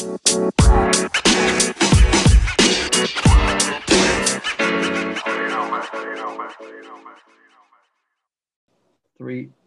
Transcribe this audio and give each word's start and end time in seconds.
Three, 0.00 0.08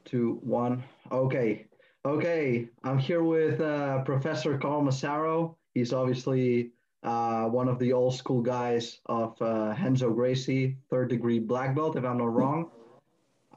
two, 0.06 0.40
one. 0.42 0.84
Okay. 1.12 1.68
Okay. 2.04 2.68
I'm 2.84 2.98
here 2.98 3.22
with 3.22 3.62
uh, 3.62 4.02
Professor 4.06 4.58
Carl 4.58 4.82
Massaro. 4.82 5.56
He's 5.76 5.94
obviously 5.94 6.72
uh, 7.04 7.46
one 7.46 7.68
of 7.68 7.78
the 7.78 7.94
old 7.94 8.16
school 8.16 8.42
guys 8.42 9.02
of 9.06 9.40
uh, 9.40 9.76
Renzo 9.80 10.12
Gracie, 10.14 10.78
third 10.90 11.10
degree 11.10 11.38
black 11.38 11.76
belt, 11.76 11.96
if 11.96 12.04
I'm 12.04 12.18
not 12.18 12.34
wrong. 12.34 12.72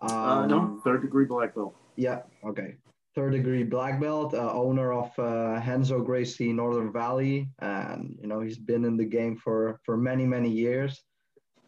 Um, 0.03 0.11
uh, 0.11 0.47
no, 0.47 0.59
um, 0.59 0.83
third 0.85 1.01
degree 1.01 1.25
black 1.25 1.55
belt. 1.55 1.75
Yeah. 1.97 2.21
Okay. 2.45 2.77
Third 3.17 3.33
degree 3.33 3.65
black 3.65 3.99
belt, 3.99 4.35
uh, 4.35 4.53
owner 4.53 4.93
of 4.93 5.11
uh, 5.19 5.63
Renzo 5.67 6.03
Gracie 6.03 6.53
Northern 6.53 6.93
Valley, 6.93 7.49
and 7.61 8.15
you 8.21 8.29
know 8.29 8.41
he's 8.41 8.59
been 8.59 8.85
in 8.85 8.99
the 8.99 9.07
game 9.07 9.37
for 9.37 9.81
for 9.85 9.97
many 9.97 10.27
many 10.27 10.51
years. 10.51 11.03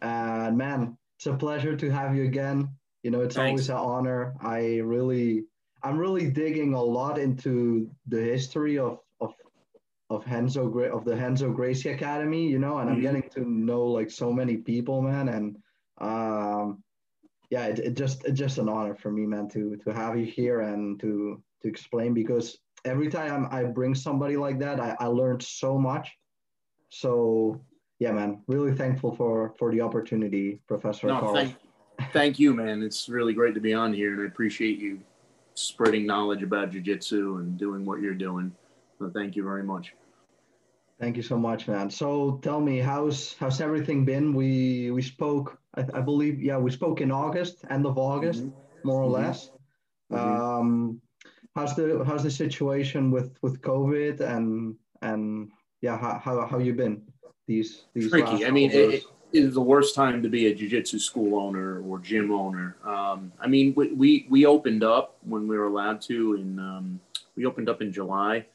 And 0.02 0.59
man, 0.59 0.98
it's 1.16 1.26
a 1.26 1.32
pleasure 1.32 1.74
to 1.74 1.90
have 1.90 2.14
you 2.14 2.24
again. 2.24 2.68
You 3.02 3.10
know, 3.10 3.23
it's 3.23 3.34
Thanks. 3.34 3.48
always 3.48 3.70
an 3.70 3.76
honor. 3.76 4.34
I 4.42 4.80
really, 4.80 5.45
I'm 5.82 5.96
really 5.96 6.30
digging 6.30 6.74
a 6.74 6.82
lot 6.82 7.18
into 7.18 7.90
the 8.06 8.20
history 8.20 8.78
of 8.78 8.98
of 9.18 9.32
of 10.10 10.26
Renzo 10.30 10.68
of 10.68 11.04
the 11.06 11.16
Renzo 11.16 11.51
Gracie 11.51 11.88
Academy. 11.88 12.46
You 12.46 12.59
know, 12.59 12.76
and 12.76 12.90
mm-hmm. 12.90 12.96
I'm 12.96 13.02
getting 13.02 13.30
to 13.30 13.51
know 13.51 13.84
like 13.84 14.10
so 14.10 14.30
many 14.30 14.59
people, 14.59 15.01
man. 15.01 15.28
And 15.28 15.56
um, 15.98 16.82
yeah, 17.51 17.66
it, 17.66 17.79
it 17.79 17.95
just 17.97 18.25
it's 18.25 18.38
just 18.38 18.59
an 18.59 18.69
honor 18.69 18.95
for 18.95 19.11
me, 19.11 19.27
man, 19.27 19.48
to 19.51 19.77
to 19.84 19.93
have 19.93 20.19
you 20.19 20.27
here 20.27 20.61
and 20.61 21.01
to 21.01 21.43
to 21.62 21.69
explain 21.69 22.15
because 22.15 22.59
every 22.84 23.09
time 23.09 23.48
I 23.51 23.65
bring 23.65 23.95
somebody 23.95 24.37
like 24.37 24.59
that, 24.61 24.80
I, 24.80 24.97
I 25.01 25.07
learned 25.07 25.43
so 25.43 25.79
much. 25.79 26.15
So 26.91 27.61
yeah, 27.98 28.12
man, 28.12 28.43
really 28.46 28.73
thankful 28.73 29.15
for 29.15 29.55
for 29.59 29.73
the 29.73 29.80
opportunity, 29.80 30.60
Professor 30.68 31.09
no, 31.09 31.21
Carl. 31.21 31.35
Thank, 31.35 31.57
thank 32.13 32.38
you, 32.38 32.55
man. 32.55 32.82
It's 32.82 33.09
really 33.09 33.32
great 33.32 33.55
to 33.55 33.60
be 33.60 33.74
on 33.74 33.93
here, 33.93 34.12
and 34.12 34.23
I 34.23 34.27
appreciate 34.27 34.79
you 34.79 35.01
spreading 35.55 36.07
knowledge 36.07 36.43
about 36.43 36.71
jujitsu 36.71 37.40
and 37.40 37.59
doing 37.59 37.85
what 37.85 38.01
you're 38.01 38.15
doing. 38.15 38.52
So 38.99 39.10
thank 39.10 39.37
you 39.37 39.43
very 39.43 39.65
much. 39.65 39.95
Thank 41.01 41.16
you 41.16 41.23
so 41.23 41.37
much, 41.37 41.68
man. 41.68 41.90
So 41.90 42.40
tell 42.43 42.60
me, 42.60 42.79
how's 42.79 43.35
how's 43.35 43.60
everything 43.60 44.05
been? 44.05 44.35
We 44.35 44.90
we 44.90 45.02
spoke, 45.02 45.57
I, 45.77 45.85
I 45.95 46.01
believe, 46.01 46.41
yeah, 46.41 46.59
we 46.59 46.71
spoke 46.71 47.01
in 47.01 47.11
August, 47.11 47.65
end 47.71 47.87
of 47.87 47.99
August, 47.99 48.45
mm-hmm. 48.45 48.88
more 48.88 49.02
or 49.02 49.07
mm-hmm. 49.07 49.24
less. 49.24 49.51
Mm-hmm. 50.13 50.43
Um, 50.43 51.01
how's 51.55 51.74
the 51.77 52.02
how's 52.07 52.23
the 52.23 52.30
situation 52.30 53.11
with 53.11 53.37
with 53.43 53.61
COVID 53.61 54.21
and 54.21 54.77
and 55.02 55.51
yeah, 55.83 55.99
how 55.99 56.19
how 56.19 56.46
how 56.46 56.59
you 56.59 56.74
been 56.74 57.02
these 57.46 57.85
these 57.95 58.11
tricky? 58.11 58.46
I 58.46 58.51
mean, 58.51 58.71
it, 58.73 59.05
is 59.33 59.55
the 59.55 59.61
worst 59.61 59.95
time 59.95 60.23
to 60.23 60.29
be 60.29 60.46
a 60.46 60.55
jiu-jitsu 60.55 60.99
school 60.99 61.39
owner 61.39 61.83
or 61.83 61.99
gym 61.99 62.33
owner. 62.33 62.77
Um, 62.85 63.33
I 63.39 63.46
mean, 63.46 63.74
we, 63.77 63.93
we, 63.93 64.27
we 64.31 64.47
opened 64.47 64.83
up 64.83 65.19
when 65.22 65.47
we 65.47 65.59
were 65.59 65.66
allowed 65.66 66.00
to, 66.03 66.34
and 66.37 66.59
um, 66.59 67.00
we 67.37 67.44
opened 67.44 67.69
up 67.69 67.83
in 67.83 67.93
July. 67.93 68.47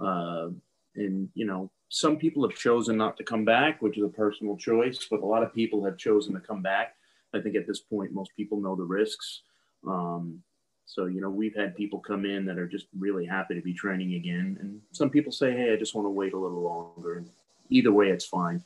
Uh, 0.00 0.50
and 0.94 1.28
you 1.34 1.46
know, 1.46 1.70
some 1.90 2.16
people 2.16 2.48
have 2.48 2.56
chosen 2.56 2.96
not 2.96 3.16
to 3.16 3.24
come 3.24 3.44
back, 3.44 3.82
which 3.82 3.98
is 3.98 4.04
a 4.04 4.08
personal 4.08 4.56
choice, 4.56 5.06
but 5.10 5.20
a 5.20 5.26
lot 5.26 5.42
of 5.42 5.52
people 5.52 5.84
have 5.84 5.98
chosen 5.98 6.32
to 6.34 6.40
come 6.40 6.62
back. 6.62 6.94
I 7.34 7.40
think 7.40 7.56
at 7.56 7.66
this 7.66 7.80
point, 7.80 8.12
most 8.12 8.30
people 8.36 8.60
know 8.60 8.76
the 8.76 8.84
risks. 8.84 9.42
Um, 9.86 10.40
so, 10.86 11.06
you 11.06 11.20
know, 11.20 11.30
we've 11.30 11.54
had 11.54 11.76
people 11.76 11.98
come 11.98 12.24
in 12.24 12.46
that 12.46 12.58
are 12.58 12.66
just 12.68 12.86
really 12.96 13.26
happy 13.26 13.54
to 13.54 13.60
be 13.60 13.74
training 13.74 14.14
again. 14.14 14.56
And 14.60 14.80
some 14.92 15.10
people 15.10 15.32
say, 15.32 15.52
hey, 15.52 15.72
I 15.72 15.76
just 15.76 15.94
want 15.94 16.06
to 16.06 16.10
wait 16.10 16.32
a 16.32 16.38
little 16.38 16.62
longer. 16.62 17.18
And 17.18 17.28
either 17.70 17.92
way, 17.92 18.10
it's 18.10 18.24
fine. 18.24 18.62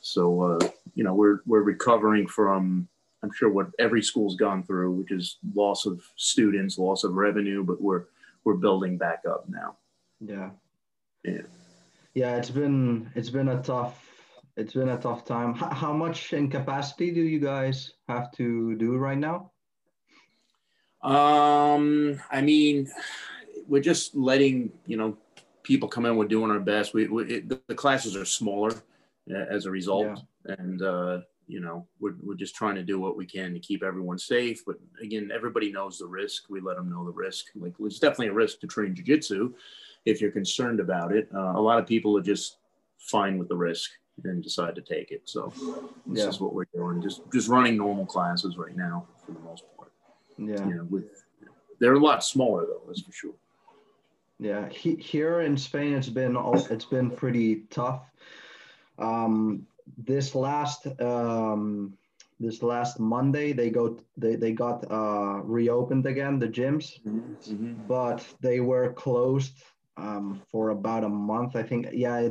So, 0.00 0.42
uh, 0.42 0.68
you 0.94 1.02
know, 1.02 1.14
we're, 1.14 1.40
we're 1.46 1.62
recovering 1.62 2.28
from, 2.28 2.88
I'm 3.24 3.32
sure 3.32 3.48
what 3.48 3.70
every 3.80 4.02
school's 4.02 4.36
gone 4.36 4.62
through, 4.62 4.92
which 4.92 5.10
is 5.10 5.38
loss 5.54 5.84
of 5.84 6.00
students, 6.14 6.78
loss 6.78 7.02
of 7.02 7.14
revenue, 7.14 7.64
but 7.64 7.80
we're, 7.80 8.04
we're 8.44 8.54
building 8.54 8.98
back 8.98 9.22
up 9.28 9.48
now. 9.48 9.76
Yeah. 10.20 10.50
Yeah. 11.24 11.42
Yeah. 12.14 12.36
It's 12.36 12.50
been, 12.50 13.10
it's 13.14 13.30
been 13.30 13.48
a 13.48 13.62
tough, 13.62 14.08
it's 14.56 14.74
been 14.74 14.90
a 14.90 14.98
tough 14.98 15.24
time. 15.24 15.54
H- 15.56 15.72
how 15.72 15.92
much 15.92 16.32
in 16.32 16.50
capacity 16.50 17.10
do 17.10 17.22
you 17.22 17.38
guys 17.38 17.94
have 18.08 18.30
to 18.32 18.76
do 18.76 18.96
right 18.96 19.18
now? 19.18 19.50
Um, 21.02 22.20
I 22.30 22.42
mean, 22.42 22.88
we're 23.66 23.82
just 23.82 24.14
letting, 24.14 24.70
you 24.86 24.96
know, 24.96 25.16
people 25.62 25.88
come 25.88 26.06
in. 26.06 26.16
We're 26.16 26.26
doing 26.26 26.50
our 26.50 26.60
best. 26.60 26.94
We, 26.94 27.08
we 27.08 27.24
it, 27.24 27.48
the, 27.48 27.60
the 27.66 27.74
classes 27.74 28.16
are 28.16 28.24
smaller 28.24 28.72
as 29.50 29.66
a 29.66 29.70
result. 29.70 30.20
Yeah. 30.46 30.54
And, 30.58 30.82
uh, 30.82 31.20
you 31.48 31.60
know, 31.60 31.86
we're, 31.98 32.14
we're 32.22 32.34
just 32.34 32.54
trying 32.54 32.76
to 32.76 32.82
do 32.82 33.00
what 33.00 33.16
we 33.16 33.26
can 33.26 33.52
to 33.52 33.58
keep 33.58 33.82
everyone 33.82 34.18
safe. 34.18 34.64
But 34.64 34.76
again, 35.02 35.30
everybody 35.34 35.72
knows 35.72 35.98
the 35.98 36.06
risk. 36.06 36.44
We 36.50 36.60
let 36.60 36.76
them 36.76 36.90
know 36.90 37.04
the 37.04 37.12
risk. 37.12 37.46
Like, 37.56 37.74
it's 37.80 37.98
definitely 37.98 38.28
a 38.28 38.34
risk 38.34 38.60
to 38.60 38.66
train 38.66 38.94
jujitsu 38.94 39.54
if 40.04 40.20
you're 40.20 40.30
concerned 40.30 40.80
about 40.80 41.12
it. 41.12 41.28
Uh, 41.34 41.52
a 41.56 41.60
lot 41.60 41.78
of 41.78 41.86
people 41.86 42.16
are 42.18 42.22
just 42.22 42.58
fine 42.98 43.38
with 43.38 43.48
the 43.48 43.56
risk 43.56 43.90
and 44.24 44.42
decide 44.42 44.74
to 44.74 44.82
take 44.82 45.10
it. 45.10 45.22
So 45.24 45.52
this 46.06 46.22
yeah. 46.22 46.28
is 46.28 46.40
what 46.40 46.54
we're 46.54 46.66
doing. 46.74 47.02
Just 47.02 47.22
just 47.32 47.48
running 47.48 47.76
normal 47.76 48.06
classes 48.06 48.56
right 48.56 48.76
now 48.76 49.06
for 49.24 49.32
the 49.32 49.40
most 49.40 49.64
part. 49.76 49.92
Yeah. 50.38 50.66
You 50.66 50.74
know, 50.76 50.86
with 50.90 51.04
they're 51.80 51.94
a 51.94 51.98
lot 51.98 52.22
smaller 52.24 52.66
though, 52.66 52.82
that's 52.86 53.02
for 53.02 53.12
sure. 53.12 53.34
Yeah, 54.38 54.68
he, 54.68 54.96
here 54.96 55.42
in 55.42 55.56
Spain, 55.56 55.94
it's 55.94 56.08
been 56.08 56.36
it's 56.70 56.84
been 56.84 57.10
pretty 57.10 57.62
tough. 57.70 58.10
Um, 58.98 59.66
this 59.98 60.34
last 60.34 60.86
um, 61.00 61.94
this 62.40 62.62
last 62.62 62.98
Monday, 62.98 63.52
they 63.52 63.70
go 63.70 63.98
they, 64.16 64.34
they 64.34 64.52
got 64.52 64.90
uh, 64.90 65.40
reopened 65.44 66.06
again 66.06 66.38
the 66.38 66.48
gyms, 66.48 67.00
mm-hmm. 67.06 67.34
mm-hmm. 67.34 67.74
but 67.86 68.24
they 68.40 68.60
were 68.60 68.92
closed 68.92 69.62
um, 69.96 70.42
for 70.50 70.70
about 70.70 71.04
a 71.04 71.08
month. 71.08 71.56
I 71.56 71.62
think 71.62 71.88
yeah, 71.92 72.28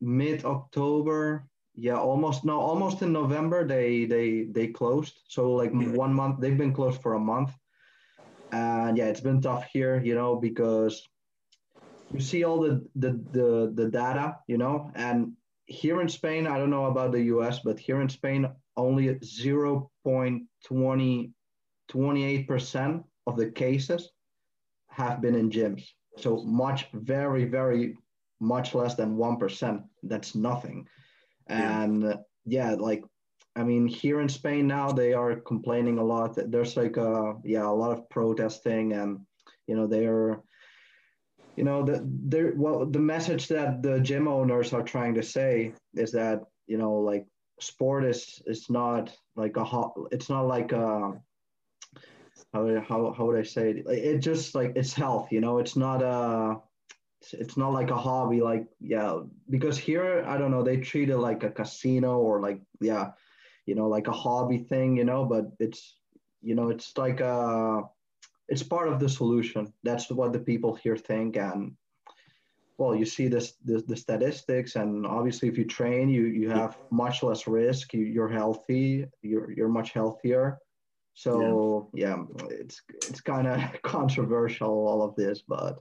mid 0.00 0.44
October. 0.44 1.46
Yeah, 1.74 1.98
almost 1.98 2.44
no, 2.44 2.60
almost 2.60 3.02
in 3.02 3.12
November 3.12 3.66
they 3.66 4.04
they 4.04 4.46
they 4.50 4.68
closed. 4.68 5.14
So 5.28 5.52
like 5.52 5.70
one 5.72 6.12
month 6.12 6.40
they've 6.40 6.58
been 6.58 6.74
closed 6.74 7.00
for 7.02 7.14
a 7.14 7.20
month, 7.20 7.50
and 8.50 8.98
yeah, 8.98 9.06
it's 9.06 9.20
been 9.20 9.40
tough 9.40 9.66
here, 9.72 10.02
you 10.02 10.14
know, 10.14 10.36
because 10.36 11.06
you 12.10 12.20
see 12.20 12.44
all 12.44 12.60
the 12.60 12.86
the 12.96 13.12
the, 13.30 13.72
the 13.74 13.90
data, 13.90 14.36
you 14.48 14.58
know, 14.58 14.90
and 14.94 15.32
here 15.68 16.00
in 16.00 16.08
Spain, 16.08 16.46
I 16.46 16.56
don't 16.58 16.70
know 16.70 16.86
about 16.86 17.12
the 17.12 17.24
US, 17.34 17.60
but 17.60 17.78
here 17.78 18.00
in 18.00 18.08
Spain, 18.08 18.48
only 18.76 19.08
0.20, 19.08 21.32
28% 21.90 23.04
of 23.26 23.36
the 23.36 23.50
cases 23.50 24.10
have 24.88 25.20
been 25.20 25.34
in 25.34 25.50
gyms. 25.50 25.86
So 26.20 26.42
much, 26.44 26.88
very, 26.92 27.44
very 27.44 27.96
much 28.40 28.74
less 28.74 28.94
than 28.94 29.16
1%. 29.16 29.84
That's 30.02 30.34
nothing. 30.34 30.86
And 31.48 32.02
yeah, 32.02 32.70
yeah 32.70 32.74
like, 32.74 33.04
I 33.56 33.64
mean, 33.64 33.86
here 33.86 34.20
in 34.20 34.28
Spain 34.28 34.66
now, 34.66 34.92
they 34.92 35.12
are 35.14 35.36
complaining 35.36 35.98
a 35.98 36.04
lot. 36.04 36.38
There's 36.50 36.76
like, 36.76 36.96
a, 36.96 37.34
yeah, 37.44 37.66
a 37.66 37.72
lot 37.72 37.92
of 37.92 38.08
protesting 38.08 38.92
and, 38.92 39.20
you 39.66 39.74
know, 39.74 39.86
they're, 39.86 40.40
you 41.58 41.64
know 41.64 41.82
the 41.82 42.00
there 42.06 42.52
well 42.54 42.86
the 42.86 43.00
message 43.00 43.48
that 43.48 43.82
the 43.82 43.98
gym 43.98 44.28
owners 44.28 44.72
are 44.72 44.84
trying 44.84 45.14
to 45.14 45.24
say 45.24 45.72
is 45.94 46.12
that 46.12 46.42
you 46.68 46.78
know 46.78 46.94
like 46.94 47.26
sport 47.58 48.04
is 48.04 48.40
it's 48.46 48.70
not 48.70 49.12
like 49.34 49.56
a 49.56 49.66
it's 50.12 50.30
not 50.30 50.46
like 50.46 50.70
a 50.70 51.20
how, 52.52 52.80
how, 52.80 53.12
how 53.12 53.26
would 53.26 53.38
I 53.38 53.42
say 53.42 53.70
it? 53.70 53.86
It 53.86 54.18
just 54.18 54.54
like 54.54 54.72
it's 54.76 54.92
health, 54.92 55.30
you 55.30 55.40
know. 55.40 55.58
It's 55.58 55.76
not 55.76 56.02
a 56.02 56.60
it's 57.32 57.56
not 57.56 57.72
like 57.72 57.90
a 57.90 57.96
hobby, 57.96 58.40
like 58.40 58.66
yeah. 58.80 59.20
Because 59.50 59.76
here, 59.76 60.24
I 60.26 60.38
don't 60.38 60.50
know, 60.50 60.62
they 60.62 60.78
treat 60.78 61.10
it 61.10 61.18
like 61.18 61.42
a 61.44 61.50
casino 61.50 62.18
or 62.18 62.40
like 62.40 62.60
yeah, 62.80 63.12
you 63.66 63.74
know, 63.74 63.88
like 63.88 64.08
a 64.08 64.12
hobby 64.12 64.58
thing, 64.58 64.96
you 64.96 65.04
know. 65.04 65.24
But 65.24 65.46
it's 65.58 65.96
you 66.42 66.54
know, 66.54 66.70
it's 66.70 66.96
like 66.96 67.20
a 67.20 67.82
it's 68.48 68.62
part 68.62 68.88
of 68.88 68.98
the 68.98 69.08
solution. 69.08 69.72
That's 69.82 70.10
what 70.10 70.32
the 70.32 70.38
people 70.38 70.74
here 70.74 70.96
think. 70.96 71.36
And 71.36 71.76
well, 72.78 72.94
you 72.94 73.04
see 73.04 73.28
this, 73.28 73.54
the, 73.64 73.82
the 73.86 73.96
statistics, 73.96 74.76
and 74.76 75.04
obviously, 75.04 75.48
if 75.48 75.58
you 75.58 75.64
train, 75.64 76.08
you 76.08 76.26
you 76.26 76.48
have 76.48 76.78
much 76.90 77.22
less 77.22 77.46
risk. 77.46 77.92
You, 77.92 78.04
you're 78.04 78.28
healthy. 78.28 79.06
You're 79.20 79.50
you're 79.50 79.68
much 79.68 79.92
healthier. 79.92 80.58
So 81.18 81.90
yeah, 81.92 82.22
yeah 82.38 82.46
it's 82.48 82.80
it's 83.08 83.20
kind 83.20 83.48
of 83.48 83.60
controversial 83.82 84.70
all 84.70 85.02
of 85.02 85.16
this, 85.16 85.42
but 85.42 85.80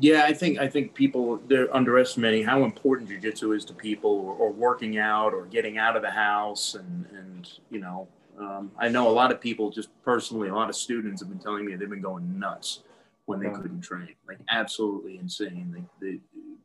yeah, 0.00 0.24
I 0.24 0.32
think 0.32 0.58
I 0.58 0.66
think 0.66 0.92
people 0.92 1.40
they're 1.46 1.72
underestimating 1.72 2.44
how 2.44 2.64
important 2.64 3.08
jujitsu 3.08 3.56
is 3.56 3.64
to 3.66 3.74
people, 3.74 4.10
or, 4.10 4.34
or, 4.34 4.50
working 4.50 4.98
out, 4.98 5.32
or 5.32 5.46
getting 5.46 5.78
out 5.78 5.94
of 5.94 6.02
the 6.02 6.10
house, 6.10 6.74
and 6.74 7.06
and 7.12 7.48
you 7.70 7.78
know 7.78 8.08
um, 8.40 8.72
I 8.76 8.88
know 8.88 9.08
a 9.08 9.14
lot 9.14 9.30
of 9.30 9.40
people, 9.40 9.70
just 9.70 9.88
personally, 10.02 10.48
a 10.48 10.54
lot 10.54 10.68
of 10.68 10.74
students 10.74 11.20
have 11.22 11.28
been 11.28 11.38
telling 11.38 11.64
me 11.64 11.76
they've 11.76 11.88
been 11.88 12.00
going 12.00 12.36
nuts 12.36 12.82
when 13.26 13.38
they 13.38 13.46
yeah. 13.46 13.54
couldn't 13.54 13.82
train, 13.82 14.16
like 14.26 14.38
absolutely 14.50 15.18
insane. 15.18 15.72
Like 15.72 15.84
the 16.00 16.18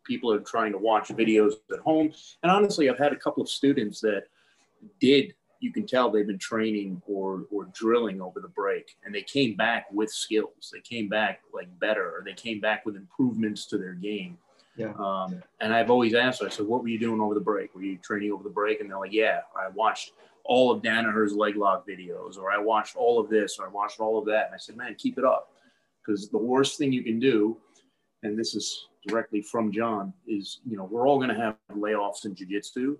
people 0.03 0.33
are 0.33 0.39
trying 0.39 0.71
to 0.71 0.80
watch 0.80 1.09
videos 1.09 1.53
at 1.71 1.81
home. 1.81 2.12
And 2.42 2.51
honestly, 2.51 2.89
I've 2.89 2.98
had 2.98 3.13
a 3.13 3.15
couple 3.15 3.44
of 3.44 3.50
students 3.50 4.01
that 4.01 4.24
did 5.00 5.36
you 5.62 5.72
can 5.72 5.86
tell 5.86 6.10
they've 6.10 6.28
been 6.28 6.40
training 6.40 7.02
or 7.08 7.46
or 7.52 7.66
drilling 7.72 8.19
over 8.19 8.40
the 8.42 8.48
break 8.48 8.98
and 9.06 9.13
they 9.13 9.22
came 9.22 9.56
back 9.56 9.86
with 9.92 10.10
skills. 10.10 10.72
They 10.74 10.81
came 10.81 11.08
back 11.08 11.42
like 11.54 11.68
better 11.80 12.10
or 12.10 12.24
they 12.25 12.34
came 12.34 12.60
back 12.60 12.86
with 12.86 12.96
improvements 12.96 13.66
to 13.68 13.78
their 13.78 13.94
game. 13.94 14.38
Yeah. 14.75 14.94
Um, 14.94 15.44
and 15.60 15.74
i've 15.74 15.92
always 15.92 16.13
asked 16.13 16.42
i 16.42 16.48
said 16.48 16.66
what 16.66 16.81
were 16.81 16.88
you 16.88 16.98
doing 16.98 17.22
over 17.22 17.34
the 17.34 17.42
break? 17.42 17.75
Were 17.75 17.84
you 17.84 17.98
training 17.98 18.31
over 18.31 18.44
the 18.44 18.50
break? 18.50 18.81
And 18.81 18.90
they're 18.90 18.98
like 18.98 19.13
yeah 19.13 19.42
i 19.56 19.68
watched 19.69 20.13
all 20.44 20.72
of 20.72 20.81
danaher's 20.81 21.34
leg 21.34 21.56
lock 21.56 21.88
videos 21.88 22.38
or 22.38 22.52
i 22.52 22.58
watched 22.58 22.96
all 22.96 23.19
of 23.19 23.30
this 23.30 23.60
or 23.60 23.68
i 23.68 23.69
watched 23.69 24.00
all 24.00 24.18
of 24.18 24.25
that. 24.25 24.48
And 24.48 24.56
i 24.56 24.58
said 24.58 24.78
man 24.78 24.96
keep 24.98 25.18
it 25.18 25.25
up 25.25 25.52
because 26.04 26.30
the 26.30 26.38
worst 26.38 26.78
thing 26.78 26.92
you 26.92 27.04
can 27.04 27.19
do 27.19 27.58
and 28.24 28.40
this 28.40 28.56
is 28.56 28.88
directly 29.06 29.42
from 29.42 29.72
john 29.72 30.13
is 30.25 30.62
you 30.66 30.78
know 30.78 30.86
we're 30.86 31.08
all 31.08 31.18
going 31.18 31.30
to 31.30 31.36
have 31.36 31.58
layoffs 31.75 32.25
in 32.25 32.34
jiu-jitsu 32.34 32.98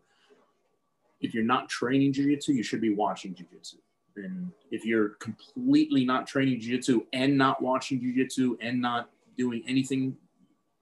if 1.22 1.34
you're 1.34 1.44
not 1.44 1.70
training 1.70 2.14
jiu-jitsu 2.14 2.54
you 2.54 2.64
should 2.64 2.82
be 2.82 2.94
watching 2.94 3.34
jiu-jitsu. 3.34 3.78
And 4.18 4.52
if 4.72 4.86
you're 4.86 5.10
completely 5.20 6.04
not 6.04 6.28
training 6.28 6.60
jiu-jitsu 6.60 7.06
and 7.14 7.38
not 7.38 7.62
watching 7.62 8.02
jiu-jitsu 8.02 8.58
and 8.62 8.82
not 8.82 9.10
doing 9.38 9.64
anything 9.68 10.18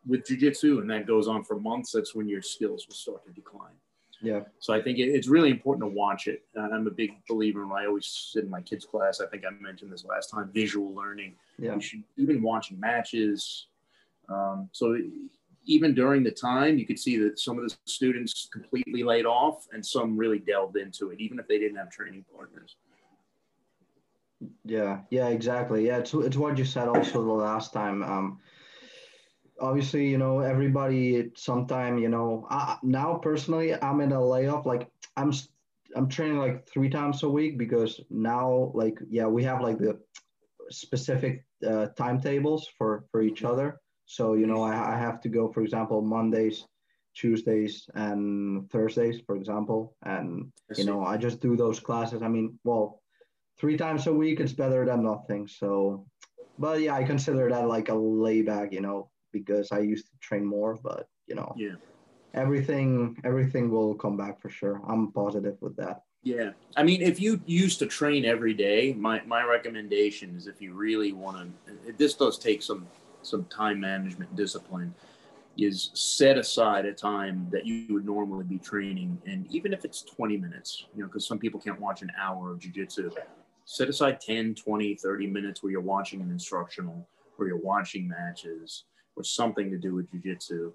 with 0.07 0.25
jiu-jitsu 0.25 0.79
and 0.79 0.89
that 0.89 1.05
goes 1.05 1.27
on 1.27 1.43
for 1.43 1.59
months 1.59 1.91
that's 1.91 2.15
when 2.15 2.27
your 2.27 2.41
skills 2.41 2.85
will 2.87 2.95
start 2.95 3.25
to 3.25 3.31
decline. 3.31 3.73
Yeah. 4.21 4.41
So 4.59 4.73
i 4.73 4.81
think 4.81 4.99
it's 4.99 5.27
really 5.27 5.49
important 5.49 5.89
to 5.89 5.95
watch 5.95 6.27
it. 6.27 6.43
I'm 6.59 6.87
a 6.87 6.91
big 6.91 7.11
believer 7.27 7.63
and 7.63 7.71
i 7.71 7.85
always 7.85 8.07
sit 8.07 8.43
in 8.43 8.49
my 8.49 8.61
kids 8.61 8.85
class 8.85 9.21
i 9.21 9.27
think 9.27 9.43
i 9.45 9.49
mentioned 9.63 9.91
this 9.91 10.05
last 10.05 10.29
time 10.29 10.49
visual 10.53 10.93
learning. 10.93 11.35
Yeah. 11.57 11.75
You 11.75 11.81
should 11.81 12.03
even 12.17 12.41
watching 12.41 12.79
matches. 12.79 13.67
Um, 14.29 14.69
so 14.71 14.97
even 15.69 15.93
during 15.93 16.23
the 16.23 16.31
time, 16.31 16.79
you 16.79 16.85
could 16.85 16.97
see 16.97 17.17
that 17.17 17.39
some 17.39 17.59
of 17.59 17.63
the 17.63 17.75
students 17.85 18.49
completely 18.51 19.03
laid 19.03 19.27
off 19.27 19.67
and 19.71 19.85
some 19.85 20.17
really 20.17 20.39
delved 20.39 20.77
into 20.77 21.11
it, 21.11 21.21
even 21.21 21.37
if 21.37 21.47
they 21.47 21.59
didn't 21.59 21.77
have 21.77 21.91
training 21.91 22.25
partners. 22.35 22.75
Yeah, 24.65 25.01
yeah, 25.11 25.27
exactly. 25.27 25.85
Yeah, 25.85 25.99
it's, 25.99 26.13
it's 26.15 26.37
what 26.37 26.57
you 26.57 26.65
said 26.65 26.87
also 26.87 27.23
the 27.23 27.31
last 27.31 27.71
time. 27.71 28.01
Um, 28.01 28.39
obviously, 29.61 30.07
you 30.09 30.17
know, 30.17 30.39
everybody 30.39 31.29
sometime, 31.35 31.99
you 31.99 32.09
know, 32.09 32.47
I, 32.49 32.77
now 32.81 33.19
personally, 33.21 33.75
I'm 33.75 34.01
in 34.01 34.11
a 34.11 34.25
layoff. 34.25 34.65
Like 34.65 34.87
I'm, 35.17 35.31
I'm 35.95 36.09
training 36.09 36.39
like 36.39 36.67
three 36.67 36.89
times 36.89 37.21
a 37.21 37.29
week 37.29 37.59
because 37.59 38.01
now, 38.09 38.71
like, 38.73 38.97
yeah, 39.07 39.27
we 39.27 39.43
have 39.43 39.61
like 39.61 39.77
the 39.77 39.99
specific 40.71 41.45
uh, 41.67 41.87
timetables 41.95 42.67
for 42.75 43.05
for 43.11 43.21
each 43.21 43.43
other. 43.43 43.79
So, 44.09 44.33
you 44.33 44.47
know, 44.47 44.63
I, 44.63 44.95
I 44.95 44.97
have 44.97 45.21
to 45.21 45.29
go, 45.29 45.51
for 45.51 45.61
example, 45.61 46.01
Mondays, 46.01 46.65
Tuesdays, 47.13 47.87
and 47.93 48.67
Thursdays, 48.71 49.21
for 49.23 49.35
example. 49.35 49.95
And, 50.03 50.51
you 50.75 50.83
know, 50.83 51.05
I 51.05 51.15
just 51.15 51.41
do 51.41 51.55
those 51.55 51.79
classes. 51.79 52.23
I 52.23 52.27
mean, 52.27 52.57
well, 52.63 53.03
three 53.59 53.77
times 53.77 54.07
a 54.07 54.13
week 54.13 54.39
is 54.39 54.51
better 54.51 54.83
than 54.83 55.03
nothing. 55.03 55.47
So, 55.47 56.07
but 56.57 56.81
yeah, 56.81 56.95
I 56.95 57.03
consider 57.03 57.51
that 57.51 57.67
like 57.67 57.89
a 57.89 57.93
layback, 57.93 58.73
you 58.73 58.81
know, 58.81 59.11
because 59.31 59.71
I 59.71 59.79
used 59.81 60.07
to 60.07 60.13
train 60.19 60.43
more, 60.43 60.75
but, 60.81 61.07
you 61.27 61.35
know, 61.35 61.53
yeah. 61.55 61.75
everything, 62.33 63.15
everything 63.23 63.69
will 63.69 63.93
come 63.93 64.17
back 64.17 64.41
for 64.41 64.49
sure. 64.49 64.81
I'm 64.87 65.11
positive 65.11 65.57
with 65.61 65.75
that. 65.75 66.01
Yeah. 66.23 66.53
I 66.75 66.81
mean, 66.81 67.03
if 67.03 67.21
you 67.21 67.41
used 67.45 67.77
to 67.77 67.85
train 67.85 68.25
every 68.25 68.55
day, 68.55 68.91
my, 68.97 69.21
my 69.27 69.43
recommendation 69.43 70.35
is 70.35 70.47
if 70.47 70.63
you 70.63 70.73
really 70.73 71.13
want 71.13 71.53
to, 71.67 71.93
this 71.99 72.15
does 72.15 72.39
take 72.39 72.63
some 72.63 72.87
some 73.21 73.45
time 73.45 73.79
management 73.79 74.35
discipline 74.35 74.93
is 75.57 75.91
set 75.93 76.37
aside 76.37 76.85
a 76.85 76.93
time 76.93 77.47
that 77.51 77.65
you 77.65 77.85
would 77.89 78.05
normally 78.05 78.45
be 78.45 78.57
training 78.57 79.21
and 79.25 79.45
even 79.51 79.73
if 79.73 79.83
it's 79.83 80.03
20 80.03 80.37
minutes 80.37 80.85
you 80.95 81.01
know 81.01 81.07
because 81.07 81.27
some 81.27 81.39
people 81.39 81.59
can't 81.59 81.79
watch 81.79 82.01
an 82.01 82.11
hour 82.19 82.51
of 82.51 82.59
jiu-jitsu. 82.59 83.09
Set 83.65 83.89
aside 83.89 84.19
10 84.21 84.55
20 84.55 84.95
30 84.95 85.27
minutes 85.27 85.61
where 85.61 85.71
you're 85.71 85.81
watching 85.81 86.21
an 86.21 86.31
instructional 86.31 87.07
or 87.37 87.47
you're 87.47 87.57
watching 87.57 88.07
matches 88.07 88.85
or 89.15 89.23
something 89.23 89.69
to 89.69 89.77
do 89.77 89.95
with 89.95 90.09
jiu-jitsu. 90.11 90.71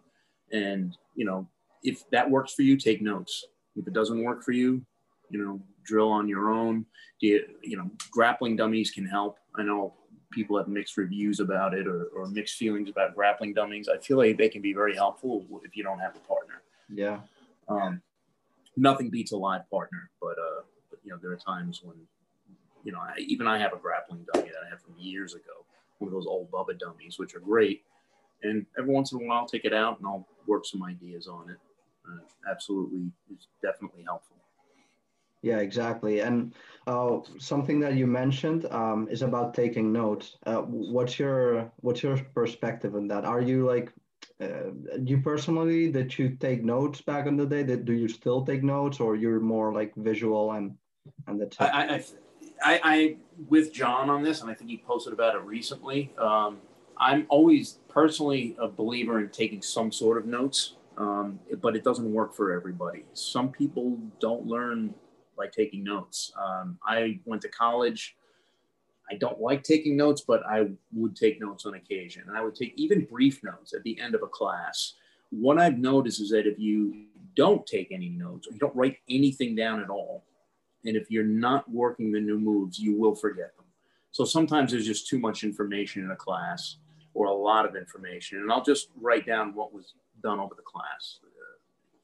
And 0.52 0.96
you 1.14 1.24
know 1.24 1.48
if 1.82 2.08
that 2.10 2.30
works 2.30 2.54
for 2.54 2.62
you 2.62 2.76
take 2.76 3.02
notes. 3.02 3.44
If 3.76 3.88
it 3.88 3.92
doesn't 3.92 4.22
work 4.22 4.42
for 4.42 4.52
you 4.52 4.84
you 5.30 5.42
know 5.42 5.60
drill 5.84 6.10
on 6.10 6.28
your 6.28 6.50
own. 6.50 6.86
Do 7.20 7.26
you, 7.26 7.44
you 7.62 7.76
know 7.76 7.90
grappling 8.10 8.56
dummies 8.56 8.90
can 8.90 9.06
help. 9.06 9.38
I 9.56 9.62
know 9.62 9.94
people 10.34 10.58
have 10.58 10.68
mixed 10.68 10.96
reviews 10.96 11.40
about 11.40 11.74
it 11.74 11.86
or, 11.86 12.06
or 12.16 12.26
mixed 12.26 12.56
feelings 12.56 12.88
about 12.88 13.14
grappling 13.14 13.54
dummies. 13.54 13.88
I 13.88 13.98
feel 13.98 14.16
like 14.16 14.36
they 14.36 14.48
can 14.48 14.60
be 14.60 14.72
very 14.72 14.94
helpful 14.94 15.44
if 15.64 15.76
you 15.76 15.84
don't 15.84 16.00
have 16.00 16.16
a 16.16 16.20
partner. 16.20 16.62
Yeah. 16.92 17.20
Um, 17.68 18.02
nothing 18.76 19.08
beats 19.10 19.32
a 19.32 19.36
live 19.36 19.68
partner, 19.70 20.10
but, 20.20 20.36
uh, 20.38 20.62
but, 20.90 20.98
you 21.04 21.10
know, 21.10 21.18
there 21.22 21.30
are 21.30 21.36
times 21.36 21.80
when, 21.82 21.96
you 22.82 22.92
know, 22.92 22.98
I, 22.98 23.18
even 23.18 23.46
I 23.46 23.58
have 23.58 23.72
a 23.72 23.76
grappling 23.76 24.26
dummy 24.32 24.48
that 24.48 24.66
I 24.66 24.68
had 24.68 24.80
from 24.80 24.94
years 24.98 25.34
ago, 25.34 25.64
one 25.98 26.08
of 26.08 26.12
those 26.12 26.26
old 26.26 26.50
Bubba 26.50 26.78
dummies, 26.78 27.18
which 27.18 27.34
are 27.34 27.40
great. 27.40 27.82
And 28.42 28.66
every 28.78 28.92
once 28.92 29.12
in 29.12 29.22
a 29.22 29.24
while, 29.26 29.38
I'll 29.38 29.46
take 29.46 29.64
it 29.64 29.72
out 29.72 29.98
and 29.98 30.06
I'll 30.06 30.26
work 30.46 30.66
some 30.66 30.82
ideas 30.82 31.28
on 31.28 31.48
it. 31.48 31.56
Uh, 32.06 32.50
absolutely, 32.50 33.10
it's 33.32 33.46
definitely 33.62 34.02
helpful. 34.02 34.36
Yeah, 35.44 35.58
exactly. 35.58 36.20
And 36.20 36.54
uh, 36.86 37.18
something 37.38 37.78
that 37.80 37.96
you 37.96 38.06
mentioned 38.06 38.64
um, 38.70 39.06
is 39.10 39.20
about 39.20 39.52
taking 39.52 39.92
notes. 39.92 40.38
Uh, 40.46 40.62
what's 40.62 41.18
your 41.18 41.70
what's 41.76 42.02
your 42.02 42.16
perspective 42.34 42.94
on 42.94 43.08
that? 43.08 43.26
Are 43.26 43.42
you 43.42 43.66
like 43.66 43.92
uh, 44.40 44.70
you 45.04 45.20
personally 45.20 45.92
did 45.92 46.18
you 46.18 46.30
take 46.30 46.64
notes 46.64 47.02
back 47.02 47.26
in 47.26 47.36
the 47.36 47.44
day? 47.44 47.62
That 47.62 47.84
do 47.84 47.92
you 47.92 48.08
still 48.08 48.42
take 48.42 48.62
notes, 48.62 49.00
or 49.00 49.16
you're 49.16 49.38
more 49.38 49.70
like 49.70 49.94
visual 49.96 50.52
and 50.52 50.76
and 51.26 51.38
the? 51.38 51.54
I, 51.60 51.96
I, 51.96 52.04
I, 52.62 52.80
I 52.82 53.16
with 53.46 53.70
John 53.70 54.08
on 54.08 54.22
this, 54.22 54.40
and 54.40 54.50
I 54.50 54.54
think 54.54 54.70
he 54.70 54.78
posted 54.78 55.12
about 55.12 55.34
it 55.34 55.42
recently. 55.42 56.10
Um, 56.16 56.56
I'm 56.96 57.26
always 57.28 57.80
personally 57.90 58.56
a 58.58 58.66
believer 58.66 59.20
in 59.20 59.28
taking 59.28 59.60
some 59.60 59.92
sort 59.92 60.16
of 60.16 60.24
notes, 60.24 60.76
um, 60.96 61.38
but 61.60 61.76
it 61.76 61.84
doesn't 61.84 62.10
work 62.10 62.34
for 62.34 62.50
everybody. 62.50 63.04
Some 63.12 63.52
people 63.52 63.98
don't 64.20 64.46
learn 64.46 64.94
by 65.36 65.46
taking 65.46 65.84
notes. 65.84 66.32
Um, 66.42 66.78
I 66.86 67.20
went 67.24 67.42
to 67.42 67.48
college. 67.48 68.16
I 69.10 69.16
don't 69.16 69.40
like 69.40 69.62
taking 69.62 69.96
notes, 69.96 70.22
but 70.26 70.42
I 70.46 70.68
would 70.92 71.14
take 71.14 71.40
notes 71.40 71.66
on 71.66 71.74
occasion. 71.74 72.24
And 72.26 72.36
I 72.36 72.42
would 72.42 72.54
take 72.54 72.72
even 72.76 73.04
brief 73.04 73.42
notes 73.44 73.74
at 73.74 73.82
the 73.82 73.98
end 74.00 74.14
of 74.14 74.22
a 74.22 74.26
class. 74.26 74.94
What 75.30 75.58
I've 75.58 75.78
noticed 75.78 76.20
is 76.20 76.30
that 76.30 76.46
if 76.46 76.58
you 76.58 77.06
don't 77.36 77.66
take 77.66 77.88
any 77.90 78.08
notes, 78.08 78.46
or 78.46 78.52
you 78.52 78.58
don't 78.58 78.76
write 78.76 78.98
anything 79.08 79.54
down 79.54 79.80
at 79.80 79.90
all, 79.90 80.24
and 80.84 80.96
if 80.96 81.10
you're 81.10 81.24
not 81.24 81.70
working 81.70 82.12
the 82.12 82.20
new 82.20 82.38
moves, 82.38 82.78
you 82.78 82.96
will 82.96 83.14
forget 83.14 83.56
them. 83.56 83.66
So 84.10 84.24
sometimes 84.24 84.70
there's 84.70 84.86
just 84.86 85.08
too 85.08 85.18
much 85.18 85.42
information 85.42 86.04
in 86.04 86.10
a 86.10 86.16
class 86.16 86.76
or 87.14 87.26
a 87.26 87.32
lot 87.32 87.66
of 87.66 87.74
information. 87.74 88.38
And 88.38 88.52
I'll 88.52 88.62
just 88.62 88.88
write 89.00 89.26
down 89.26 89.54
what 89.54 89.72
was 89.72 89.94
done 90.22 90.38
over 90.38 90.54
the 90.54 90.62
class 90.62 91.18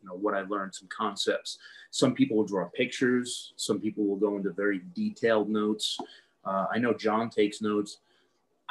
you 0.03 0.09
know 0.09 0.15
what 0.15 0.35
I 0.35 0.43
learned, 0.43 0.75
some 0.75 0.89
concepts. 0.89 1.59
Some 1.91 2.15
people 2.15 2.37
will 2.37 2.45
draw 2.45 2.69
pictures. 2.69 3.53
Some 3.57 3.81
people 3.81 4.05
will 4.05 4.17
go 4.17 4.37
into 4.37 4.51
very 4.51 4.81
detailed 4.95 5.49
notes. 5.49 5.99
Uh, 6.45 6.67
I 6.73 6.79
know 6.79 6.95
John 6.95 7.31
takes 7.31 7.61
notes. 7.61 7.99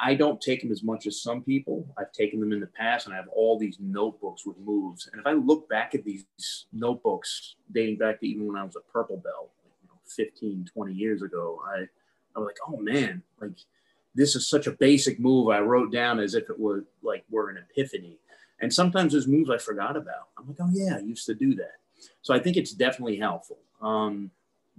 I 0.02 0.14
don't 0.14 0.40
take 0.40 0.62
them 0.62 0.72
as 0.72 0.82
much 0.82 1.06
as 1.06 1.20
some 1.20 1.42
people. 1.42 1.86
I've 1.98 2.12
taken 2.12 2.40
them 2.40 2.52
in 2.52 2.60
the 2.60 2.66
past, 2.66 3.06
and 3.06 3.14
I 3.14 3.18
have 3.18 3.28
all 3.28 3.58
these 3.58 3.76
notebooks 3.78 4.46
with 4.46 4.56
moves. 4.58 5.08
And 5.12 5.20
if 5.20 5.26
I 5.26 5.32
look 5.32 5.68
back 5.68 5.94
at 5.94 6.04
these 6.04 6.24
notebooks 6.72 7.56
dating 7.70 7.98
back 7.98 8.18
to 8.20 8.26
even 8.26 8.46
when 8.46 8.56
I 8.56 8.64
was 8.64 8.76
a 8.76 8.92
purple 8.92 9.18
belt, 9.18 9.50
you 9.82 9.88
know, 9.88 9.98
15, 10.06 10.70
20 10.72 10.92
years 10.94 11.20
ago, 11.20 11.60
I, 11.66 11.80
I 12.34 12.38
was 12.38 12.46
like, 12.46 12.56
oh 12.66 12.78
man, 12.78 13.22
like 13.40 13.50
this 14.14 14.34
is 14.34 14.48
such 14.48 14.66
a 14.66 14.72
basic 14.72 15.20
move 15.20 15.50
I 15.50 15.60
wrote 15.60 15.92
down 15.92 16.18
as 16.18 16.34
if 16.34 16.48
it 16.48 16.58
were 16.58 16.84
like 17.02 17.24
were 17.30 17.50
an 17.50 17.58
epiphany. 17.58 18.18
And 18.60 18.72
sometimes 18.72 19.12
there's 19.12 19.26
moves 19.26 19.50
I 19.50 19.58
forgot 19.58 19.96
about. 19.96 20.28
I'm 20.38 20.46
like, 20.46 20.56
oh 20.60 20.70
yeah, 20.72 20.96
I 20.96 21.00
used 21.00 21.26
to 21.26 21.34
do 21.34 21.54
that. 21.56 21.76
So 22.22 22.34
I 22.34 22.38
think 22.38 22.56
it's 22.56 22.72
definitely 22.72 23.16
helpful, 23.16 23.58
um, 23.80 24.30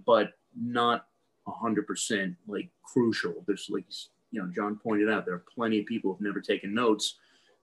but 0.06 0.34
not 0.60 1.08
100% 1.48 2.36
like 2.48 2.70
crucial. 2.84 3.44
There's 3.48 3.68
like, 3.70 3.86
you 4.32 4.42
know, 4.42 4.48
John 4.48 4.78
pointed 4.78 5.10
out, 5.10 5.26
there 5.26 5.36
are 5.36 5.44
plenty 5.54 5.80
of 5.80 5.86
people 5.86 6.12
who've 6.12 6.22
never 6.22 6.42
taken 6.42 6.74
notes 6.74 7.16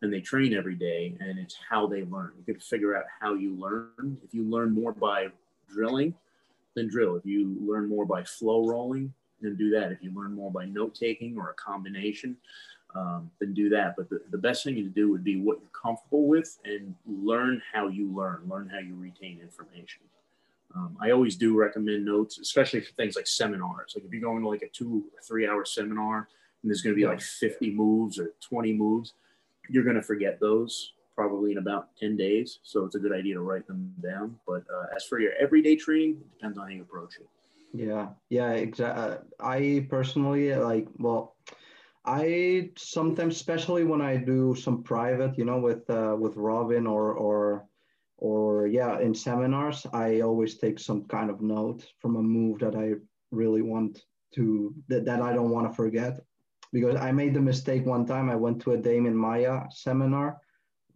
and 0.02 0.12
they 0.12 0.20
train 0.20 0.54
every 0.54 0.75
day 0.75 1.16
and 1.20 1.38
it's 1.38 1.56
how 1.68 1.87
they 1.87 2.04
learn. 2.04 2.32
You 2.38 2.44
can 2.44 2.60
figure 2.60 2.96
out 2.96 3.04
how 3.20 3.34
you 3.34 3.54
learn. 3.54 4.18
If 4.25 4.34
you 4.34 4.44
learn 4.44 4.72
more 4.72 4.92
by 4.92 5.28
drilling, 5.68 6.14
then 6.75 6.88
drill. 6.88 7.16
If 7.16 7.26
you 7.26 7.56
learn 7.60 7.88
more 7.88 8.04
by 8.04 8.22
flow 8.25 8.66
rolling, 8.66 9.12
then 9.40 9.56
do 9.56 9.70
that. 9.70 9.92
If 9.92 10.02
you 10.02 10.12
learn 10.14 10.34
more 10.34 10.50
by 10.50 10.66
note 10.66 10.94
taking 10.94 11.38
or 11.38 11.50
a 11.50 11.54
combination, 11.54 12.37
um, 12.95 13.30
then 13.40 13.54
do 13.54 13.68
that. 13.71 13.95
But 13.97 14.09
the, 14.09 14.21
the 14.30 14.38
best 14.38 14.64
thing 14.64 14.75
to 14.76 14.83
do 14.83 15.11
would 15.11 15.25
be 15.25 15.40
what 15.40 15.59
you're 15.61 15.71
comfortable 15.71 16.26
with 16.26 16.59
and 16.64 16.95
learn 17.07 17.62
how 17.73 17.88
you 17.88 18.11
learn, 18.14 18.42
learn 18.49 18.68
how 18.68 18.78
you 18.78 18.95
retain 18.95 19.40
information. 19.40 20.02
Um, 20.75 20.97
I 21.00 21.11
always 21.11 21.37
do 21.37 21.57
recommend 21.57 22.04
notes, 22.04 22.38
especially 22.38 22.80
for 22.80 22.92
things 22.92 23.16
like 23.16 23.26
seminars. 23.26 23.95
Like 23.95 24.04
if 24.04 24.12
you're 24.12 24.23
going 24.23 24.42
to 24.42 24.49
like 24.49 24.62
a 24.62 24.68
two 24.68 25.04
or 25.14 25.23
three 25.23 25.47
hour 25.47 25.64
seminar 25.64 26.28
and 26.62 26.71
there's 26.71 26.83
going 26.83 26.95
to 26.95 27.00
be 27.00 27.07
like 27.07 27.21
50 27.21 27.71
moves 27.71 28.18
or 28.18 28.33
20 28.40 28.73
moves, 28.75 29.14
you're 29.71 29.85
going 29.85 29.97
to 29.97 30.02
forget 30.02 30.40
those 30.40 30.92
probably 31.14 31.52
in 31.52 31.59
about 31.59 31.97
10 31.99 32.16
days. 32.16 32.61
So 32.62 32.85
it's 32.85 32.95
a 32.95 32.99
good 32.99 33.12
idea 33.12 33.35
to 33.35 33.40
write 33.40 33.66
them 33.66 33.92
down. 34.02 34.38
But 34.47 34.62
uh, 34.73 34.95
as 34.95 35.04
for 35.04 35.18
your 35.18 35.33
everyday 35.40 35.75
training, 35.75 36.18
it 36.21 36.30
depends 36.35 36.59
on 36.59 36.68
how 36.68 36.71
you 36.73 36.83
approach 36.83 37.16
it. 37.16 37.26
Yeah, 37.75 38.09
yeah, 38.28 38.52
exactly. 38.52 39.02
Uh, 39.02 39.16
I 39.40 39.87
personally 39.90 40.54
like, 40.54 40.87
well, 40.99 41.35
I 42.08 42.70
sometimes, 42.78 43.36
especially 43.36 43.84
when 43.84 44.00
I 44.00 44.16
do 44.16 44.54
some 44.54 44.82
private, 44.82 45.36
you 45.36 45.44
know, 45.44 45.58
with 45.58 45.88
uh, 45.90 46.16
with 46.18 46.36
Robin 46.36 46.86
or 46.86 47.12
or 47.12 47.68
or 48.16 48.66
yeah, 48.66 48.98
in 48.98 49.14
seminars, 49.14 49.86
I 49.92 50.20
always 50.20 50.56
take 50.56 50.78
some 50.78 51.04
kind 51.04 51.28
of 51.28 51.42
note 51.42 51.84
from 52.00 52.16
a 52.16 52.22
move 52.22 52.60
that 52.60 52.74
I 52.74 52.94
really 53.30 53.60
want 53.60 54.00
to 54.36 54.74
that, 54.88 55.04
that 55.04 55.20
I 55.20 55.34
don't 55.34 55.50
want 55.50 55.68
to 55.68 55.76
forget 55.76 56.20
because 56.72 56.96
I 56.96 57.12
made 57.12 57.34
the 57.34 57.40
mistake 57.40 57.84
one 57.84 58.06
time. 58.06 58.30
I 58.30 58.36
went 58.36 58.62
to 58.62 58.72
a 58.72 58.78
Demian 58.78 59.14
Maia 59.14 59.64
seminar 59.70 60.38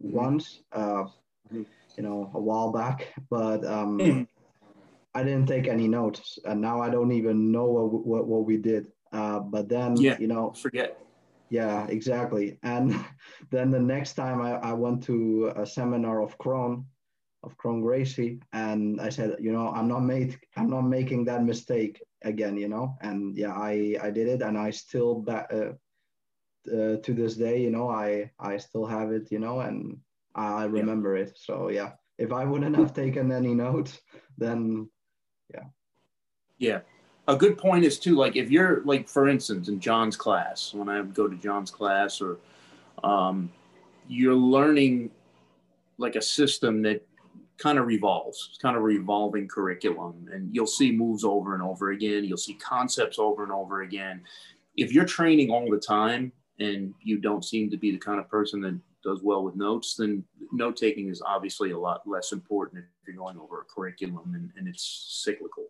mm-hmm. 0.03 0.15
once, 0.15 0.63
uh, 0.71 1.03
mm-hmm. 1.53 1.63
you 1.95 2.03
know, 2.03 2.31
a 2.33 2.41
while 2.41 2.71
back, 2.71 3.13
but 3.29 3.63
um, 3.65 3.99
mm-hmm. 3.99 4.23
I 5.13 5.23
didn't 5.23 5.45
take 5.47 5.67
any 5.67 5.87
notes, 5.87 6.39
and 6.45 6.59
now 6.59 6.81
I 6.81 6.89
don't 6.89 7.11
even 7.11 7.51
know 7.51 7.65
what 7.65 8.05
what, 8.05 8.27
what 8.27 8.45
we 8.45 8.57
did. 8.57 8.87
Uh, 9.11 9.39
but 9.39 9.69
then, 9.69 9.95
yeah, 9.95 10.17
you 10.19 10.27
know, 10.27 10.51
forget. 10.53 10.97
Yeah, 11.53 11.85
exactly. 11.85 12.57
And 12.63 12.95
then 13.51 13.69
the 13.69 13.79
next 13.79 14.13
time 14.13 14.41
I, 14.41 14.53
I 14.53 14.73
went 14.73 15.03
to 15.03 15.53
a 15.55 15.67
seminar 15.67 16.19
of 16.19 16.35
Kron, 16.39 16.83
of 17.43 17.55
Kron 17.57 17.79
Gracie, 17.79 18.39
and 18.53 18.99
I 18.99 19.09
said, 19.09 19.35
you 19.39 19.51
know, 19.51 19.67
I'm 19.69 19.87
not 19.87 19.99
made, 19.99 20.35
I'm 20.57 20.71
not 20.71 20.81
making 20.81 21.25
that 21.25 21.43
mistake 21.43 22.01
again, 22.23 22.57
you 22.57 22.69
know. 22.69 22.97
And 23.01 23.37
yeah, 23.37 23.53
I 23.53 23.95
I 24.01 24.09
did 24.09 24.27
it, 24.29 24.41
and 24.41 24.57
I 24.57 24.71
still 24.71 25.21
back 25.21 25.45
uh, 25.53 25.73
uh, 26.75 26.97
to 27.05 27.13
this 27.13 27.35
day, 27.35 27.61
you 27.61 27.69
know, 27.69 27.87
I 27.87 28.31
I 28.39 28.57
still 28.57 28.87
have 28.87 29.11
it, 29.11 29.31
you 29.31 29.37
know, 29.37 29.59
and 29.59 29.99
I 30.33 30.63
remember 30.65 31.15
yeah. 31.15 31.25
it. 31.25 31.37
So 31.37 31.69
yeah, 31.69 31.91
if 32.17 32.31
I 32.31 32.45
wouldn't 32.45 32.77
have 32.77 32.95
taken 32.95 33.31
any 33.31 33.53
notes, 33.53 34.01
then 34.39 34.89
yeah. 35.53 35.67
Yeah. 36.57 36.81
A 37.27 37.35
good 37.35 37.57
point 37.57 37.85
is 37.85 37.99
too, 37.99 38.15
like 38.15 38.35
if 38.35 38.51
you're 38.51 38.81
like, 38.83 39.07
for 39.07 39.29
instance, 39.29 39.69
in 39.69 39.79
John's 39.79 40.17
class, 40.17 40.73
when 40.73 40.89
I 40.89 41.01
go 41.01 41.27
to 41.27 41.35
John's 41.37 41.71
class, 41.71 42.19
or 42.19 42.37
um, 43.03 43.49
you're 44.07 44.35
learning 44.35 45.09
like 45.97 46.15
a 46.15 46.21
system 46.21 46.81
that 46.81 47.05
kind 47.57 47.79
of 47.79 47.87
revolves. 47.87 48.49
It's 48.49 48.57
kind 48.57 48.75
of 48.75 48.83
revolving 48.83 49.47
curriculum, 49.47 50.27
and 50.31 50.53
you'll 50.53 50.67
see 50.67 50.91
moves 50.91 51.23
over 51.23 51.53
and 51.53 51.63
over 51.63 51.91
again. 51.91 52.25
You'll 52.25 52.37
see 52.37 52.55
concepts 52.55 53.19
over 53.19 53.43
and 53.43 53.51
over 53.51 53.81
again. 53.81 54.21
If 54.75 54.91
you're 54.91 55.05
training 55.05 55.49
all 55.49 55.69
the 55.69 55.79
time 55.79 56.31
and 56.59 56.93
you 57.01 57.19
don't 57.19 57.45
seem 57.45 57.69
to 57.69 57.77
be 57.77 57.91
the 57.91 57.97
kind 57.97 58.19
of 58.19 58.29
person 58.29 58.59
that 58.61 58.77
does 59.03 59.21
well 59.21 59.43
with 59.43 59.55
notes, 59.55 59.95
then 59.95 60.23
note 60.51 60.77
taking 60.77 61.09
is 61.09 61.21
obviously 61.21 61.71
a 61.71 61.77
lot 61.77 62.01
less 62.07 62.31
important 62.31 62.83
if 62.83 63.07
you're 63.07 63.17
going 63.17 63.37
over 63.37 63.61
a 63.61 63.65
curriculum 63.65 64.33
and, 64.33 64.51
and 64.57 64.67
it's 64.67 65.21
cyclical. 65.23 65.65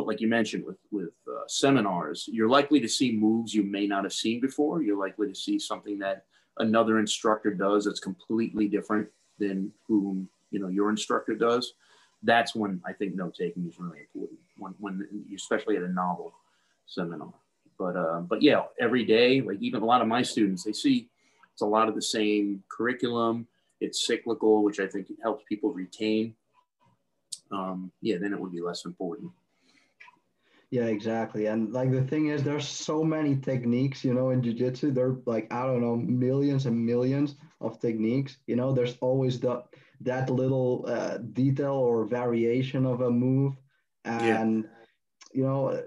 But 0.00 0.06
like 0.06 0.22
you 0.22 0.28
mentioned 0.28 0.64
with 0.64 0.78
with 0.90 1.12
uh, 1.28 1.42
seminars, 1.46 2.26
you're 2.32 2.48
likely 2.48 2.80
to 2.80 2.88
see 2.88 3.12
moves 3.12 3.52
you 3.52 3.62
may 3.62 3.86
not 3.86 4.04
have 4.04 4.14
seen 4.14 4.40
before. 4.40 4.80
You're 4.80 4.96
likely 4.96 5.28
to 5.28 5.34
see 5.34 5.58
something 5.58 5.98
that 5.98 6.24
another 6.56 6.98
instructor 6.98 7.52
does 7.52 7.84
that's 7.84 8.00
completely 8.00 8.66
different 8.66 9.08
than 9.38 9.70
whom 9.86 10.26
you 10.50 10.58
know 10.58 10.68
your 10.68 10.88
instructor 10.88 11.34
does, 11.34 11.74
that's 12.22 12.54
when 12.54 12.80
I 12.86 12.94
think 12.94 13.14
note 13.14 13.34
taking 13.38 13.66
is 13.66 13.78
really 13.78 13.98
important. 14.00 14.38
When 14.56 14.72
when 14.78 15.26
especially 15.34 15.76
at 15.76 15.82
a 15.82 15.92
novel 15.92 16.32
seminar. 16.86 17.34
But 17.78 17.94
uh, 17.94 18.20
but 18.20 18.40
yeah, 18.40 18.62
every 18.80 19.04
day, 19.04 19.42
like 19.42 19.60
even 19.60 19.82
a 19.82 19.84
lot 19.84 20.00
of 20.00 20.08
my 20.08 20.22
students, 20.22 20.64
they 20.64 20.72
see 20.72 21.10
it's 21.52 21.60
a 21.60 21.66
lot 21.66 21.90
of 21.90 21.94
the 21.94 22.00
same 22.00 22.62
curriculum. 22.70 23.48
It's 23.82 24.06
cyclical, 24.06 24.62
which 24.62 24.80
I 24.80 24.86
think 24.86 25.08
helps 25.22 25.44
people 25.46 25.74
retain. 25.74 26.36
Um, 27.52 27.92
yeah, 28.00 28.16
then 28.16 28.32
it 28.32 28.40
would 28.40 28.52
be 28.52 28.62
less 28.62 28.86
important. 28.86 29.32
Yeah, 30.70 30.86
exactly. 30.86 31.46
And 31.46 31.72
like 31.72 31.90
the 31.90 32.02
thing 32.02 32.28
is, 32.28 32.44
there's 32.44 32.68
so 32.68 33.02
many 33.02 33.36
techniques, 33.36 34.04
you 34.04 34.14
know, 34.14 34.30
in 34.30 34.40
jiu-jitsu. 34.40 34.92
There 34.92 35.08
are 35.08 35.20
like, 35.26 35.52
I 35.52 35.66
don't 35.66 35.80
know, 35.80 35.96
millions 35.96 36.66
and 36.66 36.86
millions 36.86 37.34
of 37.60 37.80
techniques. 37.80 38.36
You 38.46 38.54
know, 38.54 38.72
there's 38.72 38.96
always 39.00 39.40
the 39.40 39.64
that 40.02 40.30
little 40.30 40.84
uh, 40.88 41.18
detail 41.18 41.74
or 41.74 42.06
variation 42.06 42.86
of 42.86 43.02
a 43.02 43.10
move 43.10 43.56
and 44.04 44.64
yeah. 44.64 44.70
you 45.32 45.44
know 45.44 45.82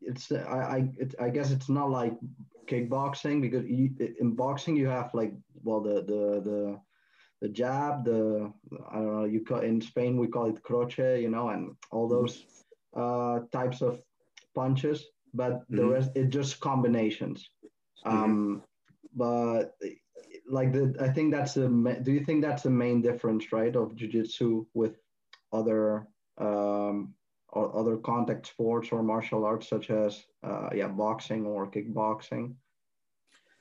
it's 0.00 0.32
i 0.32 0.36
I, 0.76 0.88
it, 0.98 1.14
I 1.20 1.28
guess 1.28 1.50
it's 1.50 1.68
not 1.68 1.90
like 1.90 2.14
kickboxing 2.66 3.40
because 3.40 3.64
you, 3.66 3.90
in 4.20 4.34
boxing 4.34 4.76
you 4.76 4.88
have 4.88 5.10
like 5.14 5.32
well 5.62 5.80
the 5.80 6.02
the 6.02 6.40
the 6.40 6.80
the 7.42 7.48
jab 7.48 8.04
the 8.04 8.52
i 8.90 8.96
don't 8.96 9.16
know 9.16 9.24
you 9.24 9.44
call 9.44 9.60
in 9.60 9.80
spain 9.80 10.16
we 10.16 10.28
call 10.28 10.46
it 10.46 10.62
croche 10.62 10.98
you 10.98 11.30
know 11.30 11.50
and 11.50 11.76
all 11.90 12.08
mm-hmm. 12.08 12.16
those 12.16 12.44
uh, 12.96 13.40
types 13.52 13.82
of 13.82 14.00
punches 14.54 15.04
but 15.32 15.52
mm-hmm. 15.52 15.76
the 15.76 15.84
rest 15.84 16.10
it 16.14 16.28
just 16.30 16.60
combinations 16.60 17.50
mm-hmm. 18.06 18.16
um 18.16 18.62
but 19.14 19.76
like 20.48 20.72
the 20.72 20.94
I 21.00 21.08
think 21.08 21.32
that's 21.32 21.54
the 21.54 21.68
do 22.02 22.12
you 22.12 22.24
think 22.24 22.42
that's 22.42 22.62
the 22.62 22.70
main 22.70 23.00
difference 23.00 23.52
right 23.52 23.74
of 23.74 23.94
jiu-jitsu 23.96 24.66
with 24.74 24.96
other 25.52 26.06
um 26.38 27.14
or 27.48 27.76
other 27.76 27.96
contact 27.96 28.46
sports 28.46 28.88
or 28.90 29.02
martial 29.02 29.44
arts 29.44 29.68
such 29.68 29.90
as 29.90 30.24
uh, 30.42 30.68
yeah 30.74 30.88
boxing 30.88 31.46
or 31.46 31.70
kickboxing 31.70 32.54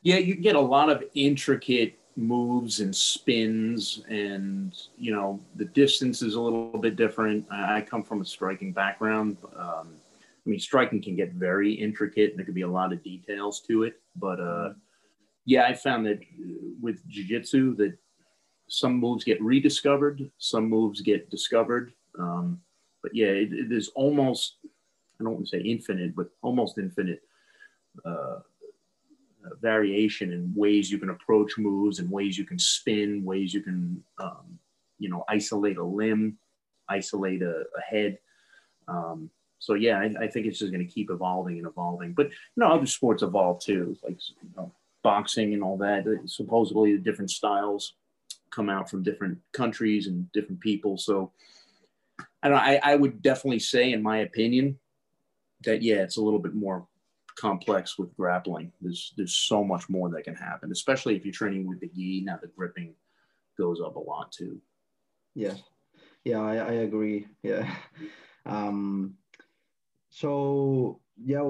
yeah 0.01 0.17
you 0.17 0.35
get 0.35 0.55
a 0.55 0.59
lot 0.59 0.89
of 0.89 1.03
intricate 1.13 1.99
moves 2.15 2.79
and 2.79 2.95
spins 2.95 4.03
and 4.09 4.75
you 4.97 5.11
know 5.11 5.39
the 5.55 5.65
distance 5.65 6.21
is 6.21 6.35
a 6.35 6.41
little 6.41 6.77
bit 6.77 6.95
different 6.95 7.45
i 7.51 7.81
come 7.81 8.03
from 8.03 8.21
a 8.21 8.25
striking 8.25 8.71
background 8.71 9.37
um, 9.57 9.95
i 10.45 10.49
mean 10.49 10.59
striking 10.59 11.01
can 11.01 11.15
get 11.15 11.33
very 11.33 11.73
intricate 11.73 12.31
and 12.31 12.39
there 12.39 12.45
could 12.45 12.55
be 12.55 12.61
a 12.61 12.67
lot 12.67 12.93
of 12.93 13.03
details 13.03 13.61
to 13.61 13.83
it 13.83 14.01
but 14.15 14.39
uh, 14.39 14.69
yeah, 15.45 15.65
I 15.65 15.73
found 15.73 16.05
that 16.05 16.19
with 16.81 17.01
jujitsu 17.09 17.75
that 17.77 17.97
some 18.69 18.97
moves 18.97 19.23
get 19.23 19.41
rediscovered, 19.41 20.29
some 20.37 20.69
moves 20.69 21.01
get 21.01 21.29
discovered. 21.29 21.93
Um, 22.17 22.61
but 23.01 23.13
yeah, 23.13 23.27
it, 23.27 23.51
it 23.51 23.71
is 23.71 23.89
almost, 23.95 24.57
I 25.19 25.23
don't 25.23 25.33
want 25.33 25.47
to 25.47 25.57
say 25.57 25.63
infinite, 25.63 26.15
but 26.15 26.29
almost 26.41 26.77
infinite 26.77 27.21
uh, 28.05 28.39
variation 29.61 30.31
in 30.31 30.53
ways 30.55 30.89
you 30.89 30.97
can 30.97 31.09
approach 31.09 31.57
moves 31.57 31.99
and 31.99 32.09
ways 32.09 32.37
you 32.37 32.45
can 32.45 32.59
spin, 32.59 33.25
ways 33.25 33.53
you 33.53 33.61
can, 33.61 34.01
um, 34.19 34.57
you 34.97 35.09
know, 35.09 35.25
isolate 35.27 35.77
a 35.77 35.83
limb, 35.83 36.37
isolate 36.87 37.41
a, 37.41 37.63
a 37.77 37.81
head. 37.81 38.17
Um, 38.87 39.29
so 39.63 39.75
yeah, 39.75 39.97
I, 39.97 40.25
I, 40.25 40.27
think 40.27 40.45
it's 40.45 40.59
just 40.59 40.73
going 40.73 40.85
to 40.85 40.93
keep 40.93 41.09
evolving 41.09 41.57
and 41.57 41.65
evolving. 41.65 42.11
But 42.11 42.25
you 42.25 42.57
know, 42.57 42.67
other 42.67 42.85
sports 42.85 43.23
evolve 43.23 43.61
too. 43.61 43.95
Like 44.03 44.19
you 44.27 44.49
know, 44.57 44.73
boxing 45.03 45.53
and 45.53 45.63
all 45.63 45.77
that. 45.77 46.03
Supposedly, 46.25 46.97
the 46.97 47.01
different 47.01 47.31
styles 47.31 47.93
come 48.51 48.69
out 48.69 48.89
from 48.89 49.03
different 49.03 49.39
countries 49.53 50.07
and 50.07 50.29
different 50.33 50.59
people. 50.59 50.97
So, 50.97 51.31
I 52.43 52.49
don't. 52.49 52.57
I, 52.57 52.81
I 52.83 52.97
would 52.97 53.21
definitely 53.21 53.59
say, 53.59 53.93
in 53.93 54.03
my 54.03 54.17
opinion, 54.17 54.77
that 55.63 55.81
yeah, 55.81 56.03
it's 56.03 56.17
a 56.17 56.21
little 56.21 56.39
bit 56.39 56.55
more 56.55 56.85
complex 57.37 57.97
with 57.97 58.13
grappling. 58.17 58.73
There's 58.81 59.13
there's 59.15 59.33
so 59.33 59.63
much 59.63 59.87
more 59.87 60.09
that 60.09 60.25
can 60.25 60.35
happen, 60.35 60.73
especially 60.73 61.15
if 61.15 61.23
you're 61.23 61.33
training 61.33 61.69
with 61.69 61.79
the 61.79 61.87
gi. 61.87 62.23
Now 62.25 62.37
the 62.41 62.49
gripping 62.49 62.95
goes 63.57 63.79
up 63.79 63.95
a 63.95 63.99
lot 63.99 64.33
too. 64.33 64.59
Yeah, 65.35 65.55
yeah, 66.25 66.41
I, 66.41 66.55
I 66.55 66.71
agree. 66.73 67.27
Yeah. 67.43 67.73
Um, 68.45 69.15
so 70.13 70.99
yeah, 71.17 71.41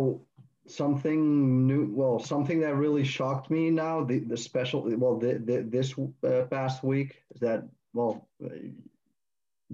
something 0.67 1.67
new 1.67 1.89
well 1.93 2.20
something 2.20 2.62
that 2.62 2.75
really 2.75 3.03
shocked 3.03 3.51
me 3.51 3.70
now 3.70 4.03
the, 4.03 4.20
the 4.20 4.38
special 4.38 4.82
well 4.98 5.17
the, 5.20 5.34
the, 5.34 5.62
this 5.67 5.93
uh, 6.00 6.46
past 6.50 6.84
week 6.84 7.22
is 7.36 7.41
that 7.41 7.67
well 7.93 8.29
uh, 8.46 8.48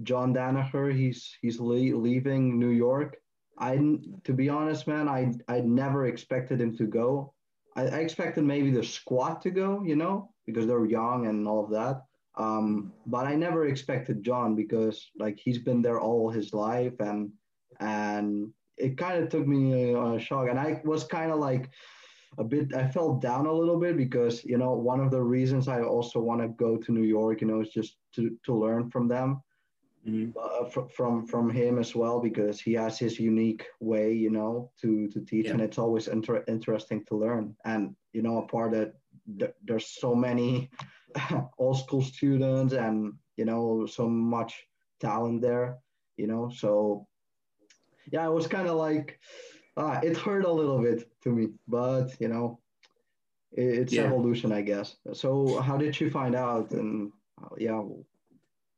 john 0.02 0.34
danaher 0.34 0.92
he's 0.92 1.36
he's 1.40 1.60
le- 1.60 1.96
leaving 1.96 2.58
new 2.58 2.70
york. 2.70 3.16
I 3.58 3.76
to 4.24 4.32
be 4.32 4.48
honest 4.48 4.88
man 4.88 5.08
i 5.08 5.32
i 5.46 5.60
never 5.60 6.06
expected 6.06 6.60
him 6.60 6.76
to 6.78 6.86
go. 6.86 7.34
I, 7.76 7.82
I 7.82 7.98
expected 7.98 8.42
maybe 8.42 8.72
the 8.72 8.82
squad 8.82 9.42
to 9.42 9.50
go 9.50 9.84
you 9.84 9.94
know 9.94 10.32
because 10.46 10.66
they're 10.66 10.86
young 10.86 11.28
and 11.28 11.46
all 11.46 11.62
of 11.64 11.70
that. 11.70 12.02
Um 12.36 12.92
but 13.06 13.26
i 13.26 13.36
never 13.36 13.68
expected 13.68 14.24
john 14.24 14.56
because 14.56 15.10
like 15.16 15.38
he's 15.38 15.58
been 15.58 15.82
there 15.82 16.00
all 16.00 16.30
his 16.30 16.52
life 16.52 16.98
and 16.98 17.30
and 17.78 18.52
it 18.80 18.96
kind 18.96 19.22
of 19.22 19.28
took 19.28 19.46
me 19.46 19.94
on 19.94 20.16
a 20.16 20.20
shock, 20.20 20.48
and 20.48 20.58
I 20.58 20.80
was 20.84 21.04
kind 21.04 21.30
of 21.30 21.38
like 21.38 21.70
a 22.38 22.44
bit. 22.44 22.74
I 22.74 22.88
felt 22.88 23.20
down 23.20 23.46
a 23.46 23.52
little 23.52 23.78
bit 23.78 23.96
because 23.96 24.44
you 24.44 24.58
know 24.58 24.72
one 24.72 25.00
of 25.00 25.10
the 25.10 25.22
reasons 25.22 25.68
I 25.68 25.82
also 25.82 26.20
want 26.20 26.40
to 26.40 26.48
go 26.48 26.76
to 26.76 26.92
New 26.92 27.04
York, 27.04 27.40
you 27.40 27.46
know, 27.46 27.60
is 27.60 27.70
just 27.70 27.96
to 28.14 28.36
to 28.44 28.54
learn 28.54 28.90
from 28.90 29.08
them. 29.08 29.42
Mm-hmm. 30.08 30.30
Uh, 30.38 30.64
fr- 30.64 30.88
from 30.96 31.26
from 31.26 31.50
him 31.50 31.78
as 31.78 31.94
well 31.94 32.20
because 32.20 32.58
he 32.58 32.72
has 32.72 32.98
his 32.98 33.20
unique 33.20 33.66
way 33.80 34.14
you 34.14 34.30
know 34.30 34.70
to 34.80 35.08
to 35.08 35.20
teach 35.20 35.44
yeah. 35.44 35.52
and 35.52 35.60
it's 35.60 35.76
always 35.76 36.08
inter- 36.08 36.42
interesting 36.48 37.04
to 37.04 37.16
learn 37.16 37.54
and 37.66 37.94
you 38.14 38.22
know 38.22 38.38
a 38.38 38.46
part 38.46 38.72
that 38.72 38.94
th- 39.38 39.52
there's 39.62 39.88
so 39.88 40.14
many 40.14 40.70
all 41.58 41.74
school 41.74 42.00
students 42.00 42.72
and 42.72 43.12
you 43.36 43.44
know 43.44 43.84
so 43.84 44.08
much 44.08 44.64
talent 45.00 45.42
there 45.42 45.76
you 46.16 46.26
know 46.26 46.48
so 46.48 47.06
yeah 48.10 48.26
it 48.26 48.32
was 48.32 48.46
kind 48.46 48.68
of 48.68 48.76
like 48.76 49.18
uh, 49.76 50.00
it 50.02 50.16
hurt 50.16 50.44
a 50.44 50.52
little 50.52 50.80
bit 50.80 51.10
to 51.22 51.30
me 51.30 51.48
but 51.68 52.10
you 52.20 52.28
know 52.28 52.58
it, 53.52 53.62
it's 53.62 53.92
yeah. 53.92 54.04
evolution 54.04 54.52
i 54.52 54.60
guess. 54.60 54.96
So 55.12 55.60
how 55.60 55.76
did 55.76 55.98
you 55.98 56.10
find 56.10 56.34
out? 56.34 56.70
And 56.72 57.12
uh, 57.42 57.48
yeah. 57.56 57.82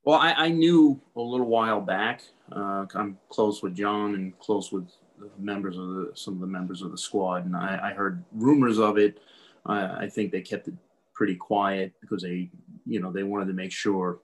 Well 0.04 0.18
I, 0.18 0.32
I, 0.32 0.48
knew 0.48 1.00
a 1.16 1.20
little 1.20 1.46
while 1.46 1.80
back 1.80 2.22
uh, 2.50 2.86
i'm 2.94 3.18
close 3.28 3.62
with 3.62 3.74
john 3.74 4.14
and 4.14 4.36
close 4.38 4.72
with 4.72 4.90
members 5.38 5.78
of 5.78 5.88
the 5.88 6.12
some 6.14 6.34
of 6.34 6.40
the 6.40 6.46
members 6.46 6.82
of 6.82 6.90
the 6.90 6.98
squad 6.98 7.46
and 7.46 7.56
i, 7.56 7.90
I 7.90 7.92
heard 7.94 8.24
rumors 8.32 8.78
of 8.78 8.98
it. 8.98 9.20
I 9.64 10.08
think 10.08 10.32
they 10.32 10.40
kept 10.40 10.66
it 10.66 10.74
pretty 11.14 11.36
quiet 11.36 11.92
because 12.00 12.22
they 12.22 12.50
you 12.84 13.00
know 13.00 13.12
they 13.12 13.22
wanted 13.22 13.46
to 13.46 13.52
make 13.52 13.70
sure 13.70 14.18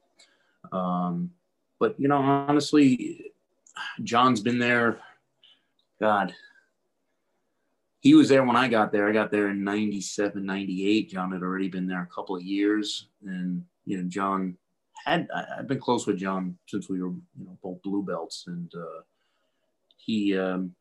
um, 0.73 1.31
but 1.79 1.95
you 1.99 2.09
know 2.09 2.17
honestly 2.17 3.28
john's 4.03 4.41
been 4.41 4.59
there 4.59 4.99
god 6.01 6.35
he 8.01 8.15
was 8.15 8.29
there 8.29 8.45
when 8.45 8.57
i 8.57 8.69
got 8.69 8.93
there 8.93 9.09
i 9.09 9.13
got 9.13 9.31
there 9.31 9.49
in 9.49 9.65
97 9.65 10.45
98 10.45 11.11
john 11.11 11.33
had 11.33 11.43
already 11.43 11.69
been 11.69 11.87
there 11.87 12.03
a 12.03 12.15
couple 12.15 12.37
of 12.37 12.43
years 12.43 13.09
and 13.25 13.65
you 13.85 13.99
know 13.99 14.09
john 14.09 14.57
had 15.05 15.29
i've 15.59 15.69
been 15.69 15.81
close 15.81 16.07
with 16.07 16.19
john 16.19 16.57
since 16.67 16.89
we 16.89 17.03
were 17.03 17.11
you 17.11 17.45
know 17.45 17.59
both 17.63 17.83
blue 17.83 18.03
belts 18.03 18.45
and 18.47 18.73
uh, 18.75 19.03
he 19.97 20.37
um, 20.39 20.75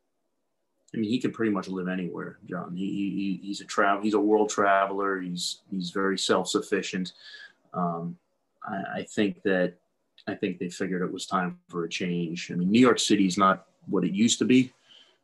I 0.94 0.98
mean, 0.98 1.10
he 1.10 1.20
can 1.20 1.32
pretty 1.32 1.52
much 1.52 1.68
live 1.68 1.88
anywhere, 1.90 2.40
John. 2.46 2.76
He, 2.76 2.86
he 2.86 3.48
he's 3.48 3.62
a 3.62 3.66
travel. 3.66 4.02
He's 4.02 4.14
a 4.14 4.20
world 4.20 4.50
traveler. 4.50 5.20
He's 5.20 5.62
he's 5.70 5.92
very 5.92 6.18
self 6.18 6.48
sufficient. 6.48 7.12
Um, 7.74 8.18
I, 8.64 9.00
I, 9.00 9.04
think 9.04 9.44
that 9.44 9.74
I 10.28 10.36
think 10.36 10.60
they 10.60 10.70
figured 10.70 11.02
it 11.02 11.12
was 11.12 11.26
time 11.26 11.60
for 11.70 11.86
a 11.86 11.90
change. 11.90 12.52
I 12.52 12.56
mean, 12.56 12.70
New 12.70 12.80
York 12.80 13.00
City 13.00 13.26
is 13.26 13.38
not 13.38 13.66
what 13.88 14.04
it 14.04 14.12
used 14.12 14.40
to 14.40 14.46
be. 14.46 14.74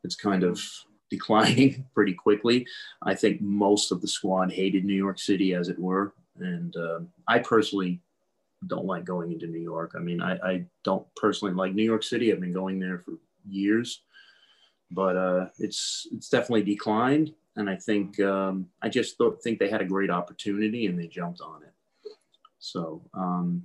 It's 0.04 0.16
kind 0.16 0.44
of 0.44 0.62
declining 1.10 1.86
pretty 1.94 2.14
quickly. 2.14 2.66
I 3.02 3.14
think 3.14 3.42
most 3.42 3.92
of 3.92 4.02
the 4.02 4.08
squad 4.08 4.52
hated 4.52 4.86
New 4.86 4.96
York 4.96 5.20
City, 5.20 5.54
as 5.54 5.70
it 5.70 5.78
were, 5.78 6.14
and 6.40 6.76
uh, 6.76 7.00
I 7.28 7.40
personally 7.40 8.00
don't 8.68 8.86
like 8.86 9.04
going 9.04 9.32
into 9.34 9.48
New 9.48 9.60
York. 9.60 9.94
I 9.96 10.00
mean, 10.00 10.22
I, 10.22 10.38
I 10.38 10.66
don't 10.84 11.06
personally 11.16 11.54
like 11.54 11.74
New 11.74 11.84
York 11.84 12.04
City. 12.04 12.32
I've 12.32 12.40
been 12.40 12.54
going 12.54 12.80
there 12.80 13.00
for 13.00 13.14
years 13.46 14.02
but 14.94 15.18
uh, 15.18 15.48
it's 15.60 16.08
it's 16.12 16.30
definitely 16.30 16.64
declined. 16.64 17.34
And 17.56 17.70
I 17.70 17.76
think 17.76 18.20
um, 18.20 18.68
I 18.82 18.90
just 18.90 19.18
th- 19.18 19.34
think 19.44 19.60
they 19.60 19.70
had 19.70 19.82
a 19.82 19.86
great 19.86 20.10
opportunity 20.10 20.88
and 20.88 20.98
they 20.98 21.08
jumped 21.08 21.42
on 21.42 21.62
it. 21.64 21.74
So 22.60 23.02
um, 23.14 23.64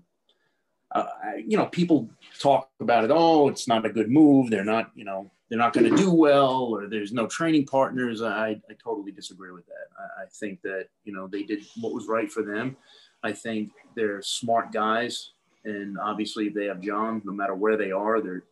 uh, 0.92 1.06
you 1.46 1.56
know, 1.56 1.66
people 1.66 2.08
talk 2.38 2.70
about 2.80 3.04
it. 3.04 3.10
Oh, 3.12 3.48
it's 3.48 3.68
not 3.68 3.84
a 3.84 3.90
good 3.90 4.10
move. 4.10 4.50
They're 4.50 4.64
not, 4.64 4.90
you 4.94 5.04
know, 5.04 5.30
they're 5.48 5.58
not 5.58 5.72
going 5.72 5.90
to 5.90 5.96
do 5.96 6.12
well, 6.12 6.74
or 6.74 6.86
there's 6.88 7.12
no 7.12 7.26
training 7.26 7.66
partners. 7.66 8.22
I, 8.22 8.50
I 8.50 8.74
totally 8.82 9.12
disagree 9.12 9.50
with 9.50 9.66
that. 9.66 9.88
I, 9.98 10.22
I 10.22 10.26
think 10.26 10.60
that 10.62 10.88
you 11.04 11.12
know 11.12 11.26
they 11.26 11.42
did 11.42 11.64
what 11.80 11.94
was 11.94 12.06
right 12.06 12.30
for 12.30 12.42
them. 12.42 12.76
I 13.22 13.32
think 13.32 13.70
they're 13.96 14.22
smart 14.22 14.72
guys, 14.72 15.32
and 15.64 15.98
obviously, 15.98 16.48
they 16.48 16.66
have 16.66 16.80
John, 16.80 17.22
no 17.24 17.32
matter 17.32 17.54
where 17.54 17.76
they 17.76 17.92
are, 17.92 18.20
they're 18.20 18.44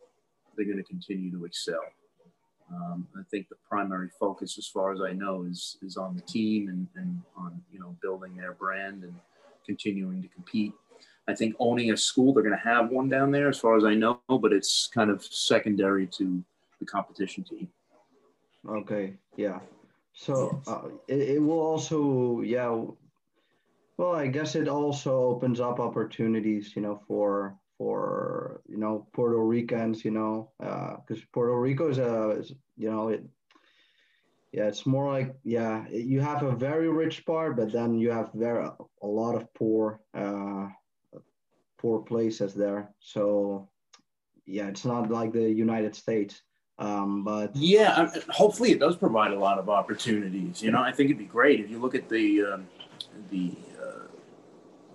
they're 0.55 0.65
going 0.65 0.77
to 0.77 0.83
continue 0.83 1.31
to 1.31 1.45
excel. 1.45 1.81
Um, 2.73 3.07
I 3.15 3.21
think 3.31 3.47
the 3.47 3.55
primary 3.69 4.09
focus, 4.19 4.57
as 4.57 4.67
far 4.67 4.91
as 4.91 4.99
I 5.01 5.13
know, 5.13 5.45
is 5.49 5.77
is 5.83 5.97
on 5.97 6.15
the 6.15 6.21
team 6.21 6.67
and, 6.67 6.87
and 6.95 7.21
on 7.37 7.61
you 7.71 7.79
know 7.79 7.95
building 8.01 8.35
their 8.35 8.53
brand 8.53 9.03
and 9.03 9.13
continuing 9.65 10.21
to 10.21 10.27
compete. 10.29 10.73
I 11.27 11.35
think 11.35 11.55
owning 11.59 11.91
a 11.91 11.97
school, 11.97 12.33
they're 12.33 12.43
going 12.43 12.55
to 12.55 12.69
have 12.69 12.89
one 12.89 13.09
down 13.09 13.31
there, 13.31 13.49
as 13.49 13.59
far 13.59 13.75
as 13.75 13.83
I 13.83 13.93
know, 13.93 14.21
but 14.29 14.53
it's 14.53 14.87
kind 14.93 15.09
of 15.09 15.23
secondary 15.23 16.07
to 16.07 16.43
the 16.79 16.85
competition 16.85 17.43
team. 17.43 17.67
Okay, 18.67 19.13
yeah. 19.35 19.59
So 20.13 20.61
uh, 20.67 20.89
it, 21.07 21.19
it 21.35 21.39
will 21.41 21.59
also, 21.59 22.41
yeah. 22.41 22.83
Well, 23.97 24.15
I 24.15 24.27
guess 24.27 24.55
it 24.55 24.67
also 24.67 25.11
opens 25.15 25.59
up 25.59 25.79
opportunities, 25.79 26.75
you 26.75 26.81
know, 26.81 27.01
for 27.07 27.57
for 27.77 28.61
you 28.67 28.77
know 28.77 29.07
Puerto 29.13 29.37
Ricans, 29.37 30.03
you 30.05 30.11
know, 30.11 30.51
because 30.59 31.21
uh, 31.21 31.25
Puerto 31.33 31.59
Rico 31.59 31.89
is 31.89 31.97
a 31.97 32.31
is, 32.31 32.53
you 32.77 32.89
know 32.89 33.09
it. 33.09 33.23
Yeah, 34.53 34.67
it's 34.67 34.85
more 34.85 35.11
like 35.11 35.35
yeah, 35.43 35.87
you 35.89 36.21
have 36.21 36.43
a 36.43 36.55
very 36.55 36.89
rich 36.89 37.25
part, 37.25 37.57
but 37.57 37.71
then 37.71 37.95
you 37.95 38.11
have 38.11 38.31
very 38.33 38.67
a 39.01 39.07
lot 39.07 39.35
of 39.35 39.53
poor 39.53 39.99
uh, 40.15 40.67
poor 41.77 41.99
places 41.99 42.53
there. 42.53 42.89
So 42.99 43.69
yeah, 44.45 44.67
it's 44.67 44.85
not 44.85 45.09
like 45.09 45.33
the 45.33 45.49
United 45.49 45.95
States. 45.95 46.41
Um, 46.79 47.23
but 47.23 47.55
yeah, 47.55 48.09
hopefully 48.29 48.71
it 48.71 48.79
does 48.79 48.95
provide 48.95 49.31
a 49.31 49.39
lot 49.39 49.57
of 49.57 49.67
opportunities. 49.67 50.61
You 50.61 50.71
know, 50.71 50.81
I 50.81 50.91
think 50.91 51.09
it'd 51.09 51.17
be 51.17 51.25
great 51.25 51.59
if 51.59 51.71
you 51.71 51.79
look 51.79 51.95
at 51.95 52.07
the 52.07 52.43
um, 52.43 52.67
the 53.31 53.55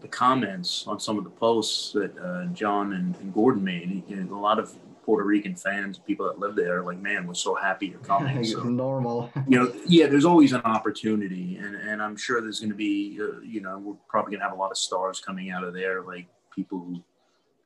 the 0.03 0.09
comments 0.09 0.85
on 0.87 1.01
some 1.01 1.17
of 1.17 1.25
the 1.25 1.31
posts 1.31 1.93
that 1.93 2.19
uh, 2.19 2.47
John 2.47 2.93
and, 2.93 3.17
and, 3.17 3.33
Gordon 3.33 3.65
made. 3.65 4.03
You 4.09 4.17
know, 4.17 4.37
a 4.37 4.39
lot 4.39 4.59
of 4.59 4.75
Puerto 5.05 5.25
Rican 5.25 5.55
fans, 5.55 5.99
people 5.99 6.27
that 6.27 6.39
live 6.39 6.57
there, 6.57 6.83
like, 6.83 6.99
man, 6.99 7.27
we're 7.27 7.35
so 7.35 7.55
happy 7.55 7.87
you're 7.87 7.99
coming. 8.01 8.45
So, 8.45 8.65
normal. 8.65 9.31
you 9.49 9.59
know, 9.59 9.73
yeah, 9.87 10.09
there's 10.09 10.25
always 10.25 10.53
an 10.53 10.63
opportunity, 10.63 11.57
and 11.57 11.77
and 11.77 12.03
I'm 12.03 12.17
sure 12.17 12.43
there's 12.43 12.61
going 12.61 12.71
to 12.71 12.77
be, 12.77 13.19
uh, 13.21 13.41
you 13.41 13.63
know, 13.63 13.79
we're 13.79 13.95
probably 14.09 14.33
going 14.33 14.41
to 14.41 14.49
have 14.49 14.57
a 14.57 14.61
lot 14.61 14.71
of 14.71 14.77
stars 14.77 15.21
coming 15.21 15.51
out 15.51 15.65
of 15.65 15.73
there, 15.73 16.03
like 16.03 16.27
people 16.55 16.79
who, 16.79 17.03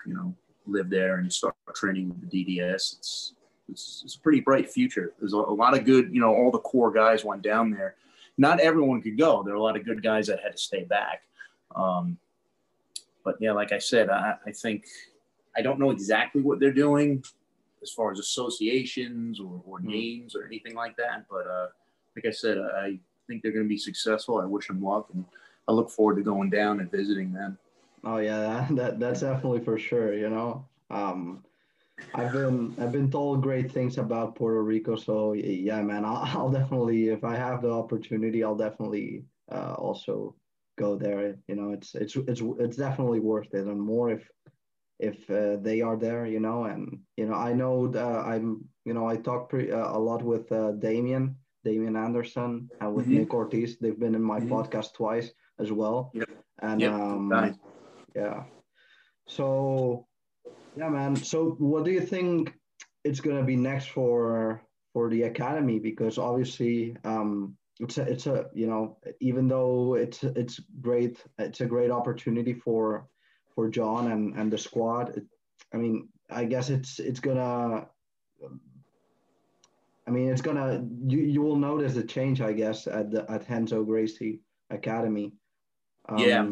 you 0.06 0.14
know, 0.14 0.34
live 0.66 0.90
there 0.90 1.18
and 1.18 1.32
start 1.32 1.54
training 1.74 2.08
with 2.08 2.28
the 2.28 2.44
DDS. 2.44 2.98
It's 2.98 3.34
it's, 3.68 4.02
it's 4.04 4.14
a 4.14 4.20
pretty 4.20 4.40
bright 4.40 4.70
future. 4.70 5.12
There's 5.18 5.32
a, 5.32 5.38
a 5.38 5.38
lot 5.38 5.76
of 5.76 5.84
good, 5.84 6.14
you 6.14 6.20
know, 6.20 6.34
all 6.34 6.50
the 6.50 6.58
core 6.58 6.92
guys 6.92 7.24
went 7.24 7.42
down 7.42 7.70
there. 7.70 7.96
Not 8.38 8.60
everyone 8.60 9.02
could 9.02 9.18
go. 9.18 9.42
There 9.42 9.54
are 9.54 9.56
a 9.56 9.62
lot 9.62 9.76
of 9.76 9.84
good 9.84 10.02
guys 10.02 10.26
that 10.28 10.40
had 10.40 10.52
to 10.52 10.58
stay 10.58 10.84
back. 10.84 11.22
Um, 11.74 12.18
but 13.24 13.36
yeah, 13.40 13.52
like 13.52 13.72
I 13.72 13.78
said, 13.78 14.08
I, 14.08 14.34
I 14.46 14.52
think 14.52 14.86
I 15.56 15.62
don't 15.62 15.80
know 15.80 15.90
exactly 15.90 16.42
what 16.42 16.60
they're 16.60 16.72
doing 16.72 17.24
as 17.82 17.90
far 17.90 18.12
as 18.12 18.18
associations 18.18 19.40
or, 19.40 19.62
or 19.66 19.78
mm-hmm. 19.78 19.88
names 19.88 20.36
or 20.36 20.44
anything 20.44 20.74
like 20.74 20.96
that. 20.96 21.26
But 21.30 21.46
uh, 21.46 21.68
like 22.14 22.26
I 22.26 22.30
said, 22.30 22.58
I 22.58 22.98
think 23.26 23.42
they're 23.42 23.52
going 23.52 23.64
to 23.64 23.68
be 23.68 23.78
successful. 23.78 24.38
I 24.38 24.44
wish 24.44 24.68
them 24.68 24.82
luck, 24.82 25.08
and 25.12 25.24
I 25.66 25.72
look 25.72 25.90
forward 25.90 26.16
to 26.16 26.22
going 26.22 26.50
down 26.50 26.80
and 26.80 26.90
visiting 26.90 27.32
them. 27.32 27.58
Oh 28.06 28.18
yeah, 28.18 28.66
that 28.70 29.00
that's 29.00 29.20
definitely 29.20 29.60
for 29.60 29.78
sure. 29.78 30.14
You 30.14 30.30
know, 30.30 30.68
um, 30.90 31.42
I've 32.14 32.32
been 32.32 32.74
I've 32.80 32.92
been 32.92 33.10
told 33.10 33.42
great 33.42 33.70
things 33.72 33.98
about 33.98 34.36
Puerto 34.36 34.62
Rico. 34.62 34.96
So 34.96 35.32
yeah, 35.32 35.82
man, 35.82 36.04
I'll, 36.04 36.22
I'll 36.38 36.50
definitely 36.50 37.08
if 37.08 37.24
I 37.24 37.34
have 37.34 37.62
the 37.62 37.72
opportunity, 37.72 38.44
I'll 38.44 38.56
definitely 38.56 39.24
uh, 39.50 39.74
also 39.74 40.36
go 40.78 40.96
there. 40.96 41.36
You 41.48 41.56
know, 41.56 41.72
it's 41.72 41.94
it's 41.96 42.14
it's 42.14 42.42
it's 42.60 42.76
definitely 42.76 43.20
worth 43.20 43.52
it, 43.52 43.66
and 43.66 43.80
more 43.80 44.10
if 44.10 44.30
if 45.00 45.28
uh, 45.28 45.56
they 45.60 45.82
are 45.82 45.96
there. 45.96 46.26
You 46.26 46.38
know, 46.38 46.64
and 46.64 47.00
you 47.16 47.26
know, 47.26 47.34
I 47.34 47.54
know 47.54 47.88
that 47.88 48.06
I'm 48.06 48.64
you 48.84 48.94
know 48.94 49.08
I 49.08 49.16
talk 49.16 49.50
pretty, 49.50 49.72
uh, 49.72 49.90
a 49.90 49.98
lot 49.98 50.22
with 50.22 50.50
uh, 50.52 50.72
Damien 50.72 51.34
Damien 51.64 51.96
Anderson 51.96 52.70
and 52.80 52.94
with 52.94 53.06
mm-hmm. 53.06 53.18
Nick 53.18 53.34
Ortiz. 53.34 53.78
They've 53.78 53.98
been 53.98 54.14
in 54.14 54.22
my 54.22 54.38
mm-hmm. 54.38 54.52
podcast 54.52 54.94
twice 54.94 55.32
as 55.58 55.72
well. 55.72 56.12
Yep. 56.14 56.30
And 56.62 56.80
yep. 56.80 56.92
um, 56.92 57.28
nice. 57.28 57.54
Yeah, 58.16 58.44
so 59.26 60.06
yeah, 60.76 60.88
man. 60.88 61.16
So 61.16 61.56
what 61.58 61.84
do 61.84 61.90
you 61.90 62.00
think 62.00 62.54
it's 63.04 63.20
gonna 63.20 63.44
be 63.44 63.56
next 63.56 63.88
for 63.88 64.62
for 64.92 65.10
the 65.10 65.24
academy? 65.24 65.78
Because 65.78 66.18
obviously. 66.18 66.96
Um, 67.04 67.56
it's 67.78 67.98
a, 67.98 68.02
it's 68.02 68.26
a 68.26 68.46
you 68.54 68.66
know 68.66 68.96
even 69.20 69.48
though 69.48 69.96
it's 69.96 70.24
it's 70.24 70.58
great 70.80 71.22
it's 71.38 71.60
a 71.60 71.66
great 71.66 71.90
opportunity 71.90 72.54
for 72.54 73.06
for 73.54 73.68
John 73.68 74.12
and 74.12 74.34
and 74.36 74.52
the 74.52 74.58
squad. 74.58 75.16
It, 75.16 75.24
I 75.74 75.78
mean, 75.78 76.08
I 76.30 76.44
guess 76.44 76.70
it's 76.70 77.00
it's 77.00 77.20
gonna. 77.20 77.88
I 80.06 80.10
mean, 80.10 80.28
it's 80.28 80.42
gonna 80.42 80.86
you 81.06 81.18
you 81.18 81.42
will 81.42 81.56
notice 81.56 81.96
a 81.96 82.04
change, 82.04 82.40
I 82.40 82.52
guess, 82.52 82.86
at 82.86 83.10
the 83.10 83.28
at 83.30 83.48
Renzo 83.48 83.82
Gracie 83.82 84.40
Academy. 84.70 85.32
Um, 86.08 86.18
yeah. 86.18 86.46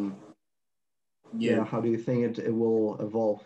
Yeah. 1.37 1.65
How 1.65 1.81
do 1.81 1.89
you 1.89 1.99
think 1.99 2.39
it, 2.39 2.45
it 2.45 2.55
will 2.55 3.01
evolve? 3.01 3.45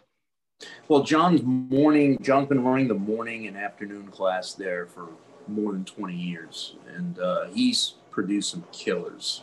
Well, 0.88 1.02
John's 1.02 1.42
morning. 1.42 2.18
John's 2.20 2.48
been 2.48 2.64
running 2.64 2.88
the 2.88 2.94
morning 2.94 3.46
and 3.46 3.56
afternoon 3.56 4.08
class 4.08 4.54
there 4.54 4.86
for 4.86 5.08
more 5.46 5.72
than 5.72 5.84
20 5.84 6.14
years, 6.14 6.76
and 6.94 7.18
uh, 7.18 7.46
he's 7.46 7.94
produced 8.10 8.50
some 8.50 8.64
killers 8.72 9.42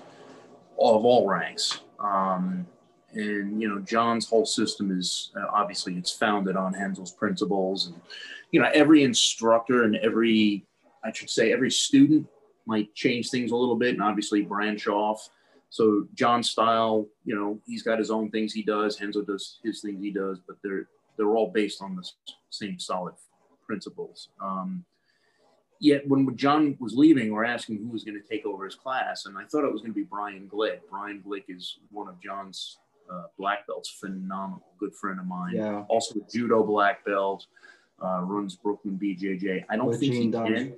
of 0.77 1.05
all 1.05 1.27
ranks. 1.27 1.79
Um, 1.99 2.67
and 3.13 3.61
you 3.61 3.69
know, 3.69 3.79
John's 3.79 4.27
whole 4.27 4.45
system 4.45 4.91
is 4.91 5.31
uh, 5.37 5.45
obviously 5.51 5.95
it's 5.95 6.11
founded 6.11 6.57
on 6.57 6.73
Renzo's 6.73 7.11
principles, 7.11 7.87
and 7.87 7.99
you 8.51 8.61
know, 8.61 8.69
every 8.73 9.03
instructor 9.03 9.83
and 9.83 9.95
every 9.97 10.65
I 11.03 11.11
should 11.11 11.29
say 11.29 11.53
every 11.53 11.71
student 11.71 12.27
might 12.65 12.93
change 12.93 13.29
things 13.29 13.51
a 13.51 13.55
little 13.55 13.75
bit, 13.75 13.93
and 13.93 14.03
obviously 14.03 14.41
branch 14.41 14.87
off. 14.87 15.29
So 15.69 16.07
John's 16.13 16.49
style, 16.49 17.07
you 17.23 17.35
know, 17.35 17.59
he's 17.65 17.83
got 17.83 17.99
his 17.99 18.11
own 18.11 18.31
things 18.31 18.53
he 18.53 18.63
does. 18.63 18.99
Renzo 19.01 19.21
does 19.23 19.59
his 19.63 19.81
things 19.81 20.01
he 20.01 20.11
does, 20.11 20.39
but 20.47 20.57
they're 20.63 20.87
they're 21.17 21.35
all 21.35 21.51
based 21.51 21.81
on 21.81 21.95
the 21.95 22.09
same 22.49 22.79
solid 22.79 23.13
principles. 23.65 24.29
Um, 24.41 24.83
yet 25.79 26.07
when 26.07 26.35
John 26.35 26.77
was 26.79 26.93
leaving, 26.93 27.31
we're 27.31 27.45
asking 27.45 27.77
who 27.77 27.89
was 27.89 28.03
going 28.03 28.21
to 28.21 28.27
take 28.27 28.45
over 28.45 28.65
his 28.65 28.75
class, 28.75 29.25
and 29.25 29.37
I 29.37 29.45
thought 29.45 29.65
it 29.65 29.71
was 29.71 29.81
going 29.81 29.93
to 29.93 29.99
be 29.99 30.03
Brian 30.03 30.49
Glick. 30.51 30.79
Brian 30.89 31.23
Glick 31.25 31.43
is 31.47 31.79
one 31.91 32.07
of 32.07 32.21
John's 32.21 32.77
uh, 33.11 33.23
black 33.37 33.67
belts, 33.67 33.89
phenomenal, 33.89 34.65
good 34.79 34.93
friend 34.95 35.19
of 35.19 35.25
mine. 35.25 35.55
Yeah. 35.55 35.83
Also 35.87 36.19
a 36.19 36.31
judo 36.31 36.63
black 36.63 37.05
belt, 37.05 37.45
uh, 38.03 38.21
runs 38.21 38.55
Brooklyn 38.55 38.99
BJJ. 39.01 39.65
I 39.69 39.75
don't 39.75 39.87
With 39.87 39.99
think 39.99 40.13
Gene 40.13 40.21
he 40.23 40.31
Dunn. 40.31 40.53
can. 40.53 40.73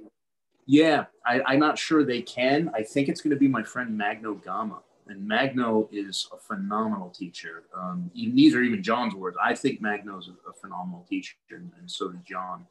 Yeah, 0.66 1.06
I, 1.28 1.42
I'm 1.46 1.60
not 1.60 1.78
sure 1.78 2.04
they 2.04 2.22
can. 2.22 2.72
I 2.74 2.84
think 2.84 3.10
it's 3.10 3.22
going 3.22 3.32
to 3.32 3.40
be 3.40 3.48
my 3.48 3.64
friend 3.64 3.98
Magno 3.98 4.36
Gama. 4.36 4.80
And 5.10 5.26
Magno 5.26 5.88
is 5.92 6.28
a 6.34 6.38
phenomenal 6.38 7.10
teacher. 7.10 7.64
Um, 7.76 8.12
even, 8.14 8.36
these 8.36 8.56
are 8.56 8.62
even 8.62 8.84
John's 8.84 9.16
words. 9.16 9.38
I 9.42 9.56
think 9.56 9.82
Magno's 9.82 10.30
a, 10.30 10.50
a 10.50 10.54
phenomenal 10.54 11.06
teacher, 11.10 11.36
and, 11.52 11.72
and 11.80 11.90
so 11.90 12.10
does 12.10 12.22
John. 12.26 12.66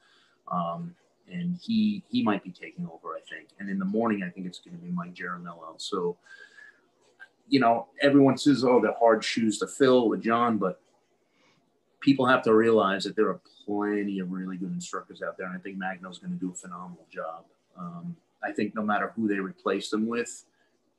Um, 0.51 0.95
and 1.33 1.59
he 1.61 2.05
he 2.09 2.23
might 2.23 2.45
be 2.45 2.51
taking 2.51 2.87
over, 2.87 3.15
I 3.15 3.21
think. 3.29 3.49
And 3.59 3.69
in 3.69 3.79
the 3.79 3.85
morning, 3.85 4.23
I 4.23 4.31
think 4.31 4.47
it's 4.47 4.59
going 4.59 4.77
to 4.77 4.83
be 4.83 4.91
Mike 4.91 5.15
Jaramillo. 5.15 5.79
So, 5.79 6.17
you 7.49 7.59
know, 7.59 7.89
everyone 8.01 8.37
says, 8.37 8.65
"Oh, 8.65 8.81
they're 8.81 8.95
hard 8.99 9.25
shoes 9.25 9.59
to 9.59 9.67
fill 9.67 10.09
with 10.09 10.23
John," 10.23 10.59
but 10.59 10.81
people 12.01 12.27
have 12.27 12.43
to 12.43 12.55
realize 12.55 13.05
that 13.05 13.17
there 13.17 13.29
are 13.29 13.41
plenty 13.65 14.21
of 14.21 14.31
really 14.31 14.57
good 14.57 14.73
instructors 14.73 15.23
out 15.23 15.37
there, 15.37 15.47
and 15.47 15.57
I 15.57 15.59
think 15.61 15.79
Magno's 15.79 16.19
going 16.19 16.33
to 16.33 16.39
do 16.39 16.53
a 16.53 16.55
phenomenal 16.55 17.07
job. 17.11 17.45
Um, 17.77 18.17
I 18.47 18.53
think 18.53 18.75
no 18.75 18.83
matter 18.83 19.13
who 19.17 19.27
they 19.29 19.39
replace 19.39 19.91
them 19.91 20.07
with, 20.07 20.45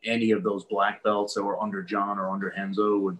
any 0.04 0.32
of 0.32 0.44
those 0.44 0.64
black 0.66 1.04
belts 1.04 1.34
that 1.34 1.44
were 1.44 1.62
under 1.62 1.82
John 1.82 2.20
or 2.20 2.30
under 2.30 2.54
Renzo 2.56 3.00
would 3.00 3.18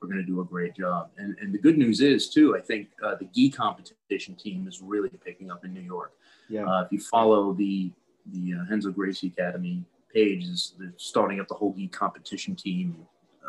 are 0.00 0.06
going 0.06 0.18
to 0.18 0.24
do 0.24 0.40
a 0.40 0.44
great 0.44 0.76
job. 0.76 1.10
And, 1.18 1.36
and 1.40 1.52
the 1.52 1.58
good 1.58 1.76
news 1.76 2.00
is 2.00 2.28
too, 2.28 2.56
I 2.56 2.60
think 2.60 2.88
uh, 3.04 3.16
the 3.16 3.24
gi 3.34 3.50
competition 3.50 4.34
team 4.36 4.68
is 4.68 4.80
really 4.80 5.08
picking 5.08 5.50
up 5.50 5.64
in 5.64 5.74
New 5.74 5.80
York. 5.80 6.12
Yeah. 6.48 6.66
Uh, 6.66 6.82
if 6.82 6.92
you 6.92 7.00
follow 7.00 7.52
the 7.52 7.90
the 8.32 8.54
uh, 8.54 8.70
Renzo 8.70 8.90
Gracie 8.90 9.28
Academy 9.28 9.82
page, 10.12 10.44
is 10.44 10.74
starting 10.96 11.40
up 11.40 11.48
the 11.48 11.54
whole 11.54 11.72
gi 11.72 11.88
competition 11.88 12.54
team, 12.54 12.96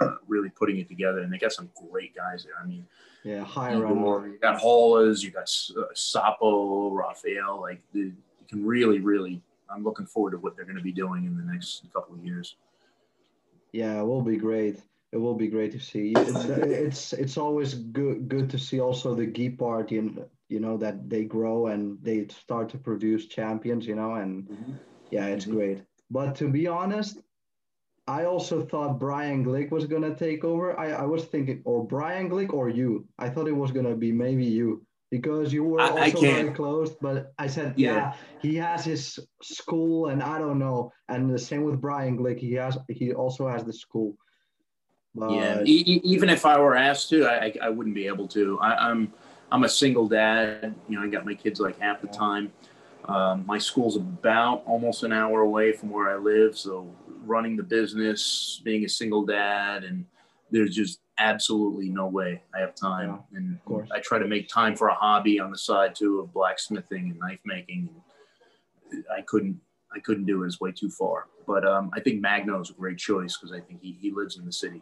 uh, 0.01 0.15
really 0.27 0.49
putting 0.49 0.79
it 0.79 0.87
together, 0.87 1.19
and 1.19 1.31
they 1.31 1.37
got 1.37 1.51
some 1.51 1.69
great 1.91 2.15
guys 2.15 2.45
there. 2.45 2.53
I 2.61 2.65
mean, 2.65 2.85
yeah. 3.23 3.43
Hiram. 3.43 3.99
Igor, 3.99 4.27
you 4.27 4.39
got 4.39 4.59
Hollas, 4.59 5.21
you 5.21 5.31
got 5.31 5.49
uh, 5.77 5.93
Sapo, 5.93 6.91
Raphael. 6.91 7.61
Like 7.61 7.81
the, 7.93 7.99
you 7.99 8.45
can 8.49 8.65
really, 8.65 8.99
really. 8.99 9.41
I'm 9.69 9.83
looking 9.83 10.05
forward 10.07 10.31
to 10.31 10.37
what 10.39 10.55
they're 10.55 10.65
going 10.65 10.77
to 10.77 10.83
be 10.83 10.91
doing 10.91 11.25
in 11.25 11.37
the 11.37 11.43
next 11.43 11.85
couple 11.93 12.15
of 12.15 12.25
years. 12.25 12.57
Yeah, 13.71 13.99
it 14.01 14.05
will 14.05 14.21
be 14.23 14.37
great. 14.37 14.81
It 15.11 15.17
will 15.17 15.35
be 15.35 15.47
great 15.47 15.71
to 15.71 15.79
see. 15.79 16.13
It's 16.13 16.45
it's, 16.49 17.13
it's 17.13 17.37
always 17.37 17.73
good 17.73 18.27
good 18.29 18.49
to 18.51 18.59
see 18.59 18.79
also 18.79 19.15
the 19.15 19.27
gi 19.27 19.51
part, 19.51 19.91
you 19.91 20.01
know, 20.03 20.29
you 20.49 20.59
know 20.59 20.77
that 20.77 21.09
they 21.09 21.25
grow 21.25 21.67
and 21.67 22.01
they 22.03 22.27
start 22.27 22.69
to 22.69 22.77
produce 22.77 23.27
champions, 23.27 23.87
you 23.87 23.95
know, 23.95 24.15
and 24.15 24.49
yeah, 25.11 25.27
it's 25.27 25.45
Mhm. 25.45 25.51
great. 25.51 25.83
But 26.11 26.35
to 26.37 26.49
be 26.49 26.67
honest, 26.67 27.21
I 28.07 28.25
also 28.25 28.65
thought 28.65 28.99
Brian 28.99 29.43
Glick 29.45 29.71
was 29.71 29.85
gonna 29.85 30.15
take 30.15 30.43
over. 30.43 30.77
I, 30.79 30.91
I 30.91 31.05
was 31.05 31.25
thinking, 31.25 31.61
or 31.65 31.85
Brian 31.85 32.29
Glick 32.29 32.53
or 32.53 32.69
you. 32.69 33.07
I 33.19 33.29
thought 33.29 33.47
it 33.47 33.51
was 33.63 33.71
gonna 33.71 33.95
be 33.95 34.11
maybe 34.11 34.45
you 34.45 34.85
because 35.11 35.51
you 35.51 35.63
were 35.63 35.81
I- 35.81 35.87
I 35.87 36.11
also 36.11 36.21
very 36.21 36.51
close. 36.51 36.91
But 37.01 37.33
I 37.37 37.47
said, 37.47 37.73
yeah. 37.77 37.93
Yeah. 37.95 38.13
he 38.41 38.55
has 38.55 38.85
his 38.85 39.19
school, 39.41 40.07
and 40.07 40.21
I 40.21 40.37
don't 40.39 40.59
know. 40.59 40.91
And 41.07 41.29
the 41.29 41.39
same 41.39 41.63
with 41.63 41.81
Brian 41.81 42.17
Glick. 42.17 42.39
He 42.39 42.53
has 42.53 42.77
he 42.87 43.13
also 43.13 43.47
has 43.47 43.63
the 43.63 43.73
school. 43.73 44.15
But 45.15 45.31
yeah, 45.31 45.61
e- 45.65 46.01
even 46.03 46.29
if 46.29 46.45
I 46.45 46.59
were 46.59 46.75
asked 46.75 47.09
to, 47.09 47.25
I, 47.25 47.53
I, 47.61 47.69
wouldn't 47.69 47.95
be 47.95 48.05
able 48.05 48.27
to. 48.29 48.59
I, 48.59 48.89
I'm 48.89 49.11
I'm 49.51 49.63
a 49.63 49.69
single 49.69 50.07
dad. 50.07 50.75
You 50.87 50.99
know, 50.99 51.05
I 51.05 51.09
got 51.09 51.25
my 51.25 51.33
kids 51.33 51.59
like 51.59 51.79
half 51.79 52.01
the 52.01 52.07
time. 52.07 52.51
Um, 53.05 53.43
my 53.47 53.57
school's 53.57 53.95
about 53.95 54.61
almost 54.67 55.01
an 55.01 55.11
hour 55.11 55.41
away 55.41 55.71
from 55.71 55.89
where 55.89 56.11
I 56.11 56.17
live, 56.17 56.55
so 56.55 56.93
running 57.25 57.57
the 57.57 57.63
business, 57.63 58.61
being 58.63 58.85
a 58.85 58.89
single 58.89 59.25
dad, 59.25 59.83
and 59.83 60.05
there's 60.51 60.75
just 60.75 60.99
absolutely 61.19 61.89
no 61.89 62.07
way 62.07 62.41
I 62.55 62.59
have 62.59 62.75
time. 62.75 63.19
and 63.33 63.63
course. 63.65 63.89
I 63.93 63.99
try 63.99 64.19
to 64.19 64.27
make 64.27 64.47
time 64.47 64.75
for 64.75 64.87
a 64.87 64.95
hobby 64.95 65.39
on 65.39 65.51
the 65.51 65.57
side 65.57 65.95
too 65.95 66.19
of 66.19 66.33
blacksmithing 66.33 67.11
and 67.11 67.19
knife 67.19 67.39
making. 67.45 67.89
I 69.15 69.21
couldn't 69.21 69.59
I 69.93 69.99
couldn't 69.99 70.25
do 70.25 70.43
it. 70.43 70.47
It's 70.47 70.59
way 70.59 70.71
too 70.71 70.89
far. 70.89 71.27
But 71.47 71.65
um, 71.65 71.89
I 71.93 71.99
think 71.99 72.21
Magno's 72.21 72.69
a 72.69 72.73
great 72.73 72.97
choice 72.97 73.37
because 73.37 73.55
I 73.55 73.59
think 73.59 73.81
he, 73.81 73.97
he 73.99 74.11
lives 74.11 74.37
in 74.37 74.45
the 74.45 74.51
city. 74.51 74.81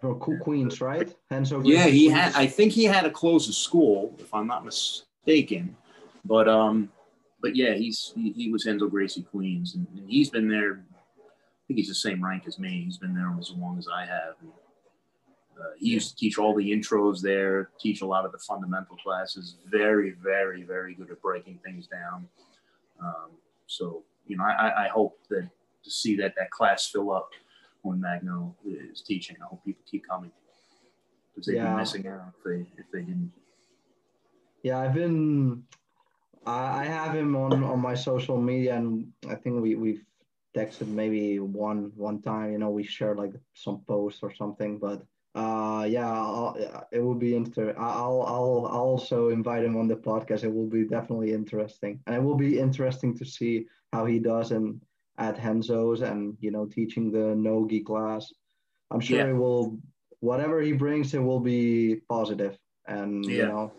from 0.00 0.18
Cool 0.20 0.38
Queens, 0.38 0.80
right? 0.80 1.14
Henso 1.30 1.60
Yeah, 1.64 1.86
he 1.86 2.08
had. 2.08 2.34
I 2.34 2.46
think 2.46 2.72
he 2.72 2.84
had 2.84 3.02
to 3.02 3.10
close 3.10 3.46
his 3.46 3.58
school, 3.58 4.14
if 4.18 4.32
I'm 4.32 4.46
not 4.46 4.64
mistaken. 4.64 5.76
But 6.24 6.48
um, 6.48 6.90
but 7.40 7.54
yeah, 7.54 7.74
he's 7.74 8.12
he, 8.14 8.32
he 8.32 8.50
was 8.50 8.66
Renzo 8.66 8.88
Gracie 8.88 9.22
Queens, 9.22 9.74
and, 9.74 9.86
and 9.96 10.08
he's 10.08 10.30
been 10.30 10.48
there. 10.48 10.84
I 11.20 11.62
think 11.66 11.78
he's 11.78 11.88
the 11.88 11.94
same 11.94 12.24
rank 12.24 12.44
as 12.46 12.58
me. 12.58 12.84
He's 12.84 12.96
been 12.96 13.14
there 13.14 13.34
as 13.38 13.50
long 13.50 13.76
as 13.78 13.86
I 13.88 14.06
have. 14.06 14.34
And, 14.40 14.50
uh, 15.60 15.72
he 15.78 15.88
used 15.88 16.10
to 16.10 16.16
teach 16.16 16.38
all 16.38 16.54
the 16.54 16.70
intros 16.72 17.20
there, 17.20 17.70
teach 17.80 18.00
a 18.02 18.06
lot 18.06 18.24
of 18.24 18.32
the 18.32 18.38
fundamental 18.38 18.96
classes. 18.96 19.56
Very, 19.66 20.12
very, 20.12 20.62
very 20.62 20.94
good 20.94 21.10
at 21.10 21.20
breaking 21.20 21.58
things 21.64 21.86
down. 21.86 22.28
Um, 23.00 23.30
so 23.66 24.04
you 24.26 24.36
know, 24.36 24.44
I, 24.44 24.84
I 24.84 24.88
hope 24.88 25.18
that 25.30 25.48
to 25.84 25.90
see 25.90 26.16
that 26.16 26.34
that 26.36 26.50
class 26.50 26.86
fill 26.86 27.10
up 27.12 27.30
when 27.82 28.00
Magno 28.00 28.54
is 28.64 29.00
teaching. 29.02 29.36
I 29.42 29.46
hope 29.46 29.64
people 29.64 29.82
keep 29.90 30.06
coming 30.06 30.30
because 31.34 31.46
they'd 31.46 31.56
Yeah. 31.56 31.70
be 31.72 31.76
missing 31.76 32.06
out 32.06 32.32
if 32.36 32.44
they 32.44 32.66
if 32.80 32.90
they 32.92 33.00
didn't. 33.00 33.32
Yeah, 34.62 34.78
I've 34.78 34.94
been. 34.94 35.64
I 36.46 36.80
I 36.80 36.84
have 36.84 37.14
him 37.14 37.36
on 37.36 37.62
on 37.64 37.80
my 37.80 37.94
social 37.94 38.40
media, 38.40 38.76
and 38.76 39.12
I 39.28 39.34
think 39.34 39.62
we 39.62 39.74
we've 39.76 40.04
texted 40.56 40.88
maybe 40.88 41.38
one 41.38 41.92
one 41.96 42.20
time. 42.20 42.52
You 42.52 42.58
know, 42.58 42.70
we 42.70 42.82
shared 42.84 43.18
like 43.18 43.32
some 43.54 43.80
posts 43.86 44.22
or 44.22 44.34
something. 44.34 44.78
But 44.78 45.02
uh, 45.34 45.86
yeah, 45.88 46.10
I'll, 46.10 46.56
it 46.90 47.00
will 47.00 47.14
be 47.14 47.34
inter. 47.36 47.74
I'll 47.78 48.22
I'll 48.22 48.66
I'll 48.66 48.88
also 48.94 49.28
invite 49.28 49.64
him 49.64 49.76
on 49.76 49.86
the 49.88 49.96
podcast. 49.96 50.42
It 50.44 50.52
will 50.52 50.68
be 50.68 50.84
definitely 50.84 51.32
interesting, 51.32 52.00
and 52.06 52.16
it 52.16 52.22
will 52.22 52.36
be 52.36 52.58
interesting 52.58 53.16
to 53.18 53.24
see 53.24 53.66
how 53.92 54.04
he 54.06 54.18
does 54.18 54.50
and 54.52 54.80
at 55.18 55.38
Renzo's 55.38 56.02
and 56.02 56.36
you 56.40 56.50
know 56.50 56.66
teaching 56.66 57.10
the 57.12 57.34
Nogi 57.34 57.80
class. 57.80 58.32
I'm 58.90 59.00
sure 59.00 59.18
Yeah. 59.18 59.28
it 59.30 59.36
will. 59.36 59.78
Whatever 60.20 60.60
he 60.60 60.72
brings, 60.72 61.14
it 61.14 61.22
will 61.22 61.40
be 61.40 62.00
positive, 62.08 62.58
and 62.86 63.24
you 63.24 63.46
know. 63.46 63.72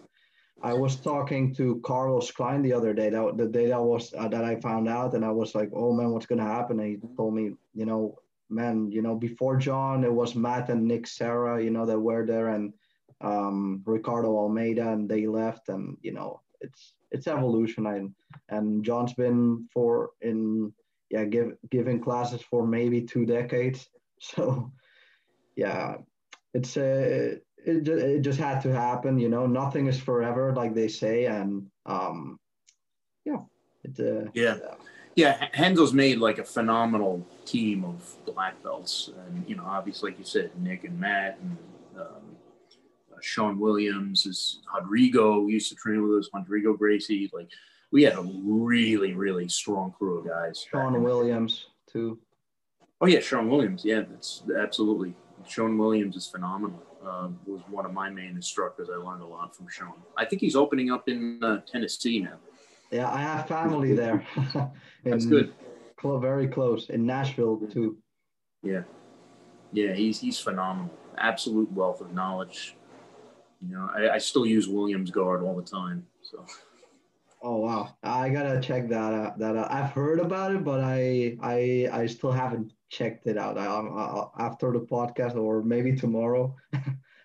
I 0.62 0.74
was 0.74 0.98
talking 0.98 1.56
to 1.56 1.80
Carlos 1.86 2.32
Klein 2.32 2.62
the 2.62 2.74
other 2.74 2.94
day. 2.94 3.10
That 3.10 3.38
the 3.38 3.48
day 3.48 3.68
that 3.68 3.82
was 3.82 4.14
uh, 4.14 4.28
that 4.28 4.44
I 4.44 4.60
found 4.60 4.90
out, 4.90 5.14
and 5.14 5.24
I 5.24 5.32
was 5.32 5.56
like, 5.56 5.70
"Oh 5.74 5.94
man, 5.94 6.12
what's 6.12 6.26
gonna 6.26 6.44
happen?" 6.44 6.80
And 6.82 6.90
he 6.90 6.98
told 7.16 7.34
me, 7.34 7.52
you 7.74 7.86
know, 7.86 8.20
man, 8.50 8.92
you 8.92 9.02
know, 9.02 9.16
before 9.16 9.58
John, 9.58 10.04
it 10.04 10.14
was 10.14 10.36
Matt 10.36 10.70
and 10.70 10.86
Nick 10.88 11.08
Serra, 11.08 11.64
you 11.64 11.70
know, 11.70 11.86
that 11.86 12.00
were 12.00 12.26
there, 12.26 12.50
and 12.50 12.74
um, 13.22 13.82
Ricardo 13.86 14.36
Almeida, 14.36 14.92
and 14.92 15.10
they 15.10 15.28
left, 15.28 15.70
and 15.70 15.98
you 16.02 16.12
know, 16.14 16.42
it's 16.62 16.94
it's 17.12 17.28
evolution, 17.28 17.86
and 17.88 18.14
and 18.50 18.84
John's 18.84 19.14
been 19.14 19.68
for 19.74 20.12
in 20.22 20.74
yeah, 21.10 21.26
give 21.26 21.54
giving 21.70 22.00
classes 22.02 22.42
for 22.42 22.66
maybe 22.66 23.02
two 23.02 23.26
decades, 23.26 23.90
so 24.20 24.72
yeah, 25.56 25.98
it's 26.54 26.78
a 26.78 27.40
it, 27.66 27.84
ju- 27.84 27.98
it 27.98 28.22
just 28.22 28.40
had 28.40 28.62
to 28.62 28.74
happen 28.74 29.20
you 29.20 29.28
know 29.28 29.46
nothing 29.46 29.88
is 29.88 30.00
forever 30.00 30.54
like 30.56 30.74
they 30.74 30.88
say. 30.88 31.26
And 31.26 31.68
um 31.86 32.40
yeah 33.26 33.42
it, 33.84 34.00
uh, 34.00 34.30
Yeah. 34.34 34.56
Yeah, 34.56 34.76
H- 35.18 35.52
Renzo's 35.58 35.94
made 35.94 36.20
like 36.20 36.38
a 36.38 36.44
phenomenal 36.44 37.26
team 37.46 37.84
of 37.84 38.16
black 38.26 38.62
belts, 38.64 39.10
and 39.28 39.44
you 39.48 39.56
know, 39.56 39.66
obviously, 39.66 40.12
like 40.12 40.20
you 40.20 40.26
said, 40.26 40.52
Nick 40.62 40.84
and 40.84 41.00
Matt 41.00 41.40
and 41.42 41.58
um, 41.98 42.06
uh, 43.12 43.18
Shawn 43.22 43.60
Williams 43.60 44.26
is 44.26 44.60
Rodrigo 44.74 45.42
we 45.42 45.54
used 45.54 45.70
to 45.70 45.76
train 45.76 46.08
with 46.08 46.20
us. 46.20 46.30
Rodrigo 46.34 46.74
Gracie, 46.74 47.30
like 47.34 47.50
we 47.92 48.04
had 48.04 48.14
a 48.14 48.22
really, 48.22 49.14
really 49.14 49.48
strong 49.50 49.94
crew 49.98 50.20
of 50.20 50.28
guys. 50.28 50.66
Shawn 50.70 51.04
Williams 51.04 51.68
too 51.86 52.20
Oh 53.02 53.08
yeah, 53.08 53.20
Shawn 53.20 53.50
Williams. 53.50 53.86
Yeah, 53.86 54.02
that's 54.10 54.44
absolutely. 54.60 55.16
Shawn 55.48 55.78
Williams 55.78 56.16
is 56.18 56.28
phenomenal. 56.28 56.84
Uh, 57.06 57.30
was 57.46 57.62
one 57.70 57.86
of 57.86 57.94
my 57.94 58.10
main 58.10 58.32
instructors. 58.32 58.90
I 58.94 58.98
learned 58.98 59.22
a 59.22 59.26
lot 59.26 59.56
from 59.56 59.70
Shawn. 59.70 59.94
I 60.18 60.26
think 60.26 60.42
he's 60.42 60.56
opening 60.56 60.92
up 60.92 61.08
in 61.08 61.42
uh, 61.42 61.62
Tennessee 61.66 62.20
now. 62.20 62.38
Yeah 62.92 63.10
I 63.10 63.18
have 63.18 63.48
family 63.48 63.94
there 63.94 64.26
That's 65.04 65.26
good. 65.26 65.54
clo- 65.98 66.20
very 66.20 66.48
close 66.48 66.90
in 66.90 67.06
Nashville 67.06 67.58
too 67.58 67.98
Yeah, 68.64 68.84
yeah, 69.72 69.94
he's 69.94 70.20
he's 70.20 70.40
phenomenal. 70.40 70.92
Absolute 71.18 71.72
wealth 71.72 72.02
of 72.02 72.14
knowledge. 72.14 72.76
You 73.62 73.76
know, 73.76 73.90
I, 73.96 74.16
I 74.16 74.18
still 74.18 74.46
use 74.46 74.68
Williams 74.68 75.12
guard 75.12 75.44
all 75.44 75.56
the 75.56 75.64
time. 75.64 76.06
So 76.22 76.46
oh 77.42 77.58
wow 77.58 77.96
I 78.04 78.30
gotta 78.30 78.60
check 78.60 78.90
that 78.90 79.14
out 79.14 79.40
that 79.40 79.56
out. 79.56 79.72
I've 79.72 79.92
heard 79.92 80.20
about 80.20 80.54
it 80.54 80.64
but 80.64 80.82
I 80.82 81.38
I 81.42 81.90
I 81.92 82.06
still 82.08 82.32
haven't 82.32 82.74
checked 82.90 83.28
it 83.28 83.38
out. 83.38 83.58
I, 83.58 83.66
I, 83.66 84.46
after 84.46 84.72
the 84.72 84.80
podcast 84.80 85.36
or 85.36 85.62
maybe 85.62 85.96
tomorrow, 85.96 86.56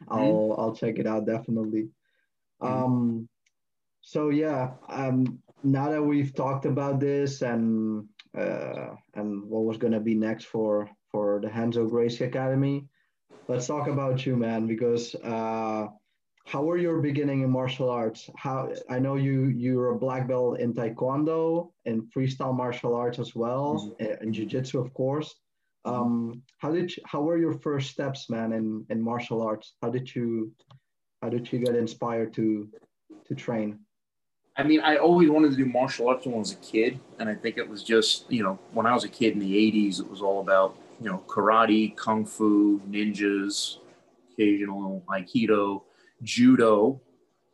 I'll 0.09 0.18
mm-hmm. 0.18 0.61
I'll 0.61 0.74
check 0.74 0.98
it 0.98 1.07
out 1.07 1.27
definitely. 1.27 1.88
Mm-hmm. 2.62 2.85
Um, 2.85 3.29
so 4.03 4.29
yeah, 4.29 4.72
um, 4.88 5.40
now 5.64 5.90
that 5.90 6.03
we've 6.03 6.35
talked 6.35 6.66
about 6.66 7.00
this 7.00 7.42
and 7.42 8.07
uh, 8.37 8.90
and 9.14 9.44
what 9.44 9.64
was 9.64 9.79
gonna 9.79 10.00
be 10.00 10.14
next 10.14 10.44
for 10.44 10.88
for 11.11 11.40
the 11.40 11.48
Renzo 11.48 11.87
Gracie 11.87 12.24
Academy, 12.24 12.87
let's 13.48 13.66
talk 13.66 13.88
about 13.88 14.24
you, 14.27 14.37
man, 14.37 14.66
because. 14.66 15.14
Uh, 15.16 15.88
how 16.46 16.62
were 16.62 16.77
your 16.77 17.00
beginning 17.00 17.42
in 17.42 17.50
martial 17.50 17.88
arts? 17.88 18.29
How 18.37 18.70
I 18.90 18.98
know 18.98 19.14
you 19.14 19.46
you're 19.46 19.92
a 19.92 19.98
black 19.98 20.29
belt 20.29 20.61
in 20.61 20.74
taekwondo 20.74 21.72
and 21.87 22.03
freestyle 22.14 22.55
martial 22.55 22.94
arts 22.94 23.18
as 23.18 23.35
well, 23.35 23.94
mm-hmm. 23.98 24.22
and 24.22 24.35
jiu-jitsu, 24.35 24.79
of 24.79 24.92
course. 24.92 25.35
Um, 25.87 26.42
how 26.59 26.70
did 26.70 26.94
you, 26.94 27.03
how 27.07 27.22
were 27.22 27.38
your 27.38 27.53
first 27.53 27.90
steps, 27.90 28.31
man, 28.31 28.53
in, 28.53 28.87
in 28.88 29.03
martial 29.03 29.42
arts? 29.42 29.74
How 29.83 29.90
did 29.90 30.14
you 30.14 30.53
how 31.22 31.29
did 31.31 31.50
you 31.50 31.59
get 31.59 31.77
inspired 31.77 32.35
to 32.35 32.68
to 33.27 33.35
train? 33.35 33.79
I 34.56 34.62
mean, 34.62 34.80
I 34.80 34.96
always 34.96 35.28
wanted 35.30 35.50
to 35.50 35.56
do 35.56 35.66
martial 35.66 36.08
arts 36.08 36.26
when 36.26 36.36
I 36.36 36.38
was 36.38 36.52
a 36.52 36.56
kid, 36.56 37.00
and 37.18 37.28
I 37.28 37.34
think 37.34 37.58
it 37.58 37.68
was 37.68 37.82
just 37.82 38.30
you 38.30 38.42
know 38.42 38.58
when 38.72 38.86
I 38.86 38.94
was 38.94 39.04
a 39.04 39.08
kid 39.08 39.34
in 39.34 39.40
the 39.40 39.54
'80s, 39.54 40.00
it 40.00 40.08
was 40.08 40.22
all 40.22 40.40
about 40.40 40.76
you 41.00 41.10
know 41.10 41.24
karate, 41.26 41.96
kung 41.96 42.24
fu, 42.24 42.80
ninjas, 42.88 43.78
occasional 44.32 45.02
aikido 45.08 45.82
judo, 46.22 47.00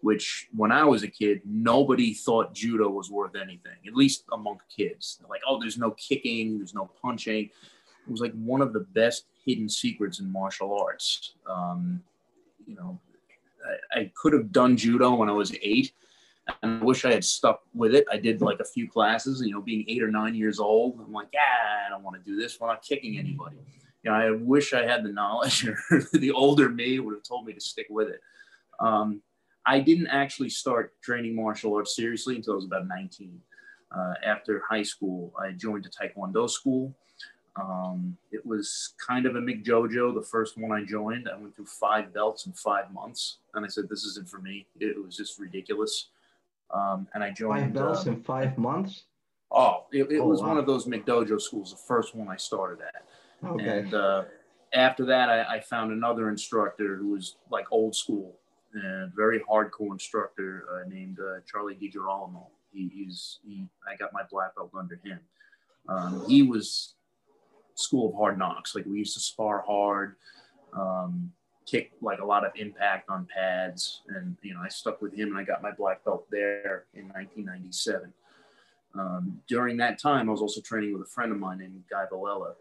which 0.02 0.48
when 0.54 0.72
I 0.72 0.84
was 0.84 1.02
a 1.02 1.08
kid, 1.08 1.40
nobody 1.44 2.14
thought 2.14 2.54
judo 2.54 2.88
was 2.88 3.10
worth 3.10 3.34
anything, 3.34 3.76
at 3.86 3.94
least 3.94 4.24
among 4.32 4.60
kids. 4.74 5.20
like, 5.28 5.42
oh, 5.46 5.60
there's 5.60 5.78
no 5.78 5.92
kicking, 5.92 6.58
there's 6.58 6.74
no 6.74 6.90
punching. 7.00 7.44
It 7.44 8.10
was 8.10 8.20
like 8.20 8.32
one 8.34 8.60
of 8.60 8.72
the 8.72 8.80
best 8.80 9.26
hidden 9.44 9.68
secrets 9.68 10.20
in 10.20 10.30
martial 10.30 10.78
arts. 10.80 11.34
Um, 11.48 12.02
you 12.66 12.76
know, 12.76 12.98
I, 13.94 14.00
I 14.00 14.12
could 14.14 14.32
have 14.32 14.52
done 14.52 14.76
judo 14.76 15.14
when 15.14 15.28
I 15.28 15.32
was 15.32 15.54
eight. 15.62 15.92
And 16.62 16.80
I 16.80 16.84
wish 16.84 17.04
I 17.04 17.12
had 17.12 17.24
stuck 17.24 17.62
with 17.74 17.94
it. 17.94 18.04
I 18.10 18.16
did 18.16 18.40
like 18.40 18.60
a 18.60 18.64
few 18.64 18.88
classes, 18.88 19.42
you 19.44 19.52
know, 19.52 19.60
being 19.60 19.84
eight 19.88 20.02
or 20.02 20.10
nine 20.10 20.34
years 20.34 20.58
old. 20.58 21.00
I'm 21.04 21.12
like, 21.12 21.28
yeah, 21.32 21.86
I 21.86 21.90
don't 21.90 22.02
want 22.02 22.16
to 22.16 22.30
do 22.30 22.36
this. 22.36 22.58
We're 22.60 22.68
not 22.68 22.82
kicking 22.82 23.18
anybody. 23.18 23.56
You 24.02 24.10
know, 24.10 24.16
I 24.16 24.30
wish 24.30 24.72
I 24.72 24.86
had 24.86 25.04
the 25.04 25.12
knowledge, 25.12 25.66
or 25.90 26.02
the 26.12 26.30
older 26.30 26.68
me 26.68 26.98
would 26.98 27.14
have 27.14 27.22
told 27.22 27.46
me 27.46 27.52
to 27.52 27.60
stick 27.60 27.86
with 27.90 28.08
it. 28.08 28.20
Um, 28.78 29.20
I 29.66 29.80
didn't 29.80 30.06
actually 30.06 30.48
start 30.48 30.94
training 31.02 31.34
martial 31.34 31.74
arts 31.74 31.94
seriously 31.94 32.36
until 32.36 32.54
I 32.54 32.56
was 32.56 32.64
about 32.64 32.88
19. 32.88 33.40
Uh, 33.94 34.14
after 34.24 34.62
high 34.68 34.82
school, 34.82 35.32
I 35.38 35.52
joined 35.52 35.86
a 35.86 35.90
Taekwondo 35.90 36.48
school. 36.48 36.94
Um, 37.56 38.16
it 38.30 38.44
was 38.46 38.94
kind 39.06 39.26
of 39.26 39.36
a 39.36 39.40
McDojo, 39.40 40.14
the 40.14 40.22
first 40.22 40.56
one 40.56 40.72
I 40.72 40.84
joined. 40.84 41.28
I 41.28 41.36
went 41.36 41.54
through 41.56 41.66
five 41.66 42.12
belts 42.12 42.46
in 42.46 42.52
five 42.52 42.92
months, 42.92 43.38
and 43.54 43.64
I 43.64 43.68
said, 43.68 43.88
"This 43.88 44.04
isn't 44.04 44.28
for 44.28 44.38
me." 44.38 44.66
It 44.78 45.02
was 45.02 45.16
just 45.16 45.38
ridiculous. 45.38 46.08
Um, 46.72 47.08
and 47.14 47.24
I 47.24 47.30
joined 47.30 47.64
five 47.64 47.74
belts 47.74 48.06
uh, 48.06 48.10
in 48.10 48.22
five 48.22 48.58
months. 48.58 49.04
Oh, 49.50 49.86
it, 49.92 50.10
it 50.10 50.20
oh, 50.20 50.26
was 50.26 50.40
wow. 50.40 50.48
one 50.48 50.58
of 50.58 50.66
those 50.66 50.86
McDojo 50.86 51.40
schools, 51.40 51.72
the 51.72 51.76
first 51.76 52.14
one 52.14 52.28
I 52.28 52.36
started 52.36 52.82
at. 52.82 53.04
Okay. 53.48 53.78
And 53.78 53.94
uh, 53.94 54.24
after 54.72 55.04
that, 55.06 55.28
I, 55.28 55.56
I, 55.56 55.60
found 55.60 55.92
another 55.92 56.28
instructor 56.28 56.96
who 56.96 57.08
was 57.08 57.36
like 57.50 57.64
old 57.72 57.96
school, 57.96 58.36
a 58.76 59.06
very 59.16 59.40
hardcore 59.40 59.92
instructor 59.92 60.64
uh, 60.72 60.88
named 60.88 61.18
uh, 61.18 61.40
Charlie 61.50 61.74
DiGirolamo. 61.74 62.46
He, 62.72 62.90
he's 62.94 63.40
he, 63.44 63.66
I 63.90 63.96
got 63.96 64.12
my 64.12 64.22
black 64.30 64.54
belt 64.54 64.70
under 64.78 65.00
him. 65.02 65.18
Um, 65.88 66.24
he 66.28 66.42
was 66.42 66.94
school 67.74 68.10
of 68.10 68.14
hard 68.14 68.38
knocks. 68.38 68.74
Like 68.74 68.86
we 68.86 68.98
used 68.98 69.14
to 69.14 69.20
spar 69.20 69.64
hard, 69.66 70.16
um, 70.72 71.32
kick 71.70 71.92
like 72.00 72.20
a 72.20 72.24
lot 72.24 72.44
of 72.44 72.52
impact 72.56 73.08
on 73.08 73.26
pads, 73.32 74.00
and 74.08 74.36
you 74.42 74.54
know 74.54 74.60
I 74.60 74.68
stuck 74.68 75.00
with 75.00 75.14
him 75.14 75.28
and 75.28 75.38
I 75.38 75.44
got 75.44 75.62
my 75.62 75.70
black 75.70 76.04
belt 76.04 76.26
there 76.30 76.84
in 76.94 77.04
1997. 77.08 78.12
Um, 78.94 79.40
during 79.46 79.76
that 79.76 80.00
time, 80.00 80.28
I 80.28 80.32
was 80.32 80.40
also 80.40 80.60
training 80.60 80.92
with 80.92 81.02
a 81.02 81.10
friend 81.10 81.30
of 81.30 81.38
mine 81.38 81.58
named 81.58 81.84
Guy 81.88 82.06
Valella, 82.10 82.54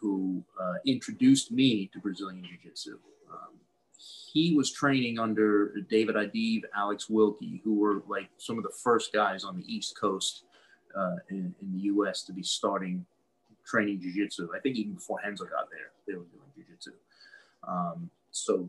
who 0.00 0.42
uh, 0.60 0.74
introduced 0.84 1.52
me 1.52 1.88
to 1.92 2.00
Brazilian 2.00 2.44
Jiu 2.44 2.56
Jitsu. 2.62 2.98
Um, 3.30 3.54
he 3.96 4.54
was 4.54 4.72
training 4.72 5.18
under 5.18 5.72
David 5.88 6.16
Adib, 6.16 6.62
Alex 6.74 7.08
Wilkie, 7.08 7.60
who 7.64 7.74
were 7.74 8.02
like 8.08 8.28
some 8.38 8.58
of 8.58 8.64
the 8.64 8.74
first 8.82 9.12
guys 9.12 9.44
on 9.44 9.56
the 9.56 9.72
East 9.72 9.98
Coast 9.98 10.44
uh, 10.96 11.16
in, 11.30 11.54
in, 11.62 11.72
the 11.72 11.80
U.S. 11.92 12.22
to 12.24 12.32
be 12.32 12.42
starting 12.42 13.06
training 13.64 14.00
jiu-jitsu. 14.00 14.48
I 14.54 14.58
think 14.60 14.76
even 14.76 14.94
before 14.94 15.20
Renzo 15.24 15.44
got 15.44 15.70
there, 15.70 15.92
they 16.06 16.14
were 16.14 16.24
doing 16.24 16.50
jiu-jitsu. 16.56 16.92
Um, 17.66 18.10
so 18.30 18.68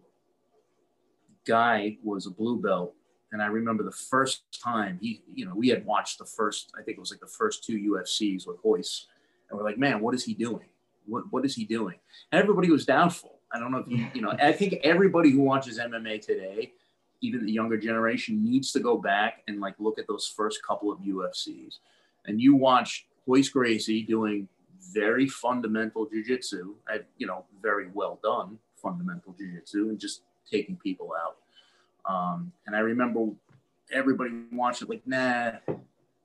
Guy 1.46 1.98
was 2.04 2.26
a 2.26 2.32
blue 2.32 2.62
belt. 2.62 2.94
And 3.32 3.42
I 3.42 3.48
remember 3.48 3.84
the 3.84 3.92
first 3.92 4.44
time 4.64 5.00
he, 5.02 5.22
you 5.34 5.46
know, 5.46 5.54
we 5.54 5.68
had 5.68 5.86
watched 5.86 6.18
the 6.18 6.26
first, 6.26 6.72
I 6.80 6.82
think 6.82 6.98
it 6.98 7.02
was 7.02 7.12
like 7.12 7.20
the 7.20 7.28
first 7.28 7.64
two 7.64 7.78
UFCs 7.92 8.48
with 8.48 8.58
Royce. 8.64 9.08
And 9.50 9.58
we're 9.58 9.66
like, 9.66 9.78
man, 9.78 10.00
what 10.00 10.16
is 10.16 10.24
he 10.24 10.34
doing? 10.34 10.68
What, 11.06 11.26
what 11.32 11.46
is 11.46 11.56
he 11.56 11.66
doing? 11.66 11.96
And 12.32 12.42
everybody 12.42 12.70
was 12.72 12.86
doubtful 12.86 13.38
I 13.52 13.60
don't 13.60 13.72
know 13.72 13.80
if 13.80 13.88
you, 13.88 14.08
you 14.14 14.22
know, 14.22 14.34
I 14.42 14.52
think 14.52 14.76
everybody 14.84 15.32
who 15.32 15.42
watches 15.42 15.80
MMA 15.80 16.22
today, 16.26 16.74
even 17.22 17.46
the 17.46 17.52
younger 17.52 17.78
generation, 17.78 18.44
needs 18.44 18.72
to 18.74 18.80
go 18.80 18.98
back 18.98 19.44
and 19.48 19.60
like 19.60 19.76
look 19.80 20.00
at 20.00 20.08
those 20.08 20.28
first 20.28 20.62
couple 20.64 20.92
of 20.92 21.00
UFCs. 21.00 21.80
And 22.26 22.42
you 22.42 22.56
watch 22.56 23.08
Royce 23.26 23.50
Gracie 23.50 24.04
doing 24.04 24.48
very 24.94 25.28
fundamental 25.28 26.08
jujitsu, 26.08 26.74
you 27.18 27.28
know, 27.28 27.46
very 27.62 27.88
well 27.94 28.20
done 28.22 28.60
fundamental 28.82 29.34
jujitsu, 29.34 29.90
and 29.90 30.00
just 30.00 30.22
taking 30.50 30.78
people 30.78 31.12
out. 31.20 31.38
Um, 32.12 32.52
and 32.66 32.76
I 32.76 32.80
remember 32.80 33.28
everybody 33.92 34.32
watched 34.52 34.82
it 34.82 34.90
like, 34.90 35.06
nah, 35.06 35.52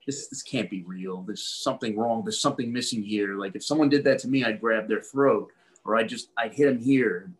this 0.06 0.28
this 0.28 0.42
can't 0.42 0.70
be 0.70 0.82
real. 0.82 1.22
There's 1.22 1.46
something 1.46 1.96
wrong. 1.96 2.22
There's 2.24 2.40
something 2.40 2.72
missing 2.72 3.02
here. 3.02 3.36
Like 3.36 3.54
if 3.54 3.64
someone 3.64 3.88
did 3.88 4.04
that 4.04 4.18
to 4.20 4.28
me, 4.28 4.44
I'd 4.44 4.60
grab 4.60 4.88
their 4.88 5.00
throat 5.00 5.50
or 5.84 5.96
I 5.96 6.04
just 6.04 6.30
I'd 6.36 6.54
hit 6.54 6.68
him 6.68 6.80
here. 6.80 7.30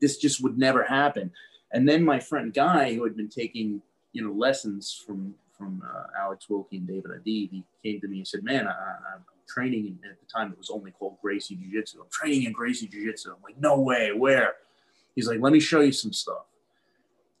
This 0.00 0.18
just 0.18 0.42
would 0.42 0.58
never 0.58 0.82
happen. 0.82 1.30
And 1.72 1.88
then 1.88 2.04
my 2.04 2.20
friend 2.20 2.52
Guy, 2.52 2.94
who 2.94 3.04
had 3.04 3.16
been 3.16 3.28
taking 3.28 3.82
you 4.12 4.26
know 4.26 4.32
lessons 4.32 5.02
from 5.06 5.34
from 5.56 5.82
uh, 5.88 6.06
Alex 6.20 6.48
Wilkie 6.48 6.78
and 6.78 6.86
David 6.86 7.12
Adib, 7.12 7.50
he 7.50 7.64
came 7.82 8.00
to 8.00 8.08
me 8.08 8.18
and 8.18 8.28
said, 8.28 8.44
"Man, 8.44 8.66
I, 8.66 9.14
am 9.14 9.24
training 9.46 9.86
in, 9.86 10.10
at 10.10 10.20
the 10.20 10.26
time 10.26 10.52
it 10.52 10.58
was 10.58 10.70
only 10.70 10.90
called 10.90 11.16
Gracie 11.22 11.56
Jiu 11.56 11.70
Jitsu. 11.70 12.00
I'm 12.00 12.10
training 12.10 12.44
in 12.44 12.52
Gracie 12.52 12.86
Jiu 12.86 13.04
Jitsu." 13.04 13.30
I'm 13.30 13.42
like, 13.42 13.58
"No 13.58 13.80
way, 13.80 14.12
where?" 14.12 14.54
He's 15.14 15.28
like, 15.28 15.40
"Let 15.40 15.52
me 15.52 15.60
show 15.60 15.80
you 15.80 15.92
some 15.92 16.12
stuff." 16.12 16.46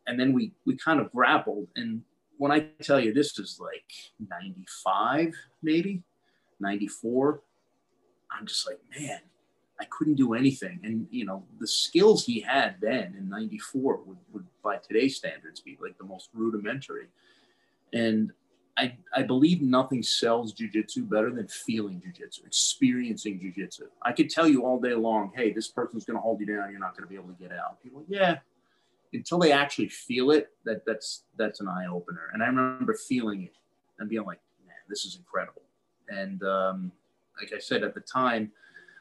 And 0.06 0.18
then 0.18 0.32
we 0.32 0.52
we 0.64 0.76
kind 0.76 1.00
of 1.00 1.12
grappled. 1.12 1.68
And 1.76 2.02
when 2.38 2.52
I 2.52 2.66
tell 2.82 3.00
you 3.00 3.12
this 3.12 3.38
is 3.38 3.60
like 3.60 3.84
95, 4.28 5.34
maybe 5.62 6.02
94, 6.60 7.40
I'm 8.30 8.46
just 8.46 8.66
like, 8.66 8.80
man, 8.98 9.20
I 9.80 9.84
couldn't 9.86 10.14
do 10.14 10.34
anything. 10.34 10.80
And, 10.82 11.06
you 11.10 11.24
know, 11.24 11.44
the 11.60 11.66
skills 11.66 12.24
he 12.24 12.40
had 12.40 12.76
then 12.80 13.14
in 13.18 13.28
94 13.28 14.00
would, 14.04 14.18
would 14.32 14.46
by 14.62 14.76
today's 14.76 15.16
standards, 15.16 15.60
be 15.60 15.76
like 15.80 15.98
the 15.98 16.04
most 16.04 16.30
rudimentary. 16.32 17.06
And 17.92 18.32
I, 18.76 18.96
I 19.14 19.22
believe 19.22 19.62
nothing 19.62 20.02
sells 20.02 20.52
jujitsu 20.52 21.08
better 21.08 21.30
than 21.30 21.46
feeling 21.46 22.02
jujitsu, 22.04 22.44
experiencing 22.44 23.38
jujitsu. 23.38 23.82
I 24.02 24.12
could 24.12 24.30
tell 24.30 24.48
you 24.48 24.64
all 24.64 24.80
day 24.80 24.94
long, 24.94 25.30
hey, 25.36 25.52
this 25.52 25.68
person's 25.68 26.04
going 26.04 26.16
to 26.16 26.20
hold 26.20 26.40
you 26.40 26.46
down. 26.46 26.70
You're 26.70 26.80
not 26.80 26.96
going 26.96 27.04
to 27.04 27.08
be 27.08 27.14
able 27.14 27.28
to 27.28 27.40
get 27.40 27.52
out. 27.52 27.80
People, 27.82 28.04
yeah. 28.08 28.38
Until 29.12 29.38
they 29.38 29.52
actually 29.52 29.88
feel 29.88 30.32
it, 30.32 30.50
that 30.64 30.84
that's 30.84 31.22
that's 31.36 31.60
an 31.60 31.68
eye 31.68 31.86
opener. 31.86 32.30
And 32.32 32.42
I 32.42 32.46
remember 32.46 32.94
feeling 32.94 33.44
it 33.44 33.54
and 34.00 34.08
being 34.08 34.24
like, 34.24 34.40
man, 34.66 34.74
this 34.88 35.04
is 35.04 35.16
incredible. 35.16 35.62
And 36.08 36.42
um, 36.42 36.90
like 37.40 37.52
I 37.54 37.60
said 37.60 37.84
at 37.84 37.94
the 37.94 38.00
time, 38.00 38.50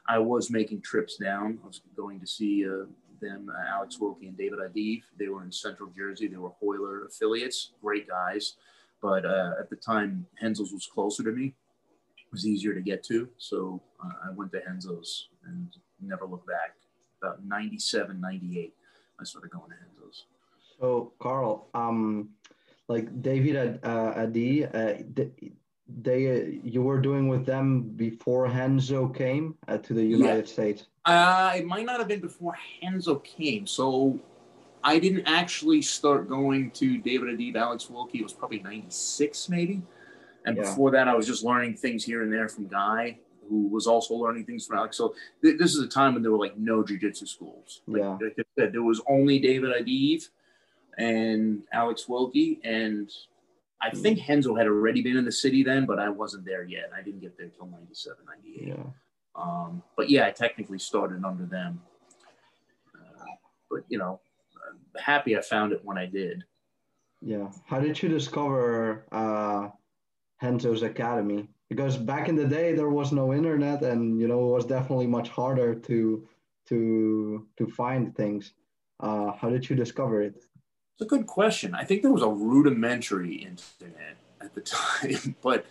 I 0.07 0.19
was 0.19 0.51
making 0.51 0.81
trips 0.81 1.17
down. 1.17 1.57
I 1.63 1.67
was 1.67 1.81
going 1.97 2.19
to 2.19 2.27
see 2.27 2.63
uh, 2.67 2.85
them, 3.21 3.51
uh, 3.51 3.73
Alex 3.73 3.99
Wilkie 3.99 4.27
and 4.27 4.37
David 4.37 4.59
Adib. 4.59 5.01
They 5.17 5.29
were 5.29 5.43
in 5.43 5.51
Central 5.51 5.89
Jersey. 5.89 6.27
They 6.27 6.37
were 6.37 6.51
Royler 6.61 7.07
affiliates, 7.07 7.71
great 7.81 8.07
guys. 8.07 8.55
But 9.03 9.25
uh, 9.25 9.51
at 9.59 9.69
the 9.69 9.75
time, 9.75 10.25
Renzo's 10.41 10.71
was 10.71 10.87
closer 10.87 11.23
to 11.23 11.31
me. 11.31 11.47
It 11.47 12.31
was 12.31 12.47
easier 12.47 12.73
to 12.73 12.79
get 12.79 13.03
to. 13.03 13.27
So 13.37 13.81
uh, 14.01 14.29
I 14.29 14.31
went 14.31 14.53
to 14.53 14.61
Renzo's 14.65 15.27
and 15.45 15.67
never 16.01 16.25
looked 16.25 16.47
back. 16.47 16.77
About 17.21 17.45
97, 17.45 18.19
98, 18.19 18.73
I 19.19 19.23
started 19.25 19.51
going 19.51 19.69
to 19.71 19.75
Renzo's. 19.75 20.25
So, 20.79 21.11
Carl, 21.19 21.67
um, 21.73 22.29
like 22.87 23.21
David 23.21 23.79
uh, 23.83 24.13
Adi, 24.15 24.65
uh, 24.65 24.93
they 26.01 26.31
uh, 26.31 26.59
you 26.63 26.81
were 26.81 26.99
doing 26.99 27.27
with 27.27 27.45
them 27.45 27.81
before 27.81 28.45
Renzo 28.45 29.07
came 29.09 29.55
uh, 29.67 29.77
to 29.79 29.93
the 29.93 30.03
United 30.03 30.47
yeah. 30.47 30.53
States? 30.53 30.87
Uh, 31.05 31.51
it 31.55 31.65
might 31.65 31.85
not 31.85 31.99
have 31.99 32.07
been 32.07 32.21
before 32.21 32.55
Renzo 32.81 33.15
came. 33.15 33.67
So 33.67 34.19
I 34.83 34.99
didn't 34.99 35.25
actually 35.25 35.81
start 35.81 36.27
going 36.27 36.71
to 36.71 36.97
David 36.97 37.37
Adib, 37.37 37.55
Alex 37.55 37.89
Wilkie. 37.89 38.19
It 38.19 38.23
was 38.23 38.33
probably 38.33 38.59
96 38.59 39.49
maybe. 39.49 39.81
And 40.45 40.57
yeah. 40.57 40.63
before 40.63 40.91
that, 40.91 41.07
I 41.07 41.15
was 41.15 41.25
just 41.25 41.43
learning 41.43 41.75
things 41.77 42.03
here 42.03 42.21
and 42.23 42.31
there 42.31 42.49
from 42.49 42.67
Guy. 42.67 43.19
who 43.49 43.67
was 43.67 43.87
also 43.87 44.13
learning 44.15 44.45
things 44.45 44.65
from 44.65 44.77
Alex. 44.77 44.95
So 44.97 45.15
th- 45.41 45.57
this 45.57 45.75
is 45.75 45.83
a 45.83 45.87
time 45.87 46.13
when 46.13 46.23
there 46.23 46.31
were 46.31 46.37
like 46.37 46.57
no 46.57 46.81
jujitsu 46.81 47.27
schools. 47.27 47.81
Like, 47.87 48.01
Yeah. 48.01 48.17
like 48.21 48.35
I 48.39 48.43
said, 48.57 48.71
there 48.73 48.83
was 48.83 49.01
only 49.07 49.37
David 49.39 49.71
Adib 49.71 50.27
and 50.97 51.63
Alex 51.73 52.07
Wilkie, 52.07 52.61
and 52.63 53.11
I 53.81 53.89
think 53.89 54.19
Renzo 54.29 54.55
had 54.55 54.67
already 54.67 55.01
been 55.01 55.17
in 55.17 55.25
the 55.25 55.31
city 55.31 55.61
then, 55.61 55.85
but 55.85 55.99
I 55.99 56.07
wasn't 56.07 56.45
there 56.45 56.63
yet. 56.63 56.89
I 56.97 57.01
didn't 57.01 57.19
get 57.19 57.37
there 57.37 57.49
till 57.49 57.67
97, 57.67 58.17
98. 58.25 58.67
Yeah. 58.67 58.83
Um, 59.35 59.83
but 59.97 60.09
yeah, 60.09 60.25
I 60.27 60.31
technically 60.31 60.79
started 60.79 61.25
under 61.25 61.45
them. 61.45 61.81
Uh, 62.95 63.25
but 63.69 63.81
you 63.89 63.97
know, 63.97 64.21
I'm 64.69 65.01
happy 65.01 65.37
I 65.37 65.41
found 65.41 65.71
it 65.73 65.81
when 65.83 65.97
I 65.97 66.05
did. 66.05 66.43
Yeah. 67.21 67.49
How 67.65 67.79
did 67.79 68.01
you 68.01 68.09
discover 68.09 69.05
uh, 69.11 69.69
Renzo's 70.41 70.83
Academy? 70.83 71.47
Because 71.69 71.97
back 71.97 72.27
in 72.27 72.35
the 72.35 72.45
day 72.45 72.73
there 72.73 72.89
was 72.89 73.11
no 73.11 73.33
internet, 73.33 73.81
and 73.81 74.19
you 74.19 74.27
know 74.27 74.39
it 74.49 74.51
was 74.51 74.65
definitely 74.65 75.07
much 75.07 75.29
harder 75.29 75.73
to 75.73 76.27
to 76.67 77.47
to 77.57 77.67
find 77.67 78.15
things. 78.15 78.53
Uh, 78.99 79.31
how 79.31 79.49
did 79.49 79.69
you 79.69 79.75
discover 79.75 80.21
it? 80.21 80.35
It's 80.35 81.01
a 81.01 81.05
good 81.05 81.25
question. 81.25 81.73
I 81.73 81.83
think 81.83 82.01
there 82.01 82.11
was 82.11 82.21
a 82.21 82.29
rudimentary 82.29 83.35
internet 83.35 84.17
at 84.41 84.53
the 84.53 84.61
time, 84.61 85.35
but 85.41 85.65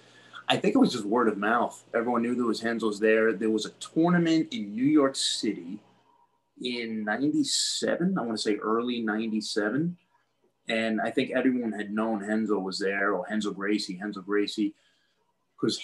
I 0.48 0.57
think 0.57 0.74
it 0.74 0.78
was 0.78 0.92
just 0.92 1.05
word 1.05 1.28
of 1.28 1.38
mouth. 1.38 1.85
Everyone 1.94 2.22
knew 2.22 2.35
there 2.35 2.46
was 2.46 2.64
Renzo's 2.64 2.98
there. 2.98 3.33
There 3.33 3.50
was 3.50 3.66
a 3.66 3.70
tournament 3.70 4.52
in 4.52 4.74
New 4.74 4.85
York 4.85 5.14
City 5.14 5.81
in 6.64 7.05
97, 7.05 8.16
I 8.18 8.22
want 8.22 8.37
to 8.37 8.42
say 8.42 8.57
early 8.57 9.01
97. 9.01 9.96
And 10.68 11.01
I 11.01 11.11
think 11.11 11.33
everyone 11.33 11.72
had 11.72 11.92
known 11.92 12.20
Renzo 12.20 12.59
was 12.59 12.79
there 12.79 13.14
or 13.14 13.27
Renzo 13.29 13.53
Gracie, 13.53 13.98
Renzo 14.01 14.20
Gracie. 14.20 14.75
Because 15.61 15.81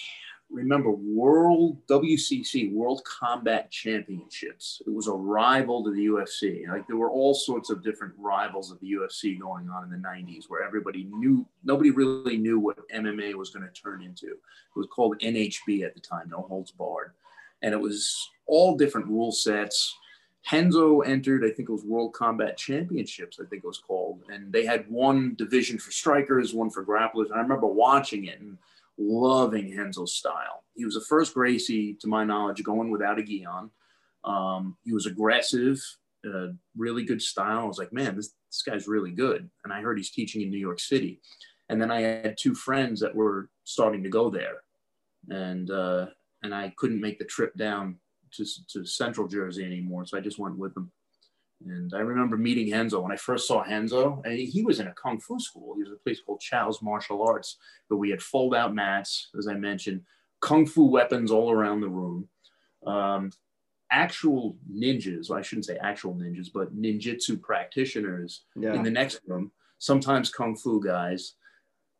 remember, 0.49 0.91
World 0.91 1.77
WCC, 1.87 2.71
World 2.71 3.03
Combat 3.03 3.69
Championships, 3.71 4.81
it 4.85 4.93
was 4.93 5.07
a 5.07 5.13
rival 5.13 5.83
to 5.83 5.91
the 5.91 6.07
UFC. 6.07 6.67
Like 6.67 6.87
there 6.87 6.97
were 6.97 7.11
all 7.11 7.33
sorts 7.33 7.69
of 7.69 7.83
different 7.83 8.13
rivals 8.17 8.71
of 8.71 8.79
the 8.79 8.91
UFC 8.91 9.39
going 9.39 9.69
on 9.69 9.83
in 9.83 9.89
the 9.89 10.07
90s 10.07 10.45
where 10.47 10.63
everybody 10.63 11.07
knew, 11.11 11.45
nobody 11.63 11.91
really 11.91 12.37
knew 12.37 12.59
what 12.59 12.77
MMA 12.89 13.35
was 13.35 13.49
going 13.49 13.67
to 13.67 13.81
turn 13.81 14.01
into. 14.01 14.27
It 14.27 14.39
was 14.75 14.87
called 14.87 15.19
NHB 15.19 15.83
at 15.83 15.93
the 15.93 16.01
time, 16.01 16.29
No 16.29 16.41
Holds 16.41 16.71
Barred. 16.71 17.11
And 17.61 17.73
it 17.73 17.79
was 17.79 18.29
all 18.47 18.77
different 18.77 19.07
rule 19.07 19.31
sets. 19.31 19.95
Renzo 20.51 21.01
entered, 21.01 21.43
I 21.43 21.51
think 21.51 21.69
it 21.69 21.73
was 21.73 21.83
World 21.83 22.13
Combat 22.13 22.57
Championships, 22.57 23.39
I 23.39 23.45
think 23.45 23.63
it 23.63 23.67
was 23.67 23.77
called. 23.77 24.21
And 24.29 24.51
they 24.51 24.65
had 24.65 24.89
one 24.89 25.35
division 25.35 25.77
for 25.77 25.91
strikers, 25.91 26.53
one 26.53 26.69
for 26.69 26.85
grapplers. 26.85 27.25
And 27.25 27.35
I 27.35 27.41
remember 27.41 27.67
watching 27.67 28.25
it 28.25 28.39
and 28.39 28.57
loving 28.97 29.77
Renzo's 29.77 30.13
style. 30.13 30.63
He 30.75 30.85
was 30.85 30.95
the 30.95 31.01
first 31.01 31.33
Gracie, 31.33 31.95
to 31.95 32.07
my 32.07 32.23
knowledge, 32.23 32.63
going 32.63 32.89
without 32.89 33.19
a 33.19 33.23
gi 33.23 33.45
on. 33.45 33.71
Um, 34.23 34.77
he 34.83 34.93
was 34.93 35.05
aggressive, 35.05 35.79
uh, 36.25 36.47
really 36.77 37.03
good 37.03 37.21
style. 37.21 37.59
I 37.59 37.63
was 37.63 37.77
like, 37.77 37.93
man, 37.93 38.15
this, 38.15 38.33
this 38.49 38.61
guy's 38.61 38.87
really 38.87 39.11
good. 39.11 39.49
And 39.63 39.73
I 39.73 39.81
heard 39.81 39.97
he's 39.97 40.11
teaching 40.11 40.41
in 40.41 40.49
New 40.49 40.57
York 40.57 40.79
City. 40.79 41.21
And 41.69 41.81
then 41.81 41.91
I 41.91 42.01
had 42.01 42.37
two 42.37 42.55
friends 42.55 42.99
that 43.01 43.15
were 43.15 43.49
starting 43.63 44.03
to 44.03 44.09
go 44.09 44.29
there. 44.29 44.63
And, 45.29 45.69
uh, 45.69 46.07
and 46.43 46.53
I 46.55 46.73
couldn't 46.77 47.01
make 47.01 47.19
the 47.19 47.25
trip 47.25 47.55
down 47.55 47.97
to, 48.31 48.45
to 48.67 48.85
Central 48.85 49.27
Jersey 49.27 49.63
anymore. 49.65 50.05
So 50.05 50.17
I 50.17 50.21
just 50.21 50.39
went 50.39 50.57
with 50.57 50.73
them. 50.73 50.91
And 51.65 51.93
I 51.93 51.99
remember 51.99 52.37
meeting 52.37 52.71
Renzo 52.71 53.01
when 53.01 53.11
I 53.11 53.17
first 53.17 53.47
saw 53.47 53.61
Renzo, 53.61 54.21
and 54.23 54.39
he 54.39 54.61
was 54.61 54.79
in 54.79 54.87
a 54.87 54.93
kung 54.93 55.19
fu 55.19 55.39
school. 55.39 55.75
He 55.75 55.81
was 55.81 55.89
at 55.89 55.97
a 55.97 55.99
place 55.99 56.21
called 56.25 56.39
Chow's 56.39 56.81
Martial 56.81 57.21
Arts, 57.27 57.57
but 57.89 57.97
we 57.97 58.09
had 58.09 58.21
fold 58.21 58.55
out 58.55 58.73
mats, 58.73 59.29
as 59.37 59.47
I 59.47 59.55
mentioned, 59.55 60.01
kung 60.39 60.65
fu 60.65 60.85
weapons 60.85 61.31
all 61.31 61.51
around 61.51 61.81
the 61.81 61.89
room, 61.89 62.29
um, 62.87 63.31
actual 63.91 64.55
ninjas. 64.73 65.29
Well, 65.29 65.39
I 65.39 65.41
shouldn't 65.41 65.65
say 65.65 65.77
actual 65.81 66.15
ninjas, 66.15 66.47
but 66.53 66.73
ninjutsu 66.73 67.41
practitioners 67.41 68.45
Yeah. 68.55 68.73
in 68.75 68.83
the 68.83 68.91
next 68.91 69.19
room, 69.27 69.51
sometimes 69.79 70.29
kung 70.29 70.55
fu 70.55 70.81
guys, 70.81 71.33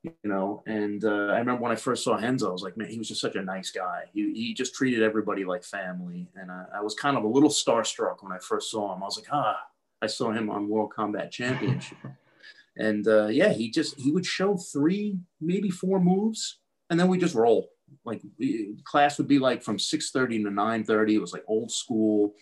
you 0.04 0.14
know. 0.24 0.64
And 0.66 1.04
uh, 1.04 1.28
I 1.34 1.40
remember 1.40 1.62
when 1.62 1.72
I 1.72 1.76
first 1.76 2.04
saw 2.04 2.16
Renzo, 2.16 2.50
I 2.50 2.52
was 2.52 2.64
like, 2.64 2.78
man, 2.78 2.90
he 2.90 2.98
was 2.98 3.08
just 3.08 3.22
such 3.22 3.36
a 3.36 3.42
nice 3.42 3.72
guy. 3.72 4.04
He, 4.14 4.34
he 4.34 4.54
just 4.54 4.76
treated 4.76 5.04
everybody 5.04 5.46
like 5.46 5.64
family. 5.64 6.28
And 6.36 6.52
I, 6.52 6.66
I 6.76 6.82
was 6.82 6.96
kind 6.96 7.18
of 7.18 7.24
a 7.24 7.28
little 7.28 7.50
starstruck 7.50 8.22
when 8.22 8.32
I 8.32 8.38
first 8.40 8.72
saw 8.72 8.94
him. 8.94 9.04
I 9.04 9.06
was 9.06 9.18
like, 9.18 9.32
ah, 9.32 9.60
I 10.02 10.08
saw 10.08 10.32
him 10.32 10.50
on 10.50 10.70
World 10.70 10.94
Combat 10.94 11.32
Championship. 11.32 11.98
and 12.78 13.08
uh, 13.08 13.28
yeah, 13.28 13.52
he 13.54 13.70
just, 13.70 14.00
he 14.00 14.12
would 14.12 14.26
show 14.26 14.58
three, 14.58 15.20
maybe 15.42 15.70
four 15.70 16.00
moves, 16.00 16.60
and 16.90 17.00
then 17.00 17.08
we 17.08 17.18
just 17.18 17.36
roll. 17.36 17.70
Like 18.06 18.22
we- 18.38 18.76
class 18.86 19.18
would 19.18 19.28
be 19.28 19.40
like 19.40 19.64
from 19.64 19.78
6.30 19.78 20.44
to 20.44 20.50
9.30. 20.50 21.14
It 21.14 21.20
was 21.20 21.34
like 21.34 21.44
old 21.48 21.72
school. 21.72 22.34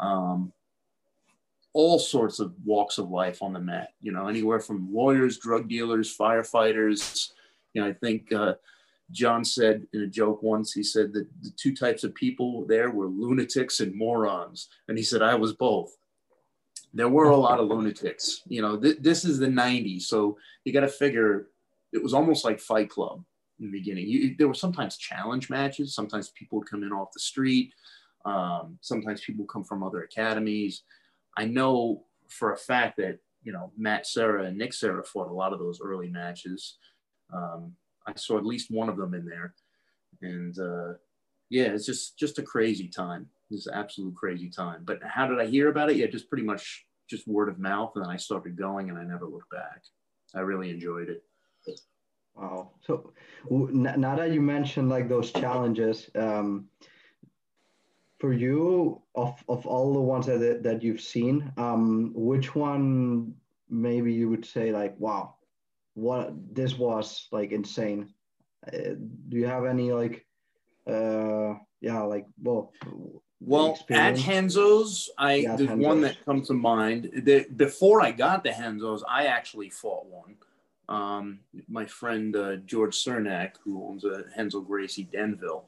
Um, 0.00 0.52
all 1.72 1.98
sorts 1.98 2.40
of 2.40 2.52
walks 2.64 2.98
of 2.98 3.10
life 3.10 3.42
on 3.42 3.52
the 3.52 3.60
mat, 3.60 3.92
you 4.00 4.12
know, 4.12 4.26
anywhere 4.26 4.60
from 4.60 4.92
lawyers, 4.92 5.38
drug 5.38 5.68
dealers, 5.68 6.16
firefighters. 6.16 7.30
You 7.74 7.82
know, 7.82 7.88
I 7.88 7.92
think 7.92 8.32
uh, 8.32 8.54
John 9.12 9.44
said 9.44 9.86
in 9.92 10.02
a 10.02 10.06
joke 10.06 10.42
once, 10.42 10.72
he 10.72 10.82
said 10.82 11.12
that 11.12 11.26
the 11.42 11.50
two 11.56 11.74
types 11.74 12.02
of 12.02 12.14
people 12.14 12.64
there 12.66 12.90
were 12.90 13.06
lunatics 13.06 13.80
and 13.80 13.94
morons. 13.94 14.68
And 14.88 14.98
he 14.98 15.04
said, 15.04 15.22
I 15.22 15.34
was 15.34 15.52
both. 15.52 15.96
There 16.92 17.08
were 17.08 17.30
a 17.30 17.36
lot 17.36 17.60
of 17.60 17.68
lunatics. 17.68 18.42
You 18.48 18.62
know, 18.62 18.76
th- 18.76 18.98
this 19.00 19.24
is 19.24 19.38
the 19.38 19.46
90s. 19.46 20.02
So 20.02 20.38
you 20.64 20.72
got 20.72 20.80
to 20.80 20.88
figure 20.88 21.48
it 21.92 22.02
was 22.02 22.14
almost 22.14 22.44
like 22.44 22.60
Fight 22.60 22.88
Club 22.88 23.24
in 23.60 23.66
the 23.66 23.78
beginning. 23.78 24.08
You, 24.08 24.34
there 24.36 24.48
were 24.48 24.54
sometimes 24.54 24.96
challenge 24.96 25.50
matches. 25.50 25.94
Sometimes 25.94 26.30
people 26.30 26.58
would 26.58 26.68
come 26.68 26.82
in 26.82 26.92
off 26.92 27.12
the 27.12 27.20
street. 27.20 27.72
Um, 28.24 28.78
sometimes 28.80 29.20
people 29.20 29.44
come 29.44 29.64
from 29.64 29.82
other 29.82 30.02
academies. 30.02 30.82
I 31.36 31.44
know 31.44 32.04
for 32.28 32.52
a 32.52 32.56
fact 32.56 32.96
that 32.98 33.18
you 33.42 33.52
know 33.52 33.72
Matt 33.76 34.06
Serra 34.06 34.44
and 34.44 34.58
Nick 34.58 34.72
Serra 34.72 35.04
fought 35.04 35.28
a 35.28 35.34
lot 35.34 35.52
of 35.52 35.58
those 35.58 35.80
early 35.80 36.08
matches. 36.08 36.76
Um, 37.32 37.72
I 38.06 38.12
saw 38.16 38.38
at 38.38 38.46
least 38.46 38.70
one 38.70 38.88
of 38.88 38.96
them 38.96 39.14
in 39.14 39.24
there, 39.24 39.54
and 40.22 40.58
uh, 40.58 40.94
yeah, 41.48 41.66
it's 41.66 41.86
just 41.86 42.18
just 42.18 42.38
a 42.38 42.42
crazy 42.42 42.88
time. 42.88 43.28
It's 43.50 43.66
an 43.66 43.74
absolute 43.74 44.14
crazy 44.14 44.48
time. 44.48 44.82
But 44.84 45.00
how 45.02 45.26
did 45.26 45.40
I 45.40 45.46
hear 45.46 45.68
about 45.68 45.90
it? 45.90 45.96
Yeah, 45.96 46.06
just 46.06 46.28
pretty 46.28 46.44
much 46.44 46.86
just 47.08 47.26
word 47.26 47.48
of 47.48 47.58
mouth, 47.58 47.92
and 47.94 48.04
then 48.04 48.10
I 48.10 48.16
started 48.16 48.56
going, 48.56 48.88
and 48.88 48.98
I 48.98 49.04
never 49.04 49.26
looked 49.26 49.50
back. 49.50 49.82
I 50.34 50.40
really 50.40 50.70
enjoyed 50.70 51.08
it. 51.08 51.24
Wow. 52.34 52.70
So 52.86 53.12
now 53.50 54.16
that 54.16 54.32
you 54.32 54.40
mentioned 54.40 54.88
like 54.88 55.08
those 55.08 55.32
challenges, 55.32 56.08
um, 56.14 56.68
for 58.20 58.32
you 58.32 59.00
of 59.14 59.42
of 59.48 59.66
all 59.66 59.94
the 59.94 60.00
ones 60.00 60.26
that 60.26 60.62
that 60.62 60.82
you've 60.82 61.00
seen, 61.00 61.50
um, 61.56 62.12
which 62.14 62.54
one 62.54 63.34
maybe 63.68 64.12
you 64.12 64.28
would 64.28 64.44
say 64.44 64.72
like, 64.72 64.94
wow, 64.98 65.34
what 65.94 66.32
this 66.54 66.78
was 66.78 67.28
like 67.32 67.52
insane. 67.52 68.12
Uh, 68.66 68.94
do 69.28 69.38
you 69.38 69.46
have 69.46 69.64
any 69.64 69.90
like, 69.90 70.26
uh, 70.86 71.54
yeah, 71.80 72.02
like 72.02 72.26
well, 72.42 72.72
Well, 73.40 73.78
at? 73.90 74.26
Renzo's, 74.26 75.08
I 75.16 75.34
Yeah, 75.34 75.56
there's 75.56 75.70
one 75.70 76.02
that 76.02 76.22
comes 76.26 76.48
to 76.48 76.54
mind. 76.54 77.10
The, 77.24 77.46
before 77.56 78.02
I 78.02 78.12
got 78.12 78.44
to 78.44 78.50
Renzo's, 78.50 79.02
I 79.08 79.26
actually 79.26 79.70
fought 79.70 80.06
one. 80.06 80.36
Um, 80.90 81.40
my 81.68 81.86
friend 81.86 82.36
uh, 82.36 82.56
George 82.56 82.96
Cernak, 82.96 83.52
who 83.64 83.86
owns 83.86 84.04
a 84.04 84.24
Renzo 84.36 84.60
Gracie 84.60 85.04
Denville, 85.04 85.64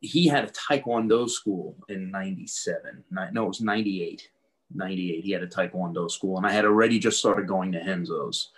he 0.00 0.26
had 0.26 0.44
a 0.44 0.52
Taekwondo 0.52 1.28
school 1.28 1.76
in 1.88 2.10
'97. 2.10 3.04
No, 3.10 3.44
it 3.44 3.48
was 3.48 3.60
'98. 3.60 4.30
'98. 4.74 5.24
He 5.24 5.30
had 5.30 5.42
a 5.42 5.46
Taekwondo 5.46 6.10
school, 6.10 6.36
and 6.36 6.46
I 6.46 6.52
had 6.52 6.64
already 6.64 6.98
just 6.98 7.18
started 7.18 7.46
going 7.46 7.72
to 7.72 7.80
Renzo's. 7.80 8.50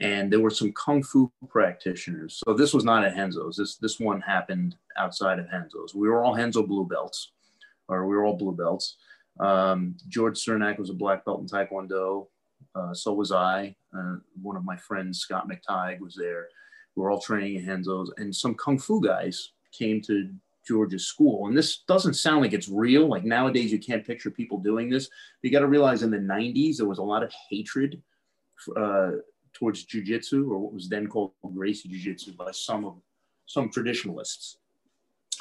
And 0.00 0.32
there 0.32 0.40
were 0.40 0.50
some 0.50 0.72
kung 0.72 1.02
fu 1.02 1.32
practitioners. 1.48 2.40
So 2.46 2.54
this 2.54 2.72
was 2.72 2.84
not 2.84 3.04
at 3.04 3.16
Renzo's. 3.16 3.56
This 3.56 3.76
this 3.76 3.98
one 3.98 4.20
happened 4.20 4.76
outside 4.96 5.38
of 5.38 5.46
Renzo's. 5.52 5.94
We 5.94 6.08
were 6.08 6.24
all 6.24 6.36
Renzo 6.36 6.62
blue 6.62 6.86
belts 6.86 7.32
or 7.88 8.06
we 8.06 8.16
were 8.16 8.24
all 8.24 8.36
blue 8.36 8.54
belts. 8.54 8.96
Um, 9.40 9.96
George 10.08 10.38
Cernak 10.38 10.78
was 10.78 10.90
a 10.90 10.94
black 10.94 11.24
belt 11.24 11.40
in 11.40 11.46
Taekwondo. 11.46 12.26
Uh, 12.74 12.94
so 12.94 13.12
was 13.12 13.32
I. 13.32 13.74
Uh, 13.96 14.16
one 14.40 14.56
of 14.56 14.64
my 14.64 14.76
friends, 14.76 15.20
Scott 15.20 15.48
McTighe, 15.48 16.00
was 16.00 16.14
there. 16.14 16.48
We 16.94 17.02
were 17.02 17.10
all 17.10 17.20
training 17.20 17.58
at 17.58 17.68
Renzo's, 17.68 18.12
and 18.18 18.34
some 18.34 18.54
kung 18.54 18.78
fu 18.78 19.00
guys 19.00 19.52
came 19.72 20.00
to 20.02 20.30
George's 20.68 21.06
school. 21.06 21.48
And 21.48 21.56
this 21.56 21.78
doesn't 21.88 22.14
sound 22.14 22.42
like 22.42 22.52
it's 22.52 22.68
real. 22.68 23.08
Like 23.08 23.24
nowadays, 23.24 23.72
you 23.72 23.78
can't 23.78 24.06
picture 24.06 24.30
people 24.30 24.58
doing 24.58 24.90
this. 24.90 25.08
You 25.42 25.50
got 25.50 25.60
to 25.60 25.66
realize 25.66 26.02
in 26.02 26.10
the 26.10 26.18
90s, 26.18 26.76
there 26.76 26.86
was 26.86 26.98
a 26.98 27.02
lot 27.02 27.22
of 27.22 27.32
hatred 27.48 28.02
uh, 28.76 29.12
towards 29.54 29.86
jujitsu, 29.86 30.50
or 30.50 30.58
what 30.58 30.74
was 30.74 30.88
then 30.88 31.06
called 31.06 31.32
Gracie 31.54 31.88
Jiu 31.88 31.98
Jitsu, 31.98 32.34
by 32.34 32.50
some 32.52 32.84
of 32.84 32.96
some 33.46 33.70
traditionalists. 33.70 34.58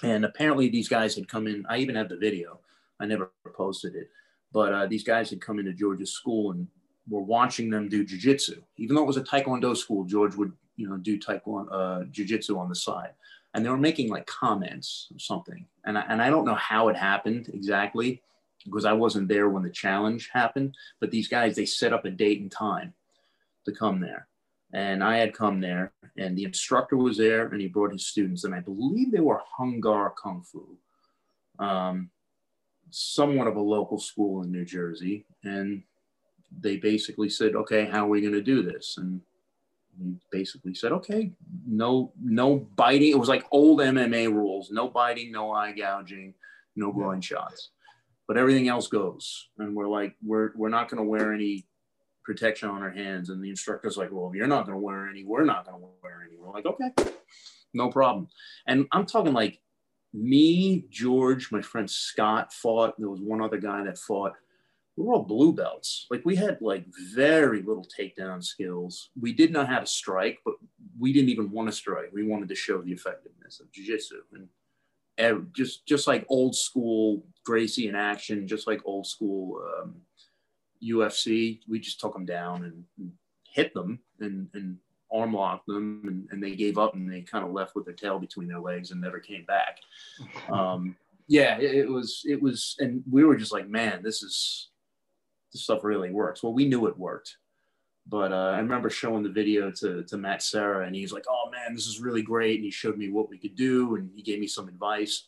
And 0.01 0.23
apparently, 0.25 0.69
these 0.69 0.87
guys 0.87 1.15
had 1.15 1.27
come 1.27 1.47
in. 1.47 1.65
I 1.69 1.77
even 1.77 1.95
have 1.95 2.09
the 2.09 2.17
video. 2.17 2.59
I 2.99 3.05
never 3.05 3.31
posted 3.53 3.95
it, 3.95 4.09
but 4.53 4.73
uh, 4.73 4.85
these 4.87 5.03
guys 5.03 5.29
had 5.29 5.41
come 5.41 5.59
into 5.59 5.73
George's 5.73 6.11
school 6.11 6.51
and 6.51 6.67
were 7.09 7.21
watching 7.21 7.69
them 7.69 7.89
do 7.89 8.05
jujitsu. 8.05 8.61
Even 8.77 8.95
though 8.95 9.03
it 9.03 9.07
was 9.07 9.17
a 9.17 9.23
taekwondo 9.23 9.75
school, 9.75 10.03
George 10.03 10.35
would 10.35 10.51
you 10.77 10.87
know 10.87 10.97
do 10.97 11.19
taekwondo 11.19 11.67
uh, 11.71 12.03
jujitsu 12.05 12.57
on 12.57 12.69
the 12.69 12.75
side. 12.75 13.11
And 13.53 13.65
they 13.65 13.69
were 13.69 13.77
making 13.77 14.09
like 14.09 14.25
comments 14.25 15.07
or 15.13 15.19
something. 15.19 15.65
And 15.85 15.97
I, 15.97 16.01
and 16.09 16.21
I 16.21 16.29
don't 16.29 16.45
know 16.45 16.55
how 16.55 16.89
it 16.89 16.95
happened 16.95 17.49
exactly 17.53 18.21
because 18.65 18.85
I 18.85 18.93
wasn't 18.93 19.27
there 19.27 19.49
when 19.49 19.63
the 19.63 19.69
challenge 19.69 20.29
happened. 20.31 20.75
But 20.99 21.11
these 21.11 21.27
guys, 21.27 21.55
they 21.55 21.65
set 21.65 21.93
up 21.93 22.05
a 22.05 22.11
date 22.11 22.41
and 22.41 22.51
time 22.51 22.93
to 23.65 23.71
come 23.71 23.99
there. 23.99 24.27
And 24.73 25.03
I 25.03 25.17
had 25.17 25.33
come 25.33 25.61
there, 25.61 25.93
and 26.17 26.37
the 26.37 26.43
instructor 26.43 26.97
was 26.97 27.17
there, 27.17 27.47
and 27.47 27.61
he 27.61 27.67
brought 27.67 27.93
his 27.93 28.05
students, 28.05 28.43
and 28.43 28.53
I 28.53 28.59
believe 28.59 29.11
they 29.11 29.21
were 29.21 29.41
Hung 29.57 29.79
Gar 29.79 30.13
Kung 30.21 30.43
Fu, 30.43 30.77
um, 31.57 32.09
somewhat 32.89 33.47
of 33.47 33.55
a 33.55 33.61
local 33.61 33.97
school 33.97 34.43
in 34.43 34.51
New 34.51 34.65
Jersey. 34.65 35.25
And 35.43 35.83
they 36.51 36.75
basically 36.77 37.29
said, 37.29 37.55
"Okay, 37.55 37.85
how 37.85 38.05
are 38.05 38.09
we 38.09 38.19
going 38.19 38.33
to 38.33 38.41
do 38.41 38.61
this?" 38.61 38.97
And 38.97 39.21
we 39.99 40.15
basically 40.31 40.73
said, 40.73 40.91
"Okay, 40.91 41.31
no, 41.65 42.13
no 42.21 42.57
biting." 42.75 43.11
It 43.11 43.19
was 43.19 43.29
like 43.29 43.45
old 43.51 43.79
MMA 43.79 44.31
rules: 44.31 44.71
no 44.71 44.87
biting, 44.87 45.31
no 45.31 45.51
eye 45.51 45.71
gouging, 45.71 46.33
no 46.75 46.91
groin 46.91 47.21
shots 47.21 47.71
but 48.27 48.37
everything 48.37 48.67
else 48.67 48.87
goes. 48.87 49.47
And 49.57 49.73
we're 49.73 49.87
like, 49.87 50.15
we're, 50.21 50.51
we're 50.55 50.69
not 50.69 50.89
going 50.89 51.01
to 51.01 51.09
wear 51.09 51.33
any 51.33 51.65
protection 52.23 52.69
on 52.69 52.83
our 52.83 52.91
hands. 52.91 53.29
And 53.29 53.41
the 53.41 53.49
instructor's 53.49 53.97
like, 53.97 54.11
well, 54.11 54.29
if 54.29 54.35
you're 54.35 54.47
not 54.47 54.65
going 54.65 54.77
to 54.77 54.83
wear 54.83 55.07
any, 55.07 55.23
we're 55.23 55.45
not 55.45 55.65
going 55.65 55.79
to 55.79 55.87
wear 56.03 56.25
any. 56.27 56.37
We're 56.37 56.51
like, 56.51 56.65
okay, 56.65 57.13
no 57.73 57.89
problem. 57.89 58.27
And 58.67 58.85
I'm 58.91 59.05
talking 59.05 59.33
like 59.33 59.61
me, 60.13 60.85
George, 60.89 61.51
my 61.51 61.61
friend 61.61 61.89
Scott 61.89 62.51
fought. 62.51 62.95
There 62.97 63.09
was 63.09 63.21
one 63.21 63.41
other 63.41 63.57
guy 63.57 63.83
that 63.85 63.97
fought. 63.97 64.33
We 64.97 65.03
were 65.03 65.13
all 65.13 65.23
blue 65.23 65.53
belts. 65.53 66.07
Like 66.09 66.23
we 66.25 66.35
had 66.35 66.59
like 66.59 66.85
very 67.13 67.61
little 67.61 67.85
takedown 67.85 68.43
skills. 68.43 69.11
We 69.19 69.31
did 69.31 69.53
know 69.53 69.65
how 69.65 69.79
to 69.79 69.85
strike, 69.85 70.39
but 70.43 70.55
we 70.99 71.13
didn't 71.13 71.29
even 71.29 71.51
want 71.51 71.69
to 71.69 71.71
strike. 71.75 72.09
We 72.11 72.23
wanted 72.23 72.49
to 72.49 72.55
show 72.55 72.81
the 72.81 72.91
effectiveness 72.91 73.59
of 73.59 73.71
jiu-jitsu. 73.71 74.21
And 75.19 75.53
just 75.55 75.85
just 75.85 76.07
like 76.07 76.25
old 76.29 76.55
school 76.55 77.23
Gracie 77.45 77.87
in 77.87 77.95
action, 77.95 78.47
just 78.47 78.67
like 78.67 78.81
old 78.85 79.05
school 79.05 79.61
um, 79.79 79.95
UFC. 80.83 81.59
We 81.67 81.79
just 81.79 81.99
took 81.99 82.13
them 82.13 82.25
down 82.25 82.63
and, 82.63 82.83
and 82.97 83.11
hit 83.47 83.73
them 83.73 83.99
and, 84.19 84.47
and 84.53 84.77
arm 85.11 85.33
locked 85.33 85.67
them, 85.67 86.01
and, 86.05 86.27
and, 86.31 86.43
they 86.43 86.55
gave 86.55 86.77
up 86.77 86.93
and 86.93 87.09
they 87.09 87.21
kind 87.21 87.45
of 87.45 87.53
left 87.53 87.75
with 87.75 87.85
their 87.85 87.93
tail 87.93 88.19
between 88.19 88.47
their 88.47 88.59
legs 88.59 88.91
and 88.91 88.99
never 88.99 89.19
came 89.19 89.45
back. 89.45 89.79
Um, 90.51 90.95
yeah, 91.29 91.57
it, 91.57 91.75
it, 91.75 91.89
was 91.89 92.23
it 92.25 92.41
was, 92.41 92.75
and 92.79 93.03
we 93.09 93.25
were 93.25 93.35
just 93.35 93.51
like, 93.51 93.67
man, 93.67 94.01
this 94.01 94.23
is 94.23 94.69
this 95.57 95.63
stuff 95.63 95.83
really 95.83 96.11
works. 96.11 96.43
Well, 96.43 96.53
we 96.53 96.67
knew 96.67 96.87
it 96.87 96.97
worked. 96.97 97.37
But 98.09 98.31
uh, 98.31 98.51
I 98.55 98.59
remember 98.59 98.89
showing 98.89 99.23
the 99.23 99.29
video 99.29 99.69
to, 99.71 100.03
to 100.03 100.17
Matt 100.17 100.41
Serra, 100.41 100.85
and 100.85 100.95
he's 100.95 101.11
like, 101.11 101.25
"Oh 101.29 101.49
man, 101.51 101.75
this 101.75 101.87
is 101.87 101.99
really 101.99 102.21
great!" 102.21 102.55
And 102.55 102.63
he 102.63 102.71
showed 102.71 102.97
me 102.97 103.09
what 103.09 103.29
we 103.29 103.37
could 103.37 103.55
do, 103.55 103.95
and 103.95 104.09
he 104.15 104.21
gave 104.21 104.39
me 104.39 104.47
some 104.47 104.69
advice. 104.69 105.27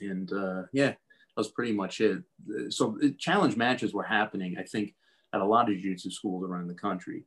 And 0.00 0.32
uh, 0.32 0.62
yeah, 0.72 0.90
that 0.90 0.96
was 1.36 1.48
pretty 1.48 1.72
much 1.72 2.00
it. 2.00 2.22
So 2.70 2.96
challenge 3.18 3.56
matches 3.56 3.92
were 3.92 4.04
happening, 4.04 4.56
I 4.58 4.62
think, 4.62 4.94
at 5.32 5.40
a 5.40 5.44
lot 5.44 5.68
of 5.68 5.76
jiu-jitsu 5.76 6.10
schools 6.10 6.44
around 6.44 6.68
the 6.68 6.74
country. 6.74 7.24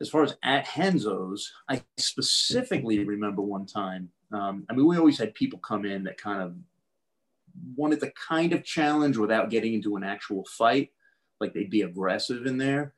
As 0.00 0.08
far 0.08 0.22
as 0.22 0.36
at 0.44 0.68
Renzo's, 0.76 1.52
I 1.68 1.82
specifically 1.96 3.04
remember 3.04 3.42
one 3.42 3.66
time. 3.66 4.10
Um, 4.32 4.64
I 4.70 4.74
mean, 4.74 4.86
we 4.86 4.96
always 4.96 5.18
had 5.18 5.34
people 5.34 5.58
come 5.58 5.84
in 5.84 6.04
that 6.04 6.20
kind 6.20 6.40
of 6.40 6.54
wanted 7.74 7.98
the 7.98 8.12
kind 8.12 8.52
of 8.52 8.62
challenge 8.62 9.16
without 9.16 9.50
getting 9.50 9.74
into 9.74 9.96
an 9.96 10.04
actual 10.04 10.44
fight, 10.56 10.90
like 11.40 11.54
they'd 11.54 11.70
be 11.70 11.82
aggressive 11.82 12.46
in 12.46 12.58
there. 12.58 12.94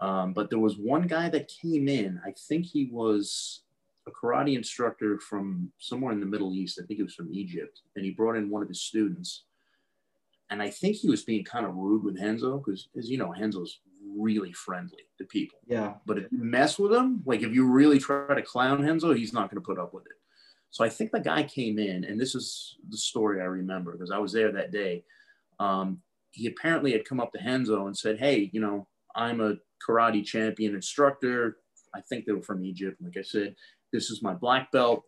Um, 0.00 0.32
but 0.32 0.50
there 0.50 0.58
was 0.58 0.76
one 0.76 1.06
guy 1.06 1.28
that 1.28 1.52
came 1.62 1.88
in, 1.88 2.20
I 2.26 2.32
think 2.48 2.66
he 2.66 2.88
was 2.90 3.62
a 4.06 4.10
karate 4.10 4.56
instructor 4.56 5.18
from 5.20 5.70
somewhere 5.78 6.12
in 6.12 6.20
the 6.20 6.26
Middle 6.26 6.54
East. 6.54 6.80
I 6.82 6.86
think 6.86 6.96
he 6.96 7.04
was 7.04 7.14
from 7.14 7.32
Egypt. 7.32 7.80
And 7.94 8.04
he 8.04 8.10
brought 8.10 8.36
in 8.36 8.50
one 8.50 8.62
of 8.62 8.68
his 8.68 8.80
students. 8.80 9.44
And 10.50 10.60
I 10.60 10.70
think 10.70 10.96
he 10.96 11.08
was 11.08 11.22
being 11.22 11.44
kind 11.44 11.64
of 11.64 11.74
rude 11.76 12.04
with 12.04 12.20
Renzo 12.20 12.58
because, 12.58 12.88
as 12.98 13.08
you 13.08 13.16
know, 13.16 13.32
Renzo's 13.32 13.80
really 14.16 14.52
friendly 14.52 15.06
to 15.18 15.24
people. 15.24 15.58
Yeah. 15.66 15.94
But 16.04 16.18
if 16.18 16.32
you 16.32 16.38
mess 16.38 16.78
with 16.78 16.92
him, 16.92 17.22
like 17.24 17.42
if 17.42 17.54
you 17.54 17.66
really 17.66 17.98
try 17.98 18.34
to 18.34 18.42
clown 18.42 18.82
Renzo, 18.82 19.14
he's 19.14 19.32
not 19.32 19.50
going 19.50 19.62
to 19.62 19.66
put 19.66 19.78
up 19.78 19.94
with 19.94 20.04
it. 20.06 20.12
So 20.70 20.84
I 20.84 20.88
think 20.88 21.12
the 21.12 21.20
guy 21.20 21.42
came 21.42 21.78
in, 21.78 22.04
and 22.04 22.18
this 22.18 22.34
is 22.34 22.76
the 22.88 22.96
story 22.96 23.40
I 23.40 23.44
remember 23.44 23.92
because 23.92 24.10
I 24.10 24.18
was 24.18 24.32
there 24.32 24.50
that 24.52 24.72
day. 24.72 25.04
Um, 25.60 26.00
he 26.32 26.46
apparently 26.46 26.92
had 26.92 27.04
come 27.04 27.20
up 27.20 27.32
to 27.32 27.38
Renzo 27.44 27.86
and 27.86 27.96
said, 27.96 28.18
Hey, 28.18 28.50
you 28.52 28.60
know, 28.60 28.88
I'm 29.14 29.40
a 29.40 29.56
karate 29.86 30.24
champion 30.24 30.74
instructor. 30.74 31.58
I 31.94 32.00
think 32.00 32.24
they 32.24 32.32
were 32.32 32.42
from 32.42 32.64
Egypt. 32.64 33.00
Like 33.02 33.16
I 33.18 33.22
said, 33.22 33.54
this 33.92 34.10
is 34.10 34.22
my 34.22 34.34
black 34.34 34.72
belt. 34.72 35.04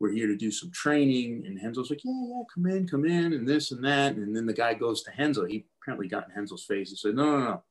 We're 0.00 0.12
here 0.12 0.26
to 0.26 0.36
do 0.36 0.50
some 0.50 0.70
training. 0.72 1.44
And 1.46 1.60
Renzo's 1.62 1.90
like, 1.90 2.00
yeah, 2.04 2.12
yeah, 2.26 2.42
come 2.52 2.66
in, 2.66 2.88
come 2.88 3.04
in, 3.04 3.32
and 3.32 3.46
this 3.46 3.70
and 3.70 3.84
that. 3.84 4.16
And 4.16 4.34
then 4.34 4.46
the 4.46 4.52
guy 4.52 4.74
goes 4.74 5.02
to 5.02 5.12
Renzo. 5.16 5.44
He 5.44 5.66
apparently 5.80 6.08
got 6.08 6.28
in 6.28 6.34
Renzo's 6.34 6.64
face 6.64 6.90
and 6.90 6.98
said, 6.98 7.14
no, 7.14 7.24
no, 7.24 7.44
no, 7.44 7.62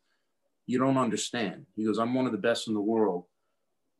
you 0.66 0.80
don't 0.80 0.98
understand. 0.98 1.66
He 1.76 1.86
goes, 1.86 1.98
I'm 1.98 2.14
one 2.14 2.26
of 2.26 2.32
the 2.32 2.38
best 2.38 2.68
in 2.68 2.74
the 2.74 2.82
world. 2.82 3.26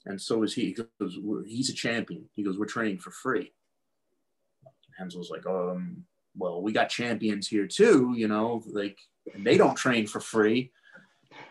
And 0.06 0.22
so 0.22 0.44
is 0.44 0.54
he. 0.54 0.68
He 0.68 0.74
goes, 0.74 1.18
he's 1.46 1.70
a 1.70 1.74
champion. 1.74 2.26
He 2.34 2.44
goes, 2.44 2.58
we're 2.58 2.66
training 2.66 3.00
for 3.00 3.12
free. 3.12 3.52
Renzo's 5.00 5.30
like, 5.30 5.46
um, 5.46 6.06
well, 6.36 6.62
we 6.62 6.72
got 6.72 6.90
champions 6.90 7.48
here 7.48 7.68
too, 7.68 8.14
you 8.16 8.28
know, 8.28 8.64
like, 8.72 8.98
they 9.36 9.58
don't 9.58 9.76
train 9.76 10.08
for 10.08 10.20
free. 10.20 10.72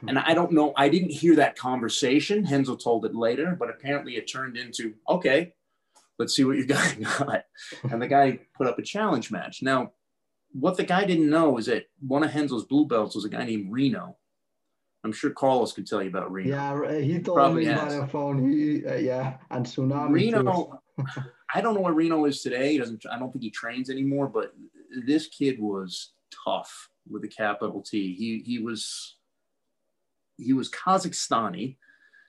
And 0.07 0.19
I 0.19 0.35
don't 0.35 0.53
know, 0.53 0.73
I 0.77 0.89
didn't 0.89 1.11
hear 1.11 1.37
that 1.37 1.57
conversation. 1.57 2.47
Renzo 2.51 2.77
told 2.77 3.05
it 3.05 3.15
later, 3.15 3.57
but 3.59 3.71
apparently 3.71 4.17
it 4.17 4.31
turned 4.31 4.57
into, 4.57 4.95
okay, 5.09 5.53
let's 6.19 6.35
see 6.35 6.45
what 6.45 6.57
you 6.57 6.67
guy 6.67 6.95
got. 7.19 7.45
And 7.91 8.01
the 8.01 8.07
guy 8.07 8.41
put 8.57 8.67
up 8.67 8.79
a 8.79 8.83
challenge 8.83 9.31
match. 9.31 9.63
Now, 9.63 9.93
what 10.53 10.77
the 10.77 10.85
guy 10.85 11.05
didn't 11.05 11.31
know 11.31 11.59
is 11.59 11.67
that 11.67 11.87
one 12.01 12.25
of 12.25 12.35
Renzo's 12.35 12.65
blue 12.65 12.87
belts 12.87 13.15
was 13.15 13.25
a 13.25 13.29
guy 13.29 13.45
named 13.45 13.73
Reno. 13.73 14.17
I'm 15.05 15.13
sure 15.13 15.31
Carlos 15.31 15.73
can 15.73 15.85
tell 15.85 16.03
you 16.03 16.11
about 16.11 16.31
Reno. 16.31 16.51
Yeah, 16.51 16.99
he 17.01 17.21
told 17.21 17.37
Probably 17.37 17.67
me 17.67 17.73
has. 17.73 17.95
by 17.95 18.01
the 18.01 18.07
phone. 18.07 18.51
He, 18.51 18.85
uh, 18.85 18.97
yeah, 18.97 19.39
and 19.51 19.65
Tsunami. 19.65 20.13
Reno, 20.13 20.83
I 21.55 21.61
don't 21.61 21.75
know 21.75 21.81
where 21.81 21.93
Reno 21.93 22.25
is 22.27 22.43
today. 22.43 22.73
He 22.73 22.79
doesn't. 22.79 23.05
I 23.11 23.19
don't 23.19 23.33
think 23.33 23.43
he 23.43 23.51
trains 23.51 23.91
anymore. 23.91 24.29
But 24.29 24.55
this 25.05 25.27
kid 25.29 25.61
was 25.61 26.13
tough 26.45 26.89
with 27.09 27.25
a 27.25 27.29
capital 27.29 27.83
T. 27.83 28.15
He 28.15 28.43
he 28.45 28.59
was 28.59 29.17
he 30.37 30.53
was 30.53 30.71
Kazakhstani. 30.71 31.77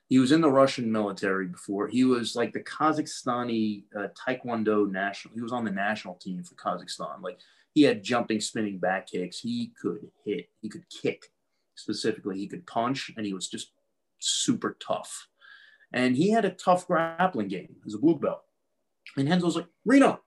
He 0.10 0.20
was 0.20 0.34
in 0.34 0.42
the 0.42 0.52
Russian 0.52 0.92
military 0.92 1.48
before. 1.48 1.88
He 1.88 2.04
was 2.04 2.36
like 2.36 2.52
the 2.52 2.64
Kazakhstani 2.64 3.84
uh, 3.98 4.08
Taekwondo 4.10 4.90
national. 4.90 5.34
He 5.34 5.42
was 5.42 5.54
on 5.54 5.64
the 5.64 5.72
national 5.72 6.16
team 6.16 6.44
for 6.44 6.56
Kazakhstan. 6.56 7.22
Like 7.22 7.40
he 7.74 7.84
had 7.84 8.04
jumping, 8.04 8.42
spinning 8.42 8.78
back 8.78 9.08
kicks. 9.08 9.40
He 9.40 9.72
could 9.82 10.12
hit. 10.26 10.50
He 10.62 10.70
could 10.70 10.86
kick. 10.90 11.32
Specifically, 11.76 12.38
he 12.38 12.48
could 12.48 12.68
punch, 12.68 13.12
and 13.16 13.26
he 13.26 13.34
was 13.34 13.48
just 13.48 13.72
super 14.20 14.78
tough. 14.86 15.28
And 15.94 16.16
he 16.16 16.32
had 16.32 16.46
a 16.46 16.52
tough 16.52 16.88
grappling 16.88 17.48
game 17.48 17.76
as 17.86 17.94
a 17.94 17.98
blue 17.98 18.18
belt. 18.18 18.44
And 19.18 19.30
Renzo's 19.30 19.56
like, 19.56 19.68
Reno, 19.86 20.22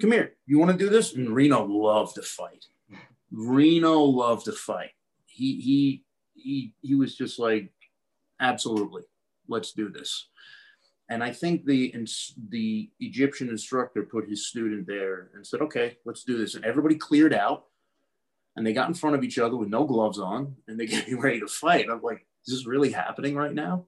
come 0.00 0.12
here. 0.12 0.34
You 0.46 0.58
want 0.58 0.72
to 0.72 0.78
do 0.78 0.90
this? 0.90 1.14
And 1.14 1.30
Reno 1.30 1.64
loved 1.64 2.16
to 2.16 2.22
fight. 2.22 2.66
Reno 3.30 4.00
loved 4.00 4.44
to 4.44 4.52
fight. 4.52 4.90
He 5.26 5.60
he 5.60 6.04
he 6.34 6.74
he 6.82 6.94
was 6.94 7.16
just 7.16 7.38
like, 7.38 7.72
absolutely, 8.40 9.02
let's 9.48 9.72
do 9.72 9.88
this. 9.88 10.28
And 11.08 11.22
I 11.22 11.32
think 11.32 11.64
the 11.64 11.94
the 12.48 12.90
Egyptian 13.00 13.48
instructor 13.48 14.02
put 14.02 14.28
his 14.28 14.46
student 14.46 14.86
there 14.86 15.30
and 15.34 15.46
said, 15.46 15.60
okay, 15.62 15.96
let's 16.04 16.24
do 16.24 16.36
this. 16.36 16.54
And 16.54 16.64
everybody 16.64 16.94
cleared 16.94 17.34
out, 17.34 17.66
and 18.56 18.66
they 18.66 18.72
got 18.72 18.88
in 18.88 18.94
front 18.94 19.16
of 19.16 19.24
each 19.24 19.38
other 19.38 19.56
with 19.56 19.68
no 19.68 19.84
gloves 19.84 20.18
on, 20.18 20.56
and 20.68 20.78
they 20.78 20.86
getting 20.94 21.20
ready 21.20 21.40
to 21.40 21.46
fight. 21.46 21.88
I'm 21.90 22.02
like, 22.02 22.26
is 22.46 22.54
this 22.54 22.66
really 22.66 22.92
happening 22.92 23.34
right 23.34 23.54
now? 23.54 23.86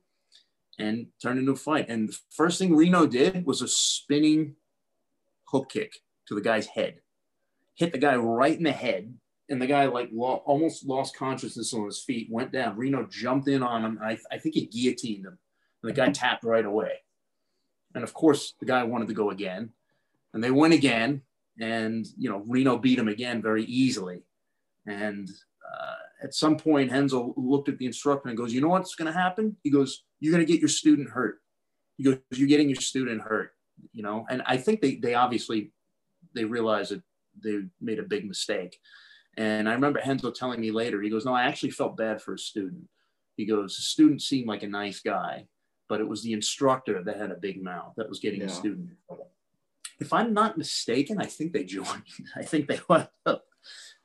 And 0.79 1.07
turned 1.23 1.39
into 1.39 1.53
a 1.53 1.57
fight. 1.57 1.89
And 1.89 2.09
the 2.09 2.19
first 2.31 2.59
thing 2.59 2.75
Reno 2.75 3.07
did 3.07 3.47
was 3.47 3.63
a 3.63 3.69
spinning 3.69 4.57
hook 5.47 5.71
kick 5.71 5.93
to 6.27 6.35
the 6.35 6.41
guy's 6.41 6.67
head, 6.67 7.01
hit 7.75 7.93
the 7.93 7.99
guy 7.99 8.17
right 8.17 8.57
in 8.57 8.65
the 8.65 8.73
head, 8.73 9.15
and 9.49 9.61
the 9.61 9.67
guy 9.67 9.87
like 9.87 10.11
lo- 10.13 10.43
almost 10.47 10.87
lost 10.87 11.17
consciousness 11.17 11.75
on 11.75 11.87
his 11.87 12.03
feet, 12.03 12.29
went 12.31 12.53
down. 12.53 12.77
Reno 12.77 13.07
jumped 13.11 13.49
in 13.49 13.63
on 13.63 13.85
him. 13.85 13.99
I, 14.03 14.19
I 14.33 14.39
think 14.39 14.55
he 14.55 14.67
guillotined 14.67 15.27
him. 15.27 15.39
And 15.83 15.91
the 15.91 15.95
guy 15.95 16.11
tapped 16.11 16.45
right 16.45 16.65
away. 16.65 17.03
And 17.95 18.03
of 18.03 18.15
course, 18.15 18.55
the 18.59 18.67
guy 18.67 18.83
wanted 18.85 19.09
to 19.09 19.15
go 19.15 19.31
again. 19.31 19.71
And 20.33 20.43
they 20.43 20.51
went 20.51 20.75
again. 20.75 21.23
And, 21.61 22.07
you 22.19 22.29
know, 22.29 22.43
Reno 22.49 22.79
beat 22.79 22.99
him 22.99 23.09
again 23.09 23.41
very 23.41 23.65
easily. 23.65 24.23
And 24.87 25.29
uh, 25.29 26.25
at 26.25 26.35
some 26.35 26.57
point, 26.57 26.91
Renzo 26.91 27.35
looked 27.37 27.69
at 27.69 27.79
the 27.79 27.87
instructor 27.87 28.29
and 28.29 28.37
goes, 28.37 28.53
You 28.53 28.61
know 28.61 28.69
what's 28.69 28.95
going 28.95 29.13
to 29.13 29.19
happen? 29.19 29.57
He 29.63 29.71
goes, 29.71 30.05
You're 30.25 30.33
going 30.33 30.47
to 30.47 30.51
get 30.51 30.61
your 30.61 30.69
student 30.69 31.11
hurt. 31.11 31.41
He 31.97 32.05
goes, 32.05 32.19
You're 32.31 32.49
getting 32.49 32.69
your 32.69 32.81
student 32.81 33.21
hurt. 33.23 33.53
You 33.93 34.03
know, 34.03 34.25
and 34.31 34.43
I 34.47 34.57
think 34.57 34.81
they, 34.81 34.95
they 34.97 35.15
obviously 35.15 35.73
they 36.35 36.45
realized 36.45 36.93
that 36.93 37.03
they 37.43 37.63
made 37.81 37.99
a 37.99 38.05
big 38.05 38.27
mistake. 38.27 38.79
And 39.37 39.69
I 39.69 39.73
remember 39.73 40.01
Renzo 40.07 40.31
telling 40.31 40.61
me 40.61 40.71
later, 40.71 41.03
he 41.03 41.11
goes, 41.11 41.25
No, 41.25 41.35
I 41.35 41.43
actually 41.43 41.71
felt 41.71 41.97
bad 41.97 42.23
for 42.23 42.35
a 42.35 42.39
student. 42.39 42.89
He 43.37 43.45
goes, 43.45 43.77
The 43.77 43.83
student 43.83 44.23
seemed 44.23 44.49
like 44.49 44.63
a 44.63 44.69
nice 44.69 45.01
guy, 45.01 45.47
but 45.89 46.01
it 46.01 46.09
was 46.09 46.23
the 46.23 46.33
instructor 46.33 47.03
that 47.03 47.19
had 47.19 47.31
a 47.31 47.37
big 47.37 47.63
mouth 47.63 47.93
that 47.97 48.09
was 48.09 48.21
getting 48.21 48.41
yeah. 48.41 48.47
the 48.47 48.53
student 48.53 48.91
if 50.01 50.13
I'm 50.13 50.35
not 50.35 50.59
mistaken, 50.59 51.21
I 51.21 51.27
think 51.27 51.53
they 51.53 51.65
joined. 51.79 52.03
I 52.37 52.43
think 52.43 52.69
they 52.69 52.81
went 52.89 53.09
up 53.27 53.45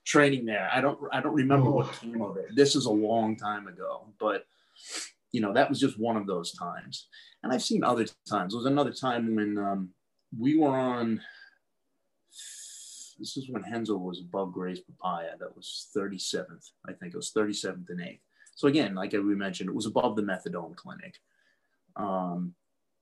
training 0.05 0.45
there. 0.45 0.69
I 0.73 0.81
don't 0.81 0.99
I 1.11 1.21
don't 1.21 1.35
remember 1.35 1.67
oh. 1.67 1.71
what 1.71 1.93
came 1.93 2.21
of 2.21 2.37
it. 2.37 2.55
This 2.55 2.75
is 2.75 2.85
a 2.85 2.91
long 2.91 3.35
time 3.35 3.67
ago, 3.67 4.07
but 4.19 4.45
you 5.31 5.41
know 5.41 5.53
that 5.53 5.69
was 5.69 5.79
just 5.79 5.99
one 5.99 6.17
of 6.17 6.27
those 6.27 6.51
times. 6.53 7.07
And 7.43 7.53
I've 7.53 7.63
seen 7.63 7.83
other 7.83 8.05
times. 8.27 8.53
There 8.53 8.57
was 8.57 8.65
another 8.65 8.93
time 8.93 9.35
when 9.35 9.57
um, 9.57 9.89
we 10.37 10.57
were 10.57 10.75
on. 10.75 11.21
This 13.17 13.35
is 13.35 13.49
when 13.49 13.63
Renzo 13.69 13.97
was 13.97 14.21
above 14.21 14.53
Gray's 14.53 14.79
Papaya. 14.79 15.31
That 15.39 15.55
was 15.55 15.87
37th. 15.95 16.71
I 16.87 16.93
think 16.93 17.13
it 17.13 17.17
was 17.17 17.33
37th 17.35 17.89
and 17.89 17.99
8th. 17.99 18.19
So 18.55 18.69
again, 18.69 18.95
like 18.95 19.11
we 19.11 19.35
mentioned, 19.35 19.69
it 19.69 19.75
was 19.75 19.85
above 19.85 20.15
the 20.15 20.21
methadone 20.21 20.75
clinic. 20.75 21.15
Um, 21.97 22.55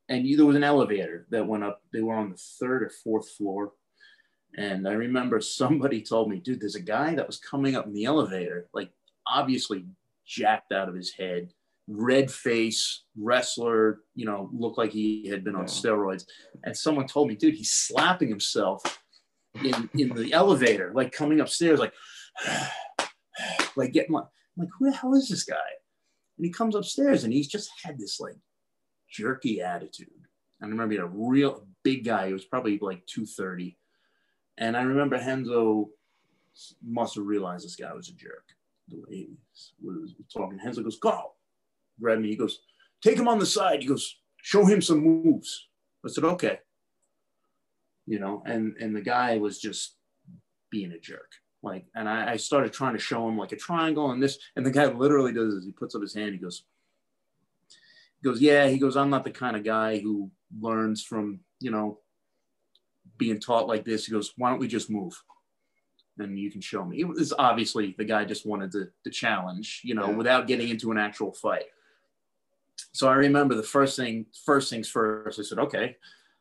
and 0.09 0.25
there 0.37 0.45
was 0.45 0.55
an 0.55 0.63
elevator 0.63 1.27
that 1.29 1.47
went 1.47 1.63
up. 1.63 1.81
They 1.93 2.01
were 2.01 2.15
on 2.15 2.31
the 2.31 2.37
third 2.37 2.83
or 2.83 2.89
fourth 2.89 3.29
floor. 3.31 3.73
And 4.55 4.87
I 4.87 4.93
remember 4.93 5.41
somebody 5.41 6.01
told 6.01 6.29
me, 6.29 6.39
dude, 6.39 6.61
there's 6.61 6.75
a 6.75 6.81
guy 6.81 7.13
that 7.15 7.27
was 7.27 7.39
coming 7.39 7.75
up 7.75 7.85
in 7.85 7.93
the 7.93 8.05
elevator, 8.05 8.69
like 8.73 8.89
obviously 9.27 9.85
jacked 10.25 10.71
out 10.71 10.89
of 10.89 10.95
his 10.95 11.11
head, 11.11 11.51
red 11.87 12.29
face, 12.29 13.03
wrestler, 13.17 14.01
you 14.13 14.25
know, 14.25 14.49
looked 14.53 14.77
like 14.77 14.91
he 14.91 15.27
had 15.27 15.43
been 15.43 15.55
on 15.55 15.65
steroids. 15.65 16.25
And 16.63 16.75
someone 16.75 17.07
told 17.07 17.27
me, 17.27 17.35
dude, 17.35 17.55
he's 17.55 17.73
slapping 17.73 18.29
himself 18.29 18.81
in, 19.63 19.89
in 19.97 20.09
the 20.09 20.33
elevator, 20.33 20.91
like 20.93 21.11
coming 21.11 21.39
upstairs, 21.39 21.79
like, 21.79 21.93
like 23.75 23.93
getting 23.93 24.13
like, 24.13 24.25
like, 24.57 24.69
who 24.77 24.89
the 24.89 24.97
hell 24.97 25.13
is 25.13 25.29
this 25.29 25.43
guy? 25.43 25.55
And 26.37 26.45
he 26.45 26.51
comes 26.51 26.75
upstairs 26.75 27.23
and 27.23 27.31
he's 27.31 27.47
just 27.47 27.69
had 27.83 27.97
this 27.97 28.19
like 28.19 28.35
jerky 29.09 29.61
attitude. 29.61 30.09
I 30.61 30.65
remember 30.65 30.87
being 30.87 31.01
a 31.01 31.07
real 31.07 31.67
big 31.83 32.03
guy. 32.03 32.27
He 32.27 32.33
was 32.33 32.45
probably 32.45 32.79
like 32.81 33.05
230. 33.05 33.77
And 34.57 34.75
I 34.75 34.81
remember 34.81 35.17
Renzo 35.17 35.89
must 36.83 37.15
have 37.15 37.25
realized 37.25 37.65
this 37.65 37.75
guy 37.75 37.93
was 37.93 38.09
a 38.09 38.13
jerk. 38.13 38.43
The 38.89 38.97
way 38.97 39.15
he 39.15 39.29
was 39.83 40.15
talking. 40.33 40.59
Renzo 40.63 40.81
goes, 40.81 40.97
Carl, 41.01 41.36
grab 41.99 42.19
me. 42.19 42.29
He 42.29 42.35
goes, 42.35 42.59
take 43.01 43.17
him 43.17 43.27
on 43.27 43.39
the 43.39 43.45
side. 43.45 43.81
He 43.81 43.87
goes, 43.87 44.17
show 44.41 44.65
him 44.65 44.81
some 44.81 44.99
moves. 44.99 45.67
I 46.05 46.09
said, 46.09 46.23
okay. 46.23 46.59
You 48.05 48.19
know, 48.19 48.41
and 48.45 48.75
and 48.79 48.95
the 48.95 49.01
guy 49.01 49.37
was 49.37 49.59
just 49.59 49.97
being 50.71 50.93
a 50.93 50.99
jerk. 50.99 51.31
Like, 51.61 51.85
and 51.95 52.07
I, 52.07 52.33
I 52.33 52.37
started 52.37 52.71
trying 52.71 52.93
to 52.93 52.99
show 52.99 53.27
him 53.27 53.37
like 53.37 53.51
a 53.51 53.57
triangle 53.57 54.11
and 54.11 54.23
this, 54.23 54.37
and 54.55 54.65
the 54.65 54.71
guy 54.71 54.85
literally 54.85 55.33
does 55.33 55.53
is 55.53 55.65
He 55.65 55.71
puts 55.71 55.95
up 55.95 56.01
his 56.01 56.13
hand. 56.13 56.33
He 56.33 56.37
goes, 56.37 56.63
he 58.21 58.29
goes, 58.29 58.39
yeah. 58.39 58.67
He 58.67 58.77
goes, 58.77 58.95
I'm 58.95 59.09
not 59.09 59.25
the 59.25 59.31
kind 59.31 59.57
of 59.57 59.65
guy 59.65 59.99
who 59.99 60.31
learns 60.57 61.03
from 61.03 61.41
you 61.59 61.71
know 61.71 61.99
being 63.17 63.39
taught 63.39 63.67
like 63.67 63.83
this. 63.83 64.05
He 64.05 64.11
goes, 64.11 64.33
why 64.37 64.49
don't 64.49 64.59
we 64.59 64.67
just 64.67 64.89
move? 64.89 65.21
And 66.19 66.39
you 66.39 66.49
can 66.49 66.61
show 66.61 66.83
me. 66.85 66.99
It 66.99 67.07
was 67.07 67.33
obviously 67.37 67.93
the 67.97 68.05
guy 68.05 68.25
just 68.25 68.45
wanted 68.45 68.71
to, 68.71 68.87
to 69.03 69.09
challenge, 69.09 69.81
you 69.83 69.95
know, 69.95 70.09
yeah. 70.09 70.15
without 70.15 70.47
getting 70.47 70.69
into 70.69 70.91
an 70.91 70.97
actual 70.97 71.33
fight. 71.33 71.65
So 72.91 73.07
I 73.07 73.15
remember 73.15 73.55
the 73.55 73.63
first 73.63 73.95
thing, 73.95 74.25
first 74.45 74.69
things 74.69 74.89
first, 74.89 75.39
I 75.39 75.43
said, 75.43 75.59
okay. 75.59 75.95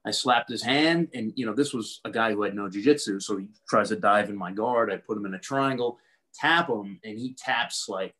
I 0.04 0.12
slapped 0.12 0.48
his 0.48 0.62
hand, 0.62 1.08
and 1.14 1.32
you 1.34 1.44
know, 1.46 1.52
this 1.52 1.74
was 1.74 2.00
a 2.04 2.10
guy 2.10 2.32
who 2.32 2.42
had 2.42 2.54
no 2.54 2.68
jujitsu. 2.68 3.20
So 3.20 3.38
he 3.38 3.48
tries 3.68 3.88
to 3.88 3.96
dive 3.96 4.30
in 4.30 4.36
my 4.36 4.52
guard. 4.52 4.92
I 4.92 4.98
put 4.98 5.18
him 5.18 5.26
in 5.26 5.34
a 5.34 5.38
triangle, 5.40 5.98
tap 6.32 6.68
him, 6.68 7.00
and 7.02 7.18
he 7.18 7.34
taps 7.34 7.88
like 7.88 8.14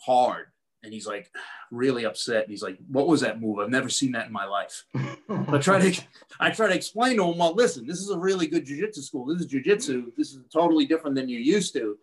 hard 0.00 0.46
and 0.86 0.94
he's 0.94 1.06
like 1.06 1.30
really 1.70 2.06
upset. 2.06 2.44
And 2.44 2.50
he's 2.50 2.62
like, 2.62 2.78
"What 2.88 3.08
was 3.08 3.20
that 3.20 3.40
move? 3.40 3.58
I've 3.58 3.68
never 3.68 3.90
seen 3.90 4.12
that 4.12 4.26
in 4.26 4.32
my 4.32 4.46
life." 4.46 4.84
I 5.28 5.58
try 5.58 5.90
to 5.90 6.02
I 6.40 6.50
try 6.50 6.68
to 6.68 6.74
explain 6.74 7.16
to 7.18 7.24
him, 7.24 7.38
"Well, 7.38 7.54
listen, 7.54 7.86
this 7.86 8.00
is 8.00 8.10
a 8.10 8.18
really 8.18 8.46
good 8.46 8.64
jujitsu 8.64 9.02
school. 9.02 9.26
This 9.26 9.40
is 9.40 9.52
jujitsu. 9.52 10.14
This 10.16 10.32
is 10.32 10.40
totally 10.50 10.86
different 10.86 11.16
than 11.16 11.28
you're 11.28 11.40
used 11.40 11.74
to." 11.74 11.98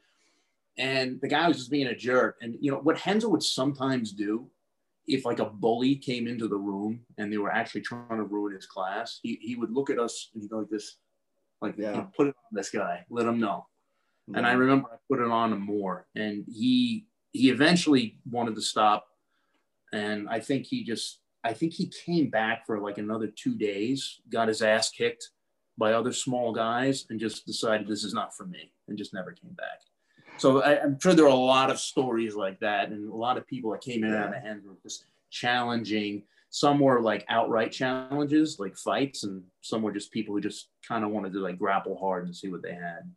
And 0.78 1.20
the 1.22 1.28
guy 1.28 1.48
was 1.48 1.58
just 1.58 1.72
being 1.72 1.88
a 1.88 1.96
jerk. 1.96 2.38
And 2.42 2.58
you 2.60 2.72
know 2.72 2.78
what 2.78 3.04
Renzo 3.06 3.30
would 3.30 3.44
sometimes 3.44 4.12
do, 4.12 4.48
if 5.08 5.26
like 5.26 5.40
a 5.40 5.46
bully 5.46 5.96
came 5.96 6.28
into 6.28 6.48
the 6.48 6.58
room 6.58 7.02
and 7.18 7.32
they 7.32 7.38
were 7.38 7.52
actually 7.52 7.82
trying 7.82 8.18
to 8.18 8.24
ruin 8.24 8.54
his 8.54 8.66
class, 8.66 9.20
he, 9.22 9.38
he 9.42 9.56
would 9.56 9.72
look 9.72 9.90
at 9.90 10.00
us 10.00 10.30
and 10.34 10.42
he'd 10.42 10.50
go 10.50 10.60
like 10.60 10.70
this, 10.70 10.98
like, 11.62 11.76
yeah. 11.78 12.06
put 12.16 12.28
it 12.28 12.36
on 12.38 12.54
this 12.54 12.70
guy, 12.70 13.06
let 13.10 13.26
him 13.26 13.40
know. 13.40 13.68
Yeah. 14.28 14.38
And 14.38 14.48
I 14.48 14.54
remember 14.54 14.90
I 14.92 14.96
put 15.10 15.20
it 15.20 15.30
on 15.30 15.52
him 15.52 15.62
more, 15.62 16.08
and 16.16 16.46
he 16.48 17.08
he 17.32 17.50
eventually 17.50 18.20
wanted 18.30 18.56
to 18.56 18.62
stop, 18.62 19.06
and 19.92 20.30
I 20.30 20.40
think 20.40 20.66
he 20.66 20.84
just 20.84 21.20
I 21.44 21.54
think 21.54 21.74
he 21.74 21.92
came 22.06 22.30
back 22.30 22.66
for 22.66 22.80
like 22.80 22.98
another 22.98 23.28
two 23.28 23.56
days, 23.56 24.22
got 24.30 24.48
his 24.48 24.62
ass 24.62 24.90
kicked 24.92 25.32
by 25.78 25.92
other 25.92 26.14
small 26.14 26.54
guys, 26.54 27.06
and 27.10 27.20
just 27.20 27.46
decided 27.46 27.88
this 27.88 28.06
is 28.06 28.14
not 28.14 28.34
for 28.34 28.46
me, 28.46 28.72
and 28.88 28.98
just 28.98 29.14
never 29.14 29.34
came 29.34 29.54
back. 29.54 29.82
So 30.38 30.62
I, 30.62 30.84
am 30.84 31.00
sure 31.00 31.14
there 31.14 31.26
are 31.26 31.30
a 31.30 31.36
lot 31.36 31.70
of 31.70 31.80
stories 31.80 32.36
like 32.36 32.60
that, 32.60 32.90
and 32.90 33.12
a 33.12 33.16
lot 33.16 33.38
of 33.38 33.48
people 33.48 33.72
that 33.72 33.82
came 33.82 34.04
in 34.04 34.14
out 34.14 34.36
of 34.36 34.42
hand 34.42 34.62
were 34.66 34.76
just 34.84 35.06
challenging. 35.30 36.24
Some 36.50 36.80
were 36.80 37.02
like 37.02 37.26
outright 37.30 37.72
challenges, 37.72 38.60
like 38.60 38.76
fights, 38.78 39.24
and 39.24 39.44
some 39.62 39.82
were 39.82 39.92
just 39.92 40.12
people 40.12 40.36
who 40.36 40.42
just 40.42 40.70
kind 40.88 41.04
of 41.04 41.12
wanted 41.12 41.34
to 41.34 41.40
like 41.40 41.58
grapple 41.58 41.98
hard 41.98 42.26
and 42.26 42.36
see 42.36 42.50
what 42.50 42.62
they 42.62 42.74
had. 42.74 43.10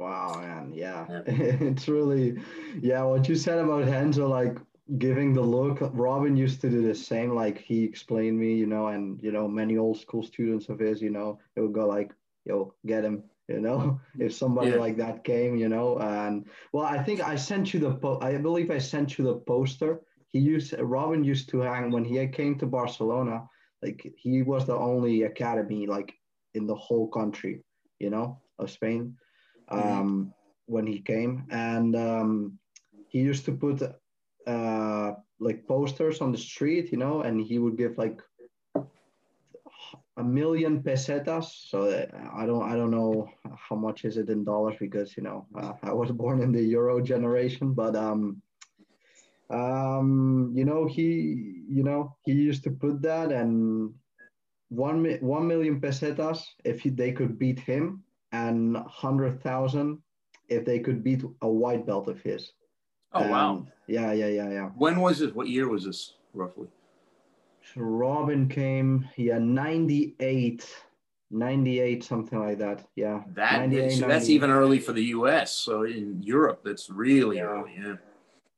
Wow, 0.00 0.40
man. 0.40 0.72
Yeah. 0.74 1.06
yeah. 1.08 1.22
it's 1.26 1.86
really, 1.86 2.38
yeah, 2.80 3.02
what 3.02 3.28
you 3.28 3.36
said 3.36 3.58
about 3.58 3.84
Renzo, 3.84 4.28
like 4.28 4.56
giving 4.96 5.34
the 5.34 5.42
look, 5.42 5.78
Robin 5.92 6.36
used 6.36 6.62
to 6.62 6.70
do 6.70 6.82
the 6.82 6.94
same. 6.94 7.34
Like 7.34 7.58
he 7.58 7.84
explained 7.84 8.38
me, 8.38 8.54
you 8.54 8.66
know, 8.66 8.88
and, 8.88 9.22
you 9.22 9.30
know, 9.30 9.46
many 9.46 9.76
old 9.76 10.00
school 10.00 10.22
students 10.22 10.70
of 10.70 10.78
his, 10.78 11.02
you 11.02 11.10
know, 11.10 11.38
they 11.54 11.60
would 11.60 11.74
go 11.74 11.86
like, 11.86 12.12
yo, 12.46 12.74
get 12.86 13.04
him, 13.04 13.24
you 13.50 13.60
know, 13.60 14.00
if 14.18 14.32
somebody 14.34 14.70
yeah. 14.70 14.76
like 14.76 14.96
that 14.98 15.24
came, 15.24 15.56
you 15.56 15.68
know. 15.68 15.98
And 15.98 16.46
well, 16.72 16.84
I 16.84 17.02
think 17.02 17.20
I 17.20 17.36
sent 17.36 17.74
you 17.74 17.80
the, 17.80 17.94
po- 17.94 18.20
I 18.22 18.36
believe 18.38 18.70
I 18.70 18.78
sent 18.78 19.18
you 19.18 19.24
the 19.24 19.36
poster. 19.36 20.00
He 20.32 20.38
used, 20.38 20.74
Robin 20.78 21.24
used 21.24 21.48
to 21.50 21.60
hang 21.60 21.90
when 21.90 22.04
he 22.04 22.26
came 22.28 22.58
to 22.58 22.66
Barcelona, 22.66 23.42
like 23.82 24.12
he 24.16 24.42
was 24.42 24.66
the 24.66 24.76
only 24.76 25.24
academy 25.24 25.86
like 25.86 26.14
in 26.54 26.66
the 26.66 26.76
whole 26.76 27.08
country, 27.08 27.62
you 27.98 28.10
know, 28.10 28.40
of 28.58 28.70
Spain 28.70 29.16
Mm-hmm. 29.72 30.00
um, 30.00 30.34
when 30.66 30.86
he 30.86 31.00
came, 31.00 31.46
and 31.50 31.96
um, 31.96 32.58
he 33.08 33.20
used 33.20 33.44
to 33.44 33.52
put 33.52 33.82
uh, 34.46 35.12
like 35.38 35.66
posters 35.66 36.20
on 36.20 36.32
the 36.32 36.38
street, 36.38 36.90
you 36.92 36.98
know, 36.98 37.22
and 37.22 37.40
he 37.40 37.58
would 37.58 37.76
give 37.76 37.98
like 37.98 38.20
a 40.16 40.24
million 40.24 40.82
pesetas. 40.82 41.46
So 41.68 42.06
I 42.34 42.46
don't 42.46 42.62
I 42.62 42.76
don't 42.76 42.90
know 42.90 43.28
how 43.56 43.76
much 43.76 44.04
is 44.04 44.16
it 44.16 44.28
in 44.28 44.44
dollars 44.44 44.76
because 44.78 45.16
you 45.16 45.22
know 45.22 45.46
uh, 45.58 45.72
I 45.82 45.92
was 45.92 46.10
born 46.10 46.42
in 46.42 46.52
the 46.52 46.62
euro 46.62 47.00
generation, 47.00 47.72
but 47.72 47.96
um, 47.96 48.42
um, 49.50 50.52
you 50.54 50.64
know 50.64 50.86
he 50.86 51.62
you 51.68 51.82
know 51.82 52.16
he 52.24 52.32
used 52.32 52.64
to 52.64 52.70
put 52.70 53.02
that 53.02 53.32
and 53.32 53.94
one 54.68 55.04
one 55.20 55.46
million 55.46 55.80
pesetas 55.80 56.44
if 56.64 56.80
he, 56.80 56.90
they 56.90 57.12
could 57.12 57.38
beat 57.38 57.58
him 57.58 58.02
and 58.32 58.74
100,000 58.74 59.98
if 60.48 60.64
they 60.64 60.78
could 60.78 61.02
beat 61.02 61.22
a 61.42 61.48
white 61.48 61.86
belt 61.86 62.08
of 62.08 62.20
his. 62.20 62.52
Oh, 63.12 63.20
and 63.20 63.30
wow. 63.30 63.66
Yeah, 63.88 64.12
yeah, 64.12 64.28
yeah, 64.28 64.50
yeah. 64.50 64.68
When 64.76 65.00
was 65.00 65.18
this? 65.18 65.32
What 65.32 65.48
year 65.48 65.68
was 65.68 65.84
this 65.84 66.14
roughly? 66.32 66.68
Robin 67.76 68.48
came, 68.48 69.08
yeah, 69.16 69.38
98, 69.38 70.68
98, 71.30 72.04
something 72.04 72.38
like 72.38 72.58
that. 72.58 72.86
Yeah. 72.96 73.22
That 73.34 73.72
is, 73.72 73.98
so 73.98 74.08
that's 74.08 74.28
even 74.28 74.50
early 74.50 74.78
for 74.78 74.92
the 74.92 75.04
US. 75.16 75.52
So 75.54 75.84
in 75.84 76.22
Europe, 76.22 76.62
that's 76.64 76.90
really 76.90 77.36
yeah. 77.36 77.42
early. 77.42 77.72
Yeah. 77.78 77.94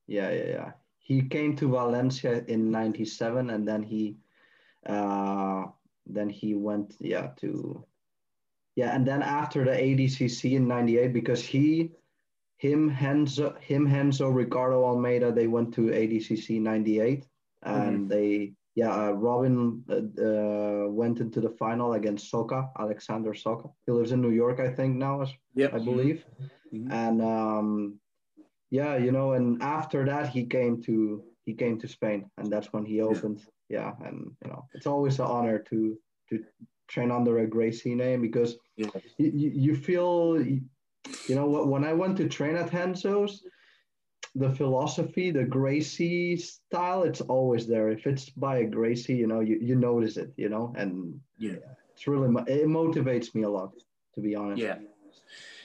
Yeah, 0.06 0.30
yeah, 0.30 0.48
yeah. 0.48 0.70
He 0.98 1.22
came 1.22 1.56
to 1.56 1.68
Valencia 1.68 2.44
in 2.48 2.70
97 2.70 3.50
and 3.50 3.66
then 3.66 3.82
he, 3.82 4.16
uh, 4.86 5.64
then 6.06 6.28
he 6.28 6.54
went, 6.54 6.94
yeah, 7.00 7.28
to 7.40 7.84
yeah, 8.74 8.94
and 8.94 9.06
then 9.06 9.22
after 9.22 9.64
the 9.64 9.72
ADCC 9.72 10.52
in 10.52 10.66
'98, 10.66 11.12
because 11.12 11.44
he, 11.44 11.90
him, 12.56 12.96
Renzo, 13.00 13.54
him, 13.60 13.86
Renzo, 13.86 14.28
Ricardo 14.28 14.84
Almeida, 14.84 15.30
they 15.30 15.46
went 15.46 15.74
to 15.74 15.82
ADCC 15.82 16.60
'98, 16.60 17.26
and 17.62 17.98
mm-hmm. 17.98 18.08
they, 18.08 18.52
yeah, 18.74 18.90
uh, 18.90 19.10
Robin 19.12 19.84
uh, 19.90 20.22
uh, 20.22 20.88
went 20.88 21.20
into 21.20 21.40
the 21.40 21.50
final 21.50 21.92
against 21.92 22.32
Soka, 22.32 22.70
Alexander 22.78 23.32
Soka. 23.32 23.70
He 23.86 23.92
lives 23.92 24.12
in 24.12 24.22
New 24.22 24.30
York, 24.30 24.60
I 24.60 24.68
think 24.68 24.96
now, 24.96 25.26
yep. 25.54 25.74
I 25.74 25.78
believe, 25.78 26.24
mm-hmm. 26.72 26.90
and 26.90 27.22
um, 27.22 27.98
yeah, 28.70 28.96
you 28.96 29.12
know, 29.12 29.32
and 29.32 29.62
after 29.62 30.06
that 30.06 30.30
he 30.30 30.46
came 30.46 30.82
to 30.84 31.22
he 31.44 31.52
came 31.54 31.78
to 31.80 31.88
Spain, 31.88 32.30
and 32.38 32.50
that's 32.50 32.72
when 32.72 32.84
he 32.84 33.00
opened. 33.02 33.42
Yeah, 33.68 33.92
yeah 34.00 34.08
and 34.08 34.32
you 34.42 34.50
know, 34.50 34.66
it's 34.72 34.86
always 34.86 35.18
an 35.18 35.26
honor 35.26 35.58
to 35.58 35.98
to 36.30 36.44
train 36.88 37.10
under 37.10 37.38
a 37.38 37.46
Gracie 37.46 37.94
name 37.94 38.20
because 38.22 38.56
yeah. 38.76 38.88
you, 39.18 39.50
you 39.54 39.76
feel, 39.76 40.40
you 40.40 41.34
know, 41.34 41.46
when 41.46 41.84
I 41.84 41.92
went 41.92 42.16
to 42.18 42.28
train 42.28 42.56
at 42.56 42.72
Renzo's, 42.72 43.42
the 44.34 44.50
philosophy, 44.50 45.30
the 45.30 45.44
Gracie 45.44 46.36
style, 46.36 47.02
it's 47.02 47.20
always 47.20 47.66
there. 47.66 47.90
If 47.90 48.06
it's 48.06 48.30
by 48.30 48.58
a 48.58 48.64
Gracie, 48.64 49.14
you 49.14 49.26
know, 49.26 49.40
you, 49.40 49.58
you 49.60 49.76
notice 49.76 50.16
it, 50.16 50.32
you 50.36 50.48
know, 50.48 50.72
and 50.76 51.20
yeah, 51.38 51.56
it's 51.92 52.06
really 52.06 52.28
it 52.46 52.66
motivates 52.66 53.34
me 53.34 53.42
a 53.42 53.50
lot, 53.50 53.72
to 54.14 54.20
be 54.20 54.34
honest. 54.34 54.62
Yeah, 54.62 54.76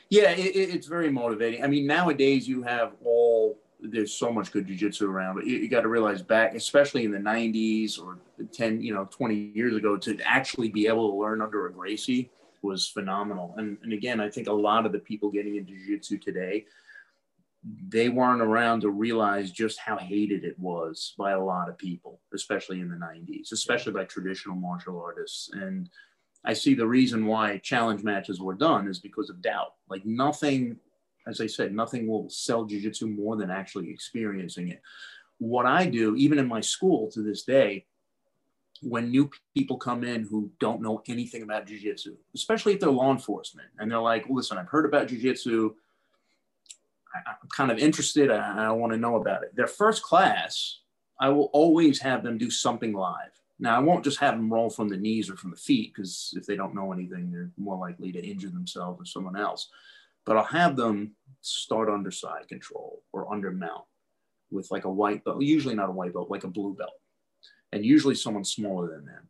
yeah, 0.10 0.32
it, 0.32 0.56
it's 0.56 0.88
very 0.88 1.12
motivating. 1.12 1.64
I 1.64 1.68
mean, 1.68 1.88
nowadays 1.88 2.48
you 2.48 2.62
have 2.64 2.94
all 3.04 3.58
there's 3.80 4.12
so 4.12 4.32
much 4.32 4.52
good 4.52 4.68
jujitsu 4.68 5.04
around, 5.04 5.36
but 5.36 5.46
you, 5.46 5.58
you 5.58 5.70
got 5.70 5.82
to 5.82 5.88
realize 5.88 6.22
back, 6.22 6.56
especially 6.56 7.06
in 7.06 7.12
the 7.12 7.20
90s 7.20 8.02
or 8.02 8.18
10, 8.52 8.82
you 8.82 8.94
know, 8.94 9.06
20 9.06 9.36
years 9.36 9.76
ago, 9.76 9.98
to 9.98 10.18
actually 10.24 10.70
be 10.70 10.88
able 10.88 11.12
to 11.12 11.16
learn 11.16 11.42
under 11.42 11.68
a 11.68 11.72
Gracie 11.72 12.32
was 12.62 12.88
phenomenal. 12.88 13.54
And, 13.58 13.78
and 13.84 13.94
again, 13.94 14.20
I 14.20 14.30
think 14.30 14.48
a 14.48 14.54
lot 14.54 14.86
of 14.86 14.92
the 14.92 15.00
people 15.00 15.30
getting 15.30 15.58
into 15.58 15.74
jiu-jitsu 15.74 16.18
today, 16.18 16.66
they 17.90 18.10
weren't 18.10 18.42
around 18.42 18.82
to 18.82 18.90
realize 18.90 19.52
just 19.52 19.80
how 19.80 19.98
hated 19.98 20.44
it 20.44 20.58
was 20.60 21.14
by 21.18 21.32
a 21.32 21.44
lot 21.44 21.70
of 21.70 21.78
people, 21.78 22.22
especially 22.34 22.80
in 22.82 22.90
the 22.90 22.96
90s, 22.96 23.52
especially 23.52 23.94
by 23.94 24.06
traditional 24.06 24.56
martial 24.56 25.02
artists. 25.02 25.50
And 25.54 25.90
I 26.46 26.54
see 26.54 26.76
the 26.76 26.88
reason 26.88 27.26
why 27.26 27.58
challenge 27.58 28.04
matches 28.04 28.40
were 28.40 28.54
done 28.54 28.88
is 28.88 29.00
because 29.00 29.30
of 29.30 29.42
doubt. 29.42 29.74
Like 29.90 30.06
nothing, 30.06 30.78
as 31.28 31.42
I 31.42 31.48
said, 31.48 31.74
nothing 31.74 32.08
will 32.08 32.30
sell 32.30 32.64
jiu-jitsu 32.64 33.08
more 33.08 33.36
than 33.36 33.50
actually 33.50 33.90
experiencing 33.90 34.70
it. 34.70 34.82
What 35.40 35.66
I 35.66 35.86
do, 35.86 36.16
even 36.16 36.40
in 36.40 36.48
my 36.48 36.62
school 36.62 37.12
to 37.12 37.22
this 37.22 37.44
day, 37.44 37.86
when 38.82 39.10
new 39.10 39.30
people 39.56 39.78
come 39.78 40.04
in 40.04 40.24
who 40.24 40.52
don't 40.60 40.82
know 40.82 41.02
anything 41.08 41.42
about 41.42 41.66
jiu-jitsu, 41.66 42.16
especially 42.36 42.74
if 42.74 42.80
they're 42.80 42.90
law 42.90 43.12
enforcement, 43.12 43.68
and 43.80 43.92
they're 43.92 44.00
like, 44.00 44.26
listen, 44.30 44.58
I've 44.58 44.70
heard 44.70 44.86
about 44.86 45.08
jiu-jitsu. 45.08 45.74
I'm 47.26 47.50
kind 47.50 47.72
of 47.72 47.78
interested. 47.78 48.32
I, 48.32 48.66
I 48.66 48.72
want 48.72 48.94
to 48.94 49.00
know 49.00 49.16
about 49.16 49.44
it. 49.44 49.56
Their 49.56 49.68
first 49.68 50.04
class, 50.04 50.80
I 51.20 51.30
will 51.30 51.50
always 51.54 52.00
have 52.02 52.24
them 52.24 52.38
do 52.38 52.50
something 52.52 52.94
live. 52.94 53.32
Now, 53.60 53.76
I 53.76 53.80
won't 53.80 54.04
just 54.04 54.20
have 54.20 54.36
them 54.36 54.54
roll 54.54 54.70
from 54.70 54.88
the 54.88 54.98
knees 54.98 55.30
or 55.30 55.36
from 55.36 55.52
the 55.52 55.58
feet 55.58 55.94
because 55.94 56.34
if 56.38 56.46
they 56.46 56.56
don't 56.56 56.76
know 56.76 56.94
anything, 56.94 57.32
they're 57.32 57.52
more 57.58 57.78
likely 57.78 58.12
to 58.12 58.24
injure 58.24 58.50
themselves 58.50 59.02
or 59.02 59.06
someone 59.06 59.36
else. 59.36 59.70
But 60.26 60.38
I'll 60.38 60.44
have 60.44 60.76
them 60.76 61.14
start 61.42 61.90
under 61.90 62.12
side 62.12 62.48
control 62.48 63.02
or 63.14 63.32
under 63.34 63.52
mount 63.52 63.86
with 64.52 64.70
like 64.70 64.86
a 64.86 64.92
white 64.92 65.24
belt, 65.24 65.42
usually 65.42 65.76
not 65.76 65.90
a 65.90 65.94
white 65.94 66.14
belt, 66.14 66.30
like 66.30 66.44
a 66.44 66.50
blue 66.50 66.76
belt 66.76 66.94
and 67.72 67.86
usually 67.86 68.16
someone 68.16 68.44
smaller 68.44 68.90
than 68.90 69.06
them. 69.06 69.30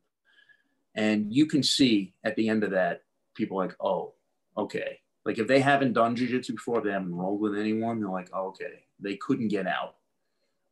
And 0.96 1.34
you 1.34 1.46
can 1.46 1.64
see 1.64 2.14
at 2.24 2.36
the 2.36 2.50
end 2.50 2.64
of 2.64 2.72
that, 2.72 3.02
people 3.36 3.58
like, 3.58 3.76
oh, 3.80 4.14
okay. 4.58 5.00
Like 5.28 5.40
if 5.40 5.48
they 5.48 5.60
haven't 5.60 5.92
done 5.92 6.16
jujitsu 6.16 6.52
before, 6.52 6.80
they 6.82 6.94
haven't 6.94 7.14
rolled 7.14 7.42
with 7.42 7.58
anyone, 7.58 8.00
they're 8.00 8.10
like, 8.10 8.30
oh, 8.32 8.48
okay, 8.48 8.86
they 8.98 9.18
couldn't 9.18 9.50
get 9.50 9.68
out. 9.68 9.96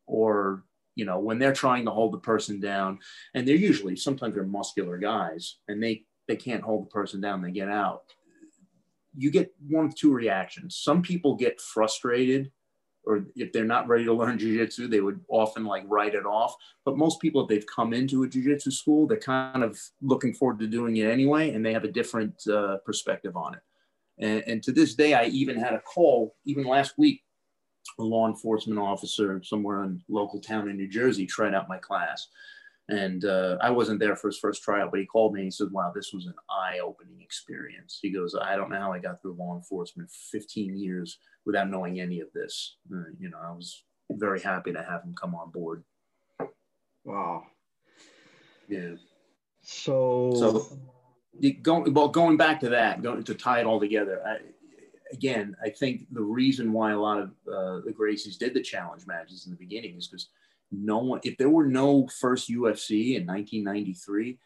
Or, 0.06 0.64
you 0.94 1.04
know, 1.04 1.18
when 1.18 1.38
they're 1.38 1.52
trying 1.52 1.84
to 1.84 1.90
hold 1.90 2.14
the 2.14 2.18
person 2.18 2.58
down, 2.58 2.98
and 3.34 3.46
they're 3.46 3.54
usually 3.54 3.96
sometimes 3.96 4.34
they're 4.34 4.44
muscular 4.44 4.96
guys 4.96 5.58
and 5.68 5.82
they 5.82 6.04
they 6.26 6.36
can't 6.36 6.62
hold 6.62 6.86
the 6.86 6.90
person 6.90 7.20
down, 7.20 7.42
they 7.42 7.50
get 7.50 7.68
out. 7.68 8.04
You 9.14 9.30
get 9.30 9.54
one 9.68 9.84
of 9.84 9.94
two 9.94 10.10
reactions. 10.10 10.76
Some 10.76 11.02
people 11.02 11.36
get 11.36 11.60
frustrated 11.60 12.50
or 13.04 13.26
if 13.36 13.52
they're 13.52 13.64
not 13.64 13.86
ready 13.86 14.04
to 14.04 14.12
learn 14.12 14.38
jujitsu, 14.38 14.90
they 14.90 15.00
would 15.00 15.20
often 15.28 15.66
like 15.66 15.84
write 15.86 16.14
it 16.14 16.24
off. 16.24 16.56
But 16.86 16.96
most 16.96 17.20
people, 17.20 17.42
if 17.42 17.48
they've 17.48 17.66
come 17.66 17.92
into 17.92 18.24
a 18.24 18.26
jujitsu 18.26 18.72
school, 18.72 19.06
they're 19.06 19.18
kind 19.18 19.62
of 19.62 19.78
looking 20.00 20.34
forward 20.34 20.58
to 20.60 20.66
doing 20.66 20.96
it 20.96 21.08
anyway, 21.08 21.52
and 21.52 21.64
they 21.64 21.72
have 21.74 21.84
a 21.84 21.92
different 21.92 22.34
uh, 22.48 22.78
perspective 22.78 23.36
on 23.36 23.54
it. 23.54 23.60
And, 24.18 24.42
and 24.46 24.62
to 24.62 24.72
this 24.72 24.94
day, 24.94 25.14
I 25.14 25.26
even 25.26 25.58
had 25.58 25.74
a 25.74 25.80
call, 25.80 26.34
even 26.44 26.64
last 26.64 26.94
week, 26.96 27.22
a 27.98 28.02
law 28.02 28.26
enforcement 28.26 28.80
officer 28.80 29.40
somewhere 29.42 29.84
in 29.84 30.02
local 30.08 30.40
town 30.40 30.68
in 30.68 30.76
New 30.76 30.88
Jersey 30.88 31.26
tried 31.26 31.54
out 31.54 31.68
my 31.68 31.78
class. 31.78 32.28
And 32.88 33.24
uh, 33.24 33.56
I 33.60 33.70
wasn't 33.70 33.98
there 33.98 34.14
for 34.14 34.28
his 34.28 34.38
first 34.38 34.62
tryout, 34.62 34.90
but 34.92 35.00
he 35.00 35.06
called 35.06 35.34
me 35.34 35.40
and 35.40 35.46
he 35.46 35.50
said, 35.50 35.72
Wow, 35.72 35.92
this 35.94 36.12
was 36.12 36.26
an 36.26 36.34
eye 36.48 36.78
opening 36.78 37.20
experience. 37.20 37.98
He 38.00 38.10
goes, 38.10 38.36
I 38.40 38.54
don't 38.54 38.70
know 38.70 38.78
how 38.78 38.92
I 38.92 39.00
got 39.00 39.20
through 39.20 39.36
law 39.38 39.56
enforcement 39.56 40.08
15 40.30 40.76
years 40.76 41.18
without 41.44 41.68
knowing 41.68 42.00
any 42.00 42.20
of 42.20 42.28
this. 42.32 42.76
Uh, 42.92 43.10
you 43.18 43.28
know, 43.28 43.38
I 43.44 43.50
was 43.50 43.82
very 44.12 44.40
happy 44.40 44.72
to 44.72 44.82
have 44.82 45.02
him 45.02 45.14
come 45.20 45.34
on 45.34 45.50
board. 45.50 45.82
Wow. 47.04 47.46
Yeah. 48.68 48.94
So, 49.62 50.32
so 50.36 50.78
going, 51.62 51.92
well, 51.92 52.08
going 52.08 52.36
back 52.36 52.60
to 52.60 52.70
that, 52.70 53.02
going 53.02 53.22
to 53.24 53.34
tie 53.34 53.60
it 53.60 53.66
all 53.66 53.80
together, 53.80 54.22
I, 54.26 54.38
again, 55.12 55.56
I 55.62 55.70
think 55.70 56.06
the 56.10 56.22
reason 56.22 56.72
why 56.72 56.92
a 56.92 56.98
lot 56.98 57.18
of 57.18 57.28
uh, 57.46 57.80
the 57.84 57.94
Gracies 57.96 58.38
did 58.38 58.54
the 58.54 58.62
challenge 58.62 59.06
matches 59.06 59.46
in 59.46 59.52
the 59.52 59.58
beginning 59.58 59.96
is 59.96 60.08
because 60.08 60.28
no 60.72 60.98
one, 60.98 61.20
if 61.22 61.36
there 61.38 61.50
were 61.50 61.66
no 61.66 62.08
first 62.08 62.50
UFC 62.50 63.16
in 63.16 63.26
1993, 63.26 64.38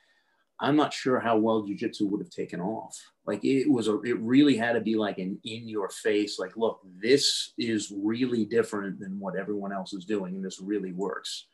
I'm 0.63 0.77
not 0.77 0.93
sure 0.93 1.19
how 1.19 1.39
well 1.39 1.63
jujitsu 1.63 2.03
would 2.03 2.21
have 2.21 2.31
taken 2.31 2.61
off. 2.61 2.99
Like 3.27 3.45
it 3.45 3.71
was 3.71 3.89
a, 3.89 4.01
it 4.03 4.19
really 4.21 4.57
had 4.57 4.75
to 4.75 4.81
be 4.81 4.95
like 4.95 5.19
an 5.19 5.39
in 5.45 5.67
your 5.67 5.89
face, 5.89 6.39
like, 6.39 6.57
look, 6.57 6.81
this 7.03 7.53
is 7.59 7.93
really 7.97 8.45
different 8.45 9.01
than 9.01 9.19
what 9.19 9.37
everyone 9.37 9.73
else 9.73 9.95
is 9.95 10.05
doing, 10.05 10.35
and 10.35 10.45
this 10.45 10.61
really 10.61 10.93
works. 10.93 11.47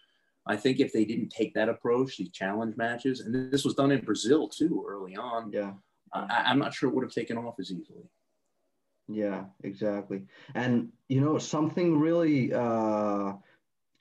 I 0.47 0.57
think 0.57 0.81
if 0.81 0.93
they 0.93 1.05
didn't 1.05 1.31
take 1.31 1.55
that 1.55 1.69
approach, 1.69 2.17
these 2.17 2.31
challenge 2.31 2.77
matches, 2.77 3.21
and 3.21 3.53
this 3.53 3.65
was 3.65 3.75
done 3.75 3.91
in 3.91 4.05
Brazil 4.05 4.49
too 4.49 4.85
early 4.89 5.17
on. 5.17 5.51
Yeah, 5.53 5.73
I, 6.13 6.45
I'm 6.47 6.59
not 6.59 6.73
sure 6.73 6.89
it 6.89 6.95
would 6.95 7.05
have 7.05 7.13
taken 7.13 7.37
off 7.37 7.59
as 7.59 7.73
easily. 7.73 8.05
Yeah, 9.09 9.45
exactly. 9.63 10.23
And 10.55 10.91
you 11.09 11.21
know 11.21 11.39
something 11.39 11.99
really 11.99 12.53
uh, 12.53 13.35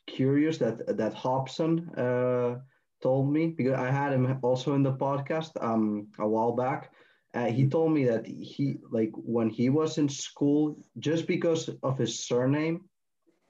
curious 0.08 0.58
that 0.60 0.98
that 0.98 1.14
Hobson 1.14 1.90
uh, 1.98 2.60
told 3.02 3.32
me 3.32 3.48
because 3.48 3.74
I 3.74 3.92
had 3.92 4.14
him 4.14 4.40
also 4.42 4.74
in 4.76 4.84
the 4.84 4.94
podcast 4.94 5.52
um, 5.62 6.08
a 6.20 6.28
while 6.28 6.54
back. 6.54 6.92
Uh, 7.34 7.48
he 7.48 7.68
told 7.68 7.92
me 7.92 8.06
that 8.06 8.26
he 8.26 8.78
like 8.90 9.12
when 9.16 9.50
he 9.50 9.70
was 9.70 9.98
in 9.98 10.08
school, 10.08 10.78
just 11.00 11.28
because 11.28 11.70
of 11.84 11.98
his 11.98 12.20
surname, 12.20 12.86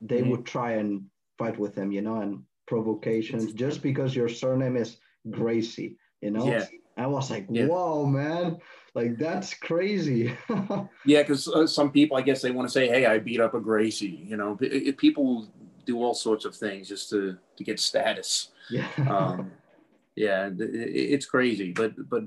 they 0.02 0.22
mm-hmm. 0.22 0.32
would 0.32 0.46
try 0.46 0.74
and 0.74 1.06
fight 1.38 1.58
with 1.60 1.76
him, 1.76 1.92
you 1.92 2.02
know, 2.02 2.22
and 2.22 2.44
provocations 2.68 3.54
just 3.54 3.82
because 3.82 4.16
your 4.16 4.30
surname 4.30 4.78
is 4.78 4.98
Gracie, 5.30 5.98
you 6.22 6.32
know. 6.32 6.48
Yeah. 6.48 6.66
I 6.98 7.08
was 7.08 7.30
like, 7.30 7.46
yeah. 7.50 7.66
whoa, 7.66 8.06
man, 8.06 8.58
like 8.94 9.18
that's 9.18 9.54
crazy. 9.54 10.36
yeah, 11.06 11.22
because 11.22 11.48
uh, 11.48 11.68
some 11.68 11.92
people, 11.92 12.16
I 12.16 12.22
guess, 12.22 12.42
they 12.42 12.52
want 12.52 12.68
to 12.68 12.72
say, 12.72 12.88
hey, 12.88 13.06
I 13.06 13.20
beat 13.20 13.42
up 13.42 13.54
a 13.54 13.60
Gracie. 13.60 14.24
You 14.26 14.38
know, 14.38 14.58
it, 14.62 14.98
people 14.98 15.48
do 15.86 16.02
all 16.02 16.14
sorts 16.14 16.46
of 16.46 16.56
things 16.56 16.88
just 16.88 17.10
to 17.10 17.38
to 17.58 17.64
get 17.64 17.80
status. 17.80 18.50
Yeah. 18.70 18.88
um, 19.10 19.52
yeah, 20.16 20.48
it, 20.48 20.60
it's 20.60 21.26
crazy, 21.26 21.74
but 21.74 21.94
but 22.10 22.24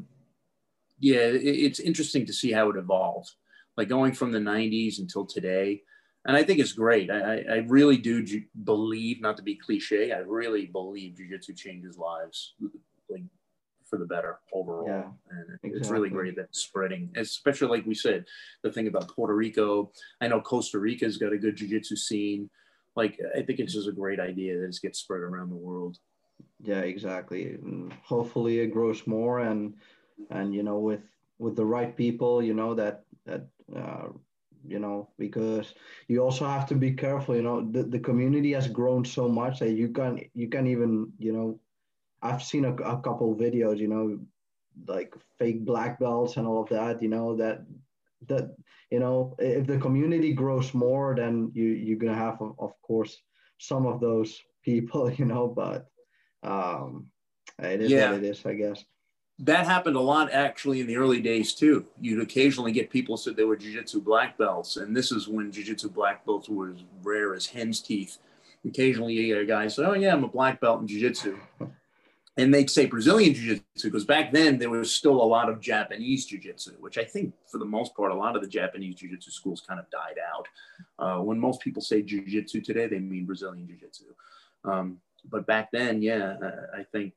yeah, 1.00 1.20
it, 1.20 1.42
it's 1.42 1.80
interesting 1.80 2.26
to 2.26 2.32
see 2.32 2.52
how 2.52 2.68
it 2.68 2.76
evolved, 2.76 3.32
like 3.78 3.88
going 3.88 4.12
from 4.12 4.32
the 4.32 4.38
'90s 4.38 4.98
until 4.98 5.24
today. 5.24 5.82
And 6.28 6.36
I 6.36 6.44
think 6.44 6.60
it's 6.60 6.72
great. 6.72 7.10
I, 7.10 7.42
I 7.50 7.56
really 7.66 7.96
do 7.96 8.22
ju- 8.22 8.44
believe, 8.64 9.20
not 9.20 9.36
to 9.38 9.42
be 9.42 9.56
cliche, 9.56 10.12
I 10.12 10.18
really 10.18 10.66
believe 10.66 11.16
jujitsu 11.16 11.56
changes 11.56 11.98
lives, 11.98 12.54
like 13.08 13.22
for 13.88 13.98
the 13.98 14.04
better 14.04 14.38
overall. 14.52 14.86
Yeah, 14.86 15.08
and 15.30 15.58
exactly. 15.62 15.70
it's 15.80 15.88
really 15.88 16.10
great 16.10 16.36
that 16.36 16.44
it's 16.50 16.60
spreading, 16.60 17.10
especially 17.16 17.68
like 17.68 17.86
we 17.86 17.94
said, 17.94 18.26
the 18.62 18.70
thing 18.70 18.86
about 18.86 19.08
Puerto 19.08 19.34
Rico. 19.34 19.90
I 20.20 20.28
know 20.28 20.40
Costa 20.40 20.78
Rica's 20.78 21.16
got 21.16 21.32
a 21.32 21.38
good 21.38 21.56
jujitsu 21.56 21.96
scene 21.96 22.50
like 22.98 23.18
I 23.36 23.42
think 23.42 23.60
it's 23.60 23.72
just 23.72 23.88
a 23.88 23.92
great 23.92 24.18
idea 24.18 24.58
that 24.58 24.66
it 24.66 24.78
gets 24.82 24.98
spread 24.98 25.20
around 25.20 25.50
the 25.50 25.56
world. 25.68 25.98
Yeah, 26.60 26.80
exactly. 26.80 27.54
And 27.54 27.92
hopefully 28.02 28.58
it 28.58 28.72
grows 28.72 29.06
more 29.06 29.38
and 29.38 29.74
and 30.30 30.52
you 30.52 30.64
know 30.64 30.78
with 30.78 31.06
with 31.38 31.54
the 31.54 31.64
right 31.64 31.96
people, 31.96 32.42
you 32.42 32.54
know 32.54 32.74
that 32.74 33.04
that 33.24 33.46
uh, 33.74 34.08
you 34.66 34.78
know 34.78 35.08
because 35.18 35.74
you 36.08 36.22
also 36.22 36.46
have 36.46 36.66
to 36.66 36.74
be 36.74 36.92
careful. 36.92 37.36
You 37.36 37.42
know 37.42 37.70
the, 37.70 37.82
the 37.82 37.98
community 37.98 38.52
has 38.52 38.68
grown 38.68 39.04
so 39.04 39.28
much 39.28 39.60
that 39.60 39.72
you 39.72 39.88
can 39.88 40.20
you 40.34 40.48
can 40.48 40.66
even 40.66 41.12
you 41.18 41.32
know 41.32 41.60
I've 42.22 42.42
seen 42.42 42.64
a, 42.64 42.74
a 42.74 43.00
couple 43.00 43.34
videos. 43.36 43.78
You 43.78 43.88
know 43.88 44.18
like 44.86 45.14
fake 45.38 45.64
black 45.64 45.98
belts 45.98 46.36
and 46.36 46.46
all 46.46 46.62
of 46.62 46.68
that. 46.70 47.02
You 47.02 47.08
know 47.08 47.36
that 47.36 47.64
that 48.26 48.54
you 48.90 48.98
know 48.98 49.34
if 49.38 49.66
the 49.66 49.78
community 49.78 50.32
grows 50.32 50.74
more 50.74 51.14
then 51.14 51.50
you 51.54 51.64
you're 51.64 51.98
gonna 51.98 52.14
have 52.14 52.40
of 52.58 52.72
course 52.82 53.22
some 53.58 53.86
of 53.86 54.00
those 54.00 54.40
people 54.64 55.10
you 55.18 55.24
know 55.24 55.46
but 55.46 55.88
um 56.42 57.06
it 57.58 57.80
is 57.80 57.90
yeah. 57.90 58.10
what 58.10 58.22
it 58.22 58.24
is 58.24 58.44
i 58.46 58.54
guess 58.54 58.84
that 59.40 59.66
happened 59.66 59.96
a 59.96 60.00
lot 60.00 60.32
actually 60.32 60.80
in 60.80 60.86
the 60.86 60.96
early 60.96 61.20
days 61.20 61.54
too 61.54 61.84
you'd 62.00 62.20
occasionally 62.20 62.72
get 62.72 62.90
people 62.90 63.16
said 63.16 63.36
they 63.36 63.44
were 63.44 63.56
jiu-jitsu 63.56 64.00
black 64.00 64.36
belts 64.36 64.76
and 64.76 64.96
this 64.96 65.12
is 65.12 65.28
when 65.28 65.52
jiu-jitsu 65.52 65.88
black 65.88 66.24
belts 66.26 66.48
were 66.48 66.70
as 66.70 66.82
rare 67.02 67.34
as 67.34 67.46
hen's 67.46 67.80
teeth 67.80 68.18
occasionally 68.66 69.14
you 69.14 69.34
get 69.34 69.42
a 69.42 69.46
guy 69.46 69.68
said 69.68 69.84
oh 69.84 69.94
yeah 69.94 70.12
i'm 70.12 70.24
a 70.24 70.28
black 70.28 70.60
belt 70.60 70.80
in 70.80 70.88
jiu-jitsu 70.88 71.38
and 72.38 72.54
they'd 72.54 72.70
say 72.70 72.86
Brazilian 72.86 73.34
jiu-jitsu 73.34 73.88
because 73.88 74.04
back 74.04 74.32
then 74.32 74.58
there 74.58 74.70
was 74.70 74.94
still 74.94 75.20
a 75.20 75.24
lot 75.24 75.50
of 75.50 75.60
Japanese 75.60 76.24
jiu-jitsu, 76.24 76.70
which 76.78 76.96
I 76.96 77.02
think 77.02 77.34
for 77.50 77.58
the 77.58 77.64
most 77.64 77.96
part, 77.96 78.12
a 78.12 78.14
lot 78.14 78.36
of 78.36 78.42
the 78.42 78.48
Japanese 78.48 78.94
jiu-jitsu 78.94 79.32
schools 79.32 79.60
kind 79.66 79.80
of 79.80 79.90
died 79.90 80.18
out. 80.32 80.46
Uh, 81.00 81.20
when 81.20 81.36
most 81.36 81.60
people 81.60 81.82
say 81.82 82.00
jiu-jitsu 82.00 82.60
today, 82.60 82.86
they 82.86 83.00
mean 83.00 83.26
Brazilian 83.26 83.66
jiu-jitsu. 83.66 84.04
Um, 84.64 84.98
but 85.28 85.48
back 85.48 85.72
then, 85.72 86.00
yeah, 86.00 86.36
uh, 86.40 86.78
I 86.78 86.84
think 86.84 87.16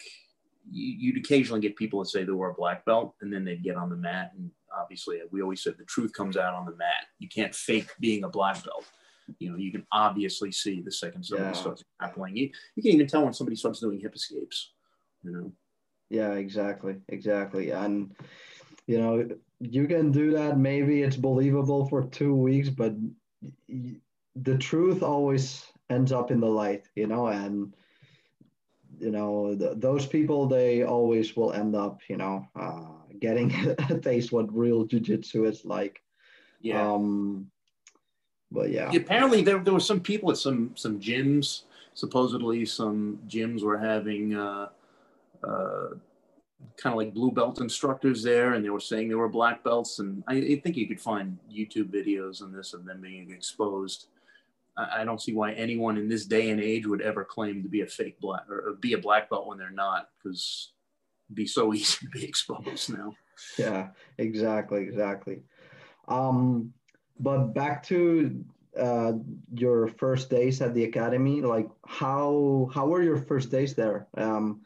you'd 0.70 1.18
occasionally 1.18 1.62
get 1.62 1.76
people 1.76 1.99
that 1.99 2.09
say 2.09 2.24
they 2.24 2.32
were 2.32 2.51
a 2.51 2.55
black 2.55 2.86
belt 2.86 3.16
and 3.22 3.34
then 3.34 3.43
they'd 3.43 3.64
get 3.64 3.76
on 3.76 3.89
the 3.89 3.95
mat 3.95 4.32
and 4.38 4.51
obviously 4.80 5.20
we 5.32 5.41
always 5.41 5.64
said 5.64 5.76
the 5.78 5.86
truth 5.86 6.14
comes 6.14 6.38
out 6.38 6.53
on 6.53 6.66
the 6.66 6.76
mat. 6.76 7.05
You 7.20 7.28
can't 7.28 7.53
fake 7.53 7.89
being 7.99 8.24
a 8.24 8.30
black 8.30 8.64
belt. 8.64 8.86
You 9.39 9.51
know 9.51 9.57
you 9.57 9.72
can 9.72 9.86
obviously 9.91 10.51
see 10.51 10.82
the 10.82 10.91
second 10.91 11.24
somebody 11.24 11.49
yeah. 11.49 11.62
starts 11.62 11.84
grappling. 11.99 12.36
You, 12.36 12.49
you 12.76 12.84
can 12.84 12.91
even 12.91 13.07
tell 13.07 13.24
when 13.24 13.34
somebody 13.34 13.55
starts 13.55 13.80
doing 13.80 13.99
hip 13.99 14.16
escapes 14.16 14.72
you 15.24 15.32
know? 15.32 15.51
Yeah 16.09 16.34
exactly 16.34 16.95
exactly 17.07 17.72
and 17.72 18.14
you 18.88 18.99
know 18.99 19.28
you 19.59 19.88
can 19.88 20.12
do 20.12 20.32
that 20.32 20.57
maybe 20.57 21.01
it's 21.03 21.16
believable 21.16 21.88
for 21.88 22.03
two 22.03 22.36
weeks 22.36 22.70
but 22.70 22.93
the 24.36 24.57
truth 24.57 25.03
always 25.03 25.66
ends 25.89 26.12
up 26.12 26.32
in 26.32 26.39
the 26.39 26.47
light 26.47 26.84
you 26.95 27.07
know 27.07 27.28
and 27.28 27.74
you 29.01 29.11
know 29.11 29.55
th- 29.55 29.77
those 29.77 30.05
people 30.05 30.47
they 30.47 30.83
always 30.83 31.35
will 31.35 31.53
end 31.53 31.75
up 31.75 31.99
you 32.07 32.17
know 32.17 32.47
uh, 32.55 32.85
getting 33.19 33.53
a 33.89 33.97
taste 33.99 34.31
what 34.31 34.55
real 34.55 34.85
jiu-jitsu 34.85 35.45
is 35.45 35.65
like. 35.65 36.01
Yeah. 36.61 36.93
Um 36.93 37.47
but 38.53 38.69
yeah. 38.69 38.91
Apparently 38.93 39.41
there, 39.41 39.59
there 39.59 39.73
were 39.73 39.79
some 39.79 39.99
people 39.99 40.31
at 40.31 40.37
some 40.37 40.71
some 40.75 40.99
gyms 40.99 41.63
supposedly 41.93 42.65
some 42.65 43.19
gyms 43.27 43.63
were 43.63 43.77
having 43.77 44.35
uh 44.35 44.69
uh 45.43 45.89
kind 46.77 46.93
of 46.93 46.97
like 46.97 47.13
blue 47.13 47.31
belt 47.31 47.59
instructors 47.59 48.23
there 48.23 48.53
and 48.53 48.63
they 48.63 48.69
were 48.69 48.79
saying 48.79 49.09
they 49.09 49.15
were 49.15 49.27
black 49.27 49.63
belts 49.63 49.99
and 49.99 50.23
I, 50.27 50.35
I 50.35 50.61
think 50.63 50.77
you 50.77 50.87
could 50.87 51.01
find 51.01 51.37
youtube 51.51 51.89
videos 51.91 52.41
on 52.41 52.51
this 52.51 52.73
of 52.73 52.85
them 52.85 53.01
being 53.01 53.31
exposed 53.31 54.07
I 54.78 55.03
don't 55.03 55.22
see 55.22 55.34
why 55.34 55.51
anyone 55.53 55.97
in 55.97 56.07
this 56.07 56.26
day 56.26 56.49
and 56.49 56.61
age 56.61 56.88
would 56.88 57.01
ever 57.01 57.26
claim 57.26 57.61
to 57.63 57.69
be 57.69 57.82
a 57.82 57.88
fake 57.88 58.19
black 58.19 58.49
or 58.49 58.78
be 58.80 58.93
a 58.93 58.97
black 58.97 59.30
belt 59.30 59.47
when 59.47 59.57
they're 59.57 59.69
not, 59.69 60.09
because 60.17 60.72
it'd 61.28 61.36
be 61.36 61.47
so 61.47 61.74
easy 61.74 62.05
to 62.05 62.09
be 62.09 62.24
exposed 62.24 62.93
now. 62.93 63.13
Yeah, 63.57 63.89
exactly, 64.17 64.82
exactly. 64.84 65.41
Um, 66.07 66.74
but 67.19 67.53
back 67.53 67.84
to 67.88 68.43
uh, 68.80 69.13
your 69.53 69.88
first 69.88 70.30
days 70.30 70.61
at 70.61 70.74
the 70.74 70.84
academy, 70.86 71.41
like 71.41 71.69
how 71.86 72.69
how 72.74 72.88
were 72.88 73.03
your 73.03 73.17
first 73.17 73.51
days 73.51 73.76
there? 73.76 74.07
Um, 74.15 74.61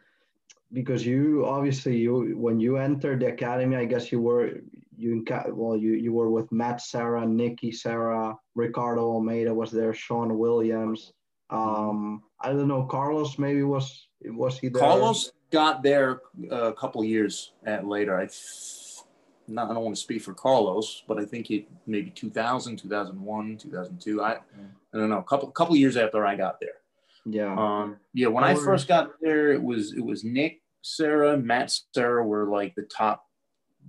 because 0.72 1.06
you 1.06 1.46
obviously 1.46 1.98
you 1.98 2.38
when 2.38 2.60
you 2.60 2.78
entered 2.78 3.22
the 3.22 3.28
academy, 3.28 3.76
I 3.76 3.86
guess 3.86 4.12
you 4.12 4.22
were 4.22 4.62
you 4.98 5.26
well 5.52 5.78
you 5.78 5.94
you 5.94 6.14
were 6.14 6.30
with 6.30 6.52
Matt 6.52 6.82
Serra, 6.82 7.26
Nikki 7.26 7.72
Serra, 7.72 8.36
Ricardo 8.56 9.02
Almeida 9.02 9.54
was 9.54 9.72
there, 9.72 9.94
Shawn 9.94 10.38
Williams. 10.38 11.14
Um, 11.50 12.24
I 12.40 12.50
don't 12.50 12.68
know, 12.68 12.84
Carlos 12.84 13.38
maybe 13.38 13.64
was 13.64 14.08
was 14.24 14.60
he 14.60 14.70
there? 14.70 14.82
Carlos 14.82 15.32
got 15.52 15.84
there 15.84 16.22
a 16.52 16.74
couple 16.74 17.04
years 17.04 17.54
at 17.66 17.86
later. 17.86 18.20
I 18.20 18.28
not 19.48 19.70
I 19.70 19.74
don't 19.74 19.84
want 19.84 19.96
to 19.96 20.02
speak 20.02 20.22
for 20.22 20.34
Carlos, 20.34 21.04
but 21.08 21.20
I 21.20 21.26
think 21.26 21.52
it 21.52 21.68
maybe 21.86 22.10
2000, 22.10 22.78
2001, 22.78 23.58
2002. 23.58 24.22
I 24.22 24.32
I 24.32 24.38
don't 24.94 25.10
know, 25.10 25.20
a 25.20 25.24
couple 25.24 25.50
couple 25.52 25.76
years 25.76 25.98
after 25.98 26.26
I 26.26 26.36
got 26.36 26.60
there. 26.60 26.70
Yeah. 27.26 27.56
Um, 27.58 27.98
yeah, 28.14 28.28
when 28.28 28.44
I 28.44 28.56
first 28.56 28.88
got 28.88 29.12
there, 29.22 29.52
it 29.52 29.62
was 29.62 29.94
it 29.94 30.04
was 30.04 30.24
Nick 30.24 30.62
Serra, 30.82 31.38
Matt 31.38 31.74
Serra 31.94 32.26
were 32.26 32.48
like 32.48 32.76
the 32.76 32.84
top 32.84 33.26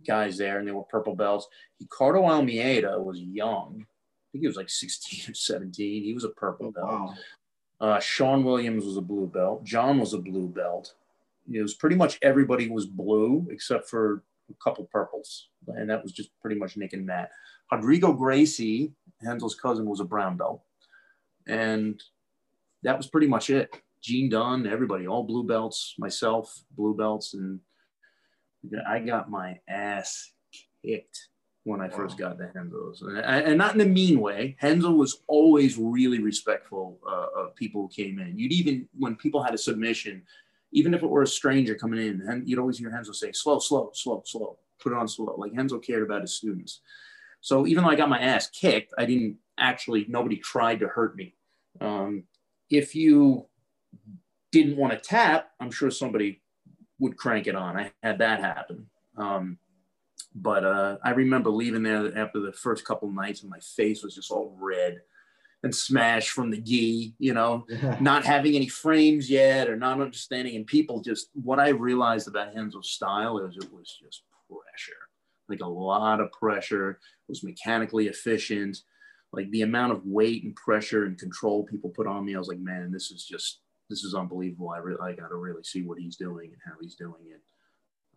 guys 0.07 0.39
there, 0.39 0.59
and 0.59 0.67
they 0.67 0.73
were 0.73 0.83
purple 0.85 1.15
belts. 1.15 1.47
Ricardo 1.81 2.25
Almeida 2.25 3.01
was 3.01 3.21
young. 3.21 3.83
I 3.83 4.27
think 4.33 4.43
he 4.43 4.47
was 4.47 4.57
like 4.57 4.71
16 4.71 5.33
or 5.33 5.35
17. 5.35 6.03
He 6.03 6.15
was 6.15 6.25
a 6.25 6.31
purple 6.31 6.71
belt. 6.73 6.87
Wow. 6.87 7.15
Uh, 7.81 8.01
Shawn 8.01 8.45
Williams 8.45 8.85
was 8.85 8.97
a 8.97 9.03
blue 9.03 9.27
belt. 9.27 9.65
John 9.65 9.99
was 9.99 10.15
a 10.15 10.19
blue 10.19 10.49
belt. 10.49 10.95
It 11.53 11.63
was 11.63 11.75
pretty 11.75 11.97
much 11.97 12.19
everybody 12.23 12.69
was 12.69 12.87
blue 12.87 13.47
except 13.51 13.89
for 13.89 14.25
a 14.51 14.55
couple 14.63 14.85
purples, 14.87 15.49
and 15.69 15.91
that 15.91 16.03
was 16.03 16.13
just 16.13 16.31
pretty 16.41 16.59
much 16.59 16.77
Nick 16.77 16.93
and 16.93 17.07
Matt. 17.07 17.31
Rodrigo 17.71 18.13
Gracie, 18.13 18.93
Renzo's 19.23 19.55
cousin, 19.55 19.87
was 19.87 20.01
a 20.01 20.05
brown 20.05 20.37
belt, 20.37 20.63
and 21.47 22.03
that 22.83 22.97
was 22.97 23.09
pretty 23.09 23.27
much 23.27 23.51
it. 23.51 23.83
Gene 24.01 24.29
Dunn, 24.29 24.67
everybody, 24.67 25.07
all 25.07 25.25
blue 25.25 25.45
belts. 25.45 25.95
Myself, 25.99 26.63
blue 26.77 26.97
belts, 26.97 27.35
and 27.35 27.61
I 28.89 29.01
got 29.01 29.31
my 29.31 29.59
ass 29.69 30.33
kicked 30.85 31.29
when 31.65 31.81
I 31.81 31.89
first 31.89 32.17
got 32.17 32.39
to 32.39 32.49
Renzo's, 32.55 33.03
and, 33.03 33.19
and, 33.19 33.59
not 33.59 33.75
in 33.75 33.81
a 33.81 33.85
mean 33.85 34.21
way. 34.21 34.57
Renzo 34.63 34.93
was 34.93 35.23
always 35.27 35.77
really 35.77 36.21
respectful 36.21 37.01
uh, 37.05 37.27
of 37.37 37.57
people 37.57 37.83
who 37.83 37.89
came 37.89 38.21
in. 38.21 38.39
You'd 38.39 38.53
even 38.53 38.89
when 38.97 39.17
people 39.17 39.43
had 39.43 39.53
a 39.53 39.59
submission, 39.59 40.23
even 40.71 40.95
if 40.95 41.03
it 41.03 41.11
were 41.11 41.23
a 41.23 41.27
stranger 41.27 41.75
coming 41.75 41.99
in, 41.99 42.23
and 42.29 42.49
you'd 42.49 42.61
always 42.61 42.79
hear 42.79 42.91
Renzo 42.91 43.11
say, 43.11 43.33
"Slow, 43.33 43.59
slow, 43.59 43.91
slow, 43.95 44.23
slow. 44.25 44.59
Put 44.81 44.93
it 44.93 44.99
on 44.99 45.09
slow." 45.09 45.35
Like 45.37 45.53
Renzo 45.57 45.79
cared 45.79 46.05
about 46.05 46.21
his 46.21 46.35
students. 46.35 46.83
So 47.41 47.67
even 47.67 47.83
though 47.83 47.91
I 47.91 47.97
got 47.97 48.09
my 48.09 48.21
ass 48.21 48.49
kicked, 48.49 48.95
I 48.97 49.05
didn't 49.05 49.37
actually. 49.59 50.07
Nobody 50.09 50.37
tried 50.37 50.79
to 50.81 50.89
hurt 50.89 51.17
me. 51.17 51.35
Um, 51.81 52.25
if 52.71 52.95
you 52.95 53.47
didn't 54.53 54.77
want 54.77 54.93
to 54.93 55.01
tap, 55.01 55.51
I'm 55.59 55.73
sure 55.73 55.91
somebody 55.91 56.43
would 56.99 57.17
crank 57.17 57.47
it 57.47 57.55
on. 57.55 57.77
I 57.77 57.93
had 58.03 58.19
that 58.19 58.41
happen. 58.41 58.87
Um, 59.17 59.59
but 60.35 60.65
uh, 60.65 60.99
I 61.03 61.11
remember 61.11 61.51
leaving 61.51 61.83
there 61.83 62.17
after 62.19 62.41
the 62.41 62.53
first 62.53 62.85
couple 62.85 63.11
nights, 63.11 63.41
and 63.41 63.51
my 63.51 63.59
face 63.61 64.03
was 64.03 64.15
just 64.15 64.31
all 64.31 64.57
red 64.61 65.01
and 65.63 65.75
smashed 65.75 66.31
from 66.31 66.51
the 66.51 66.59
gi. 66.61 67.15
You 67.19 67.35
know, 67.35 67.67
not 68.01 68.25
having 68.25 68.55
any 68.55 68.69
frames 68.69 69.31
yet, 69.31 69.69
or 69.69 69.77
not 69.77 70.01
understanding. 70.01 70.57
And 70.57 70.67
people 70.67 71.01
just 71.01 71.31
what 71.33 71.59
I 71.59 71.69
realized 71.69 72.29
about 72.29 72.55
Renzo's 72.55 72.91
style 72.91 73.39
is 73.39 73.57
it 73.57 73.73
was 73.73 73.99
just 74.03 74.25
pressure, 74.49 75.09
like 75.49 75.61
a 75.61 75.67
lot 75.67 76.21
of 76.21 76.33
pressure. 76.33 76.91
It 76.91 77.29
was 77.29 77.43
mechanically 77.43 78.09
efficient. 78.09 78.79
Like 79.33 79.51
the 79.51 79.63
amount 79.63 79.93
of 79.93 80.05
weight 80.05 80.45
and 80.45 80.55
pressure 80.55 81.05
and 81.05 81.19
control 81.19 81.65
people 81.65 81.91
put 81.91 82.07
on 82.07 82.25
me, 82.25 82.35
I 82.35 82.39
was 82.39 82.49
like, 82.49 82.61
man, 82.61 82.93
this 82.93 83.11
is 83.11 83.25
just 83.25 83.61
this 83.89 84.05
is 84.05 84.15
unbelievable. 84.15 84.71
I 84.71 84.79
really 84.79 85.01
I 85.01 85.13
got 85.13 85.29
to 85.29 85.37
really 85.37 85.63
see 85.63 85.83
what 85.83 85.99
he's 85.99 86.17
doing 86.17 86.51
and 86.53 86.61
how 86.65 86.73
he's 86.81 86.95
doing 86.95 87.23
it. 87.31 87.41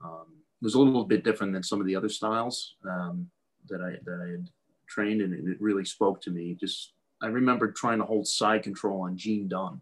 Um, 0.03 0.27
it 0.61 0.65
was 0.65 0.75
a 0.75 0.79
little 0.79 1.05
bit 1.05 1.23
different 1.23 1.53
than 1.53 1.63
some 1.63 1.79
of 1.79 1.87
the 1.87 1.95
other 1.95 2.09
styles 2.09 2.75
um, 2.89 3.29
that 3.67 3.81
I 3.81 3.97
that 4.05 4.21
I 4.25 4.31
had 4.31 4.49
trained, 4.87 5.21
and 5.21 5.33
it 5.47 5.61
really 5.61 5.85
spoke 5.85 6.21
to 6.21 6.31
me. 6.31 6.55
Just 6.59 6.93
I 7.21 7.27
remember 7.27 7.71
trying 7.71 7.99
to 7.99 8.05
hold 8.05 8.27
side 8.27 8.63
control 8.63 9.01
on 9.01 9.17
Gene 9.17 9.47
Dunn. 9.47 9.81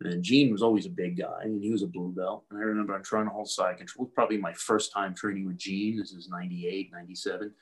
And 0.00 0.22
Gene 0.22 0.52
was 0.52 0.62
always 0.62 0.86
a 0.86 0.90
big 0.90 1.18
guy, 1.18 1.40
and 1.42 1.60
he 1.60 1.72
was 1.72 1.82
a 1.82 1.88
blue 1.88 2.12
belt. 2.12 2.44
And 2.50 2.58
I 2.60 2.62
remember 2.62 2.94
I'm 2.94 3.02
trying 3.02 3.24
to 3.24 3.32
hold 3.32 3.50
side 3.50 3.78
control. 3.78 4.06
Probably 4.14 4.38
my 4.38 4.52
first 4.52 4.92
time 4.92 5.12
training 5.12 5.44
with 5.44 5.58
Gene. 5.58 5.98
This 5.98 6.12
is 6.12 6.28
98, 6.28 6.92
97. 6.92 7.52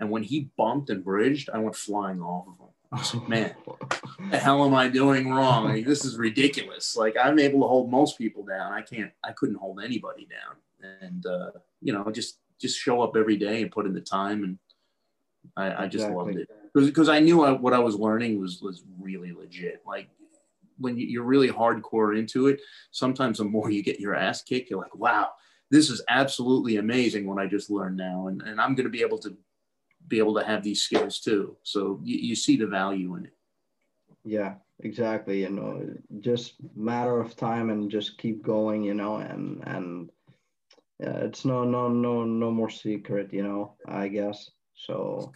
And 0.00 0.10
when 0.10 0.24
he 0.24 0.50
bumped 0.56 0.90
and 0.90 1.04
bridged, 1.04 1.50
I 1.54 1.58
went 1.58 1.76
flying 1.76 2.20
off 2.20 2.48
of 2.48 2.58
him. 2.58 2.72
I 2.94 2.98
was 2.98 3.14
like, 3.14 3.28
man, 3.28 3.54
the 4.30 4.38
hell 4.38 4.64
am 4.64 4.72
I 4.72 4.88
doing 4.88 5.28
wrong? 5.28 5.64
Like, 5.64 5.84
this 5.84 6.04
is 6.04 6.16
ridiculous. 6.16 6.96
Like 6.96 7.16
I'm 7.20 7.40
able 7.40 7.62
to 7.62 7.66
hold 7.66 7.90
most 7.90 8.16
people 8.16 8.44
down. 8.44 8.72
I 8.72 8.82
can't, 8.82 9.10
I 9.24 9.32
couldn't 9.32 9.56
hold 9.56 9.80
anybody 9.82 10.28
down. 10.30 11.00
And, 11.00 11.26
uh, 11.26 11.50
you 11.82 11.92
know, 11.92 12.08
just, 12.12 12.38
just 12.60 12.78
show 12.78 13.02
up 13.02 13.16
every 13.16 13.36
day 13.36 13.62
and 13.62 13.70
put 13.70 13.86
in 13.86 13.94
the 13.94 14.00
time. 14.00 14.44
And 14.44 14.58
I, 15.56 15.84
I 15.84 15.88
just 15.88 16.04
exactly. 16.04 16.16
loved 16.16 16.36
it 16.36 16.48
because 16.74 17.08
I 17.08 17.18
knew 17.18 17.42
I, 17.42 17.50
what 17.50 17.72
I 17.72 17.80
was 17.80 17.96
learning 17.96 18.40
was, 18.40 18.62
was 18.62 18.84
really 19.00 19.32
legit. 19.32 19.82
Like 19.84 20.08
when 20.78 20.96
you're 20.96 21.24
really 21.24 21.50
hardcore 21.50 22.16
into 22.16 22.46
it, 22.46 22.60
sometimes 22.92 23.38
the 23.38 23.44
more 23.44 23.70
you 23.70 23.82
get 23.82 23.98
your 23.98 24.14
ass 24.14 24.42
kicked, 24.42 24.70
you're 24.70 24.80
like, 24.80 24.94
wow, 24.94 25.30
this 25.70 25.90
is 25.90 26.00
absolutely 26.08 26.76
amazing 26.76 27.26
what 27.26 27.42
I 27.42 27.46
just 27.46 27.70
learned 27.70 27.96
now. 27.96 28.28
And, 28.28 28.40
and 28.42 28.60
I'm 28.60 28.76
going 28.76 28.86
to 28.86 28.90
be 28.90 29.02
able 29.02 29.18
to 29.18 29.36
be 30.08 30.18
able 30.18 30.34
to 30.34 30.44
have 30.44 30.62
these 30.62 30.82
skills 30.82 31.20
too. 31.20 31.56
So 31.62 32.00
you, 32.02 32.18
you 32.18 32.36
see 32.36 32.56
the 32.56 32.66
value 32.66 33.16
in 33.16 33.26
it. 33.26 33.32
Yeah, 34.24 34.54
exactly. 34.80 35.42
You 35.42 35.50
know, 35.50 35.88
just 36.20 36.54
matter 36.74 37.20
of 37.20 37.36
time 37.36 37.70
and 37.70 37.90
just 37.90 38.18
keep 38.18 38.42
going, 38.42 38.82
you 38.82 38.94
know, 38.94 39.16
and, 39.16 39.62
and 39.66 40.10
yeah, 41.00 41.16
it's 41.16 41.44
no, 41.44 41.64
no, 41.64 41.88
no, 41.88 42.24
no 42.24 42.50
more 42.50 42.70
secret, 42.70 43.32
you 43.32 43.42
know, 43.42 43.74
I 43.86 44.08
guess. 44.08 44.50
So, 44.74 45.32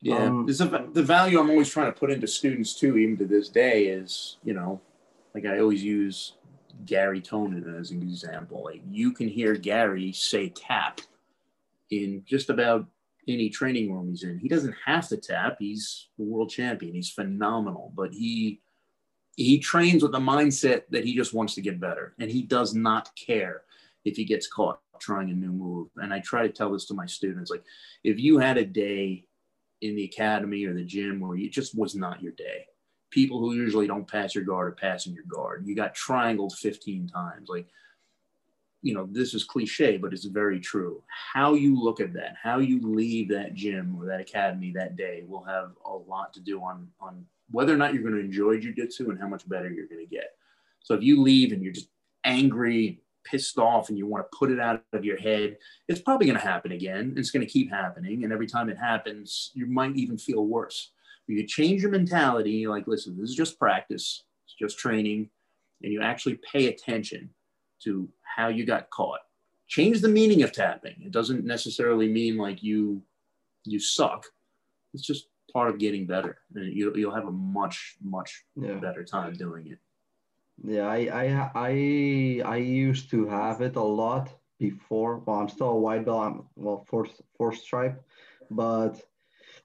yeah, 0.00 0.24
um, 0.24 0.46
a, 0.48 0.86
the 0.92 1.02
value 1.02 1.40
I'm 1.40 1.50
always 1.50 1.70
trying 1.70 1.92
to 1.92 1.98
put 1.98 2.10
into 2.10 2.26
students 2.26 2.74
too, 2.74 2.96
even 2.98 3.16
to 3.18 3.24
this 3.24 3.48
day 3.48 3.86
is, 3.86 4.36
you 4.44 4.52
know, 4.52 4.80
like 5.34 5.46
I 5.46 5.58
always 5.58 5.82
use 5.82 6.34
Garry 6.86 7.20
Tonon 7.20 7.80
as 7.80 7.90
an 7.90 8.02
example. 8.02 8.62
Like 8.64 8.82
you 8.90 9.12
can 9.12 9.28
hear 9.28 9.54
Garry 9.54 10.12
say 10.12 10.50
tap 10.50 11.00
in 11.90 12.22
just 12.26 12.50
about 12.50 12.86
any 13.28 13.48
training 13.48 13.92
room 13.92 14.08
he's 14.08 14.22
in. 14.22 14.38
He 14.38 14.48
doesn't 14.48 14.74
have 14.84 15.08
to 15.08 15.16
tap. 15.16 15.56
He's 15.58 16.08
the 16.18 16.24
world 16.24 16.50
champion. 16.50 16.94
He's 16.94 17.10
phenomenal, 17.10 17.92
but 17.94 18.12
he 18.12 18.60
he 19.36 19.58
trains 19.58 20.02
with 20.02 20.12
the 20.12 20.18
mindset 20.18 20.82
that 20.90 21.04
he 21.04 21.16
just 21.16 21.34
wants 21.34 21.54
to 21.54 21.60
get 21.60 21.80
better, 21.80 22.14
and 22.20 22.30
he 22.30 22.42
does 22.42 22.74
not 22.74 23.10
care 23.16 23.62
if 24.04 24.16
he 24.16 24.24
gets 24.24 24.46
caught 24.46 24.80
trying 25.00 25.30
a 25.30 25.34
new 25.34 25.50
move. 25.50 25.88
And 25.96 26.14
I 26.14 26.20
try 26.20 26.46
to 26.46 26.52
tell 26.52 26.72
this 26.72 26.86
to 26.86 26.94
my 26.94 27.06
students: 27.06 27.50
like, 27.50 27.64
if 28.04 28.18
you 28.18 28.38
had 28.38 28.58
a 28.58 28.64
day 28.64 29.26
in 29.80 29.96
the 29.96 30.04
academy 30.04 30.64
or 30.64 30.74
the 30.74 30.84
gym 30.84 31.20
where 31.20 31.36
it 31.36 31.52
just 31.52 31.76
was 31.76 31.94
not 31.94 32.22
your 32.22 32.32
day, 32.32 32.66
people 33.10 33.38
who 33.38 33.54
usually 33.54 33.86
don't 33.86 34.08
pass 34.08 34.34
your 34.34 34.44
guard 34.44 34.68
are 34.68 34.72
passing 34.72 35.14
your 35.14 35.24
guard. 35.28 35.64
You 35.66 35.74
got 35.76 35.94
triangled 35.94 36.54
15 36.54 37.08
times, 37.08 37.48
like 37.48 37.66
you 38.84 38.92
know, 38.92 39.08
this 39.10 39.32
is 39.32 39.44
cliche, 39.44 39.96
but 39.96 40.12
it's 40.12 40.26
very 40.26 40.60
true. 40.60 41.02
How 41.32 41.54
you 41.54 41.74
look 41.74 42.00
at 42.00 42.12
that, 42.12 42.36
how 42.40 42.58
you 42.58 42.80
leave 42.82 43.30
that 43.30 43.54
gym 43.54 43.96
or 43.98 44.04
that 44.04 44.20
academy 44.20 44.72
that 44.72 44.94
day 44.94 45.24
will 45.26 45.42
have 45.44 45.70
a 45.86 45.90
lot 45.90 46.34
to 46.34 46.40
do 46.40 46.60
on, 46.62 46.86
on 47.00 47.24
whether 47.50 47.72
or 47.72 47.78
not 47.78 47.94
you're 47.94 48.02
going 48.02 48.14
to 48.14 48.20
enjoy 48.20 48.60
jujitsu 48.60 49.08
and 49.08 49.18
how 49.18 49.26
much 49.26 49.48
better 49.48 49.70
you're 49.70 49.86
going 49.86 50.06
to 50.06 50.14
get. 50.14 50.36
So 50.80 50.94
if 50.94 51.02
you 51.02 51.22
leave 51.22 51.52
and 51.52 51.62
you're 51.62 51.72
just 51.72 51.88
angry, 52.24 53.00
pissed 53.24 53.56
off, 53.56 53.88
and 53.88 53.96
you 53.96 54.06
want 54.06 54.30
to 54.30 54.36
put 54.38 54.50
it 54.50 54.60
out 54.60 54.82
of 54.92 55.02
your 55.02 55.16
head, 55.16 55.56
it's 55.88 56.02
probably 56.02 56.26
going 56.26 56.38
to 56.38 56.46
happen 56.46 56.72
again. 56.72 57.14
It's 57.16 57.30
going 57.30 57.44
to 57.44 57.50
keep 57.50 57.70
happening. 57.70 58.22
And 58.22 58.34
every 58.34 58.46
time 58.46 58.68
it 58.68 58.76
happens, 58.76 59.50
you 59.54 59.64
might 59.64 59.96
even 59.96 60.18
feel 60.18 60.44
worse. 60.44 60.90
But 61.26 61.36
you 61.36 61.46
change 61.46 61.80
your 61.80 61.90
mentality, 61.90 62.66
like, 62.66 62.86
listen, 62.86 63.18
this 63.18 63.30
is 63.30 63.36
just 63.36 63.58
practice, 63.58 64.24
it's 64.44 64.56
just 64.60 64.78
training, 64.78 65.30
and 65.82 65.90
you 65.90 66.02
actually 66.02 66.38
pay 66.52 66.66
attention 66.66 67.30
to 67.84 68.08
how 68.22 68.48
you 68.48 68.64
got 68.64 68.90
caught. 68.90 69.20
Change 69.68 70.00
the 70.00 70.08
meaning 70.08 70.42
of 70.42 70.52
tapping. 70.52 70.96
It 71.04 71.12
doesn't 71.12 71.44
necessarily 71.44 72.08
mean 72.08 72.36
like 72.36 72.62
you 72.62 73.02
you 73.64 73.78
suck. 73.78 74.26
It's 74.92 75.06
just 75.06 75.28
part 75.52 75.70
of 75.70 75.78
getting 75.78 76.06
better, 76.06 76.38
and 76.54 76.72
you, 76.72 76.92
you'll 76.94 77.14
have 77.14 77.26
a 77.26 77.32
much 77.32 77.96
much 78.02 78.44
yeah. 78.56 78.74
better 78.74 79.04
time 79.04 79.34
doing 79.34 79.68
it. 79.68 79.78
Yeah, 80.62 80.86
I, 80.86 80.98
I 81.22 81.50
I 81.54 82.42
I 82.44 82.56
used 82.56 83.10
to 83.10 83.26
have 83.26 83.60
it 83.60 83.76
a 83.76 83.82
lot 83.82 84.28
before. 84.58 85.18
Well, 85.18 85.40
I'm 85.40 85.48
still 85.48 85.70
a 85.70 85.80
white 85.86 86.04
belt. 86.04 86.22
I'm 86.22 86.44
well 86.56 86.84
fourth 86.88 87.20
fourth 87.36 87.58
stripe, 87.58 88.02
but 88.50 89.00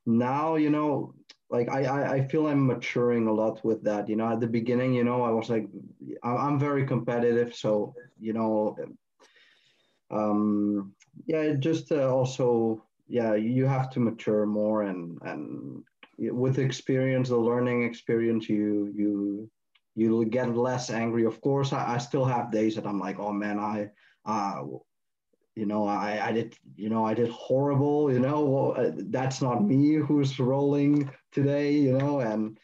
now 0.05 0.55
you 0.55 0.69
know, 0.69 1.13
like 1.49 1.69
I 1.69 2.15
I 2.15 2.27
feel 2.27 2.47
I'm 2.47 2.65
maturing 2.65 3.27
a 3.27 3.33
lot 3.33 3.63
with 3.65 3.83
that. 3.83 4.07
You 4.07 4.15
know, 4.15 4.29
at 4.31 4.39
the 4.39 4.47
beginning, 4.47 4.93
you 4.93 5.03
know, 5.03 5.23
I 5.23 5.31
was 5.31 5.49
like, 5.49 5.67
I'm 6.23 6.59
very 6.59 6.85
competitive, 6.85 7.55
so 7.55 7.93
you 8.19 8.33
know, 8.33 8.77
um, 10.11 10.93
yeah, 11.25 11.53
just 11.53 11.91
uh, 11.91 12.13
also 12.13 12.83
yeah, 13.07 13.33
you 13.35 13.65
have 13.65 13.89
to 13.91 13.99
mature 13.99 14.45
more 14.45 14.83
and 14.83 15.17
and 15.23 15.83
with 16.19 16.59
experience, 16.59 17.29
the 17.29 17.37
learning 17.37 17.83
experience, 17.83 18.47
you 18.49 18.91
you 18.95 19.49
you'll 19.95 20.25
get 20.25 20.55
less 20.55 20.89
angry. 20.89 21.25
Of 21.25 21.41
course, 21.41 21.73
I, 21.73 21.95
I 21.95 21.97
still 21.97 22.25
have 22.25 22.51
days 22.51 22.75
that 22.75 22.85
I'm 22.85 22.99
like, 22.99 23.19
oh 23.19 23.33
man, 23.33 23.59
I, 23.59 23.89
uh, 24.25 24.63
you 25.59 25.65
know, 25.65 25.85
I, 25.85 26.27
I 26.27 26.31
did, 26.31 26.55
you 26.77 26.89
know, 26.89 27.05
I 27.05 27.13
did 27.13 27.29
horrible, 27.29 28.11
you 28.11 28.19
know, 28.19 28.45
well, 28.45 28.73
uh, 28.77 28.91
that's 29.09 29.41
not 29.41 29.65
me 29.65 29.95
who's 29.95 30.39
rolling 30.39 31.11
today, 31.33 31.73
you 31.73 31.97
know, 31.97 32.21
and, 32.21 32.57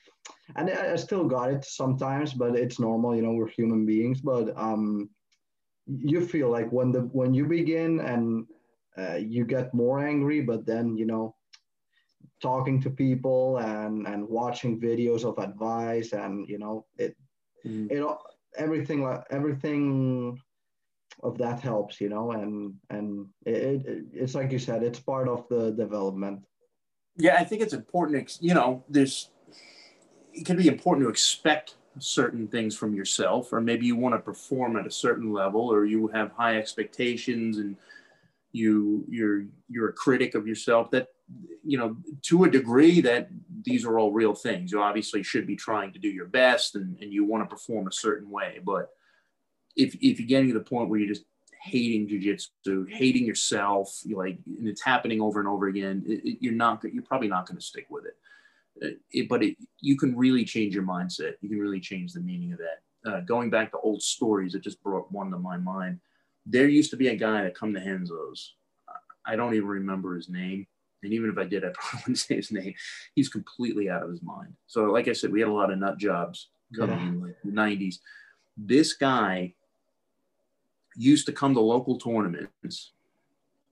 and 0.55 0.69
I 0.69 0.95
still 0.95 1.25
got 1.25 1.51
it 1.51 1.65
sometimes, 1.65 2.33
but 2.33 2.55
it's 2.55 2.79
normal, 2.79 3.13
you 3.13 3.21
know, 3.21 3.33
we're 3.33 3.49
human 3.49 3.85
beings, 3.85 4.21
but, 4.21 4.57
um, 4.57 5.09
you 5.87 6.25
feel 6.25 6.49
like 6.49 6.71
when 6.71 6.93
the, 6.93 7.01
when 7.01 7.33
you 7.33 7.45
begin 7.45 7.99
and, 7.99 8.45
uh, 8.97 9.15
you 9.15 9.43
get 9.43 9.73
more 9.73 9.99
angry, 9.99 10.39
but 10.39 10.65
then, 10.65 10.95
you 10.95 11.05
know, 11.05 11.35
talking 12.41 12.81
to 12.81 12.89
people 12.89 13.57
and 13.57 14.07
and 14.07 14.27
watching 14.27 14.79
videos 14.79 15.23
of 15.23 15.37
advice 15.37 16.11
and 16.11 16.47
you 16.49 16.59
know 16.59 16.85
it 16.97 17.15
mm. 17.65 17.89
it 17.89 18.03
everything 18.57 19.03
like 19.03 19.23
everything 19.31 20.37
of 21.24 21.38
that 21.38 21.59
helps 21.59 21.99
you 21.99 22.09
know 22.09 22.32
and 22.32 22.74
and 22.89 23.28
it, 23.45 23.86
it, 23.86 24.05
it's 24.13 24.36
like 24.36 24.51
you 24.51 24.59
said 24.59 24.84
it's 24.84 24.99
part 24.99 25.28
of 25.28 25.47
the 25.49 25.72
development 25.72 26.41
yeah 27.18 27.36
i 27.36 27.43
think 27.43 27.61
it's 27.61 27.74
important 27.74 28.38
you 28.41 28.53
know 28.53 28.84
there's 28.89 29.32
it 30.34 30.45
can 30.45 30.57
be 30.57 30.68
important 30.68 31.05
to 31.05 31.09
expect 31.09 31.76
certain 31.97 32.47
things 32.47 32.76
from 32.76 32.93
yourself 32.93 33.53
or 33.53 33.61
maybe 33.61 33.86
you 33.86 33.95
want 33.95 34.13
to 34.13 34.20
perform 34.20 34.76
at 34.76 34.86
a 34.86 34.91
certain 34.91 35.32
level 35.32 35.72
or 35.72 35.86
you 35.86 36.07
have 36.07 36.32
high 36.32 36.57
expectations 36.57 37.57
and 37.57 37.78
you 38.51 39.05
you're 39.09 39.45
you're 39.70 39.89
a 39.89 39.93
critic 39.93 40.36
of 40.36 40.45
yourself 40.45 40.91
that 40.91 41.07
you 41.63 41.78
know, 41.78 41.97
to 42.22 42.43
a 42.43 42.49
degree 42.49 43.01
that 43.01 43.30
these 43.63 43.86
are 43.86 43.97
all 43.97 44.11
real 44.11 44.36
things. 44.36 44.72
You 44.72 44.82
obviously 44.82 45.24
should 45.24 45.47
be 45.47 45.55
trying 45.55 45.91
to 45.93 45.99
do 45.99 46.09
your 46.09 46.28
best 46.28 46.76
and, 46.76 46.97
and 47.01 47.11
you 47.11 47.26
want 47.26 47.43
to 47.43 47.53
perform 47.53 47.88
a 47.88 47.91
certain 47.91 48.30
way. 48.30 48.59
But 48.63 48.91
if, 49.76 49.95
if 49.95 50.19
you're 50.19 50.28
getting 50.28 50.47
to 50.49 50.53
the 50.53 50.65
point 50.65 50.89
where 50.89 50.99
you're 50.99 51.13
just 51.13 51.26
hating 51.61 52.07
jujitsu, 52.07 52.89
hating 52.91 53.26
yourself, 53.26 53.99
you're 54.03 54.23
like, 54.23 54.38
and 54.45 54.67
it's 54.67 54.82
happening 54.82 55.21
over 55.21 55.39
and 55.39 55.49
over 55.49 55.67
again, 55.67 56.03
it, 56.07 56.23
it, 56.23 56.38
you're 56.41 56.53
not, 56.53 56.84
you're 56.84 57.03
probably 57.03 57.28
not 57.28 57.47
going 57.47 57.57
to 57.57 57.65
stick 57.65 57.88
with 57.89 58.05
it. 58.05 58.17
Uh, 58.84 58.95
it 59.11 59.30
but 59.30 59.43
it, 59.43 59.55
you 59.80 59.97
can 59.97 60.15
really 60.15 60.43
change 60.43 60.73
your 60.73 60.84
mindset. 60.84 61.34
You 61.41 61.49
can 61.49 61.59
really 61.59 61.80
change 61.80 62.13
the 62.13 62.19
meaning 62.19 62.53
of 62.53 62.59
that. 62.59 63.09
Uh, 63.09 63.19
going 63.21 63.49
back 63.49 63.71
to 63.71 63.78
old 63.80 64.01
stories, 64.01 64.55
it 64.55 64.63
just 64.63 64.82
brought 64.84 65.11
one 65.11 65.32
to 65.32 65.38
my 65.38 65.57
mind. 65.57 65.99
There 66.45 66.67
used 66.67 66.91
to 66.91 66.97
be 66.97 67.07
a 67.07 67.15
guy 67.15 67.43
that 67.43 67.55
come 67.55 67.73
to 67.73 67.80
Renzo's. 67.80 68.55
I 69.28 69.36
don't 69.36 69.55
even 69.55 69.67
remember 69.67 70.15
his 70.15 70.30
name 70.30 70.67
and 71.05 71.13
even 71.13 71.30
if 71.30 71.38
I 71.38 71.45
did, 71.45 71.63
I 71.63 71.69
probably 71.73 71.99
wouldn't 72.01 72.17
say 72.17 72.36
his 72.36 72.51
name. 72.51 72.73
He's 73.13 73.30
completely 73.30 73.89
out 73.89 74.03
of 74.03 74.09
his 74.09 74.21
mind. 74.21 74.53
So, 74.67 74.86
like 74.86 75.07
I 75.07 75.13
said, 75.13 75.32
we 75.32 75.39
had 75.39 75.49
a 75.49 75.53
lot 75.53 75.71
of 75.71 75.80
nut 75.80 75.97
jobs 75.97 76.49
coming 76.76 76.97
yeah. 76.97 77.07
in 77.07 77.21
like 77.21 77.36
the 77.43 77.51
90s. 77.51 77.95
This 78.57 78.93
guy 78.93 79.53
used 80.95 81.25
to 81.27 81.31
come 81.31 81.53
to 81.53 81.59
local 81.59 81.97
tournaments. 81.97 82.91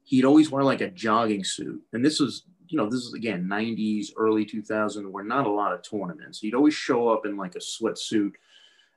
He'd 0.04 0.26
always 0.26 0.52
wear 0.52 0.64
like 0.64 0.82
a 0.82 0.90
jogging 0.90 1.44
suit. 1.44 1.82
And 1.94 2.04
this 2.04 2.20
was, 2.20 2.44
you 2.68 2.78
know, 2.78 2.90
this 2.90 3.02
is 3.02 3.14
again 3.14 3.48
90s, 3.50 4.08
early 4.18 4.46
2000s, 4.46 5.10
where 5.10 5.24
not 5.24 5.48
a 5.48 5.52
lot 5.52 5.74
of 5.74 5.82
tournaments. 5.82 6.40
He'd 6.40 6.56
always 6.56 6.74
show 6.74 7.10
up 7.10 7.26
in 7.26 7.38
like 7.38 7.56
a 7.56 7.60
sweatsuit. 7.60 8.34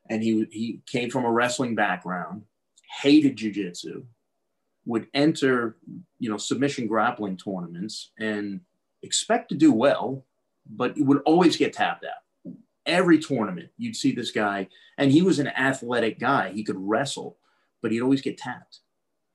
And 0.08 0.22
he, 0.22 0.46
he 0.50 0.80
came 0.86 1.10
from 1.10 1.24
a 1.24 1.30
wrestling 1.30 1.74
background, 1.74 2.42
hated 3.00 3.36
jujitsu, 3.36 4.04
would 4.86 5.08
enter, 5.14 5.76
you 6.18 6.30
know, 6.30 6.36
submission 6.36 6.86
grappling 6.86 7.36
tournaments 7.36 8.12
and 8.18 8.60
expect 9.02 9.48
to 9.48 9.54
do 9.54 9.72
well, 9.72 10.24
but 10.68 10.96
he 10.96 11.02
would 11.02 11.22
always 11.26 11.56
get 11.56 11.72
tapped 11.72 12.04
out. 12.04 12.54
Every 12.86 13.18
tournament, 13.18 13.70
you'd 13.76 13.96
see 13.96 14.12
this 14.12 14.30
guy, 14.30 14.68
and 14.96 15.10
he 15.10 15.22
was 15.22 15.40
an 15.40 15.48
athletic 15.48 16.20
guy. 16.20 16.52
He 16.52 16.62
could 16.62 16.76
wrestle, 16.78 17.36
but 17.86 17.92
he'd 17.92 18.00
always 18.00 18.20
get 18.20 18.36
tapped. 18.36 18.80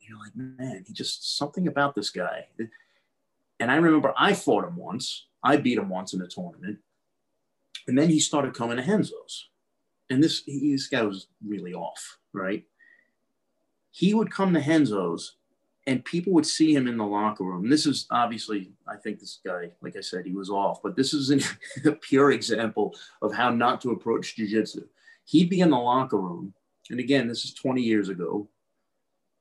You're 0.01 0.19
like, 0.19 0.35
man, 0.35 0.83
he 0.85 0.91
just 0.91 1.37
something 1.37 1.69
about 1.69 1.95
this 1.95 2.09
guy. 2.09 2.47
And 3.61 3.71
I 3.71 3.75
remember 3.77 4.13
I 4.17 4.33
fought 4.33 4.67
him 4.67 4.75
once. 4.75 5.27
I 5.41 5.55
beat 5.55 5.77
him 5.77 5.87
once 5.87 6.13
in 6.13 6.21
a 6.21 6.27
tournament, 6.27 6.79
and 7.87 7.97
then 7.97 8.09
he 8.09 8.19
started 8.19 8.53
coming 8.53 8.75
to 8.75 8.83
Renzo's, 8.83 9.47
and 10.09 10.21
this 10.21 10.43
he, 10.43 10.73
this 10.73 10.87
guy 10.87 11.01
was 11.03 11.27
really 11.47 11.73
off, 11.73 12.17
right? 12.33 12.65
He 13.91 14.13
would 14.13 14.29
come 14.29 14.53
to 14.53 14.59
Renzo's 14.59 15.37
and 15.87 16.03
people 16.03 16.33
would 16.33 16.45
see 16.45 16.75
him 16.75 16.89
in 16.89 16.97
the 16.97 17.05
locker 17.05 17.45
room. 17.45 17.69
This 17.69 17.85
is 17.85 18.05
obviously, 18.11 18.73
I 18.85 18.97
think 18.97 19.19
this 19.19 19.39
guy, 19.45 19.71
like 19.81 19.95
I 19.95 20.01
said, 20.01 20.25
he 20.25 20.33
was 20.33 20.49
off, 20.49 20.83
but 20.83 20.97
this 20.97 21.13
is 21.13 21.31
a 21.85 21.91
pure 21.93 22.31
example 22.31 22.95
of 23.21 23.33
how 23.33 23.49
not 23.49 23.79
to 23.81 23.91
approach 23.91 24.35
jujitsu. 24.35 24.83
He'd 25.23 25.49
be 25.49 25.61
in 25.61 25.69
the 25.69 25.77
locker 25.77 26.17
room, 26.17 26.53
and 26.91 26.99
again, 26.99 27.27
this 27.27 27.45
is 27.45 27.53
20 27.53 27.81
years 27.81 28.09
ago, 28.09 28.47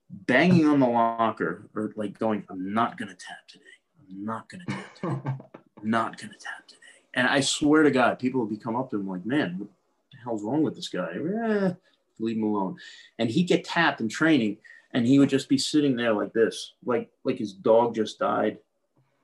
banging 0.08 0.66
on 0.66 0.80
the 0.80 0.86
locker 0.86 1.68
or 1.74 1.92
like 1.96 2.18
going, 2.18 2.44
I'm 2.48 2.72
not 2.72 2.96
going 2.96 3.08
to 3.08 3.14
tap 3.14 3.46
today. 3.48 3.64
I'm 4.08 4.24
not 4.24 4.48
going 4.48 4.64
to 4.66 4.72
tap 4.72 4.94
today. 4.94 5.34
I'm 5.82 5.90
not 5.90 6.16
going 6.16 6.32
to 6.32 6.38
tap 6.38 6.66
today. 6.66 6.80
And 7.14 7.26
I 7.26 7.40
swear 7.40 7.82
to 7.82 7.90
God, 7.90 8.18
people 8.18 8.40
would 8.40 8.50
be 8.50 8.56
come 8.56 8.76
up 8.76 8.90
to 8.90 8.96
him 8.96 9.08
like, 9.08 9.26
man, 9.26 9.58
what 9.58 9.68
the 10.12 10.18
hell's 10.18 10.42
wrong 10.42 10.62
with 10.62 10.76
this 10.76 10.88
guy? 10.88 11.10
Eh, 11.12 11.72
leave 12.20 12.36
him 12.36 12.44
alone. 12.44 12.76
And 13.18 13.28
he'd 13.28 13.48
get 13.48 13.64
tapped 13.64 14.00
in 14.00 14.08
training 14.08 14.58
and 14.92 15.06
he 15.06 15.18
would 15.18 15.28
just 15.28 15.48
be 15.48 15.58
sitting 15.58 15.96
there 15.96 16.12
like 16.12 16.32
this, 16.32 16.74
like 16.84 17.10
like 17.24 17.38
his 17.38 17.52
dog 17.52 17.94
just 17.94 18.18
died, 18.18 18.58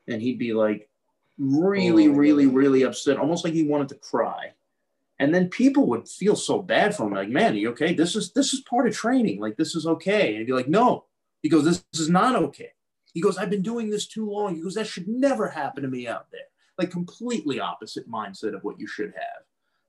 and 0.07 0.23
he'd 0.23 0.39
be 0.39 0.53
like 0.53 0.89
really, 1.39 2.07
oh, 2.07 2.13
really, 2.13 2.47
really 2.47 2.83
upset, 2.83 3.19
almost 3.19 3.45
like 3.45 3.53
he 3.53 3.65
wanted 3.65 3.89
to 3.89 3.97
cry. 3.97 4.53
And 5.19 5.35
then 5.35 5.49
people 5.49 5.87
would 5.89 6.09
feel 6.09 6.37
so 6.37 6.61
bad 6.61 6.95
for 6.95 7.07
him, 7.07 7.15
like, 7.15 7.31
man, 7.31 7.55
are 7.55 7.57
you 7.57 7.71
okay? 7.71 7.95
This 7.95 8.17
is 8.17 8.33
this 8.33 8.53
is 8.53 8.61
part 8.61 8.87
of 8.87 8.95
training. 8.95 9.41
Like 9.41 9.57
this 9.57 9.75
is 9.75 9.87
okay. 9.87 10.31
And 10.31 10.39
he'd 10.39 10.47
be 10.47 10.53
like, 10.53 10.69
no. 10.69 11.05
He 11.43 11.49
goes, 11.49 11.65
this, 11.65 11.85
this 11.93 12.01
is 12.01 12.11
not 12.11 12.37
okay. 12.37 12.71
He 13.15 13.21
goes, 13.21 13.39
I've 13.39 13.51
been 13.51 13.63
doing 13.63 13.89
this 13.89 14.07
too 14.07 14.29
long. 14.31 14.57
He 14.57 14.63
goes, 14.63 14.75
that 14.75 14.87
should 14.87 15.09
never 15.09 15.49
happen 15.49 15.83
to 15.83 15.89
me 15.89 16.07
out 16.07 16.27
there. 16.31 16.41
Like 16.77 16.91
completely 16.91 17.61
opposite 17.61 18.11
mindset 18.11 18.55
of 18.55 18.63
what 18.63 18.79
you 18.79 18.87
should 18.87 19.13
have, 19.15 19.45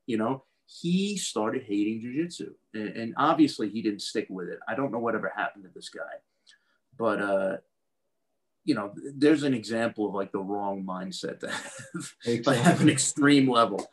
you 0.05 0.17
know 0.17 0.43
he 0.67 1.17
started 1.17 1.63
hating 1.63 2.01
jujitsu. 2.01 2.49
And, 2.73 2.89
and 2.89 3.13
obviously 3.17 3.69
he 3.69 3.81
didn't 3.81 4.01
stick 4.01 4.27
with 4.29 4.49
it. 4.49 4.59
I 4.67 4.75
don't 4.75 4.91
know 4.91 4.99
whatever 4.99 5.31
happened 5.35 5.63
to 5.63 5.69
this 5.73 5.89
guy. 5.89 6.01
But 6.97 7.21
uh, 7.21 7.57
you 8.67 8.75
know, 8.75 8.91
there's 9.15 9.43
an 9.43 9.53
example 9.53 10.09
of 10.09 10.13
like 10.13 10.33
the 10.33 10.39
wrong 10.39 10.83
mindset 10.83 11.39
to 11.39 11.49
have, 11.49 11.73
exactly. 12.25 12.57
have 12.57 12.81
an 12.81 12.89
extreme 12.89 13.49
level. 13.49 13.89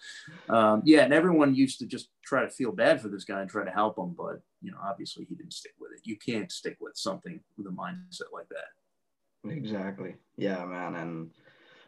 Um, 0.48 0.82
yeah, 0.84 1.02
and 1.04 1.14
everyone 1.14 1.54
used 1.54 1.78
to 1.78 1.86
just 1.86 2.08
try 2.24 2.42
to 2.42 2.50
feel 2.50 2.72
bad 2.72 3.00
for 3.00 3.08
this 3.08 3.22
guy 3.22 3.40
and 3.40 3.48
try 3.48 3.64
to 3.64 3.70
help 3.70 3.96
him, 3.96 4.16
but 4.18 4.40
you 4.62 4.72
know, 4.72 4.78
obviously 4.84 5.26
he 5.26 5.36
didn't 5.36 5.52
stick 5.52 5.74
with 5.78 5.92
it. 5.92 6.00
You 6.02 6.16
can't 6.16 6.50
stick 6.50 6.76
with 6.80 6.96
something 6.96 7.38
with 7.56 7.68
a 7.68 7.70
mindset 7.70 8.32
like 8.32 8.48
that. 8.48 9.50
Exactly. 9.52 10.16
Yeah, 10.36 10.64
man. 10.64 10.96
And 10.96 11.30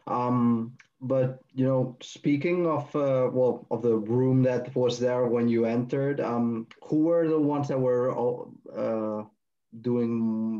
um, 0.07 0.77
but 1.01 1.39
you 1.53 1.65
know, 1.65 1.97
speaking 2.01 2.67
of 2.67 2.95
uh, 2.95 3.29
well, 3.33 3.67
of 3.69 3.81
the 3.81 3.97
room 3.97 4.43
that 4.43 4.73
was 4.77 4.97
there 4.97 5.25
when 5.27 5.49
you 5.49 5.65
entered, 5.65 6.21
um, 6.21 6.67
who 6.85 7.03
were 7.03 7.27
the 7.27 7.39
ones 7.39 7.67
that 7.67 7.81
were 7.81 8.15
all, 8.15 8.53
uh, 8.73 9.23
doing 9.81 10.11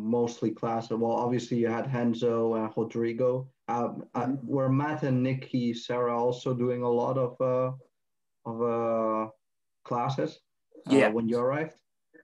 mostly 0.09 0.51
classes. 0.51 0.91
Well, 0.91 1.11
obviously 1.11 1.57
you 1.57 1.67
had 1.67 1.93
Renzo 1.93 2.55
and 2.55 2.71
Rodrigo. 2.75 3.47
Um, 3.67 4.05
uh, 4.15 4.25
mm-hmm. 4.25 4.47
were 4.47 4.69
Matt 4.69 5.03
and 5.03 5.23
Nikki, 5.23 5.73
Serra 5.73 6.17
also 6.17 6.53
doing 6.53 6.83
a 6.83 6.89
lot 6.89 7.17
of 7.17 7.35
uh, 7.41 7.71
of 8.45 8.61
uh, 8.61 9.29
classes? 9.83 10.39
Uh, 10.89 10.95
yeah. 10.95 11.09
when 11.09 11.27
you 11.27 11.37
arrived. 11.37 11.73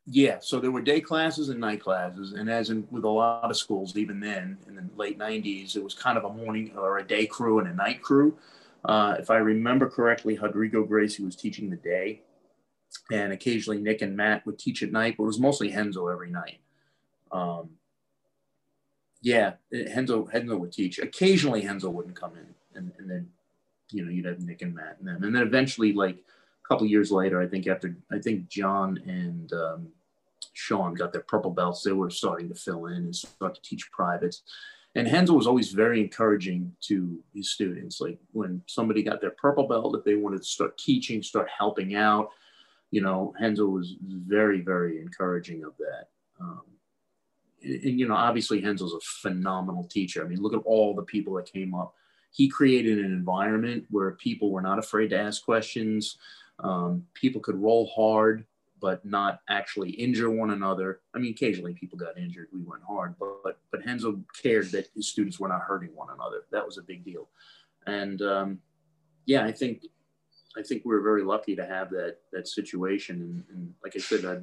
Yeah, 0.06 0.40
so 0.42 0.60
there 0.60 0.72
were 0.72 0.82
day 0.82 1.00
classes 1.00 1.48
and 1.48 1.62
night 1.62 1.82
classes, 1.82 2.34
and 2.34 2.50
as 2.50 2.70
in 2.70 2.86
with 2.92 3.06
a 3.06 3.10
lot 3.10 3.50
of 3.50 3.56
schools, 3.56 3.96
even 3.96 4.20
then 4.20 4.58
in 4.68 4.76
the 4.76 4.84
late 4.98 5.18
'90s, 5.18 5.78
it 5.78 5.84
was 5.84 5.94
kind 5.94 6.18
of 6.18 6.26
a 6.26 6.34
morning 6.34 6.74
or 6.78 6.98
a 6.98 7.08
day 7.08 7.26
crew 7.26 7.60
and 7.60 7.70
a 7.70 7.74
night 7.74 8.02
crew. 8.02 8.38
Uh, 8.84 9.16
if 9.18 9.32
I 9.32 9.38
remember 9.38 9.90
correctly, 9.90 10.38
Rodrigo 10.38 10.84
Gracie 10.84 11.24
was 11.24 11.38
teaching 11.38 11.70
the 11.70 11.78
day, 11.78 12.22
and 13.14 13.32
occasionally 13.32 13.80
Nick 13.80 14.02
and 14.02 14.18
Matt 14.18 14.46
would 14.46 14.60
teach 14.60 14.84
at 14.84 14.92
night, 14.92 15.16
but 15.18 15.24
it 15.24 15.28
was 15.28 15.40
mostly 15.40 15.74
Renzo 15.74 16.08
every 16.08 16.30
night. 16.30 16.60
Um, 17.34 17.72
yeah, 19.22 19.54
Renzo 19.72 20.30
Renzo 20.34 20.58
would 20.58 20.72
teach. 20.72 21.00
Occasionally 21.00 21.66
Renzo 21.66 21.90
wouldn't 21.90 22.16
come 22.16 22.34
in, 22.36 22.54
and, 22.76 22.92
and 22.98 23.10
then 23.10 23.30
you 23.90 24.04
know 24.04 24.12
you'd 24.12 24.26
have 24.26 24.42
Nick 24.42 24.62
and 24.62 24.76
Matt, 24.76 24.98
and 25.00 25.08
then 25.08 25.24
and 25.24 25.36
then 25.36 25.42
eventually 25.42 25.94
like 25.94 26.16
a 26.16 26.68
couple 26.68 26.86
years 26.88 27.12
later, 27.12 27.42
I 27.42 27.48
think 27.48 27.68
after 27.68 27.96
I 28.12 28.20
think 28.20 28.48
John 28.50 29.00
and 29.08 29.52
um, 29.54 29.88
Shawn 30.54 30.94
got 30.94 31.12
their 31.12 31.22
purple 31.22 31.52
belts, 31.52 31.84
they 31.84 31.92
were 31.92 32.10
starting 32.10 32.50
to 32.50 32.56
fill 32.56 32.86
in 32.88 32.98
and 32.98 33.16
start 33.16 33.56
to 33.56 33.62
teach 33.62 33.92
privates. 33.92 34.44
And 34.96 35.12
Renzo 35.12 35.34
was 35.34 35.48
always 35.48 35.72
very 35.72 36.02
encouraging 36.02 36.72
to 36.82 37.20
his 37.34 37.52
students. 37.52 38.00
Like 38.00 38.20
when 38.32 38.62
somebody 38.68 39.02
got 39.02 39.22
their 39.22 39.32
purple 39.32 39.68
belt, 39.68 39.96
if 39.98 40.04
they 40.04 40.16
wanted 40.16 40.40
to 40.40 40.48
start 40.48 40.78
teaching, 40.78 41.24
start 41.24 41.48
helping 41.58 41.96
out, 41.96 42.30
you 42.92 43.02
know, 43.02 43.34
Renzo 43.42 43.66
was 43.66 43.96
very, 44.00 44.62
very 44.62 45.02
encouraging 45.02 45.64
of 45.64 45.74
that. 45.78 46.10
Um, 46.40 46.62
and, 47.64 48.00
you 48.00 48.08
know, 48.08 48.16
obviously 48.16 48.64
Renzo's 48.64 48.94
a 48.94 49.00
phenomenal 49.02 49.86
teacher. 49.86 50.24
I 50.24 50.28
mean, 50.28 50.42
look 50.42 50.54
at 50.54 50.62
all 50.66 50.94
the 50.94 51.04
people 51.04 51.34
that 51.36 51.52
came 51.52 51.74
up. 51.74 51.96
He 52.32 52.48
created 52.48 53.00
an 53.00 53.06
environment 53.06 53.86
where 53.90 54.12
people 54.12 54.52
were 54.52 54.62
not 54.62 54.80
afraid 54.80 55.10
to 55.10 55.20
ask 55.20 55.44
questions. 55.44 56.18
Um, 56.60 57.06
people 57.14 57.42
could 57.42 57.56
roll 57.56 57.88
hard, 57.96 58.46
but 58.80 59.06
not 59.06 59.40
actually 59.50 59.92
injure 59.92 60.30
one 60.30 60.50
another. 60.50 61.00
I 61.16 61.20
mean, 61.20 61.32
occasionally 61.32 61.74
people 61.74 61.98
got 61.98 62.18
injured. 62.18 62.50
We 62.52 62.62
went 62.62 62.84
hard, 62.84 63.16
but 63.20 63.58
but, 63.72 63.86
Renzo 63.86 64.20
cared 64.42 64.72
that 64.72 64.90
his 64.96 65.08
students 65.08 65.40
were 65.40 65.48
not 65.48 65.62
hurting 65.62 65.96
one 65.96 66.10
another. 66.14 66.44
That 66.52 66.66
was 66.66 66.78
a 66.78 66.82
big 66.82 67.04
deal. 67.06 67.30
And 67.88 68.22
um, 68.22 68.60
yeah, 69.26 69.46
I 69.46 69.52
think 69.52 69.86
I 70.58 70.64
think 70.64 70.84
we 70.86 70.94
were 70.94 71.02
very 71.02 71.24
lucky 71.24 71.56
to 71.56 71.66
have 71.66 71.90
that 71.92 72.18
that 72.32 72.48
situation. 72.48 73.22
And, 73.22 73.44
and 73.56 73.74
like 73.84 73.94
I 73.96 74.00
said, 74.00 74.26
I, 74.26 74.40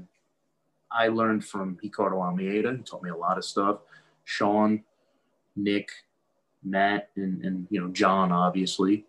I 0.93 1.09
learned 1.09 1.45
from 1.45 1.79
Ricardo 1.83 2.21
Almeida. 2.21 2.75
He 2.77 2.83
taught 2.83 3.03
me 3.03 3.11
a 3.11 3.17
lot 3.17 3.39
of 3.39 3.45
stuff. 3.45 3.79
Shawn, 4.25 4.83
Nick, 5.57 5.91
Matt, 6.65 7.11
and, 7.17 7.45
and 7.45 7.67
you 7.71 7.81
know 7.81 7.89
John, 7.89 8.33
obviously. 8.33 9.05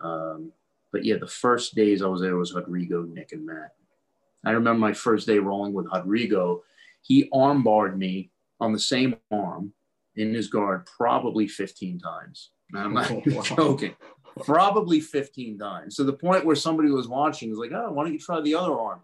Um, 0.00 0.52
but 0.90 1.04
yeah, 1.04 1.16
the 1.16 1.26
first 1.26 1.74
days 1.74 2.02
I 2.02 2.06
was 2.06 2.20
there 2.20 2.36
was 2.36 2.54
Rodrigo, 2.54 3.02
Nick, 3.02 3.32
and 3.32 3.46
Matt. 3.46 3.74
I 4.44 4.50
remember 4.50 4.80
my 4.80 4.92
first 4.92 5.26
day 5.26 5.38
rolling 5.38 5.72
with 5.72 5.86
Rodrigo. 5.92 6.64
He 7.02 7.30
armbarred 7.30 7.96
me 7.96 8.30
on 8.60 8.72
the 8.72 8.78
same 8.78 9.16
arm 9.30 9.72
in 10.16 10.34
his 10.34 10.48
guard 10.48 10.86
probably 10.86 11.48
15 11.48 11.98
times. 11.98 12.50
I'm 12.74 12.94
not 12.94 13.10
oh, 13.26 13.42
joking 13.42 13.94
probably 14.40 15.00
15 15.00 15.58
times. 15.58 15.96
So 15.96 16.04
the 16.04 16.12
point 16.12 16.44
where 16.44 16.56
somebody 16.56 16.90
was 16.90 17.08
watching 17.08 17.50
was 17.50 17.58
like, 17.58 17.72
oh, 17.72 17.92
why 17.92 18.04
don't 18.04 18.12
you 18.12 18.18
try 18.18 18.40
the 18.40 18.54
other 18.54 18.78
arm? 18.78 19.00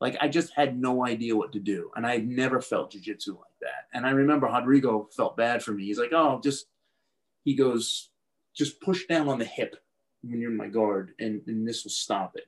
Like 0.00 0.16
I 0.20 0.28
just 0.28 0.52
had 0.54 0.78
no 0.78 1.06
idea 1.06 1.36
what 1.36 1.52
to 1.52 1.60
do. 1.60 1.90
And 1.96 2.06
I 2.06 2.18
never 2.18 2.60
felt 2.60 2.92
jujitsu 2.92 3.28
like 3.28 3.58
that. 3.62 3.88
And 3.92 4.06
I 4.06 4.10
remember 4.10 4.46
Rodrigo 4.46 5.08
felt 5.16 5.36
bad 5.36 5.62
for 5.62 5.72
me. 5.72 5.84
He's 5.84 5.98
like, 5.98 6.12
oh, 6.12 6.40
just, 6.42 6.66
he 7.44 7.54
goes, 7.54 8.10
just 8.54 8.80
push 8.80 9.06
down 9.06 9.28
on 9.28 9.38
the 9.38 9.44
hip 9.44 9.76
when 10.22 10.40
you're 10.40 10.50
in 10.50 10.56
my 10.56 10.68
guard 10.68 11.12
and, 11.18 11.40
and 11.46 11.66
this 11.66 11.84
will 11.84 11.90
stop 11.90 12.32
it. 12.36 12.44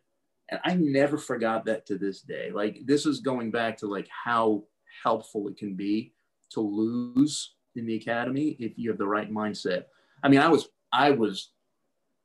And 0.48 0.60
I 0.64 0.74
never 0.74 1.18
forgot 1.18 1.64
that 1.66 1.86
to 1.86 1.98
this 1.98 2.20
day. 2.20 2.50
Like 2.52 2.80
this 2.84 3.06
is 3.06 3.20
going 3.20 3.50
back 3.50 3.78
to 3.78 3.86
like 3.86 4.08
how 4.08 4.64
helpful 5.02 5.48
it 5.48 5.56
can 5.56 5.74
be 5.74 6.12
to 6.50 6.60
lose 6.60 7.54
in 7.74 7.86
the 7.86 7.96
academy 7.96 8.56
if 8.60 8.78
you 8.78 8.90
have 8.90 8.98
the 8.98 9.06
right 9.06 9.32
mindset. 9.32 9.84
I 10.22 10.28
mean, 10.28 10.40
I 10.40 10.48
was, 10.48 10.68
I 10.92 11.10
was 11.10 11.50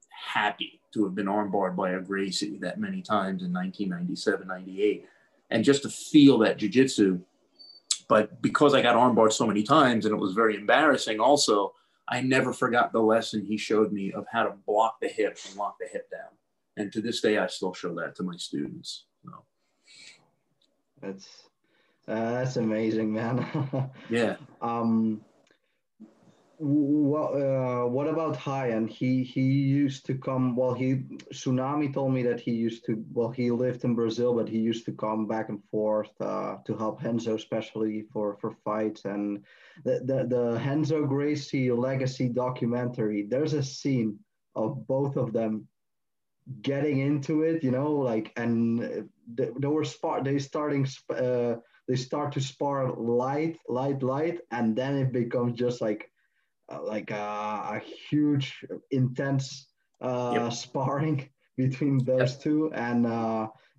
happy 0.10 0.81
to 0.94 1.04
have 1.04 1.16
been 1.16 1.28
armbarred 1.28 1.76
by 1.76 1.92
a 1.92 2.02
Gracie 2.02 2.58
that 2.58 2.80
many 2.80 3.02
times 3.02 3.44
in 3.44 3.54
1997, 3.54 4.48
98. 4.48 5.06
And 5.50 5.64
just 5.64 5.84
to 5.84 5.90
feel 5.90 6.38
that 6.40 6.58
jujitsu. 6.58 7.22
But 8.08 8.42
because 8.42 8.74
I 8.74 8.82
got 8.82 8.96
armbarred 8.96 9.34
so 9.34 9.48
many 9.48 9.64
times 9.64 10.06
and 10.06 10.14
it 10.14 10.20
was 10.20 10.34
very 10.34 10.56
embarrassing, 10.56 11.20
also, 11.20 11.74
I 12.10 12.22
never 12.22 12.52
forgot 12.52 12.92
the 12.92 13.00
lesson 13.00 13.46
he 13.46 13.58
showed 13.58 13.94
me 13.94 14.12
of 14.12 14.26
how 14.32 14.44
to 14.44 14.54
block 14.68 15.00
the 15.02 15.08
hip 15.08 15.38
and 15.48 15.56
lock 15.56 15.78
the 15.80 15.88
hip 15.88 16.10
down. 16.12 16.30
And 16.78 16.92
to 16.92 17.02
this 17.02 17.22
day, 17.22 17.38
I 17.38 17.48
still 17.48 17.74
show 17.74 17.96
that 17.96 18.16
to 18.16 18.24
my 18.24 18.36
students. 18.36 19.06
So. 19.24 19.32
That's 21.02 21.28
uh, 22.08 22.32
that's 22.32 22.58
amazing, 22.58 23.14
man. 23.14 23.46
yeah. 24.10 24.36
Um, 24.62 25.22
what 26.62 27.32
uh, 27.34 27.88
what 27.88 28.08
about 28.08 28.46
Ryan? 28.46 28.88
He 28.88 29.24
he 29.24 29.42
used 29.42 30.06
to 30.06 30.16
come. 30.16 30.56
Well, 30.56 30.74
he 30.74 30.96
tsunami 31.34 31.92
told 31.92 32.14
me 32.14 32.22
that 32.24 32.40
he 32.40 32.52
used 32.52 32.86
to. 32.86 33.04
Well, 33.12 33.32
he 33.32 33.50
lived 33.50 33.84
in 33.84 33.96
Brazil, 33.96 34.36
but 34.36 34.48
he 34.48 34.60
used 34.60 34.86
to 34.86 34.92
come 34.92 35.28
back 35.28 35.50
and 35.50 35.64
forth 35.72 36.12
uh, 36.22 36.58
to 36.66 36.76
help 36.78 37.04
Renzo, 37.04 37.36
especially 37.36 38.04
for 38.14 38.38
for 38.40 38.52
fights. 38.64 39.06
And 39.06 39.44
the, 39.84 40.02
the 40.06 40.28
the 40.28 40.62
Renzo 40.64 41.06
Gracie 41.06 41.72
legacy 41.72 42.30
documentary. 42.30 43.24
There's 43.24 43.54
a 43.54 43.64
scene 43.64 44.20
of 44.56 44.86
both 44.86 45.18
of 45.18 45.34
them 45.34 45.68
getting 46.62 47.00
into 47.00 47.42
it. 47.42 47.64
You 47.64 47.72
know, 47.72 47.92
like 47.92 48.32
and 48.38 49.10
they, 49.34 49.50
they 49.58 49.68
were 49.68 49.84
spar. 49.86 50.24
They 50.24 50.38
starting. 50.38 50.86
Uh, 51.10 51.56
they 51.88 51.96
start 51.96 52.32
to 52.34 52.40
spar 52.40 52.94
light, 52.94 53.58
light, 53.68 54.04
light, 54.04 54.40
and 54.52 54.76
then 54.76 54.96
it 54.98 55.12
becomes 55.12 55.58
just 55.60 55.82
like 55.82 56.11
like 56.82 57.12
uh, 57.12 57.16
a 57.16 57.82
huge, 58.10 58.64
intense 58.92 59.68
uh, 60.02 60.34
yep. 60.36 60.54
sparring 60.54 61.30
between 61.58 62.04
those 62.04 62.34
yep. 62.34 62.42
two, 62.42 62.72
and 62.74 63.06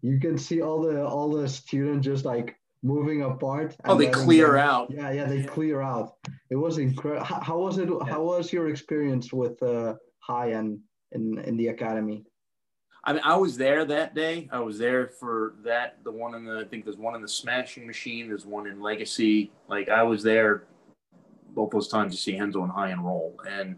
you 0.03 0.18
can 0.18 0.36
see 0.36 0.61
all 0.61 0.80
the 0.82 1.05
all 1.05 1.30
the 1.30 1.49
students 1.49 2.05
just 2.05 2.24
like 2.24 2.57
moving 2.82 3.22
apart. 3.22 3.76
Oh, 3.84 3.97
they 3.97 4.09
clear 4.09 4.57
out. 4.57 4.90
Yeah, 4.90 5.11
yeah, 5.11 5.24
they 5.24 5.43
clear 5.43 5.80
out. 5.80 6.14
It 6.51 6.57
was 6.57 6.78
incredible. 6.78 7.24
How, 7.24 7.40
how, 7.40 7.59
was 7.59 7.78
it? 7.78 7.88
Yeah. 7.88 8.12
How 8.12 8.22
was 8.22 8.53
your 8.53 8.68
experience 8.68 9.32
with 9.32 9.62
uh, 9.62 9.95
Ryan 10.28 10.82
in 11.12 11.38
in 11.38 11.57
the 11.57 11.68
academy? 11.68 12.24
I 13.05 13.14
mean, 13.14 13.22
I 13.24 13.34
was 13.36 13.57
there 13.57 13.84
that 13.84 14.14
day. 14.14 14.49
I 14.53 14.61
was 14.61 14.78
there 14.78 15.09
for 15.09 15.55
that. 15.64 15.99
The 16.05 16.12
one 16.12 16.34
in 16.34 16.45
the 16.45 16.61
I 16.61 16.64
think 16.64 16.84
there's 16.84 16.99
one 16.99 17.14
in 17.14 17.22
the 17.22 17.28
Smashing 17.28 17.86
Machine. 17.86 18.28
There's 18.28 18.47
one 18.47 18.66
in 18.66 18.80
Legacy. 18.80 19.53
Like 19.68 19.88
I 19.88 20.03
was 20.03 20.22
there 20.22 20.64
both 21.55 21.70
those 21.70 21.88
times 21.88 22.12
you 22.12 22.18
see 22.18 22.38
Renzo 22.38 22.62
and 22.62 22.72
Ryan 22.74 23.00
roll. 23.00 23.40
And 23.48 23.76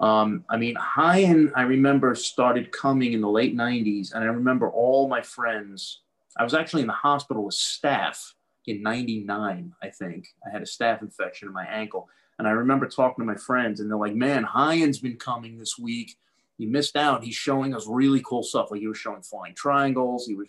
um, 0.00 0.44
I 0.48 0.56
mean, 0.56 0.74
High 0.76 1.20
and 1.20 1.52
I 1.54 1.62
remember 1.62 2.14
started 2.14 2.72
coming 2.72 3.12
in 3.12 3.20
the 3.20 3.30
late 3.30 3.56
90s. 3.56 4.12
And 4.12 4.22
I 4.22 4.28
remember 4.28 4.70
all 4.70 5.08
my 5.08 5.22
friends, 5.22 6.02
I 6.36 6.44
was 6.44 6.54
actually 6.54 6.82
in 6.82 6.88
the 6.88 6.92
hospital 6.92 7.44
with 7.44 7.54
staph 7.54 8.32
in 8.66 8.82
99, 8.82 9.72
I 9.82 9.88
think. 9.90 10.28
I 10.46 10.50
had 10.50 10.62
a 10.62 10.66
staph 10.66 11.02
infection 11.02 11.48
in 11.48 11.54
my 11.54 11.66
ankle. 11.66 12.08
And 12.38 12.46
I 12.46 12.50
remember 12.50 12.86
talking 12.86 13.22
to 13.22 13.32
my 13.32 13.38
friends, 13.38 13.80
and 13.80 13.90
they're 13.90 13.96
like, 13.96 14.14
man, 14.14 14.46
Ryan's 14.54 14.98
been 14.98 15.16
coming 15.16 15.58
this 15.58 15.78
week. 15.78 16.16
He 16.58 16.66
missed 16.66 16.96
out. 16.96 17.24
He's 17.24 17.34
showing 17.34 17.74
us 17.74 17.86
really 17.86 18.22
cool 18.22 18.42
stuff. 18.42 18.70
Like 18.70 18.80
he 18.80 18.88
was 18.88 18.98
showing 18.98 19.22
flying 19.22 19.54
triangles. 19.54 20.26
He 20.26 20.34
was 20.34 20.48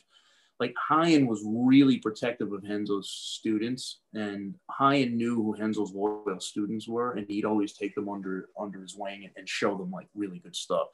like 0.60 0.74
Ryan 0.90 1.28
was 1.28 1.44
really 1.46 1.98
protective 1.98 2.52
of 2.52 2.64
Renzo's 2.64 3.10
students, 3.10 4.00
and 4.14 4.56
Ryan 4.80 5.16
knew 5.16 5.36
who 5.36 5.56
Renzo's 5.56 5.94
loyal 5.94 6.40
students 6.40 6.88
were, 6.88 7.14
and 7.14 7.28
he'd 7.28 7.46
always 7.46 7.74
take 7.74 7.94
them 7.94 8.10
under 8.10 8.50
under 8.60 8.82
his 8.82 8.96
wing 8.96 9.24
and, 9.24 9.34
and 9.38 9.48
show 9.48 9.78
them 9.78 9.92
like 9.92 10.08
really 10.16 10.40
good 10.40 10.56
stuff. 10.56 10.88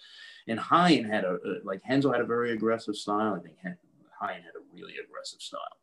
And 0.48 0.60
Ryan 0.70 1.06
had 1.06 1.24
a, 1.24 1.36
a 1.36 1.54
like 1.64 1.82
Renzo 1.90 2.12
had 2.12 2.22
a 2.22 2.26
very 2.26 2.52
aggressive 2.52 2.96
style. 2.96 3.36
I 3.36 3.40
think 3.40 3.58
Ryan 4.22 4.44
had 4.44 4.56
a 4.56 4.64
really 4.74 4.96
aggressive 5.04 5.42
style. 5.42 5.78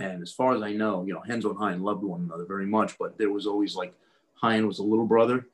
And 0.00 0.22
as 0.22 0.32
far 0.32 0.54
as 0.54 0.62
I 0.62 0.72
know, 0.72 1.04
you 1.04 1.14
know, 1.14 1.22
Renzo 1.26 1.50
and 1.50 1.60
Ryan 1.60 1.82
loved 1.82 2.02
one 2.02 2.22
another 2.22 2.44
very 2.44 2.66
much, 2.66 2.98
but 2.98 3.16
there 3.18 3.30
was 3.30 3.46
always 3.46 3.74
like 3.74 3.94
Ryan 4.42 4.66
was 4.66 4.80
a 4.80 4.84
little 4.84 5.06
brother. 5.06 5.46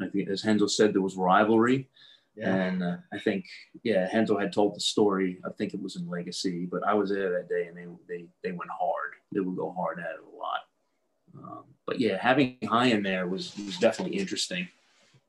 I 0.00 0.06
think, 0.08 0.28
as 0.28 0.44
Renzo 0.44 0.66
said, 0.66 0.94
there 0.94 1.02
was 1.02 1.16
rivalry. 1.16 1.88
Yeah. 2.36 2.54
And 2.54 2.82
uh, 2.82 2.96
I 3.12 3.18
think, 3.18 3.44
yeah, 3.82 4.08
Renzo 4.14 4.38
had 4.38 4.52
told 4.52 4.74
the 4.74 4.80
story. 4.80 5.40
I 5.44 5.50
think 5.50 5.74
it 5.74 5.82
was 5.82 5.96
in 5.96 6.08
Legacy, 6.08 6.66
but 6.66 6.82
I 6.86 6.94
was 6.94 7.10
there 7.10 7.30
that 7.30 7.48
day, 7.48 7.66
and 7.66 7.76
they 7.76 7.86
they 8.08 8.24
they 8.42 8.52
went 8.52 8.70
hard. 8.70 9.12
They 9.32 9.40
would 9.40 9.56
go 9.56 9.72
hard 9.72 9.98
at 9.98 10.16
it 10.16 10.20
a 10.20 10.36
lot. 10.36 10.60
Um, 11.42 11.64
but 11.86 12.00
yeah, 12.00 12.16
having 12.20 12.56
Ryan 12.70 12.98
in 12.98 13.02
there 13.02 13.26
was 13.26 13.54
was 13.66 13.78
definitely 13.78 14.18
interesting 14.18 14.68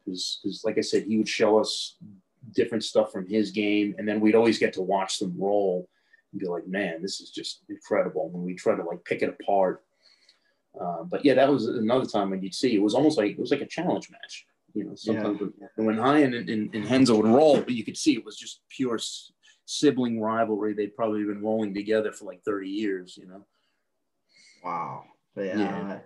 because 0.06 0.39
because 0.41 0.64
like 0.64 0.78
I 0.78 0.82
said, 0.82 1.04
he 1.04 1.18
would 1.18 1.28
show 1.28 1.60
us 1.60 1.97
different 2.56 2.84
stuff 2.84 3.12
from 3.12 3.28
his 3.28 3.52
game, 3.52 3.95
and 3.97 4.08
then 4.08 4.20
we'd 4.20 4.36
always 4.36 4.60
get 4.60 4.74
to 4.74 4.82
watch 4.82 5.20
them 5.20 5.36
roll 5.38 5.89
and 6.32 6.39
be 6.39 6.47
like, 6.47 6.68
man, 6.68 7.02
this 7.02 7.20
is 7.20 7.30
just 7.32 7.64
incredible. 7.68 8.30
When 8.30 8.43
we 8.43 8.54
try 8.56 8.76
to 8.76 8.84
like 8.84 9.04
pick 9.04 9.22
it 9.22 9.36
apart, 9.39 9.84
Uh, 10.80 11.04
but 11.04 11.26
yeah, 11.26 11.34
that 11.34 11.52
was 11.52 11.68
another 11.68 12.06
time 12.06 12.30
when 12.30 12.41
you'd 12.41 12.56
see 12.56 12.76
it 12.76 12.82
was 12.82 12.93
almost 12.95 13.18
like 13.18 13.32
it 13.32 13.39
was 13.39 13.52
like 13.52 13.62
a 13.62 13.66
challenge 13.66 14.10
match. 14.10 14.45
You 14.74 14.86
know, 14.86 14.95
sometimes 14.95 15.39
yeah. 15.41 15.67
when, 15.76 15.88
when 15.88 15.97
Ryan 15.97 16.34
and, 16.34 16.49
and, 16.49 16.76
and 16.76 16.89
Renzo 16.89 17.15
would 17.17 17.26
roll, 17.26 17.59
but 17.61 17.72
you 17.72 17.84
could 17.84 17.97
see 17.97 18.13
it 18.13 18.26
was 18.26 18.38
just 18.38 18.61
pure 18.69 18.99
sibling 19.65 20.22
rivalry. 20.22 20.74
They'd 20.74 20.95
probably 20.95 21.24
been 21.24 21.41
rolling 21.41 21.74
together 21.74 22.11
for 22.11 22.26
like 22.26 22.43
30 22.43 22.69
years, 22.69 23.17
you 23.17 23.28
know? 23.28 23.45
Wow. 24.63 25.03
Yeah. 25.36 25.57
yeah. 25.57 25.99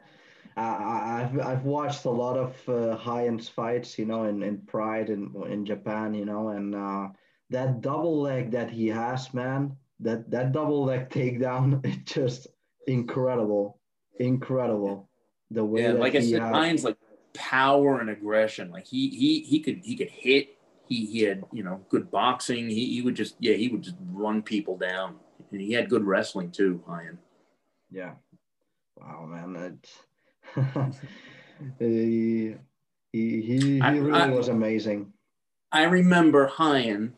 I, 0.57 1.21
I've, 1.21 1.39
I've 1.39 1.63
watched 1.63 2.05
a 2.05 2.09
lot 2.09 2.37
of 2.37 2.55
uh, 2.69 2.97
Ryan's 3.05 3.49
fights, 3.49 3.99
you 3.99 4.05
know, 4.05 4.25
in, 4.25 4.41
in 4.41 4.59
Pride 4.59 5.09
in, 5.09 5.33
in 5.49 5.65
Japan, 5.65 6.13
you 6.13 6.25
know, 6.25 6.49
and 6.49 6.73
uh, 6.73 7.07
that 7.49 7.81
double 7.81 8.21
leg 8.21 8.51
that 8.51 8.71
he 8.71 8.87
has, 8.87 9.33
man, 9.33 9.75
that, 9.99 10.29
that 10.31 10.51
double 10.53 10.85
leg 10.85 11.09
takedown, 11.09 11.85
it's 11.85 12.13
just 12.13 12.47
incredible. 12.87 13.79
Incredible. 14.19 15.09
The 15.51 15.63
way 15.63 15.83
yeah, 15.83 15.91
like 15.91 16.15
I 16.15 16.21
said, 16.21 16.41
has, 16.41 16.83
like 16.83 16.97
power 17.35 17.99
and 17.99 18.09
aggression. 18.09 18.71
Like 18.71 18.87
he 18.87 19.09
he 19.09 19.41
he 19.41 19.59
could 19.59 19.81
he 19.83 19.95
could 19.95 20.09
hit 20.09 20.55
he 20.87 21.05
he 21.05 21.21
had 21.21 21.43
you 21.51 21.63
know 21.63 21.81
good 21.89 22.11
boxing. 22.11 22.69
He 22.69 22.93
he 22.93 23.01
would 23.01 23.15
just 23.15 23.35
yeah 23.39 23.55
he 23.55 23.69
would 23.69 23.81
just 23.81 23.97
run 24.11 24.41
people 24.41 24.77
down, 24.77 25.15
and 25.51 25.61
he 25.61 25.73
had 25.73 25.89
good 25.89 26.03
wrestling 26.03 26.51
too. 26.51 26.83
Ian. 26.89 27.19
Yeah. 27.91 28.13
Wow, 28.97 29.25
man, 29.25 29.53
that 29.53 29.87
he 31.79 32.55
he 33.11 33.41
he, 33.41 33.59
he 33.59 33.81
I, 33.81 33.91
really 33.97 34.19
I, 34.19 34.29
was 34.29 34.47
amazing. 34.47 35.13
I 35.71 35.83
remember 35.83 36.51
Ryan, 36.59 37.13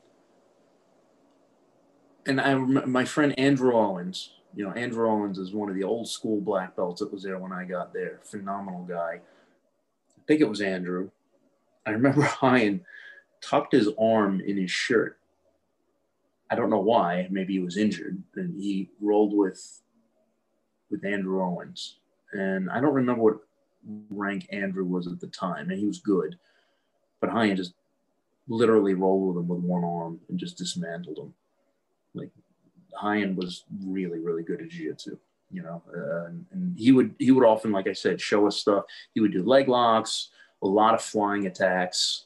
and 2.25 2.41
I 2.41 2.51
remember 2.51 2.87
my 2.87 3.05
friend 3.05 3.37
Andrew 3.37 3.73
Owens. 3.73 4.33
You 4.55 4.63
know, 4.63 4.71
Andrew 4.71 5.07
Owens 5.07 5.37
is 5.37 5.53
one 5.53 5.69
of 5.69 5.75
the 5.75 5.83
old 5.83 6.09
school 6.09 6.41
black 6.41 6.75
belts 6.75 6.99
that 7.01 7.13
was 7.13 7.21
there 7.21 7.37
when 7.37 7.51
I 7.51 7.63
got 7.63 7.93
there. 7.93 8.21
Phenomenal 8.23 8.85
guy. 8.85 9.21
I 10.27 10.33
think 10.33 10.41
it 10.41 10.49
was 10.49 10.59
Andrew. 10.59 11.09
I 11.85 11.91
remember 11.91 12.27
Ryan 12.41 12.81
tucked 13.41 13.71
his 13.71 13.89
arm 13.97 14.41
in 14.41 14.57
his 14.57 14.69
shirt. 14.69 15.17
I 16.49 16.55
don't 16.55 16.69
know 16.69 16.81
why. 16.81 17.27
Maybe 17.31 17.53
he 17.53 17.59
was 17.59 17.77
injured, 17.77 18.21
and 18.35 18.61
he 18.61 18.89
rolled 18.99 19.33
with 19.33 19.81
with 20.91 21.05
Andrew 21.05 21.41
Owens. 21.41 21.97
And 22.33 22.69
I 22.69 22.81
don't 22.81 22.93
remember 22.93 23.23
what 23.23 23.39
rank 24.09 24.47
Andrew 24.51 24.83
was 24.83 25.07
at 25.07 25.21
the 25.21 25.27
time, 25.27 25.69
and 25.69 25.79
he 25.79 25.85
was 25.85 25.99
good. 25.99 26.37
But 27.21 27.33
Ryan 27.33 27.55
just 27.55 27.73
literally 28.49 28.95
rolled 28.95 29.35
with 29.35 29.43
him 29.43 29.47
with 29.47 29.59
one 29.59 29.85
arm 29.85 30.19
and 30.27 30.37
just 30.37 30.57
dismantled 30.57 31.17
him. 31.17 31.33
Like 32.13 32.31
Ryan 33.01 33.35
was 33.35 33.63
really, 33.85 34.19
really 34.19 34.43
good 34.43 34.61
at 34.61 34.69
jiu-jitsu, 34.69 35.17
you 35.51 35.61
know. 35.61 35.81
Uh, 35.95 36.31
and 36.51 36.77
he 36.77 36.91
would 36.91 37.15
he 37.19 37.31
would 37.31 37.45
often, 37.45 37.71
like 37.71 37.87
I 37.87 37.93
said, 37.93 38.19
show 38.19 38.47
us 38.47 38.57
stuff. 38.57 38.85
He 39.13 39.21
would 39.21 39.33
do 39.33 39.43
leg 39.43 39.67
locks, 39.67 40.29
a 40.61 40.67
lot 40.67 40.93
of 40.93 41.01
flying 41.01 41.47
attacks. 41.47 42.25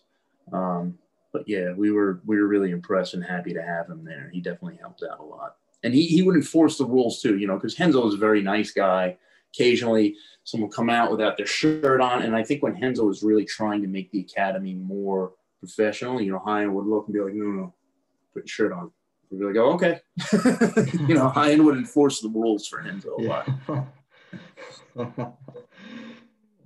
Um, 0.52 0.98
but 1.34 1.44
yeah, 1.48 1.74
we 1.74 1.92
were 1.92 2.22
we 2.26 2.38
were 2.38 2.48
really 2.48 2.72
impressed 2.72 3.14
and 3.14 3.24
happy 3.24 3.54
to 3.54 3.62
have 3.62 3.90
him 3.90 4.04
there. 4.04 4.30
He 4.34 4.42
definitely 4.42 4.78
helped 4.78 5.04
out 5.10 5.20
a 5.20 5.24
lot, 5.24 5.58
and 5.84 5.94
he 5.94 6.06
he 6.08 6.22
would 6.22 6.36
enforce 6.36 6.78
the 6.78 6.86
rules 6.86 7.22
too. 7.22 7.38
You 7.38 7.48
know, 7.48 7.56
because 7.56 7.80
Renzo 7.80 8.04
was 8.04 8.16
a 8.16 8.18
very 8.18 8.42
nice 8.42 8.72
guy. 8.72 9.18
Occasionally, 9.54 10.16
someone 10.46 10.72
come 10.72 10.90
out 10.90 11.12
without 11.12 11.36
their 11.36 11.46
shirt 11.46 12.00
on, 12.00 12.22
and 12.22 12.36
I 12.36 12.44
think 12.44 12.64
when 12.64 12.80
Renzo 12.80 13.06
was 13.06 13.22
really 13.22 13.46
trying 13.46 13.82
to 13.82 13.88
make 13.88 14.10
the 14.12 14.22
academy 14.22 14.76
more 14.76 15.34
professional, 15.60 16.22
you 16.22 16.32
know, 16.32 16.42
Ryan 16.46 16.74
would 16.74 16.86
look 16.86 17.08
and 17.08 17.14
be 17.14 17.20
like, 17.20 17.34
"No, 17.34 17.46
no, 17.46 17.74
put 18.34 18.44
your 18.44 18.48
shirt 18.48 18.72
on." 18.72 18.92
We'd 19.32 19.40
be 19.40 19.46
like, 19.46 19.56
"Oh, 19.58 19.74
okay." 19.74 20.00
you 21.08 21.16
know, 21.16 21.32
Ryan 21.36 21.66
would 21.66 21.78
enforce 21.78 22.20
the 22.20 22.30
rules 22.30 22.68
for 22.68 22.84
Renzo 22.84 23.16
a 23.18 23.22
lot. 23.22 23.48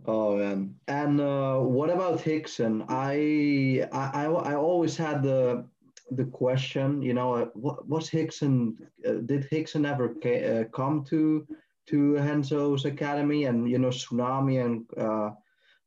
Oh 0.07 0.37
man, 0.37 0.75
and 0.87 1.19
uh, 1.19 1.57
what 1.57 1.89
about 1.89 2.19
Rickson? 2.19 2.85
I, 2.89 3.87
I 3.91 4.27
I 4.27 4.55
always 4.55 4.95
had 4.95 5.23
the 5.23 5.65
the 6.11 6.25
question, 6.25 7.01
you 7.01 7.13
know, 7.13 7.33
uh, 7.33 7.45
what 7.55 7.87
was 7.87 8.11
Rickson? 8.11 8.75
Uh, 9.07 9.21
did 9.25 9.49
Rickson 9.49 9.87
ever 9.89 10.13
ca- 10.21 10.45
uh, 10.45 10.63
come 10.65 11.03
to 11.05 11.47
to 11.87 12.13
Renzo's 12.13 12.85
academy? 12.85 13.45
And 13.45 13.67
you 13.69 13.79
know, 13.79 13.89
Tsunami 13.89 14.63
and 14.63 14.85
uh, 14.95 15.31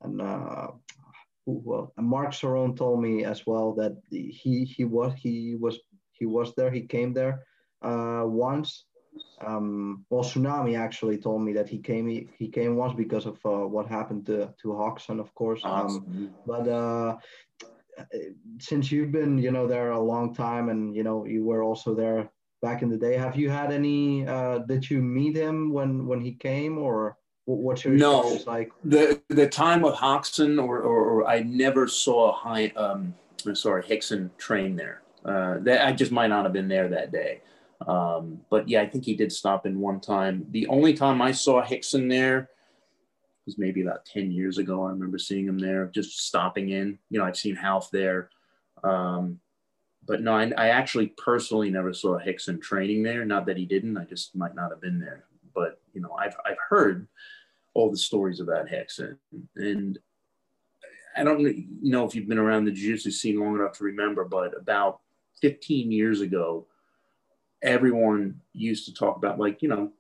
and 0.03 0.21
uh, 0.21 0.69
well, 1.47 1.93
Mark 1.97 2.31
Cerrone 2.31 2.77
told 2.77 3.01
me 3.01 3.25
as 3.25 3.47
well 3.47 3.73
that 3.75 3.97
he 4.11 4.65
he 4.65 4.85
was 4.85 5.13
he 5.17 5.55
was 5.61 5.79
he 6.19 6.27
was 6.27 6.55
there. 6.55 6.71
He 6.71 6.83
came 6.83 7.13
there 7.13 7.45
uh, 7.83 8.25
once, 8.27 8.85
um, 9.45 10.05
well, 10.11 10.25
Tsunami 10.25 10.79
actually 10.79 11.19
told 11.19 11.43
me 11.43 11.53
that 11.53 11.69
he 11.69 11.79
came 11.79 12.07
he, 12.07 12.29
he 12.39 12.49
came 12.49 12.77
once 12.77 12.95
because 12.95 13.27
of 13.27 13.39
uh, 13.45 13.67
what 13.67 13.87
happened 13.87 14.27
to 14.27 14.53
to 14.63 14.69
Rickson, 14.69 15.21
of 15.21 15.35
course. 15.35 15.61
Um, 15.65 16.31
but 16.47 16.69
uh, 16.69 17.17
since 18.59 18.91
you've 18.91 19.13
been 19.13 19.39
you 19.39 19.51
know 19.51 19.67
there 19.67 19.93
a 19.93 20.01
long 20.01 20.35
time, 20.35 20.69
and 20.69 20.95
you 20.95 21.03
know 21.03 21.25
you 21.25 21.45
were 21.45 21.63
also 21.63 21.95
there 21.95 22.31
back 22.63 22.83
in 22.83 22.89
the 22.89 22.97
day, 22.97 23.17
have 23.17 23.37
you 23.37 23.51
had 23.51 23.73
any? 23.73 24.27
Uh, 24.27 24.59
did 24.59 24.89
you 24.91 25.01
meet 25.01 25.37
him 25.37 25.73
when 25.73 26.07
when 26.07 26.21
he 26.21 26.33
came, 26.33 26.79
or 26.79 27.17
what's 27.45 27.85
your 27.85 27.95
no 27.95 28.39
like? 28.47 28.73
The 28.85 29.21
the 29.29 29.49
time 29.49 29.83
with 29.83 29.95
Rickson, 29.95 30.63
or, 30.63 30.81
or, 30.81 31.05
or 31.11 31.27
I 31.27 31.41
never 31.41 31.87
saw 31.87 32.31
a 32.31 32.33
high. 32.33 32.73
Um, 32.77 33.15
sorry, 33.55 33.83
Rickson 33.85 34.31
train 34.37 34.75
there. 34.75 35.03
Uh, 35.29 35.59
that 35.61 35.87
I 35.87 35.93
just 35.93 36.11
might 36.11 36.29
not 36.29 36.45
have 36.45 36.55
been 36.55 36.69
there 36.69 36.89
that 36.89 37.13
day. 37.13 37.43
Um, 37.87 38.41
but 38.49 38.67
yeah, 38.67 38.81
I 38.81 38.87
think 38.89 39.05
he 39.05 39.15
did 39.15 39.31
stop 39.31 39.67
in 39.67 39.79
one 39.79 40.01
time. 40.01 40.47
The 40.51 40.67
only 40.69 40.95
time 40.95 41.21
I 41.21 41.33
saw 41.33 41.63
Rickson 41.63 42.09
there 42.09 42.49
was 43.45 43.59
maybe 43.59 43.83
about 43.83 44.07
10 44.07 44.31
years 44.31 44.57
ago. 44.57 44.85
I 44.85 44.91
remember 44.91 45.19
seeing 45.19 45.47
him 45.47 45.59
there, 45.59 45.87
just 45.87 46.27
stopping 46.27 46.71
in. 46.71 46.99
You 47.11 47.19
know, 47.19 47.27
I've 47.27 47.37
seen 47.37 47.57
Half 47.57 47.91
there. 47.91 48.31
Um, 48.83 49.39
but 50.07 50.23
no, 50.23 50.33
I, 50.35 50.51
I, 50.57 50.69
actually 50.69 51.09
personally 51.19 51.69
never 51.69 51.93
saw 51.93 52.19
Rickson 52.19 52.61
training 52.61 53.03
there. 53.03 53.25
Not 53.25 53.45
that 53.47 53.57
he 53.57 53.67
didn't, 53.67 53.99
I 53.99 54.05
just 54.05 54.35
might 54.35 54.55
not 54.55 54.71
have 54.71 54.81
been 54.81 54.99
there. 54.99 55.25
But, 55.55 55.81
you 55.93 56.01
know, 56.01 56.13
I've, 56.13 56.37
I've 56.47 56.57
heard 56.69 57.07
all 57.75 57.91
the 57.91 57.99
stories 57.99 58.41
about 58.41 58.69
Rickson. 58.69 59.19
And 59.57 59.99
I 61.17 61.25
don't 61.25 61.43
know 61.83 62.07
if 62.07 62.15
you've 62.15 62.29
been 62.29 62.39
around 62.39 62.65
the 62.65 62.71
jiu-jitsu 62.71 63.11
scene 63.11 63.41
long 63.41 63.57
enough 63.57 63.77
to 63.79 63.85
remember, 63.85 64.25
but 64.25 64.57
about 64.57 65.01
15 65.41 65.91
years 65.93 66.21
ago, 66.21 66.67
everyone 67.63 68.41
used 68.53 68.87
to 68.87 68.95
talk 68.95 69.17
about 69.17 69.39
like 69.39 69.63
you 69.63 69.69
know 69.69 69.91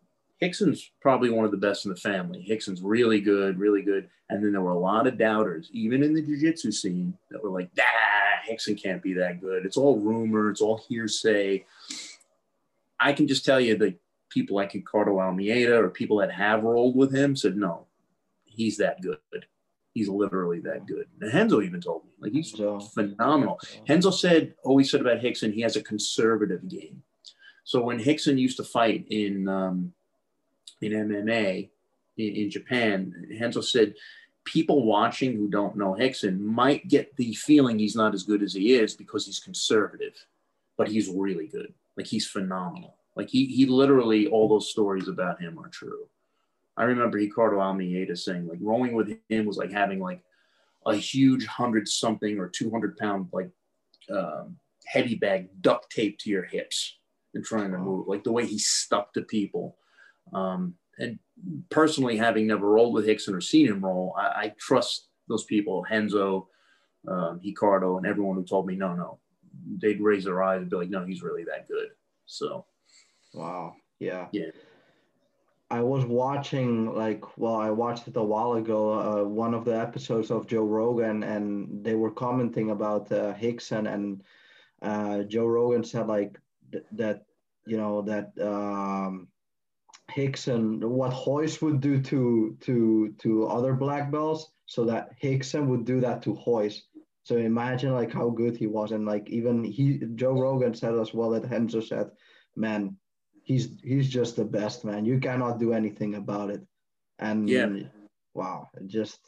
Rickson's 0.40 0.90
probably 1.00 1.30
one 1.30 1.44
of 1.44 1.50
the 1.50 1.56
best 1.56 1.84
in 1.84 1.90
the 1.90 1.96
family. 1.96 2.46
Rickson's 2.48 2.82
really 2.82 3.20
good, 3.20 3.58
really 3.58 3.82
good. 3.82 4.08
And 4.30 4.44
then 4.44 4.52
there 4.52 4.60
were 4.60 4.70
a 4.70 4.78
lot 4.78 5.06
of 5.06 5.18
doubters, 5.18 5.68
even 5.72 6.02
in 6.02 6.14
the 6.14 6.22
jiu-jitsu 6.22 6.70
scene, 6.70 7.16
that 7.30 7.42
were 7.42 7.50
like, 7.50 7.70
"Ah, 7.80 8.42
Rickson 8.48 8.80
can't 8.80 9.02
be 9.02 9.14
that 9.14 9.40
good. 9.40 9.64
It's 9.64 9.76
all 9.76 9.98
rumor. 9.98 10.50
It's 10.50 10.60
all 10.60 10.84
hearsay." 10.88 11.64
I 13.00 13.12
can 13.12 13.26
just 13.26 13.44
tell 13.44 13.60
you 13.60 13.76
that 13.78 13.98
people 14.28 14.56
like 14.56 14.74
Ricardo 14.74 15.18
Almeida 15.18 15.78
or 15.78 15.88
people 15.88 16.18
that 16.18 16.32
have 16.32 16.62
rolled 16.62 16.94
with 16.94 17.14
him 17.14 17.34
said, 17.34 17.56
"No, 17.56 17.86
he's 18.44 18.76
that 18.76 19.00
good. 19.00 19.46
He's 19.94 20.08
literally 20.08 20.60
that 20.60 20.86
good." 20.86 21.06
And 21.20 21.32
Renzo 21.32 21.62
even 21.62 21.80
told 21.80 22.04
me, 22.04 22.10
like, 22.20 22.32
he's 22.32 22.52
phenomenal. 22.94 23.58
Renzo 23.88 24.10
said, 24.10 24.54
always 24.64 24.90
said 24.90 25.00
about 25.00 25.20
Rickson, 25.20 25.52
he 25.52 25.60
has 25.62 25.76
a 25.76 25.82
conservative 25.82 26.68
game 26.68 27.02
so 27.68 27.82
when 27.82 27.98
Rickson 28.02 28.38
used 28.38 28.56
to 28.56 28.64
fight 28.64 29.04
in 29.10 29.46
um, 29.46 29.92
in 30.80 30.92
MMA 30.92 31.68
in, 32.16 32.36
in 32.36 32.50
Japan, 32.50 33.12
Renzo 33.38 33.60
said 33.60 33.94
people 34.44 34.86
watching 34.86 35.36
who 35.36 35.50
don't 35.50 35.76
know 35.76 35.92
Rickson 35.92 36.40
might 36.40 36.88
get 36.88 37.14
the 37.16 37.34
feeling 37.34 37.78
he's 37.78 37.94
not 37.94 38.14
as 38.14 38.22
good 38.22 38.42
as 38.42 38.54
he 38.54 38.72
is 38.72 38.94
because 38.94 39.26
he's 39.26 39.38
conservative, 39.38 40.14
but 40.78 40.88
he's 40.88 41.10
really 41.10 41.46
good. 41.46 41.74
Like 41.98 42.06
he's 42.06 42.26
phenomenal. 42.26 42.96
Like 43.14 43.28
he 43.28 43.44
he 43.44 43.66
literally 43.66 44.28
all 44.28 44.48
those 44.48 44.70
stories 44.70 45.06
about 45.06 45.38
him 45.38 45.58
are 45.58 45.68
true. 45.68 46.08
I 46.78 46.84
remember 46.84 47.18
Ricardo 47.18 47.60
Almeida 47.60 48.16
saying 48.16 48.46
like 48.46 48.60
rolling 48.62 48.94
with 48.94 49.18
him 49.28 49.44
was 49.46 49.58
like 49.58 49.72
having 49.72 50.00
like 50.00 50.22
a 50.86 50.94
huge 50.94 51.44
hundred 51.44 51.88
something 51.88 52.38
or 52.38 52.48
two 52.48 52.70
hundred 52.70 52.96
pound 52.96 53.28
like 53.32 53.50
um, 54.10 54.56
heavy 54.86 55.16
bag 55.16 55.48
duct 55.60 55.90
taped 55.90 56.22
to 56.22 56.30
your 56.30 56.44
hips 56.44 56.98
and 57.34 57.44
trying 57.44 57.72
to 57.72 57.78
move, 57.78 58.06
like 58.06 58.24
the 58.24 58.32
way 58.32 58.46
he 58.46 58.58
stuck 58.58 59.12
to 59.12 59.22
people. 59.22 59.76
Um, 60.32 60.74
and 60.98 61.18
personally, 61.70 62.16
having 62.16 62.46
never 62.46 62.70
rolled 62.70 62.94
with 62.94 63.06
Rickson 63.06 63.34
or 63.34 63.40
seen 63.40 63.66
him 63.66 63.84
roll, 63.84 64.14
I, 64.16 64.22
I 64.26 64.54
trust 64.58 65.08
those 65.28 65.44
people, 65.44 65.84
Renzo, 65.90 66.48
um, 67.06 67.40
Ricardo, 67.44 67.98
and 67.98 68.06
everyone 68.06 68.36
who 68.36 68.44
told 68.44 68.66
me, 68.66 68.76
no, 68.76 68.94
no, 68.94 69.18
they'd 69.80 70.00
raise 70.00 70.24
their 70.24 70.42
eyes 70.42 70.60
and 70.60 70.70
be 70.70 70.76
like, 70.76 70.90
no, 70.90 71.04
he's 71.04 71.22
really 71.22 71.44
that 71.44 71.68
good. 71.68 71.88
So, 72.26 72.64
wow. 73.34 73.74
Yeah. 74.00 74.26
Yeah. 74.32 74.50
I 75.70 75.82
was 75.82 76.04
watching 76.06 76.94
like 76.94 77.36
well, 77.36 77.56
I 77.56 77.70
watched 77.70 78.08
it 78.08 78.16
a 78.16 78.22
while 78.22 78.54
ago. 78.54 78.92
Uh, 78.92 79.24
one 79.24 79.52
of 79.52 79.64
the 79.64 79.78
episodes 79.78 80.30
of 80.30 80.46
Joe 80.46 80.64
Rogan, 80.64 81.22
and 81.22 81.84
they 81.84 81.94
were 81.94 82.10
commenting 82.10 82.70
about 82.70 83.12
uh, 83.12 83.34
Rickson, 83.34 83.92
and 83.92 84.22
uh, 84.80 85.24
Joe 85.24 85.46
Rogan 85.46 85.84
said 85.84 86.06
like 86.06 86.38
th- 86.72 86.84
that 86.92 87.24
you 87.66 87.76
know 87.76 88.00
that 88.02 88.32
um, 88.40 89.28
Rickson, 90.16 90.82
what 90.82 91.26
Royce 91.26 91.60
would 91.60 91.82
do 91.82 92.00
to 92.00 92.56
to 92.60 93.14
to 93.18 93.46
other 93.46 93.74
black 93.74 94.10
belts, 94.10 94.50
so 94.64 94.86
that 94.86 95.20
Rickson 95.22 95.66
would 95.66 95.84
do 95.84 96.00
that 96.00 96.22
to 96.22 96.38
Royce. 96.46 96.82
So 97.24 97.36
imagine 97.36 97.92
like 97.92 98.10
how 98.10 98.30
good 98.30 98.56
he 98.56 98.66
was, 98.66 98.92
and 98.92 99.04
like 99.04 99.28
even 99.28 99.64
he 99.64 100.00
Joe 100.14 100.32
Rogan 100.32 100.74
said 100.74 100.94
as 100.94 101.12
well 101.12 101.30
that 101.30 101.50
Renzo 101.50 101.80
said, 101.80 102.10
man, 102.56 102.96
he's 103.48 103.70
he's 103.82 104.08
just 104.08 104.36
the 104.36 104.44
best 104.44 104.84
man. 104.84 105.04
You 105.04 105.18
cannot 105.18 105.58
do 105.58 105.72
anything 105.72 106.14
about 106.14 106.50
it. 106.50 106.62
And 107.18 107.48
yeah, 107.48 107.68
wow, 108.34 108.68
just 108.86 109.18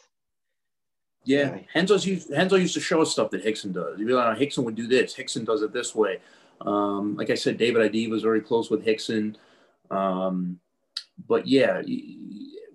yeah, 1.24 1.56
yeah. 1.56 1.62
Renzo's 1.74 2.06
used, 2.06 2.30
Renzo 2.30 2.56
used 2.56 2.74
to 2.74 2.80
show 2.80 3.02
us 3.02 3.10
stuff 3.10 3.30
that 3.30 3.44
Rickson 3.44 3.72
does. 3.72 3.98
You'd 3.98 4.06
be 4.06 4.12
like, 4.12 4.36
oh, 4.36 4.40
Rickson 4.40 4.62
would 4.64 4.76
do 4.76 4.86
this. 4.86 5.16
Rickson 5.16 5.44
does 5.44 5.62
it 5.62 5.72
this 5.72 5.94
way. 5.94 6.18
Um, 6.60 7.16
like 7.16 7.30
I 7.30 7.34
said, 7.34 7.56
David 7.56 7.82
ID 7.82 8.08
was 8.08 8.22
very 8.22 8.42
close 8.42 8.70
with 8.70 8.84
Rickson. 8.84 9.34
Um, 9.90 10.60
but 11.26 11.46
yeah, 11.46 11.82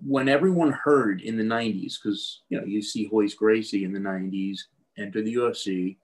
when 0.04 0.28
everyone 0.28 0.72
heard 0.72 1.22
in 1.22 1.36
the 1.36 1.44
90s, 1.44 1.94
because 2.02 2.42
you 2.48 2.58
know, 2.58 2.66
you 2.66 2.82
see 2.82 3.08
Royce 3.10 3.34
Gracie 3.34 3.84
in 3.84 3.92
the 3.92 4.00
90s 4.00 4.58
enter 4.98 5.22
the 5.22 5.34
UFC, 5.34 5.96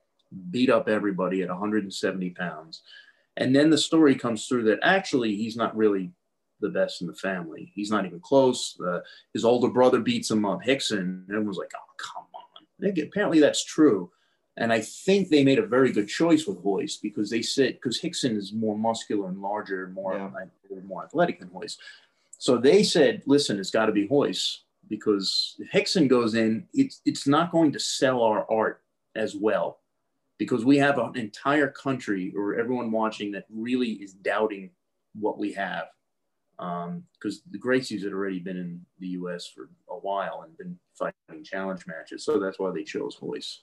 beat 0.49 0.69
up 0.69 0.87
everybody 0.87 1.43
at 1.43 1.49
170 1.49 2.29
pounds. 2.31 2.81
And 3.37 3.55
then 3.55 3.69
the 3.69 3.77
story 3.77 4.15
comes 4.15 4.47
through 4.47 4.63
that 4.63 4.79
actually 4.83 5.35
he's 5.35 5.55
not 5.55 5.75
really 5.75 6.11
the 6.61 6.69
best 6.69 7.01
in 7.01 7.07
the 7.07 7.15
family. 7.15 7.71
He's 7.75 7.91
not 7.91 8.05
even 8.05 8.19
close. 8.19 8.79
Uh, 8.79 8.99
his 9.33 9.45
older 9.45 9.69
brother 9.69 9.99
beats 9.99 10.31
him 10.31 10.45
up, 10.45 10.63
Rickson. 10.63 10.99
And 10.99 11.29
everyone's 11.29 11.57
like, 11.57 11.71
oh, 11.75 11.93
come 11.97 12.25
on. 12.33 12.99
Apparently 13.01 13.39
that's 13.39 13.63
true. 13.63 14.11
And 14.57 14.71
I 14.71 14.81
think 14.81 15.29
they 15.29 15.43
made 15.43 15.57
a 15.57 15.65
very 15.65 15.91
good 15.91 16.07
choice 16.07 16.45
with 16.45 16.59
Royce 16.63 16.97
because 16.97 17.29
they 17.29 17.41
said, 17.41 17.73
because 17.73 17.99
Rickson 18.01 18.37
is 18.37 18.53
more 18.53 18.77
muscular 18.77 19.27
and 19.27 19.41
larger, 19.41 19.87
more, 19.87 20.15
yeah. 20.15 20.79
more 20.85 21.03
athletic 21.03 21.39
than 21.39 21.49
Royce. 21.51 21.77
So 22.37 22.57
they 22.57 22.83
said, 22.83 23.23
listen, 23.25 23.59
it's 23.59 23.71
got 23.71 23.87
to 23.87 23.91
be 23.91 24.05
Royce 24.05 24.61
because 24.89 25.55
if 25.59 25.71
Rickson 25.71 26.07
goes 26.07 26.35
in, 26.35 26.67
it's, 26.73 27.01
it's 27.05 27.25
not 27.25 27.51
going 27.51 27.71
to 27.71 27.79
sell 27.79 28.21
our 28.21 28.45
art 28.51 28.81
as 29.15 29.35
well 29.35 29.79
because 30.37 30.65
we 30.65 30.77
have 30.77 30.97
an 30.97 31.17
entire 31.17 31.69
country 31.69 32.33
or 32.35 32.55
everyone 32.55 32.91
watching 32.91 33.31
that 33.31 33.45
really 33.49 33.91
is 33.91 34.13
doubting 34.13 34.71
what 35.13 35.37
we 35.37 35.53
have. 35.53 35.85
Because 36.57 36.87
um, 37.37 37.51
the 37.51 37.59
Gracies 37.59 38.03
had 38.03 38.13
already 38.13 38.39
been 38.39 38.57
in 38.57 38.81
the 38.99 39.07
US 39.09 39.47
for 39.47 39.69
a 39.89 39.97
while 39.97 40.43
and 40.43 40.57
been 40.57 40.77
fighting 40.93 41.43
challenge 41.43 41.85
matches. 41.87 42.23
So 42.23 42.39
that's 42.39 42.59
why 42.59 42.71
they 42.71 42.83
chose 42.83 43.17
Royce. 43.21 43.61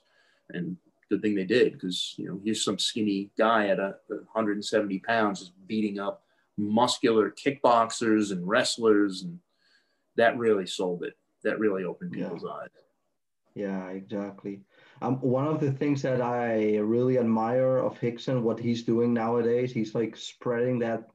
And 0.49 0.77
good 1.09 1.21
thing 1.21 1.35
they 1.35 1.45
did 1.45 1.73
because, 1.73 2.15
you 2.17 2.27
know, 2.27 2.39
here's 2.43 2.63
some 2.63 2.79
skinny 2.79 3.31
guy 3.37 3.67
at 3.67 3.79
a, 3.79 3.95
170 4.09 4.99
pounds 4.99 5.39
just 5.39 5.67
beating 5.67 5.99
up 5.99 6.23
muscular 6.57 7.31
kickboxers 7.31 8.31
and 8.31 8.47
wrestlers, 8.47 9.23
and 9.23 9.39
that 10.15 10.37
really 10.37 10.65
sold 10.65 11.03
it. 11.03 11.17
That 11.43 11.59
really 11.59 11.83
opened 11.83 12.11
people's 12.11 12.43
yeah. 12.45 12.51
eyes. 12.51 12.69
Yeah, 13.55 13.87
exactly. 13.89 14.61
Um, 15.01 15.15
one 15.21 15.47
of 15.47 15.59
the 15.59 15.71
things 15.71 16.01
that 16.03 16.21
I 16.21 16.77
really 16.77 17.17
admire 17.17 17.77
of 17.77 17.99
Rickson, 17.99 18.41
what 18.41 18.59
he's 18.59 18.83
doing 18.83 19.13
nowadays, 19.13 19.73
he's 19.73 19.95
like 19.95 20.15
spreading 20.15 20.77
that 20.79 21.09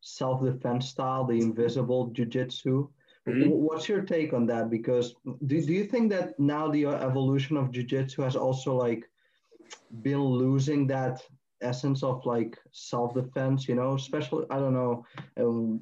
self-defense 0.00 0.88
style, 0.88 1.24
the 1.24 1.40
invisible 1.40 2.08
jiu-jitsu. 2.08 2.88
Mm-hmm. 3.28 3.50
What's 3.50 3.88
your 3.88 4.02
take 4.02 4.32
on 4.32 4.46
that? 4.46 4.68
Because 4.68 5.14
do, 5.46 5.62
do 5.62 5.72
you 5.72 5.84
think 5.84 6.10
that 6.10 6.38
now 6.38 6.68
the 6.68 6.86
evolution 6.86 7.56
of 7.56 7.70
jiu-jitsu 7.70 8.20
has 8.22 8.36
also 8.36 8.74
like 8.74 9.08
been 10.02 10.22
losing 10.22 10.86
that 10.88 11.22
essence 11.62 12.02
of 12.02 12.24
like 12.26 12.58
self-defense 12.72 13.68
you 13.68 13.74
know 13.74 13.94
especially 13.94 14.44
i 14.50 14.56
don't 14.58 14.74
know 14.74 15.04
um, 15.38 15.80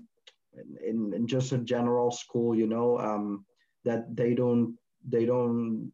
in, 0.86 1.12
in 1.14 1.26
just 1.26 1.52
a 1.52 1.58
general 1.58 2.10
school 2.10 2.54
you 2.54 2.66
know 2.66 2.98
um, 2.98 3.44
that 3.84 4.14
they 4.14 4.34
don't 4.34 4.76
they 5.08 5.24
don't 5.24 5.90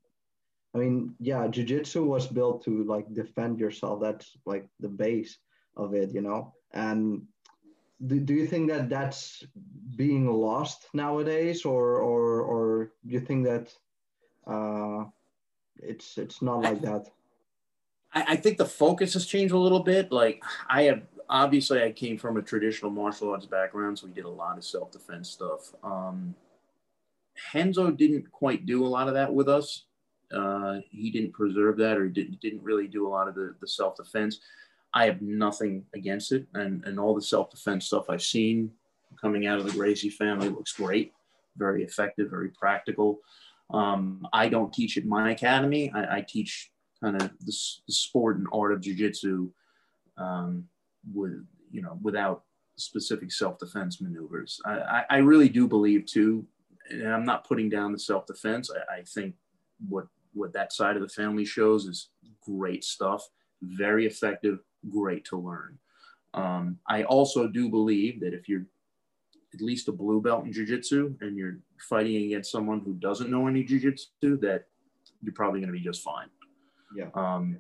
i 0.77 0.79
mean 0.79 1.15
yeah 1.21 1.47
jiu-jitsu 1.47 2.05
was 2.05 2.27
built 2.27 2.63
to 2.65 2.85
like 2.85 3.07
defend 3.15 3.59
yourself 3.59 4.01
that's 4.01 4.37
like 4.45 4.69
the 4.81 4.89
base 4.89 5.39
of 5.77 5.95
it 5.95 6.13
you 6.13 6.21
know 6.21 6.53
and 6.73 7.23
do, 8.07 8.21
do 8.21 8.35
you 8.35 8.47
think 8.47 8.69
that 8.69 8.89
that's 8.91 9.45
being 9.97 10.27
lost 10.31 10.89
nowadays 10.93 11.65
or 11.65 11.97
or 11.97 12.43
or 12.43 12.93
do 13.07 13.15
you 13.15 13.21
think 13.21 13.47
that 13.47 13.73
uh 14.47 15.05
it's 15.77 16.19
it's 16.19 16.43
not 16.43 16.61
like 16.61 16.81
that 16.83 17.07
I, 18.13 18.25
I 18.29 18.37
think 18.37 18.59
the 18.59 18.67
focus 18.67 19.15
has 19.15 19.27
changed 19.27 19.53
a 19.53 19.59
little 19.59 19.81
bit. 19.81 20.11
Like 20.11 20.43
I 20.69 20.85
have 20.85 21.03
obviously 21.29 21.83
I 21.83 21.93
came 21.93 22.17
from 22.19 22.37
a 22.37 22.43
traditional 22.43 22.91
martial 22.91 23.31
arts 23.31 23.47
background, 23.47 23.99
so 23.99 24.07
we 24.07 24.13
did 24.13 24.25
a 24.25 24.31
lot 24.31 24.57
of 24.57 24.65
self 24.65 24.91
defense 24.91 25.29
stuff. 25.29 25.75
Um, 25.85 26.35
Renzo 27.55 27.91
didn't 27.91 28.31
quite 28.33 28.65
do 28.67 28.87
a 28.87 28.89
lot 28.89 29.09
of 29.09 29.15
that 29.15 29.33
with 29.33 29.49
us. 29.49 29.85
Uh, 30.35 30.79
he 30.91 31.11
didn't 31.11 31.33
preserve 31.33 31.77
that 31.77 31.97
or 31.97 32.09
didn't, 32.09 32.41
didn't 32.41 32.63
really 32.63 32.87
do 32.87 33.07
a 33.07 33.11
lot 33.11 33.29
of 33.29 33.35
the, 33.35 33.55
the 33.61 33.69
self 33.69 33.97
defense. 33.97 34.41
I 34.95 35.07
have 35.07 35.21
nothing 35.21 35.85
against 35.95 36.33
it. 36.33 36.47
And, 36.55 36.85
and 36.85 36.99
all 36.99 37.15
the 37.15 37.23
self 37.23 37.51
defense 37.51 37.87
stuff 37.87 38.09
I've 38.09 38.23
seen 38.23 38.71
coming 39.21 39.47
out 39.47 39.59
of 39.59 39.67
the 39.67 39.73
Gracie 39.73 40.11
family 40.11 40.49
looks 40.49 40.73
great, 40.73 41.13
very 41.57 41.85
effective, 41.85 42.31
very 42.31 42.51
practical. 42.51 43.21
Um, 43.73 44.27
I 44.33 44.49
don't 44.49 44.73
teach 44.73 44.97
at 44.97 45.05
my 45.05 45.31
academy. 45.31 45.91
I, 45.95 46.19
I 46.19 46.21
teach 46.21 46.71
kind 47.03 47.17
of 47.17 47.31
the, 47.41 47.57
the, 47.87 47.93
sport 47.93 48.39
and 48.39 48.47
art 48.53 48.73
of 48.73 48.81
jujitsu 48.81 49.51
um, 50.19 50.65
with 51.13 51.45
you 51.71 51.83
know 51.83 51.99
without 52.03 52.45
specific 52.77 53.33
self-defense 53.33 54.01
maneuvers. 54.01 54.61
I, 54.65 54.79
I, 54.79 55.05
I, 55.11 55.17
really 55.19 55.49
do 55.49 55.67
believe 55.67 56.07
too, 56.07 56.47
and 56.91 57.09
I'm 57.09 57.25
not 57.25 57.47
putting 57.47 57.69
down 57.69 57.93
the 57.93 57.99
self-defense. 57.99 58.71
I, 58.71 58.99
I 58.99 59.03
think 59.03 59.35
what 59.89 60.07
what 60.37 60.53
that 60.53 60.73
side 60.73 60.97
of 60.97 61.03
the 61.03 61.09
family 61.09 61.45
shows 61.45 61.87
is 61.87 62.11
great 62.45 62.85
stuff, 62.85 63.29
very 63.63 64.07
effective, 64.07 64.59
great 64.91 65.25
to 65.25 65.37
learn. 65.37 65.79
Um, 66.35 66.79
I 66.89 67.05
also 67.05 67.49
do 67.49 67.69
believe 67.69 68.21
that 68.21 68.35
if 68.35 68.49
you're 68.49 68.67
at 69.55 69.61
least 69.63 69.89
a 69.89 69.93
blue 69.93 70.21
belt 70.21 70.45
in 70.45 70.53
jiu-jitsu 70.53 71.17
and 71.21 71.37
you're 71.37 71.59
fighting 71.89 72.27
against 72.27 72.53
someone 72.53 72.81
who 72.81 72.93
doesn't 72.95 73.31
know 73.31 73.47
any 73.49 73.65
jiu-jitsu, 73.65 74.39
that 74.39 74.67
you're 75.23 75.33
probably 75.33 75.61
going 75.61 75.73
to 75.73 75.79
be 75.79 75.85
just 75.85 76.03
fine. 76.03 76.29
Yeah. 76.95 77.09
Um, 77.15 77.59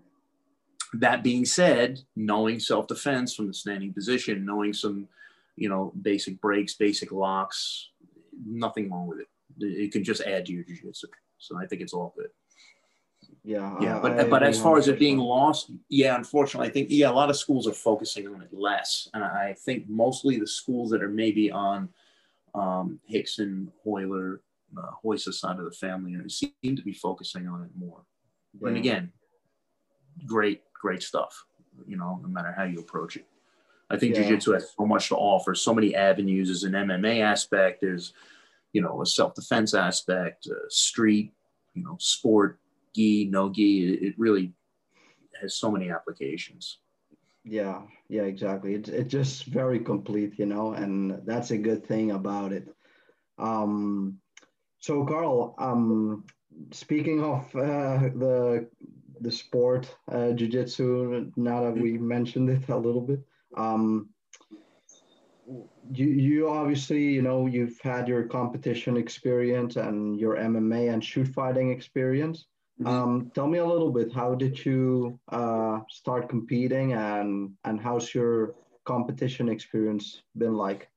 that 0.94 1.23
being 1.23 1.44
said, 1.44 2.01
knowing 2.15 2.61
self 2.61 2.86
defense 2.86 3.35
from 3.35 3.47
the 3.47 3.55
standing 3.55 3.93
position, 3.93 4.44
knowing 4.44 4.73
some, 4.73 5.09
you 5.57 5.69
know, 5.69 5.93
basic 6.03 6.40
breaks, 6.40 6.74
basic 6.74 7.12
locks, 7.12 7.90
nothing 8.47 8.90
wrong 8.90 9.07
with 9.07 9.20
it. 9.20 9.28
It 9.59 9.93
can 9.93 10.05
just 10.05 10.20
add 10.23 10.47
to 10.47 10.53
your 10.53 10.65
jiu-jitsu. 10.65 11.09
So 11.39 11.59
I 11.59 11.66
think 11.66 11.81
it's 11.82 11.94
all 11.94 12.15
good. 12.16 12.28
Yeah. 13.47 13.77
Yeah. 13.81 14.01
But, 14.02 14.18
I, 14.18 14.24
but 14.24 14.43
as 14.43 14.60
far 14.60 14.77
as 14.77 14.89
it 14.89 14.98
being 14.98 15.18
lost, 15.18 15.70
yeah, 15.89 16.16
unfortunately, 16.16 16.68
I 16.68 16.73
think, 16.73 16.89
yeah, 16.90 17.09
a 17.09 17.12
lot 17.12 17.31
of 17.31 17.36
schools 17.36 17.68
are 17.68 17.73
focusing 17.73 18.27
on 18.27 18.43
it 18.43 18.52
less. 18.52 19.09
And 19.14 19.23
I 19.23 19.55
think 19.64 19.89
mostly 19.89 20.39
the 20.39 20.48
schools 20.48 20.90
that 20.90 21.01
are 21.01 21.09
maybe 21.09 21.52
on 21.52 21.89
um, 22.56 22.98
Rickson, 23.12 23.68
Royler, 23.86 24.40
uh, 24.77 25.16
side 25.16 25.59
of 25.59 25.64
the 25.64 25.70
family 25.70 26.16
seem 26.28 26.77
to 26.77 26.82
be 26.82 26.93
focusing 26.93 27.47
on 27.47 27.62
it 27.62 27.70
more. 27.78 28.02
Yeah. 28.60 28.68
And 28.68 28.77
again, 28.77 29.12
great, 30.27 30.62
great 30.74 31.05
stuff, 31.05 31.47
you 31.86 31.97
know, 31.97 32.18
no 32.20 32.28
matter 32.28 32.52
how 32.52 32.64
you 32.64 32.81
approach 32.81 33.16
it. 33.16 33.27
I 33.89 33.97
think 33.97 34.16
yeah. 34.16 34.23
jiu-jitsu 34.23 34.52
has 34.52 34.73
so 34.77 34.85
much 34.85 35.09
to 35.10 35.16
offer, 35.16 35.55
so 35.55 35.73
many 35.73 35.94
avenues. 35.94 36.48
There's 36.48 36.64
an 36.64 36.73
MMA 36.73 37.20
aspect, 37.20 37.82
there's, 37.82 38.12
you 38.73 38.82
know, 38.82 39.02
a 39.02 39.06
self-defense 39.06 39.73
aspect, 39.74 40.48
street, 40.68 41.32
you 41.74 41.85
know, 41.85 41.97
sport, 42.01 42.59
gi, 42.97 43.28
no 43.31 43.51
gi. 43.51 43.94
It, 44.06 44.14
really 44.18 44.52
has 45.40 45.56
so 45.56 45.70
many 45.70 45.90
applications. 45.90 46.78
Yeah, 47.44 47.82
yeah, 48.09 48.23
exactly. 48.23 48.74
It's 48.74 48.89
it's 48.89 49.12
just 49.12 49.44
very 49.44 49.78
complete, 49.78 50.39
you 50.39 50.47
know, 50.47 50.73
and 50.73 51.20
that's 51.24 51.51
a 51.52 51.59
good 51.68 51.86
thing 51.86 52.10
about 52.10 52.52
it. 52.52 52.66
Um, 53.39 54.18
so 54.78 55.05
Carl, 55.05 55.55
um, 55.59 56.24
speaking 56.73 57.23
of 57.23 57.44
uh, 57.55 58.09
the 58.24 58.68
the 59.20 59.32
sport 59.32 59.94
uh, 60.12 60.32
jiu-jitsu 60.32 61.32
now 61.36 61.64
that 61.64 61.77
we 61.77 61.97
mentioned 61.97 62.51
it 62.51 62.68
a 62.68 62.77
little 62.77 63.01
bit 63.01 63.20
um, 63.56 64.10
you 65.93 66.06
you 66.06 66.48
obviously 66.48 67.02
you 67.02 67.23
know 67.23 67.47
you've 67.47 67.81
had 67.81 68.09
your 68.09 68.24
competition 68.24 68.97
experience 68.97 69.77
and 69.77 70.18
your 70.18 70.36
mma 70.36 70.93
and 70.93 71.05
shoot 71.05 71.28
fighting 71.28 71.70
experience. 71.70 72.47
Um, 72.85 73.31
tell 73.35 73.47
me 73.47 73.59
a 73.59 73.66
little 73.66 73.90
bit 73.90 74.12
how 74.12 74.35
did 74.35 74.65
you 74.65 75.19
uh, 75.31 75.81
start 75.89 76.28
competing 76.28 76.93
and 76.93 77.53
and 77.65 77.81
how's 77.81 78.15
your 78.15 78.55
competition 78.85 79.48
experience 79.48 80.23
been 80.36 80.57
like 80.57 80.89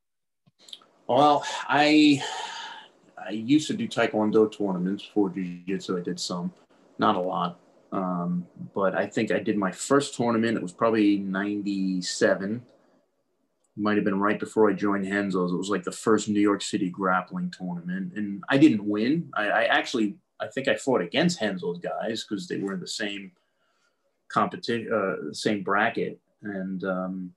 well 1.06 1.44
i 1.68 2.22
i 3.26 3.30
used 3.30 3.66
to 3.66 3.74
do 3.74 3.88
taekwondo 3.88 4.50
tournaments 4.50 5.02
for 5.02 5.28
jiu-jitsu 5.30 5.98
i 5.98 6.00
did 6.00 6.20
some 6.20 6.52
not 6.98 7.16
a 7.16 7.20
lot 7.20 7.58
um, 7.92 8.46
but 8.74 8.94
I 8.94 9.06
think 9.06 9.30
I 9.30 9.40
did 9.40 9.56
my 9.56 9.72
first 9.72 10.14
tournament. 10.14 10.56
It 10.56 10.62
was 10.62 10.72
probably 10.72 11.18
97. 11.18 12.62
might 13.76 13.96
have 13.96 14.04
been 14.04 14.20
right 14.20 14.38
before 14.38 14.70
I 14.70 14.74
joined 14.74 15.10
Renzo's. 15.10 15.52
It 15.52 15.56
was 15.56 15.70
like 15.70 15.84
the 15.84 15.92
first 15.92 16.28
New 16.28 16.40
York 16.40 16.62
City 16.62 16.90
grappling 16.90 17.50
tournament, 17.50 18.12
and 18.14 18.44
I 18.48 18.58
didn't 18.58 18.84
win. 18.84 19.30
I, 19.34 19.48
I 19.48 19.64
actually, 19.64 20.16
I 20.40 20.46
think 20.48 20.68
I 20.68 20.76
fought 20.76 21.02
against 21.02 21.40
Renzo's 21.40 21.78
guys 21.78 22.24
because 22.24 22.48
they 22.48 22.58
were 22.58 22.72
in 22.72 22.80
the 22.80 22.86
same 22.86 23.32
competition, 24.28 24.92
uh, 24.92 25.32
same 25.32 25.62
bracket, 25.62 26.18
and 26.42 26.82
um, 26.84 27.32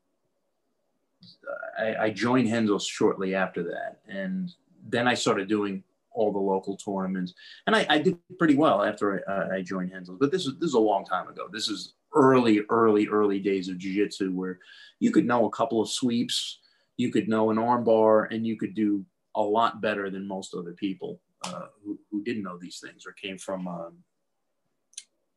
I, 1.77 1.95
I 1.95 2.09
joined 2.11 2.51
Renzo's 2.51 2.85
shortly 2.85 3.35
after 3.35 3.63
that, 3.63 3.99
and 4.07 4.51
then 4.89 5.07
I 5.07 5.13
started 5.13 5.47
doing 5.49 5.83
all 6.11 6.31
the 6.31 6.39
local 6.39 6.77
tournaments, 6.77 7.33
and 7.67 7.75
I, 7.75 7.85
I 7.89 7.97
did 7.97 8.17
pretty 8.37 8.55
well 8.55 8.83
after 8.83 9.23
I, 9.27 9.57
I 9.57 9.61
joined 9.61 9.91
Renzo's. 9.91 10.17
But 10.19 10.31
this 10.31 10.45
is 10.45 10.53
this 10.59 10.69
is 10.69 10.75
a 10.75 10.79
long 10.79 11.05
time 11.05 11.27
ago. 11.27 11.47
This 11.51 11.67
is 11.67 11.93
early, 12.15 12.61
early, 12.69 13.07
early 13.07 13.39
days 13.39 13.69
of 13.69 13.79
jiu-jitsu 13.79 14.31
where 14.31 14.59
you 14.99 15.11
could 15.11 15.25
know 15.25 15.45
a 15.45 15.51
couple 15.51 15.81
of 15.81 15.89
sweeps, 15.89 16.59
you 16.97 17.11
could 17.11 17.27
know 17.27 17.49
an 17.49 17.57
armbar, 17.57 18.33
and 18.33 18.45
you 18.45 18.55
could 18.55 18.75
do 18.75 19.03
a 19.35 19.41
lot 19.41 19.81
better 19.81 20.11
than 20.11 20.27
most 20.27 20.53
other 20.53 20.73
people 20.73 21.19
uh, 21.45 21.67
who, 21.83 21.99
who 22.09 22.23
didn't 22.23 22.43
know 22.43 22.57
these 22.57 22.79
things 22.79 23.05
or 23.05 23.11
came 23.11 23.37
from 23.37 23.67
um, 23.67 23.97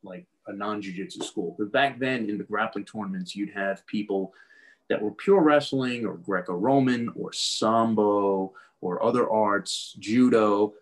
like 0.02 0.26
a 0.46 0.52
non-jiu-jitsu 0.52 1.22
school. 1.22 1.56
But 1.58 1.72
back 1.72 1.98
then 1.98 2.30
in 2.30 2.38
the 2.38 2.44
grappling 2.44 2.84
tournaments, 2.84 3.34
you'd 3.34 3.54
have 3.54 3.86
people 3.86 4.32
that 4.88 5.02
were 5.02 5.10
pure 5.10 5.42
wrestling 5.42 6.06
or 6.06 6.16
Greco-Roman 6.16 7.10
or 7.16 7.32
Sambo 7.32 8.52
or 8.80 9.02
other 9.02 9.28
arts, 9.28 9.96
judo, 9.98 10.74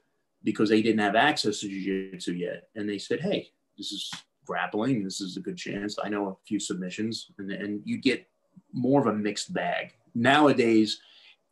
because 0.43 0.69
they 0.69 0.83
didn't 0.83 1.01
have 1.01 1.17
access 1.17 1.61
to 1.61 1.69
jiu-jitsu 1.69 2.33
yet. 2.33 2.69
And 2.75 2.87
they 2.87 2.99
said, 2.99 3.21
hey, 3.21 3.51
this 3.79 3.93
is 3.93 4.11
grappling. 4.45 5.03
This 5.03 5.23
is 5.23 5.39
a 5.39 5.41
good 5.41 5.57
chance. 5.57 5.97
I 6.03 6.11
know 6.11 6.29
a 6.29 6.37
few 6.47 6.61
submissions, 6.61 7.31
and, 7.39 7.51
and 7.51 7.81
you 7.85 7.97
get 7.97 8.29
more 8.73 9.01
of 9.01 9.07
a 9.07 9.15
mixed 9.15 9.55
bag. 9.55 9.95
Nowadays, 10.15 11.01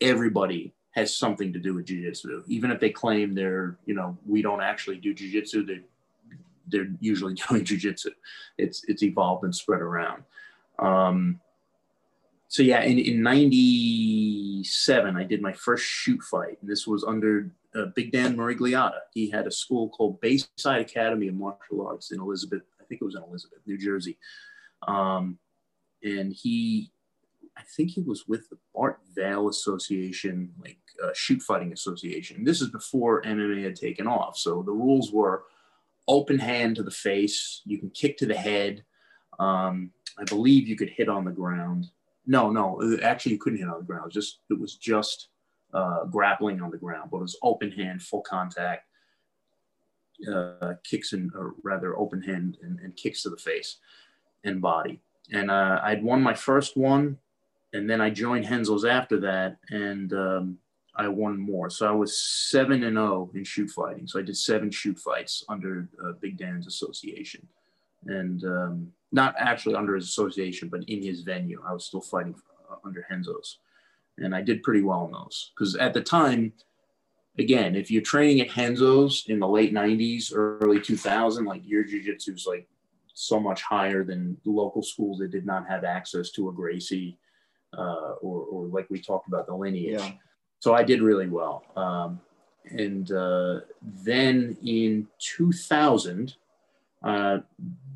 everybody 0.03 0.75
has 0.93 1.17
something 1.17 1.53
to 1.53 1.59
do 1.59 1.75
with 1.75 1.87
jiu-jitsu. 1.87 2.45
Even 2.47 2.71
if 2.71 2.81
they 2.81 2.91
claim 2.91 3.35
they're, 3.35 3.77
you 3.87 3.95
know, 3.95 4.17
we 4.27 4.43
don't 4.43 4.63
actually 4.63 4.97
do 4.97 5.13
jiu-jitsu, 5.13 5.65
they're, 5.67 5.83
they're 6.69 6.89
usually 7.01 7.35
doing 7.49 7.65
jiu-jitsu. 7.65 8.11
It's, 8.59 8.85
it's 8.89 9.03
evolved 9.03 9.45
and 9.45 9.55
spread 9.55 9.81
around. 9.81 10.23
Um, 10.79 11.41
so 12.49 12.63
yeah, 12.63 12.83
in, 12.83 12.99
in 12.99 13.23
97, 13.23 15.17
I 15.17 15.25
did 15.25 15.41
my 15.41 15.55
first 15.55 15.85
shoot 15.85 16.23
fight. 16.23 16.59
And 16.61 16.71
this 16.71 16.87
was 16.87 17.03
under 17.03 17.51
uh, 17.75 17.87
Big 17.95 18.13
Dan 18.13 18.37
Miragliotta. 18.37 18.99
He 19.15 19.31
had 19.31 19.47
a 19.47 19.51
school 19.51 19.89
called 19.89 20.21
Bayside 20.21 20.83
Academy 20.83 21.29
of 21.29 21.35
Martial 21.35 21.87
Arts 21.87 22.13
in 22.13 22.21
Elizabeth, 22.21 22.63
I 22.79 22.85
think 22.85 23.01
it 23.01 23.05
was 23.05 23.15
in 23.15 23.23
Elizabeth, 23.23 23.61
New 23.65 23.79
Jersey. 23.79 24.19
Um, 24.87 25.39
and 26.03 26.33
he, 26.33 26.91
I 27.57 27.63
think 27.77 27.91
he 27.91 28.03
was 28.03 28.25
with 28.27 28.49
the 28.49 28.59
Bart 28.75 29.01
Vale 29.15 29.49
Association, 29.49 30.53
like 30.61 30.79
uh, 31.03 31.11
Shoot 31.15 31.43
Fighting 31.43 31.73
Association. 31.73 32.45
This 32.45 32.61
is 32.61 32.71
before 32.71 33.23
MMA 33.23 33.65
had 33.65 33.77
taken 33.77 34.07
off. 34.07 34.37
So 34.39 34.63
the 34.63 34.73
rules 34.73 35.13
were 35.13 35.45
open 36.09 36.39
hand 36.39 36.77
to 36.77 36.83
the 36.83 36.91
face, 36.91 37.63
you 37.65 37.79
can 37.79 37.91
kick 37.91 38.17
to 38.19 38.27
the 38.27 38.35
head. 38.35 38.85
Um, 39.39 39.91
I 40.19 40.25
believe 40.25 40.69
you 40.69 40.77
could 40.77 40.91
hit 40.91 41.09
on 41.09 41.25
the 41.25 41.31
ground. 41.31 41.91
No, 42.27 42.51
no, 42.51 42.81
actually 43.03 43.33
you 43.33 43.39
couldn't 43.39 43.59
hit 43.59 43.69
on 43.69 43.79
the 43.79 43.87
ground. 43.87 44.03
It 44.03 44.15
was 44.15 44.15
just 44.15 44.39
it 44.51 44.61
was 44.61 44.77
just 44.77 45.29
uh, 45.73 46.05
grappling 46.05 46.61
on 46.61 46.71
the 46.71 46.79
ground, 46.79 47.11
but 47.11 47.19
it 47.19 47.23
was 47.23 47.39
open 47.43 47.71
hand, 47.73 48.03
full 48.03 48.21
contact, 48.21 48.87
uh, 50.31 50.75
kicks 50.85 51.13
and 51.13 51.33
or 51.35 51.55
rather 51.63 51.99
open 51.99 52.23
hand 52.23 52.59
and, 52.63 52.79
and, 52.81 52.97
kicks 52.97 53.23
to 53.23 53.31
the 53.31 53.37
face 53.37 53.79
and 54.45 54.61
body. 54.61 55.01
And 55.33 55.51
uh, 55.51 55.81
I'd 55.83 56.05
won 56.05 56.23
my 56.23 56.35
first 56.35 56.77
one, 56.77 57.19
and 57.73 57.89
then 57.89 58.01
I 58.01 58.11
joined 58.11 58.47
Renzo's 58.47 58.85
after 58.85 59.19
that, 59.21 59.57
and 59.71 60.13
um, 60.13 60.59
I 60.97 61.09
won 61.09 61.39
more. 61.39 61.71
So 61.71 61.89
I 61.89 61.93
was 61.93 62.19
seven 62.19 62.83
and 62.83 62.97
zero 62.97 63.31
oh 63.31 63.37
in 63.37 63.45
shoot 63.45 63.71
fighting. 63.71 64.07
So 64.07 64.19
I 64.19 64.23
did 64.23 64.37
seven 64.37 64.71
shoot 64.71 64.99
fights 64.99 65.45
under 65.49 65.89
uh, 66.05 66.13
Big 66.21 66.37
Dan's 66.37 66.67
association, 66.67 67.47
and 68.07 68.45
um, 68.45 68.93
not 69.11 69.35
actually 69.39 69.75
under 69.75 69.95
his 69.95 70.05
association, 70.05 70.69
but 70.69 70.85
in 70.85 71.03
his 71.03 71.23
venue. 71.23 71.63
I 71.67 71.73
was 71.73 71.87
still 71.87 72.01
fighting 72.01 72.35
uh, 72.71 72.77
under 72.85 73.07
Renzo's, 73.11 73.59
and 74.19 74.35
I 74.35 74.43
did 74.43 74.63
pretty 74.63 74.83
well 74.83 75.07
in 75.07 75.13
those 75.13 75.53
because 75.55 75.77
at 75.77 75.95
the 75.95 76.03
time 76.03 76.53
again, 77.39 77.75
if 77.75 77.91
you're 77.91 78.03
training 78.03 78.41
at 78.41 78.55
Renzo's 78.55 79.25
in 79.29 79.39
the 79.39 79.49
late 79.49 79.73
90s, 79.73 80.33
early 80.35 80.81
2000, 80.81 81.45
like 81.45 81.63
your 81.65 81.85
jiu-jitsu 81.85 82.35
is 82.35 82.47
like 82.47 82.69
so 83.15 83.41
much 83.41 83.63
higher 83.63 84.05
than 84.05 84.37
local 84.45 84.83
schools 84.83 85.19
that 85.19 85.31
did 85.31 85.47
not 85.47 85.67
have 85.67 85.85
access 85.85 86.31
to 86.31 86.49
a 86.49 86.53
Gracie 86.53 87.19
uh, 87.77 88.15
or, 88.21 88.43
or 88.43 88.67
like 88.67 88.87
we 88.91 89.01
talked 89.01 89.29
about 89.29 89.47
the 89.47 89.55
lineage. 89.55 90.01
Yeah. 90.01 90.13
So 90.59 90.75
I 90.75 90.83
did 90.83 91.03
really 91.03 91.29
well. 91.29 91.65
Um, 91.77 92.21
and 92.67 93.11
uh, 93.11 93.61
then 93.83 94.57
in 94.65 95.09
2000, 95.19 96.35
uh, 97.03 97.39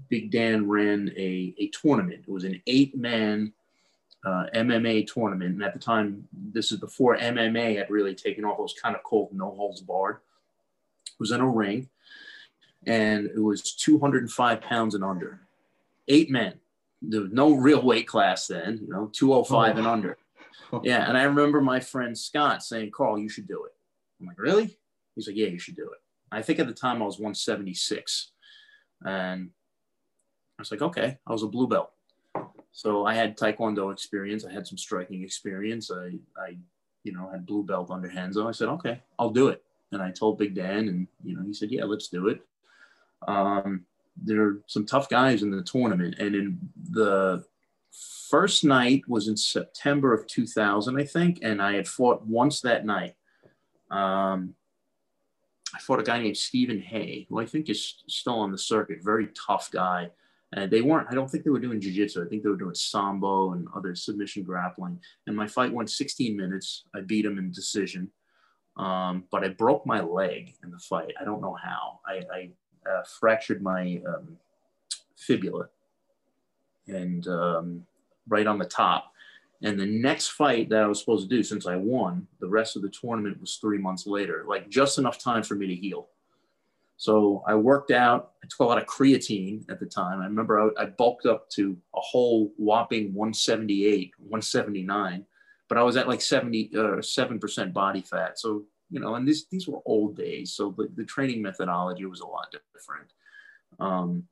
Big 0.09 0.31
Dan 0.31 0.69
ran 0.69 1.13
a, 1.17 1.55
a 1.59 1.69
tournament. 1.69 2.25
It 2.27 2.31
was 2.31 2.45
an 2.45 2.61
eight 2.67 2.97
man 2.97 3.53
uh, 4.25 4.47
MMA 4.55 5.07
tournament. 5.13 5.55
And 5.55 5.63
at 5.63 5.73
the 5.73 5.79
time, 5.79 6.27
this 6.33 6.73
is 6.73 6.81
before 6.81 7.17
MMA 7.17 7.77
had 7.77 7.91
really 7.91 8.15
taken 8.15 8.45
off. 8.45 8.59
It 8.59 8.63
was 8.63 8.75
kind 8.81 8.97
of 8.97 9.03
called 9.03 9.33
no 9.33 9.51
holds 9.53 9.81
barred. 9.81 10.17
It 11.07 11.21
was 11.21 11.31
in 11.31 11.41
a 11.41 11.49
ring 11.49 11.89
and 12.87 13.27
it 13.27 13.41
was 13.41 13.75
205 13.75 14.61
pounds 14.61 14.95
and 14.95 15.05
under. 15.05 15.41
Eight 16.09 16.31
men. 16.31 16.55
There 17.09 17.23
was 17.23 17.33
no 17.33 17.55
real 17.55 17.83
weight 17.83 18.07
class 18.07 18.47
then, 18.47 18.81
you 18.83 18.89
know, 18.89 19.11
205 19.13 19.75
oh. 19.75 19.79
and 19.79 19.87
under. 19.87 20.19
Yeah. 20.83 21.09
And 21.09 21.17
I 21.17 21.23
remember 21.23 21.61
my 21.61 21.79
friend 21.79 22.19
Scott 22.19 22.61
saying, 22.61 22.91
Carl, 22.91 23.21
you 23.21 23.29
should 23.29 23.47
do 23.47 23.65
it. 23.67 23.73
I'm 24.21 24.27
like, 24.27 24.39
really? 24.39 24.77
He's 25.15 25.29
like, 25.29 25.37
yeah, 25.37 25.47
you 25.47 25.61
should 25.61 25.77
do 25.77 25.85
it. 25.85 25.99
I 26.33 26.43
think 26.43 26.59
at 26.59 26.67
the 26.67 26.75
time 26.75 27.01
I 27.01 27.07
was 27.07 27.19
176. 27.21 28.33
And 29.05 29.51
I 30.59 30.63
was 30.63 30.73
like, 30.73 30.83
okay, 30.83 31.19
I 31.25 31.33
was 31.33 31.45
a 31.45 31.47
blue 31.47 31.69
belt. 31.69 31.93
So 32.73 33.07
I 33.07 33.15
had 33.15 33.39
Taekwondo 33.39 33.93
experience. 33.93 34.45
I 34.45 34.53
had 34.53 34.67
some 34.67 34.77
striking 34.77 35.23
experience. 35.23 35.91
I, 35.91 36.19
I, 36.37 36.59
you 37.05 37.13
know, 37.13 37.31
had 37.31 37.47
blue 37.47 37.63
belt 37.63 37.91
under 37.91 38.09
Renzo. 38.09 38.49
I 38.49 38.53
said, 38.53 38.69
okay, 38.69 39.01
I'll 39.19 39.31
do 39.31 39.49
it. 39.49 39.63
And 39.93 40.03
I 40.03 40.11
told 40.11 40.39
Big 40.39 40.55
Dan, 40.55 40.89
and 40.89 41.07
you 41.23 41.37
know, 41.37 41.43
he 41.43 41.55
said, 41.55 41.71
yeah, 41.71 41.85
let's 41.85 42.09
do 42.09 42.29
it. 42.29 42.41
Um, 43.27 43.87
there 44.23 44.43
are 44.43 44.63
some 44.67 44.87
tough 44.87 45.09
guys 45.09 45.43
in 45.43 45.51
the 45.51 45.63
tournament, 45.63 46.17
and 46.19 46.35
in 46.35 46.59
the 46.91 47.45
first 48.29 48.65
night 48.65 49.03
was 49.09 49.29
in 49.29 49.37
September 49.37 50.13
of 50.13 50.27
2000, 50.27 50.99
I 50.99 51.05
think, 51.05 51.41
and 51.43 51.63
I 51.63 51.75
had 51.75 51.89
fought 51.89 52.27
once 52.27 52.61
that 52.61 52.85
night. 52.85 53.15
Um, 53.91 54.55
I 55.75 55.79
fought 55.79 56.01
a 56.01 56.05
guy 56.05 56.21
named 56.21 56.37
Stephen 56.37 56.81
Hay, 56.81 57.27
who 57.29 57.39
I 57.39 57.47
think 57.47 57.69
is 57.69 58.03
still 58.09 58.39
on 58.41 58.53
the 58.53 58.59
circuit, 58.59 58.99
very 59.03 59.29
tough 59.47 59.71
guy. 59.71 60.11
And 60.53 60.71
they 60.71 60.81
weren't, 60.81 61.09
I 61.11 61.15
don't 61.15 61.29
think 61.29 61.45
they 61.45 61.51
were 61.51 61.61
doing 61.61 61.81
jujitsu. 61.81 62.25
I 62.25 62.29
think 62.29 62.43
they 62.43 62.49
were 62.49 62.57
doing 62.57 62.75
sambo 62.75 63.53
and 63.53 63.67
other 63.77 63.95
submission 63.95 64.43
grappling. 64.45 65.01
And 65.27 65.37
my 65.37 65.47
fight 65.47 65.73
went 65.73 65.91
16 65.91 66.37
minutes. 66.37 66.85
I 66.95 67.01
beat 67.01 67.25
him 67.25 67.37
in 67.37 67.51
decision. 67.51 68.11
Um, 68.77 69.25
but 69.31 69.43
I 69.43 69.49
broke 69.49 69.87
my 69.87 70.01
leg 70.01 70.55
in 70.63 70.71
the 70.71 70.79
fight. 70.79 71.15
I 71.21 71.25
don't 71.25 71.41
know 71.41 71.57
how. 71.63 72.01
I, 72.07 72.23
I 72.33 72.51
uh, 72.91 73.03
fractured 73.03 73.63
my 73.63 74.01
um, 74.07 74.37
fibula 75.17 75.69
and 76.87 77.27
um, 77.29 77.87
right 78.29 78.47
on 78.47 78.59
the 78.59 78.65
top. 78.65 79.13
And 79.63 79.81
the 79.81 79.87
next 79.87 80.29
fight 80.29 80.69
that 80.69 80.83
I 80.83 80.87
was 80.87 81.01
supposed 81.01 81.29
to 81.29 81.35
do, 81.35 81.43
since 81.43 81.67
I 81.67 81.77
won, 81.77 82.27
the 82.41 82.49
rest 82.49 82.77
of 82.77 82.83
the 82.83 82.91
tournament 82.91 83.41
was 83.41 83.57
three 83.57 83.79
months 83.79 84.07
later, 84.07 84.45
like 84.47 84.69
just 84.69 84.99
enough 84.99 85.19
time 85.19 85.43
for 85.43 85.55
me 85.55 85.67
to 85.67 85.75
heal. 85.75 86.09
So 86.99 87.43
I 87.47 87.55
worked 87.55 87.91
out. 87.91 88.33
I 88.43 88.47
took 88.49 88.61
a 88.61 88.65
lot 88.65 88.79
of 88.79 88.87
creatine 88.87 89.69
at 89.71 89.81
the 89.81 89.87
time. 89.87 90.21
I 90.21 90.25
remember 90.25 90.73
I, 90.79 90.83
I 90.83 90.87
bulked 90.87 91.27
up 91.27 91.49
to 91.51 91.77
a 91.95 92.01
whole 92.01 92.53
whopping 92.57 93.13
178, 93.15 94.13
179, 94.19 95.25
but 95.69 95.79
I 95.79 95.83
was 95.83 95.97
at 95.97 96.09
like 96.09 96.21
70, 96.21 96.71
uh, 96.75 96.81
7% 96.99 97.73
body 97.73 98.01
fat. 98.01 98.39
So, 98.39 98.65
you 98.91 99.01
know, 99.01 99.15
and 99.15 99.27
these, 99.27 99.47
these 99.51 99.67
were 99.67 99.81
old 99.85 100.17
days. 100.17 100.55
So 100.55 100.75
the, 100.77 100.89
the 100.95 101.05
training 101.05 101.43
methodology 101.43 102.05
was 102.05 102.21
a 102.21 102.27
lot 102.27 102.55
different. 102.75 103.13
Um, 103.79 104.25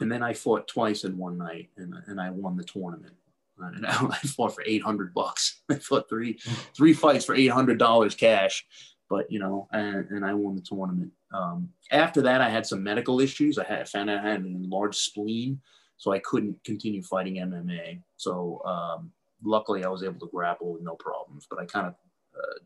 and 0.00 0.10
then 0.10 0.22
I 0.22 0.32
fought 0.32 0.68
twice 0.68 1.04
in 1.04 1.18
one 1.18 1.38
night 1.38 1.70
and, 1.76 1.94
and 2.06 2.20
I 2.20 2.30
won 2.30 2.56
the 2.56 2.64
tournament. 2.64 3.14
And 3.58 3.86
I 3.88 4.16
fought 4.18 4.54
for 4.54 4.64
800 4.64 5.12
bucks. 5.14 5.62
I 5.70 5.74
fought 5.74 6.08
three, 6.08 6.38
three 6.76 6.92
fights 6.92 7.24
for 7.24 7.36
$800 7.36 8.16
cash 8.16 8.64
but 9.12 9.30
you 9.30 9.38
know, 9.38 9.68
and, 9.72 10.08
and 10.08 10.24
I 10.24 10.32
won 10.32 10.54
the 10.54 10.62
tournament. 10.62 11.12
Um, 11.34 11.68
after 11.90 12.22
that, 12.22 12.40
I 12.40 12.48
had 12.48 12.64
some 12.64 12.82
medical 12.82 13.20
issues. 13.20 13.58
I 13.58 13.64
had 13.64 13.86
found 13.86 14.08
out 14.08 14.24
I 14.24 14.30
had 14.30 14.40
an 14.40 14.46
enlarged 14.46 15.00
spleen, 15.00 15.60
so 15.98 16.12
I 16.12 16.18
couldn't 16.20 16.64
continue 16.64 17.02
fighting 17.02 17.34
MMA. 17.34 18.00
So 18.16 18.62
um, 18.64 19.10
luckily, 19.44 19.84
I 19.84 19.88
was 19.88 20.02
able 20.02 20.18
to 20.20 20.30
grapple 20.32 20.72
with 20.72 20.82
no 20.82 20.94
problems. 20.94 21.46
But 21.48 21.58
I 21.58 21.66
kind 21.66 21.86
of 21.86 21.94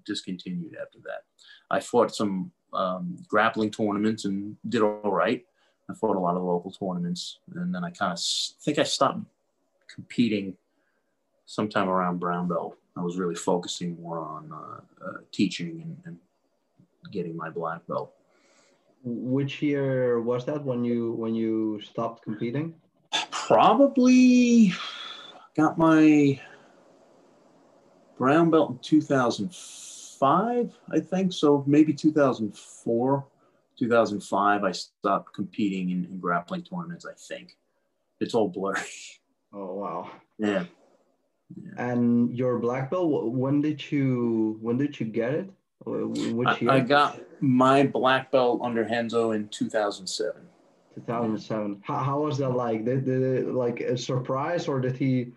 discontinued 0.05 0.77
after 0.81 0.99
that. 1.05 1.25
I 1.71 1.81
fought 1.81 2.15
some 2.15 2.51
um, 2.73 3.17
grappling 3.29 3.71
tournaments 3.71 4.25
and 4.25 4.57
did 4.69 4.83
all 4.83 5.13
right. 5.13 5.45
I 5.89 5.95
fought 5.95 6.17
a 6.17 6.21
lot 6.21 6.37
of 6.37 6.43
local 6.43 6.71
tournaments, 6.73 7.39
and 7.55 7.75
then 7.75 7.85
I 7.85 7.91
kind 7.91 8.13
of 8.13 8.21
think 8.63 8.79
I 8.79 8.83
stopped 8.83 9.21
competing 9.89 10.57
sometime 11.47 11.89
around 11.89 12.19
brown 12.19 12.49
belt 12.49 12.77
I 12.97 13.03
was 13.03 13.19
really 13.19 13.35
focusing 13.35 14.01
more 14.01 14.19
on 14.19 14.51
uh, 14.53 15.07
uh, 15.07 15.19
teaching 15.33 15.83
and, 15.83 15.97
and, 16.07 16.19
getting 17.13 17.37
my 17.37 17.49
black 17.49 17.87
belt. 17.87 18.13
Which 19.05 19.63
year 19.63 20.21
was 20.21 20.45
that 20.47 20.65
when 20.65 20.83
you 20.83 21.13
when 21.13 21.37
you 21.37 21.81
stopped 21.81 22.25
competing? 22.25 22.75
Probably 23.31 24.73
got 25.57 25.79
my 25.79 26.41
brown 28.19 28.51
belt 28.51 28.71
in 28.71 28.79
2005, 28.79 30.75
I 30.91 31.01
think. 31.01 31.33
So 31.33 31.65
maybe 31.67 31.93
2004, 31.93 33.27
2005, 33.79 34.65
I 34.65 34.73
stopped 34.73 35.35
competing 35.35 35.91
in, 35.91 36.05
in 36.07 36.19
grappling 36.19 36.63
tournaments, 36.63 37.07
I 37.07 37.15
think. 37.17 37.57
It's 38.21 38.35
all 38.35 38.49
blurry. 38.49 38.81
Oh, 39.53 39.75
wow. 39.75 40.11
Yeah. 40.39 40.65
yeah. 41.57 41.73
And 41.79 42.37
your 42.37 42.59
black 42.59 42.91
belt, 42.91 43.33
when 43.33 43.63
did 43.63 43.91
you 43.91 44.59
when 44.61 44.77
did 44.77 45.01
you 45.01 45.07
get 45.07 45.33
it? 45.33 45.51
Which 45.87 46.61
year? 46.61 46.71
I, 46.71 46.75
I 46.75 46.81
got 46.81 47.21
my 47.41 47.85
black 47.85 48.31
belt 48.33 48.61
under 48.63 48.85
Renzo 48.85 49.31
in 49.31 49.49
2007. 49.49 50.43
2007. 50.97 51.83
How, 51.85 51.97
how 51.99 52.21
was 52.21 52.39
that 52.39 52.51
like? 52.51 52.85
Did, 52.85 53.07
did 53.07 53.23
it 53.23 53.55
like 53.55 53.81
a 53.81 53.97
surprise, 53.97 54.69
or 54.69 54.81
did 54.81 54.97
he 54.97 55.33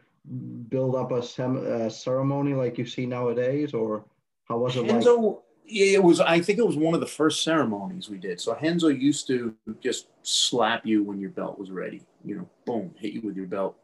build 0.70 0.96
up 0.96 1.12
a, 1.12 1.24
sem- 1.24 1.66
a 1.66 1.90
ceremony 1.90 2.54
like 2.54 2.78
you 2.78 2.86
see 2.86 3.06
nowadays, 3.06 3.74
or 3.74 4.06
how 4.48 4.58
was 4.58 4.76
it 4.76 4.84
Renzo, 4.84 5.18
like? 5.18 5.38
It 5.66 6.04
was. 6.04 6.20
I 6.20 6.42
think 6.42 6.58
it 6.58 6.66
was 6.66 6.78
one 6.78 6.96
of 6.96 7.00
the 7.00 7.08
first 7.08 7.44
ceremonies 7.44 8.10
we 8.10 8.18
did. 8.18 8.42
So 8.42 8.58
Renzo 8.60 8.88
used 8.88 9.28
to 9.28 9.56
just 9.82 10.08
slap 10.24 10.86
you 10.86 11.04
when 11.04 11.20
your 11.20 11.30
belt 11.30 11.60
was 11.60 11.70
ready. 11.70 12.02
You 12.26 12.38
know, 12.38 12.50
boom, 12.66 12.96
hit 12.98 13.14
you 13.14 13.22
with 13.22 13.36
your 13.36 13.46
belt. 13.46 13.78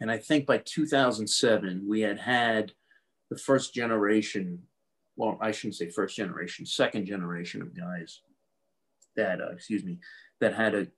And 0.00 0.10
I 0.10 0.18
think 0.18 0.46
by 0.46 0.58
2007 0.58 1.84
we 1.86 2.00
had 2.00 2.18
had 2.18 2.72
the 3.30 3.38
first 3.38 3.74
generation. 3.74 4.62
Well, 5.16 5.38
I 5.40 5.52
shouldn't 5.52 5.76
say 5.76 5.90
first 5.90 6.16
generation, 6.16 6.66
second 6.66 7.06
generation 7.06 7.62
of 7.62 7.76
guys 7.76 8.20
that, 9.14 9.40
uh, 9.40 9.52
excuse 9.52 9.84
me, 9.84 9.98
that 10.40 10.54
had 10.54 10.74
a 10.74 10.88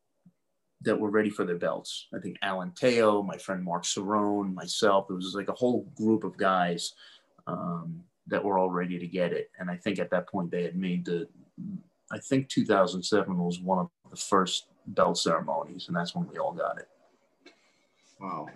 that 0.82 0.98
were 0.98 1.10
ready 1.10 1.30
for 1.30 1.44
their 1.44 1.56
belts. 1.56 2.06
I 2.14 2.18
think 2.18 2.36
Alan 2.42 2.72
Teo, 2.72 3.22
my 3.22 3.36
friend 3.38 3.62
Mark 3.64 3.84
Cerrone, 3.84 4.54
myself. 4.54 5.06
It 5.10 5.14
was 5.14 5.34
like 5.34 5.48
a 5.48 5.54
whole 5.54 5.90
group 5.96 6.24
of 6.24 6.36
guys 6.36 6.94
um, 7.46 8.02
that 8.26 8.44
were 8.44 8.58
all 8.58 8.70
ready 8.70 8.98
to 8.98 9.06
get 9.06 9.32
it. 9.32 9.50
And 9.58 9.70
I 9.70 9.76
think 9.76 9.98
at 9.98 10.10
that 10.10 10.28
point 10.28 10.50
they 10.50 10.62
had 10.62 10.76
made 10.76 11.04
the. 11.04 11.28
I 12.12 12.18
think 12.18 12.48
2007 12.48 13.36
was 13.36 13.60
one 13.60 13.78
of 13.78 13.90
the 14.10 14.16
first 14.16 14.68
belt 14.88 15.18
ceremonies, 15.18 15.88
and 15.88 15.96
that's 15.96 16.14
when 16.14 16.28
we 16.28 16.38
all 16.38 16.52
got 16.52 16.78
it. 16.78 16.88
Wow. 18.20 18.48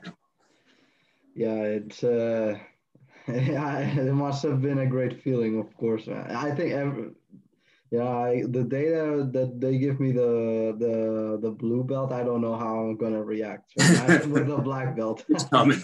Yeah, 1.34 1.62
it's. 1.62 2.04
Uh, 2.04 2.58
it 3.26 4.14
must 4.14 4.42
have 4.42 4.60
been 4.60 4.78
a 4.78 4.86
great 4.86 5.22
feeling, 5.22 5.58
of 5.58 5.76
course. 5.76 6.08
I 6.08 6.50
think 6.50 6.72
every, 6.72 7.10
yeah, 7.90 8.08
I, 8.08 8.44
the 8.46 8.62
data 8.62 9.28
that 9.32 9.60
they 9.60 9.76
give 9.76 9.98
me 9.98 10.12
the 10.12 10.74
the 10.78 11.38
the 11.40 11.50
blue 11.50 11.82
belt, 11.82 12.12
I 12.12 12.22
don't 12.22 12.40
know 12.40 12.56
how 12.56 12.78
I'm 12.78 12.96
gonna 12.96 13.22
react 13.22 13.72
with 13.76 14.46
the 14.46 14.58
black 14.58 14.96
belt. 14.98 15.24
it's 15.28 15.44
coming. 15.44 15.82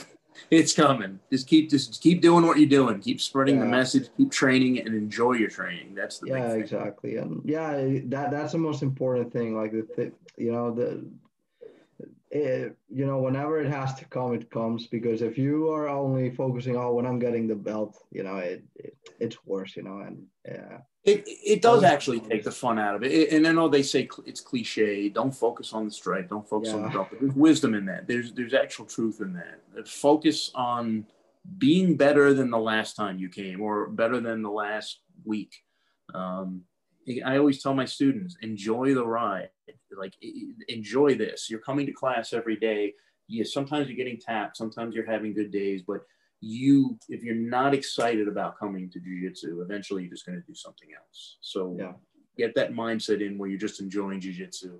It's 0.50 0.74
coming. 0.74 1.18
Just 1.32 1.48
keep 1.48 1.70
just 1.70 2.00
keep 2.00 2.20
doing 2.20 2.46
what 2.46 2.58
you're 2.58 2.68
doing. 2.68 3.00
Keep 3.00 3.20
spreading 3.20 3.56
yeah. 3.56 3.62
the 3.62 3.68
message. 3.68 4.08
Keep 4.16 4.30
training 4.30 4.78
and 4.80 4.94
enjoy 4.94 5.32
your 5.32 5.48
training. 5.48 5.94
That's 5.94 6.18
the 6.18 6.28
yeah, 6.28 6.52
exactly. 6.52 7.16
And 7.16 7.42
yeah, 7.44 7.72
that 8.04 8.30
that's 8.30 8.52
the 8.52 8.58
most 8.58 8.82
important 8.82 9.32
thing. 9.32 9.56
Like 9.56 9.72
the 9.72 10.12
you 10.36 10.52
know 10.52 10.70
the 10.72 11.04
it, 12.30 12.76
you 12.88 13.06
know, 13.06 13.18
whenever 13.18 13.60
it 13.60 13.70
has 13.70 13.94
to 13.94 14.04
come, 14.04 14.34
it 14.34 14.50
comes. 14.50 14.86
Because 14.86 15.22
if 15.22 15.38
you 15.38 15.70
are 15.70 15.88
only 15.88 16.30
focusing 16.30 16.76
on 16.76 16.94
when 16.94 17.06
I'm 17.06 17.18
getting 17.18 17.46
the 17.46 17.54
belt, 17.54 17.96
you 18.10 18.22
know, 18.22 18.36
it, 18.36 18.62
it 18.76 18.96
it's 19.18 19.44
worse. 19.44 19.76
You 19.76 19.84
know, 19.84 20.00
and 20.00 20.24
yeah. 20.44 20.78
It, 21.06 21.24
it 21.26 21.62
does 21.62 21.84
actually 21.84 22.18
take 22.18 22.42
the 22.42 22.50
fun 22.50 22.80
out 22.80 22.96
of 22.96 23.04
it. 23.04 23.32
And 23.32 23.46
I 23.46 23.52
know 23.52 23.68
they 23.68 23.84
say 23.84 24.08
it's 24.26 24.40
cliche. 24.40 25.08
Don't 25.08 25.30
focus 25.30 25.72
on 25.72 25.84
the 25.84 25.90
strike. 25.92 26.28
Don't 26.28 26.48
focus 26.48 26.70
yeah. 26.70 26.76
on 26.76 26.82
the. 26.82 26.98
But 26.98 27.20
there's 27.20 27.34
wisdom 27.34 27.74
in 27.74 27.86
that. 27.86 28.08
There's 28.08 28.32
there's 28.32 28.54
actual 28.54 28.86
truth 28.86 29.20
in 29.20 29.32
that. 29.34 29.88
Focus 29.88 30.50
on 30.54 31.06
being 31.58 31.96
better 31.96 32.34
than 32.34 32.50
the 32.50 32.58
last 32.58 32.96
time 32.96 33.20
you 33.20 33.28
came, 33.28 33.60
or 33.60 33.86
better 33.88 34.18
than 34.20 34.42
the 34.42 34.50
last 34.50 34.98
week. 35.24 35.54
Um, 36.12 36.62
I 37.24 37.38
always 37.38 37.62
tell 37.62 37.72
my 37.72 37.84
students, 37.84 38.36
enjoy 38.42 38.92
the 38.92 39.06
ride. 39.06 39.50
Like, 39.96 40.14
enjoy 40.66 41.14
this. 41.14 41.48
You're 41.48 41.60
coming 41.60 41.86
to 41.86 41.92
class 41.92 42.32
every 42.32 42.56
day. 42.56 42.94
Yeah, 43.28 43.44
sometimes 43.46 43.86
you're 43.86 43.96
getting 43.96 44.18
tapped. 44.18 44.56
Sometimes 44.56 44.94
you're 44.94 45.06
having 45.06 45.34
good 45.34 45.52
days. 45.52 45.82
But 45.82 46.00
you, 46.40 46.98
if 47.08 47.22
you're 47.22 47.34
not 47.34 47.74
excited 47.74 48.28
about 48.28 48.58
coming 48.58 48.90
to 48.90 49.00
jujitsu, 49.00 49.62
eventually 49.62 50.02
you're 50.02 50.12
just 50.12 50.26
going 50.26 50.40
to 50.40 50.46
do 50.46 50.54
something 50.54 50.88
else. 50.96 51.38
So 51.40 51.76
yeah. 51.78 51.92
get 52.36 52.54
that 52.54 52.72
mindset 52.72 53.26
in 53.26 53.38
where 53.38 53.48
you're 53.48 53.58
just 53.58 53.80
enjoying 53.80 54.20
jujitsu. 54.20 54.78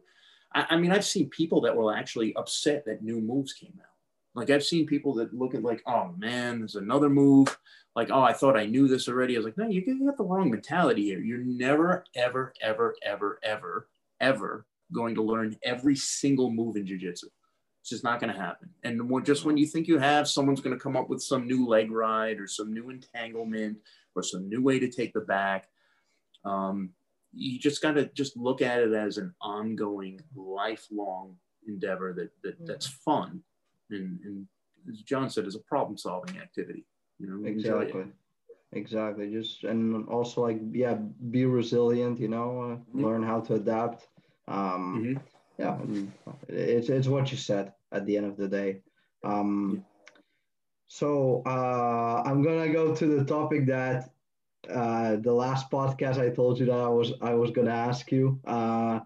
I, 0.54 0.66
I 0.70 0.76
mean, 0.76 0.92
I've 0.92 1.04
seen 1.04 1.28
people 1.30 1.60
that 1.62 1.74
were 1.74 1.94
actually 1.94 2.34
upset 2.36 2.84
that 2.86 3.02
new 3.02 3.20
moves 3.20 3.52
came 3.52 3.74
out. 3.80 3.86
Like 4.34 4.50
I've 4.50 4.64
seen 4.64 4.86
people 4.86 5.14
that 5.14 5.32
look 5.32 5.54
at 5.54 5.62
like, 5.62 5.82
oh 5.86 6.12
man, 6.18 6.58
there's 6.58 6.74
another 6.74 7.08
move 7.08 7.56
like, 7.96 8.10
oh, 8.10 8.22
I 8.22 8.34
thought 8.34 8.58
I 8.58 8.66
knew 8.66 8.86
this 8.86 9.08
already. 9.08 9.34
I 9.34 9.38
was 9.38 9.46
like, 9.46 9.56
no, 9.56 9.66
you 9.66 9.80
got 10.06 10.18
the 10.18 10.24
wrong 10.24 10.50
mentality 10.50 11.04
here. 11.04 11.20
You're 11.20 11.38
never, 11.38 12.04
ever, 12.14 12.52
ever, 12.60 12.94
ever, 13.02 13.40
ever, 13.42 13.88
ever 14.20 14.66
going 14.92 15.14
to 15.14 15.22
learn 15.22 15.56
every 15.64 15.96
single 15.96 16.50
move 16.50 16.76
in 16.76 16.84
jujitsu. 16.84 17.24
It's 17.86 17.92
just 17.92 18.02
not 18.02 18.18
going 18.18 18.34
to 18.34 18.40
happen. 18.40 18.68
And 18.82 19.24
just 19.24 19.44
when 19.44 19.56
you 19.56 19.64
think 19.64 19.86
you 19.86 19.96
have, 20.00 20.26
someone's 20.26 20.60
going 20.60 20.76
to 20.76 20.82
come 20.82 20.96
up 20.96 21.08
with 21.08 21.22
some 21.22 21.46
new 21.46 21.68
leg 21.68 21.92
ride 21.92 22.40
or 22.40 22.48
some 22.48 22.74
new 22.74 22.90
entanglement 22.90 23.78
or 24.16 24.24
some 24.24 24.48
new 24.48 24.60
way 24.60 24.80
to 24.80 24.90
take 24.90 25.12
the 25.12 25.20
back. 25.20 25.68
Um, 26.44 26.90
you 27.32 27.60
just 27.60 27.80
got 27.80 27.92
to 27.92 28.06
just 28.06 28.36
look 28.36 28.60
at 28.60 28.80
it 28.80 28.92
as 28.92 29.18
an 29.18 29.32
ongoing, 29.40 30.20
lifelong 30.34 31.36
endeavor 31.68 32.12
that, 32.14 32.30
that 32.42 32.66
that's 32.66 32.88
fun. 32.88 33.40
And, 33.90 34.18
and 34.24 34.48
as 34.90 35.02
John 35.02 35.30
said, 35.30 35.46
is 35.46 35.54
a 35.54 35.60
problem 35.60 35.96
solving 35.96 36.38
activity. 36.38 36.86
You 37.20 37.28
know, 37.28 37.48
exactly. 37.48 38.06
Exactly. 38.72 39.30
Just 39.30 39.62
and 39.62 40.08
also 40.08 40.42
like 40.42 40.58
yeah, 40.72 40.94
be 41.30 41.44
resilient. 41.44 42.18
You 42.18 42.30
know, 42.30 42.60
uh, 42.62 42.76
mm-hmm. 42.78 43.04
learn 43.04 43.22
how 43.22 43.42
to 43.42 43.54
adapt. 43.54 44.08
Um, 44.48 45.04
mm-hmm. 45.04 45.35
Yeah, 45.58 45.78
it's 46.48 46.88
it's 46.88 47.08
what 47.08 47.30
you 47.30 47.38
said 47.38 47.72
at 47.92 48.04
the 48.06 48.16
end 48.16 48.26
of 48.26 48.36
the 48.36 48.48
day. 48.48 48.80
Um. 49.24 49.84
So 50.88 51.42
uh, 51.46 52.22
I'm 52.24 52.42
gonna 52.42 52.72
go 52.72 52.94
to 52.94 53.06
the 53.06 53.24
topic 53.24 53.66
that 53.66 54.10
uh, 54.72 55.16
the 55.16 55.32
last 55.32 55.70
podcast 55.70 56.18
I 56.18 56.30
told 56.30 56.60
you 56.60 56.66
that 56.66 56.78
I 56.78 56.88
was 56.88 57.12
I 57.20 57.34
was 57.34 57.50
gonna 57.50 57.70
ask 57.70 58.12
you. 58.12 58.40
Uh, 58.46 59.00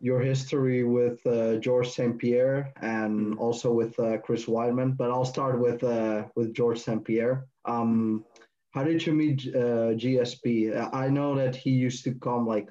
your 0.00 0.20
history 0.20 0.84
with 0.84 1.26
uh, 1.26 1.56
George 1.56 1.88
St. 1.88 2.18
Pierre 2.18 2.72
and 2.82 3.28
mm-hmm. 3.28 3.38
also 3.38 3.72
with 3.72 3.98
uh, 3.98 4.18
Chris 4.18 4.44
Weidman, 4.44 4.96
but 4.96 5.10
I'll 5.10 5.24
start 5.24 5.58
with 5.58 5.82
uh, 5.82 6.24
with 6.34 6.54
George 6.54 6.80
St. 6.80 7.02
Pierre. 7.04 7.46
Um, 7.64 8.24
how 8.72 8.84
did 8.84 9.04
you 9.06 9.14
meet 9.14 9.48
uh, 9.54 9.96
GSP? 9.96 10.90
I 10.92 11.08
know 11.08 11.34
that 11.34 11.56
he 11.56 11.70
used 11.70 12.04
to 12.04 12.14
come 12.14 12.46
like 12.46 12.68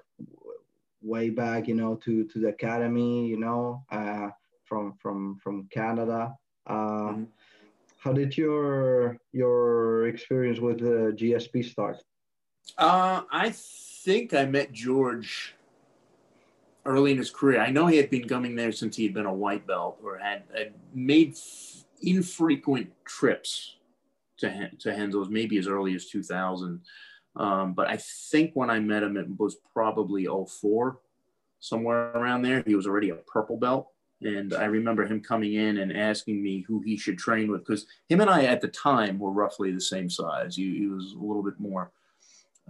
way 1.06 1.30
back, 1.30 1.68
you 1.68 1.76
know, 1.76 1.96
to 1.98 2.26
to 2.26 2.40
the 2.40 2.50
academy, 2.50 3.28
you 3.28 3.38
know, 3.38 3.84
uh, 3.92 4.30
from 4.66 4.94
from 5.02 5.38
from 5.44 5.68
Canada. 5.72 6.36
Uh, 6.68 6.74
mm-hmm. 6.74 7.24
How 7.98 8.12
did 8.12 8.38
your 8.38 9.18
your 9.32 10.08
experience 10.08 10.60
with 10.60 10.80
the 10.80 11.16
GSP 11.16 11.66
start? 11.66 11.98
I 13.32 13.54
think 13.54 14.34
I 14.34 14.46
met 14.46 14.72
George 14.72 15.56
early 16.86 17.12
in 17.12 17.18
his 17.18 17.32
career. 17.32 17.60
I 17.62 17.72
know 17.72 17.88
he 17.88 17.98
had 17.98 18.10
been 18.10 18.28
coming 18.28 18.56
there 18.56 18.72
since 18.72 18.96
he 18.96 19.04
had 19.04 19.14
been 19.14 19.26
a 19.26 19.34
white 19.34 19.66
belt 19.66 20.00
or 20.04 20.20
had, 20.20 20.44
had 20.56 20.74
made 20.94 21.34
f- 21.34 21.86
infrequent 22.02 22.92
trips 23.06 23.78
to 24.38 24.70
to 24.80 24.90
Renzo's, 24.92 25.30
maybe 25.30 25.58
as 25.58 25.68
early 25.68 25.96
as 25.96 26.06
2000. 26.06 26.82
Um, 27.36 27.74
but 27.74 27.88
I 27.88 27.98
think 27.98 28.52
when 28.54 28.70
I 28.70 28.80
met 28.80 29.04
him, 29.04 29.18
it 29.18 29.28
was 29.38 29.58
probably 29.74 30.26
04, 30.26 31.00
somewhere 31.60 32.12
around 32.12 32.42
there. 32.42 32.64
He 32.66 32.76
was 32.76 32.88
already 32.88 33.10
a 33.10 33.16
purple 33.16 33.58
belt. 33.58 33.90
And 34.22 34.54
I 34.54 34.66
remember 34.66 35.06
him 35.06 35.22
coming 35.22 35.56
in 35.56 35.78
and 35.80 35.96
asking 35.96 36.42
me 36.42 36.62
who 36.62 36.82
he 36.82 36.96
should 36.98 37.18
train 37.18 37.52
with 37.52 37.66
because 37.66 37.86
him 38.08 38.22
and 38.22 38.30
I 38.30 38.46
at 38.46 38.62
the 38.62 38.70
time 38.70 39.20
were 39.20 39.32
roughly 39.32 39.72
the 39.72 39.82
same 39.82 40.10
size. 40.10 40.56
He, 40.56 40.78
he 40.78 40.88
was 40.88 41.14
a 41.14 41.20
little 41.20 41.44
bit 41.44 41.60
more 41.60 41.92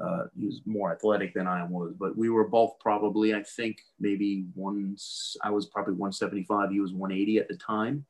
uh, 0.01 0.23
he 0.37 0.45
was 0.45 0.61
more 0.65 0.91
athletic 0.91 1.33
than 1.33 1.47
I 1.47 1.63
was, 1.63 1.93
but 1.97 2.17
we 2.17 2.29
were 2.29 2.47
both 2.47 2.77
probably, 2.79 3.33
I 3.33 3.43
think, 3.43 3.81
maybe 3.99 4.45
one. 4.53 4.97
I 5.41 5.49
was 5.51 5.67
probably 5.67 5.93
175. 5.93 6.71
He 6.71 6.81
was 6.81 6.91
180 6.91 7.37
at 7.37 7.47
the 7.47 7.55
time, 7.55 8.05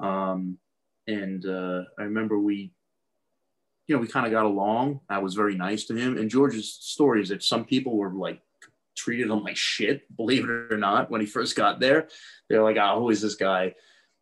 um, 0.00 0.58
and 1.06 1.46
uh, 1.46 1.82
I 1.98 2.02
remember 2.02 2.40
we, 2.40 2.72
you 3.92 3.98
know, 3.98 4.00
we 4.00 4.08
kind 4.08 4.24
of 4.24 4.32
got 4.32 4.46
along. 4.46 5.00
I 5.10 5.18
was 5.18 5.34
very 5.34 5.54
nice 5.54 5.84
to 5.84 5.94
him. 5.94 6.16
And 6.16 6.30
George's 6.30 6.72
story 6.72 7.20
is 7.20 7.28
that 7.28 7.42
some 7.42 7.66
people 7.66 7.94
were 7.94 8.10
like 8.10 8.40
treated 8.96 9.28
him 9.28 9.42
like 9.42 9.54
shit, 9.54 10.16
believe 10.16 10.44
it 10.44 10.72
or 10.72 10.78
not, 10.78 11.10
when 11.10 11.20
he 11.20 11.26
first 11.26 11.54
got 11.56 11.78
there. 11.78 12.08
They're 12.48 12.62
like, 12.62 12.78
"Oh, 12.80 13.00
who 13.00 13.10
is 13.10 13.20
this 13.20 13.34
guy?" 13.34 13.74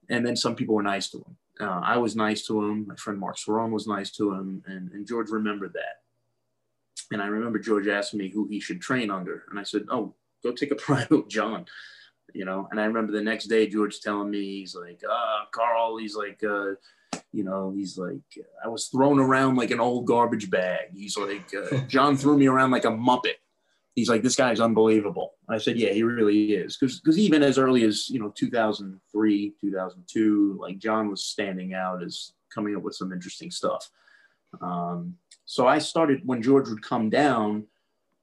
And 0.08 0.26
then 0.26 0.34
some 0.34 0.56
people 0.56 0.74
were 0.74 0.82
nice 0.82 1.08
to 1.10 1.18
him. 1.18 1.36
uh, 1.60 1.80
I 1.84 1.98
was 1.98 2.16
nice 2.16 2.44
to 2.48 2.64
him. 2.64 2.88
My 2.88 2.96
friend 2.96 3.20
Mark 3.20 3.36
Cerrone 3.36 3.70
was 3.70 3.86
nice 3.86 4.10
to 4.16 4.32
him, 4.32 4.64
and, 4.66 4.90
and 4.90 5.06
George 5.06 5.30
remembered 5.30 5.74
that. 5.74 6.02
And 7.12 7.22
I 7.22 7.26
remember 7.26 7.60
George 7.60 7.86
asking 7.86 8.18
me 8.18 8.28
who 8.28 8.48
he 8.48 8.58
should 8.58 8.80
train 8.80 9.08
under, 9.08 9.44
and 9.50 9.58
I 9.60 9.62
said, 9.62 9.84
"Oh, 9.88 10.16
go 10.42 10.50
take 10.50 10.72
a 10.72 10.82
private 10.88 11.28
John." 11.28 11.66
You 12.34 12.44
know, 12.44 12.66
and 12.72 12.80
I 12.80 12.86
remember 12.86 13.12
the 13.12 13.22
next 13.22 13.44
day 13.46 13.68
George 13.68 14.00
telling 14.00 14.30
me 14.30 14.40
he's 14.40 14.74
like, 14.74 15.00
"Ah, 15.08 15.46
Carl," 15.52 15.96
he's 15.96 16.16
like, 16.16 16.42
uh, 16.42 16.72
you 17.32 17.44
know, 17.44 17.72
he's 17.74 17.96
like, 17.96 18.20
I 18.64 18.68
was 18.68 18.86
thrown 18.88 19.18
around 19.18 19.56
like 19.56 19.70
an 19.70 19.80
old 19.80 20.06
garbage 20.06 20.50
bag. 20.50 20.88
He's 20.94 21.16
like, 21.16 21.52
uh, 21.54 21.76
John 21.88 22.16
threw 22.16 22.36
me 22.36 22.46
around 22.46 22.70
like 22.70 22.84
a 22.84 22.88
muppet 22.88 23.34
he's 23.94 24.08
like, 24.08 24.22
this 24.22 24.36
guy's 24.36 24.60
unbelievable. 24.60 25.34
I 25.48 25.58
said, 25.58 25.76
yeah, 25.76 25.92
he 25.92 26.02
really 26.02 26.52
is. 26.52 26.76
Because 26.76 27.00
because 27.00 27.18
even 27.18 27.42
as 27.42 27.58
early 27.58 27.84
as 27.84 28.08
you 28.08 28.20
know 28.20 28.32
2003, 28.34 29.54
2002, 29.60 30.58
like 30.60 30.78
John 30.78 31.10
was 31.10 31.24
standing 31.24 31.74
out 31.74 32.02
as 32.02 32.32
coming 32.52 32.76
up 32.76 32.82
with 32.82 32.94
some 32.94 33.12
interesting 33.12 33.50
stuff. 33.50 33.88
Um, 34.60 35.16
so 35.44 35.66
I 35.66 35.78
started 35.78 36.22
when 36.24 36.42
George 36.42 36.68
would 36.68 36.82
come 36.82 37.10
down, 37.10 37.66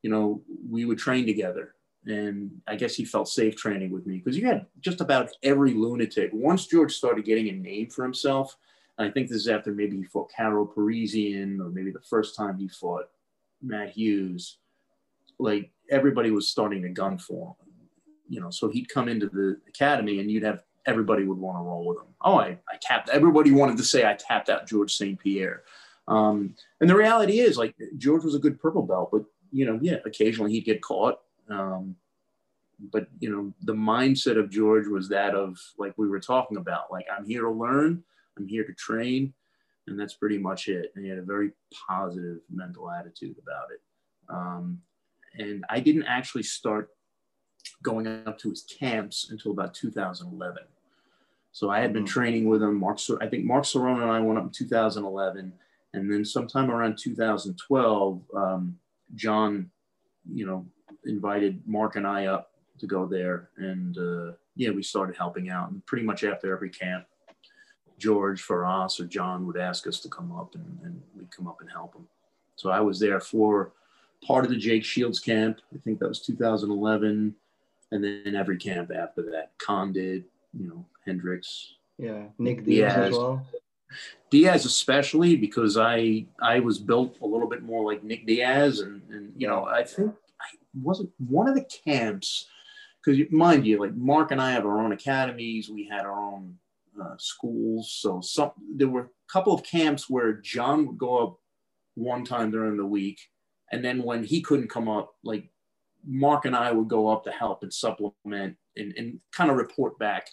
you 0.02 0.10
know, 0.10 0.42
we 0.70 0.86
would 0.86 0.98
train 0.98 1.26
together. 1.26 1.74
And 2.06 2.52
I 2.66 2.78
guess 2.78 2.96
he 2.96 3.04
felt 3.04 3.28
safe 3.28 3.58
training 3.58 3.92
with 3.92 4.06
me 4.08 4.18
because 4.18 4.38
you 4.38 4.48
had 4.48 4.66
just 4.80 5.02
about 5.02 5.30
every 5.44 5.74
lunatic. 5.74 6.32
Once 6.34 6.66
George 6.66 6.94
started 6.94 7.26
getting 7.26 7.50
a 7.50 7.52
name 7.52 7.90
for 7.90 8.04
himself, 8.04 8.56
I 9.00 9.10
think 9.10 9.28
this 9.28 9.38
is 9.38 9.48
after 9.48 9.72
maybe 9.72 9.98
he 9.98 10.04
fought 10.04 10.32
Karo 10.36 10.66
Parisyan 10.66 11.60
or 11.60 11.70
maybe 11.70 11.92
the 11.92 12.02
first 12.02 12.36
time 12.36 12.58
he 12.58 12.68
fought 12.68 13.10
Matt 13.62 13.90
Hughes 13.90 14.58
like 15.40 15.72
everybody 15.90 16.32
was 16.32 16.50
starting 16.50 16.82
to 16.82 16.90
gun 16.90 17.18
for 17.18 17.50
him. 17.50 17.74
You 18.30 18.42
know, 18.42 18.50
so 18.50 18.70
he'd 18.70 18.90
come 18.90 19.08
into 19.08 19.28
the 19.28 19.58
academy 19.68 20.20
and 20.20 20.30
you'd 20.30 20.44
have 20.44 20.64
everybody 20.86 21.24
would 21.24 21.38
want 21.38 21.58
to 21.58 21.62
roll 21.62 21.86
with 21.86 21.98
him. 21.98 22.08
Oh, 22.22 22.40
I, 22.40 22.58
I 22.70 22.78
tapped. 22.82 23.10
Everybody 23.10 23.52
wanted 23.52 23.78
to 23.78 23.84
say 23.84 24.06
I 24.06 24.16
tapped 24.16 24.50
out 24.50 24.68
George 24.68 24.94
St. 24.96 25.20
Pierre. 25.20 25.64
Um, 26.08 26.56
and 26.80 26.90
the 26.90 26.96
reality 26.96 27.40
is, 27.40 27.58
like 27.58 27.76
George 27.98 28.24
was 28.24 28.36
a 28.36 28.40
good 28.40 28.60
purple 28.60 28.84
belt, 28.84 29.10
but 29.12 29.24
you 29.52 29.66
know, 29.66 29.78
yeah, 29.82 29.98
occasionally 30.06 30.52
he'd 30.52 30.66
get 30.66 30.82
caught. 30.82 31.20
Um, 31.50 31.96
but 32.92 33.08
you 33.20 33.30
know, 33.30 33.54
the 33.64 33.74
mindset 33.74 34.40
of 34.40 34.50
George 34.50 34.88
was 34.88 35.10
that 35.10 35.36
of 35.36 35.58
like 35.78 35.94
we 35.98 36.08
were 36.08 36.20
talking 36.20 36.58
about, 36.58 36.92
like 36.92 37.06
I'm 37.16 37.26
here 37.26 37.42
to 37.42 37.52
learn, 37.52 38.04
I'm 38.38 38.48
here 38.48 38.64
to 38.64 38.74
train, 38.74 39.34
and 39.88 40.00
that's 40.00 40.14
pretty 40.14 40.38
much 40.38 40.68
it. 40.68 40.92
And 40.96 41.04
he 41.04 41.10
had 41.10 41.20
a 41.20 41.24
very 41.24 41.52
positive 41.88 42.40
mental 42.50 42.92
attitude 42.92 43.38
about 43.42 43.72
it. 43.72 43.82
Um, 44.30 44.82
and 45.38 45.66
I 45.70 45.80
didn't 45.80 46.04
actually 46.04 46.44
start 46.44 46.90
going 47.84 48.08
up 48.08 48.38
to 48.40 48.50
his 48.50 48.64
camps 48.64 49.28
until 49.30 49.52
about 49.52 49.74
2011. 49.74 50.64
So 51.52 51.70
I 51.70 51.80
had 51.80 51.94
been 51.94 52.04
mm-hmm. 52.04 52.14
training 52.14 52.48
with 52.48 52.62
him. 52.62 52.80
Mark, 52.80 53.00
I 53.22 53.28
think 53.28 53.46
Mark 53.46 53.64
Cerrone 53.64 54.02
and 54.02 54.12
I 54.12 54.20
went 54.20 54.38
up 54.38 54.46
in 54.46 54.52
2011, 54.52 55.54
and 55.94 56.12
then 56.12 56.24
sometime 56.24 56.70
around 56.70 56.98
2012, 56.98 58.22
um, 58.36 58.78
John, 59.16 59.72
you 60.32 60.46
know, 60.46 60.66
invited 61.06 61.62
Mark 61.66 61.96
and 61.96 62.06
I 62.06 62.28
up 62.28 62.52
to 62.80 62.86
go 62.86 63.06
there, 63.06 63.50
and 63.58 63.98
uh, 63.98 64.34
yeah, 64.56 64.70
we 64.70 64.84
started 64.84 65.16
helping 65.16 65.50
out. 65.50 65.72
And 65.72 65.84
pretty 65.86 66.06
much 66.06 66.24
after 66.24 66.54
every 66.54 66.70
camp, 66.70 67.06
George, 67.98 68.42
for 68.42 68.66
us, 68.66 69.00
or 69.00 69.06
John 69.06 69.48
would 69.48 69.58
ask 69.58 69.88
us 69.88 70.00
to 70.02 70.10
come 70.10 70.32
up, 70.32 70.56
and, 70.56 70.80
and 70.84 71.02
we'd 71.18 71.32
come 71.36 71.48
up 71.48 71.62
and 71.62 71.70
help 71.70 71.96
him. 71.96 72.08
So 72.56 72.70
I 72.70 72.80
was 72.80 73.00
there 73.00 73.20
for 73.20 73.72
part 74.26 74.44
of 74.44 74.52
the 74.52 74.58
Jake 74.58 74.84
Shields 74.84 75.20
camp. 75.20 75.60
I 75.74 75.78
think 75.80 76.00
that 76.00 76.10
was 76.10 76.22
2011. 76.22 77.36
And 77.92 78.04
then 78.04 78.36
every 78.36 78.58
camp 78.58 78.92
after 78.94 79.22
that, 79.32 79.52
Condit, 79.60 80.24
you 80.58 80.68
know, 80.68 80.86
Hendricks. 81.06 81.76
Yeah, 81.98 82.24
Nick 82.38 82.66
Diaz, 82.66 82.94
Diaz, 82.94 83.08
as 83.08 83.14
well. 83.14 83.46
Diaz 84.30 84.66
especially 84.66 85.36
because 85.36 85.78
I 85.78 86.26
I 86.42 86.60
was 86.60 86.78
built 86.78 87.18
a 87.22 87.26
little 87.26 87.48
bit 87.48 87.64
more 87.64 87.90
like 87.90 88.04
Nick 88.04 88.28
Diaz 88.28 88.82
and 88.82 89.02
and 89.10 89.34
you 89.36 89.48
know 89.48 89.66
I 89.66 89.84
think 89.84 90.14
I 90.40 90.46
wasn't 90.80 91.10
one 91.18 91.48
of 91.48 91.56
the 91.56 91.66
camps 91.86 92.48
because 93.04 93.20
mind 93.32 93.66
you 93.66 93.80
like 93.80 93.96
Mark 93.96 94.32
and 94.32 94.42
I 94.42 94.52
have 94.52 94.66
our 94.66 94.80
own 94.80 94.92
academies 94.92 95.70
we 95.70 95.88
had 95.88 96.06
our 96.06 96.22
own 96.22 96.58
uh, 97.02 97.16
schools 97.18 97.96
so 98.00 98.22
some 98.22 98.52
there 98.76 98.88
were 98.88 99.02
a 99.02 99.32
couple 99.32 99.54
of 99.54 99.64
camps 99.64 100.10
where 100.10 100.34
John 100.34 100.88
would 100.88 100.98
go 100.98 101.18
up 101.18 101.40
one 101.96 102.24
time 102.24 102.52
during 102.52 102.78
the 102.78 102.86
week 102.86 103.20
and 103.72 103.84
then 103.84 104.04
when 104.04 104.24
he 104.24 104.42
couldn't 104.42 104.70
come 104.70 104.88
up, 104.88 105.16
like 105.24 105.50
Mark 106.06 106.46
and 106.46 106.56
I 106.56 106.72
would 106.72 106.88
go 106.88 107.10
up 107.10 107.24
to 107.26 107.32
help 107.32 107.64
and 107.64 107.74
supplement 107.74 108.56
and, 108.76 108.94
and 108.98 109.20
kind 109.32 109.50
of 109.50 109.58
report 109.58 110.00
back. 110.00 110.30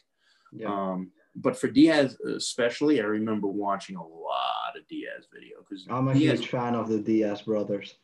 Yeah. 0.53 0.69
Um, 0.69 1.11
but 1.37 1.59
for 1.59 1.69
Diaz 1.69 2.17
especially, 2.21 3.01
I 3.01 3.05
remember 3.05 3.49
watching 3.49 3.97
a 3.97 4.03
lot 4.03 4.77
of 4.77 4.87
Diaz 4.89 5.27
video 5.33 5.57
because 5.69 5.87
I'm 5.91 6.09
a 6.09 6.15
Diaz, 6.15 6.39
huge 6.39 6.51
fan 6.51 6.75
of 6.75 6.89
the 6.89 7.01
Diaz 7.01 7.43
brothers. 7.43 7.97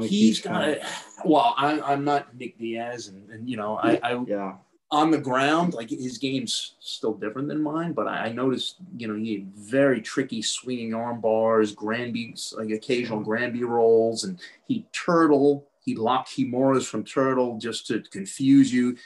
He's 0.00 0.40
got 0.40 0.78
well, 1.24 1.54
I, 1.56 1.80
I'm 1.80 2.04
not 2.04 2.36
Nick 2.36 2.58
Diaz, 2.58 3.06
and, 3.06 3.30
and 3.30 3.48
you 3.48 3.56
know, 3.56 3.78
I, 3.78 4.00
I 4.02 4.22
yeah 4.26 4.54
on 4.90 5.10
the 5.10 5.18
ground, 5.18 5.74
like 5.74 5.90
his 5.90 6.18
game's 6.18 6.76
still 6.80 7.14
different 7.14 7.48
than 7.48 7.62
mine, 7.62 7.92
but 7.92 8.06
I, 8.06 8.26
I 8.26 8.32
noticed, 8.32 8.76
you 8.96 9.08
know, 9.08 9.16
he 9.16 9.34
had 9.34 9.54
very 9.56 10.00
tricky 10.00 10.42
swinging 10.42 10.94
arm 10.94 11.20
bars, 11.20 11.72
Granby, 11.72 12.36
like 12.56 12.70
occasional 12.70 13.20
Granby 13.20 13.64
rolls, 13.64 14.24
and 14.24 14.40
he 14.68 14.86
turtle, 14.92 15.66
he 15.84 15.94
locked 15.94 16.30
Kimuras 16.30 16.86
from 16.86 17.04
turtle 17.04 17.58
just 17.58 17.86
to 17.88 18.02
confuse 18.02 18.72
you. 18.72 18.96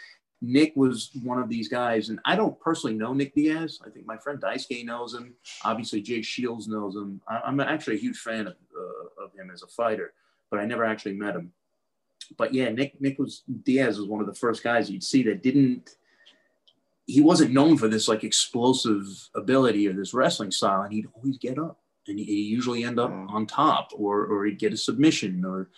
Nick 0.40 0.72
was 0.76 1.10
one 1.24 1.38
of 1.38 1.48
these 1.48 1.68
guys, 1.68 2.10
and 2.10 2.20
I 2.24 2.36
don't 2.36 2.58
personally 2.60 2.96
know 2.96 3.12
Nick 3.12 3.34
Diaz. 3.34 3.80
I 3.84 3.90
think 3.90 4.06
my 4.06 4.16
friend 4.16 4.40
Daisuke 4.40 4.84
knows 4.84 5.14
him. 5.14 5.34
Obviously, 5.64 6.00
Jake 6.00 6.24
Shields 6.24 6.68
knows 6.68 6.94
him. 6.94 7.20
I, 7.26 7.40
am 7.48 7.58
actually 7.58 7.96
a 7.96 8.00
huge 8.00 8.18
fan 8.18 8.46
of, 8.46 8.54
uh, 8.76 9.24
of 9.24 9.32
him 9.34 9.50
as 9.52 9.62
a 9.62 9.66
fighter, 9.66 10.12
but 10.50 10.60
I 10.60 10.64
never 10.64 10.84
actually 10.84 11.14
met 11.14 11.34
him 11.34 11.52
but 12.36 12.54
yeah, 12.54 12.70
Nick 12.70 13.00
Nick 13.00 13.18
was 13.18 13.42
Diaz 13.62 13.98
was 13.98 14.08
one 14.08 14.20
of 14.20 14.26
the 14.26 14.34
first 14.34 14.62
guys 14.62 14.90
you'd 14.90 15.04
see 15.04 15.22
that 15.24 15.42
didn't. 15.42 15.96
He 17.06 17.20
wasn't 17.20 17.52
known 17.52 17.78
for 17.78 17.88
this 17.88 18.08
like 18.08 18.24
explosive 18.24 19.06
ability 19.34 19.88
or 19.88 19.94
this 19.94 20.12
wrestling 20.12 20.50
style, 20.50 20.82
and 20.82 20.92
he'd 20.92 21.08
always 21.14 21.38
get 21.38 21.58
up, 21.58 21.80
and 22.06 22.18
he 22.18 22.42
usually 22.42 22.84
end 22.84 23.00
up 23.00 23.10
on 23.10 23.46
top, 23.46 23.90
or 23.94 24.26
or 24.26 24.44
he'd 24.44 24.58
get 24.58 24.74
a 24.74 24.76
submission, 24.76 25.44
or 25.44 25.70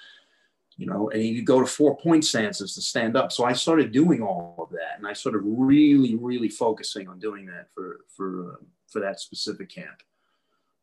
you 0.77 0.86
know, 0.86 1.10
and 1.10 1.22
he'd 1.22 1.47
go 1.47 1.60
to 1.60 1.66
four 1.66 1.97
point 1.97 2.24
stances 2.24 2.74
to 2.74 2.82
stand 2.82 3.16
up. 3.16 3.31
So 3.32 3.44
I 3.44 3.52
started 3.52 3.93
doing 3.93 4.22
all 4.22 4.56
of 4.59 4.70
that, 4.70 4.97
and 4.97 5.06
I 5.06 5.12
started 5.12 5.43
really, 5.44 6.16
really 6.16 6.48
focusing 6.48 7.09
on 7.09 7.18
doing 7.18 7.47
that 7.47 7.68
for 7.74 8.01
for 8.16 8.52
uh, 8.52 8.64
for 8.89 9.01
that 9.01 9.20
specific 9.20 9.68
camp. 9.68 10.02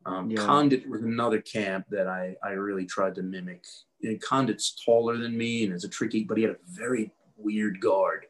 Um, 0.07 0.31
yeah. 0.31 0.45
Condit 0.45 0.87
was 0.89 1.01
another 1.01 1.41
camp 1.41 1.85
that 1.89 2.07
I, 2.07 2.35
I 2.41 2.51
really 2.51 2.85
tried 2.85 3.15
to 3.15 3.23
mimic. 3.23 3.65
And 4.01 4.21
Condit's 4.21 4.81
taller 4.85 5.17
than 5.17 5.37
me 5.37 5.65
and 5.65 5.73
is 5.73 5.83
a 5.83 5.89
tricky, 5.89 6.23
but 6.23 6.37
he 6.37 6.43
had 6.43 6.53
a 6.53 6.57
very 6.65 7.11
weird 7.35 7.81
guard. 7.81 8.25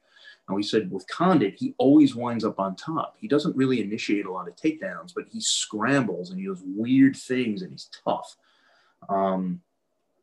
And 0.48 0.56
we 0.56 0.64
said 0.64 0.90
with 0.90 1.08
Condit, 1.08 1.56
he 1.58 1.76
always 1.78 2.16
winds 2.16 2.44
up 2.44 2.60
on 2.60 2.76
top. 2.76 3.16
He 3.20 3.28
doesn't 3.28 3.56
really 3.56 3.82
initiate 3.82 4.26
a 4.26 4.32
lot 4.32 4.48
of 4.48 4.56
takedowns, 4.56 5.14
but 5.14 5.26
he 5.30 5.40
scrambles 5.40 6.32
and 6.32 6.40
he 6.40 6.48
does 6.48 6.64
weird 6.66 7.16
things 7.16 7.62
and 7.62 7.72
he's 7.72 7.90
tough. 8.06 8.36
Um, 9.08 9.62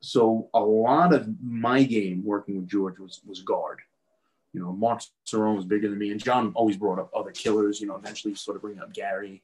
so 0.01 0.48
a 0.55 0.60
lot 0.60 1.14
of 1.14 1.28
my 1.43 1.85
game 1.85 2.24
working 2.24 2.56
with 2.56 2.68
George 2.68 2.98
was 2.98 3.20
was 3.26 3.40
guard. 3.43 3.81
You 4.52 4.60
know, 4.60 4.72
Mark 4.72 5.02
Cerrone 5.26 5.56
was 5.56 5.64
bigger 5.64 5.89
than 5.89 5.98
me, 5.98 6.10
and 6.10 6.22
John 6.22 6.52
always 6.55 6.76
brought 6.76 6.98
up 6.98 7.10
other 7.14 7.31
killers. 7.31 7.81
You 7.81 7.86
know, 7.86 7.97
eventually 7.97 8.35
sort 8.35 8.56
of 8.56 8.62
bring 8.62 8.78
up 8.78 8.93
Garry, 8.93 9.43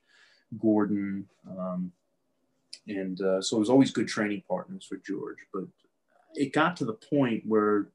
Gordon, 0.58 1.26
um, 1.58 1.92
and 2.86 3.20
uh, 3.20 3.40
so 3.40 3.56
it 3.56 3.60
was 3.60 3.70
always 3.70 3.90
good 3.90 4.08
training 4.08 4.42
partners 4.48 4.84
for 4.84 4.96
George. 4.96 5.38
But 5.52 5.64
it 6.34 6.52
got 6.52 6.76
to 6.78 6.84
the 6.84 6.94
point 6.94 7.42
where 7.46 7.88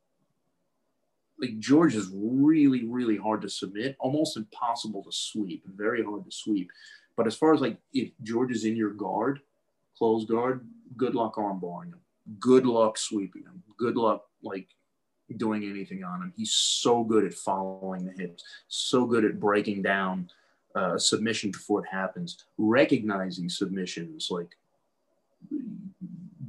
like 1.40 1.60
George 1.60 1.96
is 1.96 2.10
really, 2.14 2.86
really 2.86 3.18
hard 3.18 3.42
to 3.42 3.50
submit, 3.50 3.96
almost 4.00 4.38
impossible 4.38 5.04
to 5.04 5.12
sweep, 5.12 5.64
very 5.68 6.04
hard 6.04 6.26
to 6.26 6.32
sweep. 6.32 6.70
But 7.18 7.28
as 7.28 7.36
far 7.36 7.54
as 7.54 7.62
like 7.62 7.78
if 7.94 8.12
George 8.24 8.52
is 8.52 8.66
in 8.66 8.76
your 8.76 8.92
guard, 8.92 9.42
close 9.98 10.26
guard, 10.26 10.68
good 10.98 11.16
luck 11.16 11.36
armbarring 11.36 11.88
him. 11.88 12.00
Good 12.40 12.66
luck 12.66 12.98
sweeping 12.98 13.44
him. 13.44 13.64
Good 13.78 13.96
luck 13.98 14.26
like 14.44 14.68
doing 15.38 15.64
anything 15.64 16.04
on 16.04 16.22
him. 16.22 16.34
He's 16.36 16.54
so 16.54 17.04
good 17.04 17.26
at 17.26 17.34
following 17.34 18.06
the 18.06 18.12
hips, 18.12 18.44
so 18.68 19.06
good 19.06 19.26
at 19.26 19.40
breaking 19.40 19.82
down 19.82 20.30
uh, 20.76 20.98
submission 20.98 21.52
before 21.52 21.84
it 21.84 21.90
happens, 21.90 22.44
recognizing 22.58 23.50
submissions 23.50 24.28
like 24.30 24.58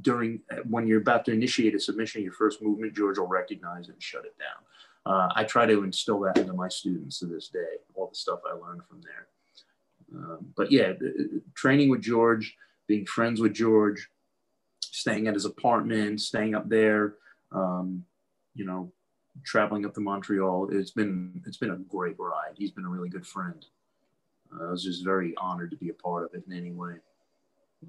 during 0.01 0.41
when 0.69 0.87
you're 0.87 1.01
about 1.01 1.25
to 1.25 1.33
initiate 1.33 1.75
a 1.75 1.79
submission, 1.79 2.23
your 2.23 2.33
first 2.33 2.61
movement, 2.61 2.95
George 2.95 3.17
will 3.17 3.27
recognize 3.27 3.89
it 3.89 3.93
and 3.93 4.03
shut 4.03 4.25
it 4.25 4.35
down. 4.37 4.63
Uh, 5.05 5.29
I 5.35 5.43
try 5.43 5.65
to 5.65 5.83
instill 5.83 6.19
that 6.21 6.37
into 6.37 6.53
my 6.53 6.67
students 6.67 7.19
to 7.19 7.25
this 7.25 7.47
day, 7.49 7.77
all 7.93 8.07
the 8.07 8.15
stuff 8.15 8.39
I 8.45 8.53
learned 8.53 8.81
from 8.89 9.01
there. 9.01 9.27
Um, 10.13 10.47
but 10.55 10.71
yeah, 10.71 10.93
training 11.55 11.89
with 11.89 12.01
George, 12.01 12.55
being 12.87 13.05
friends 13.05 13.41
with 13.41 13.53
George, 13.53 14.09
staying 14.81 15.27
at 15.27 15.33
his 15.33 15.45
apartment, 15.45 16.21
staying 16.21 16.55
up 16.55 16.67
there, 16.69 17.15
um, 17.51 18.03
you 18.53 18.65
know, 18.65 18.91
traveling 19.45 19.85
up 19.85 19.93
to 19.93 20.01
Montreal. 20.01 20.69
It's 20.71 20.91
been 20.91 21.41
it's 21.45 21.57
been 21.57 21.71
a 21.71 21.77
great 21.77 22.15
ride. 22.17 22.55
He's 22.55 22.71
been 22.71 22.85
a 22.85 22.89
really 22.89 23.09
good 23.09 23.25
friend. 23.25 23.65
I 24.61 24.71
was 24.71 24.83
just 24.83 25.03
very 25.03 25.33
honored 25.37 25.71
to 25.71 25.77
be 25.77 25.89
a 25.89 25.93
part 25.93 26.23
of 26.23 26.33
it 26.33 26.43
in 26.47 26.53
any 26.57 26.71
way. 26.71 26.95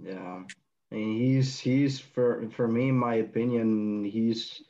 Yeah, 0.02 0.42
and 0.90 1.00
he's 1.00 1.58
he's 1.58 1.98
for 1.98 2.48
for 2.50 2.68
me, 2.68 2.88
in 2.88 2.96
my 2.96 3.16
opinion, 3.16 4.04
he's 4.04 4.62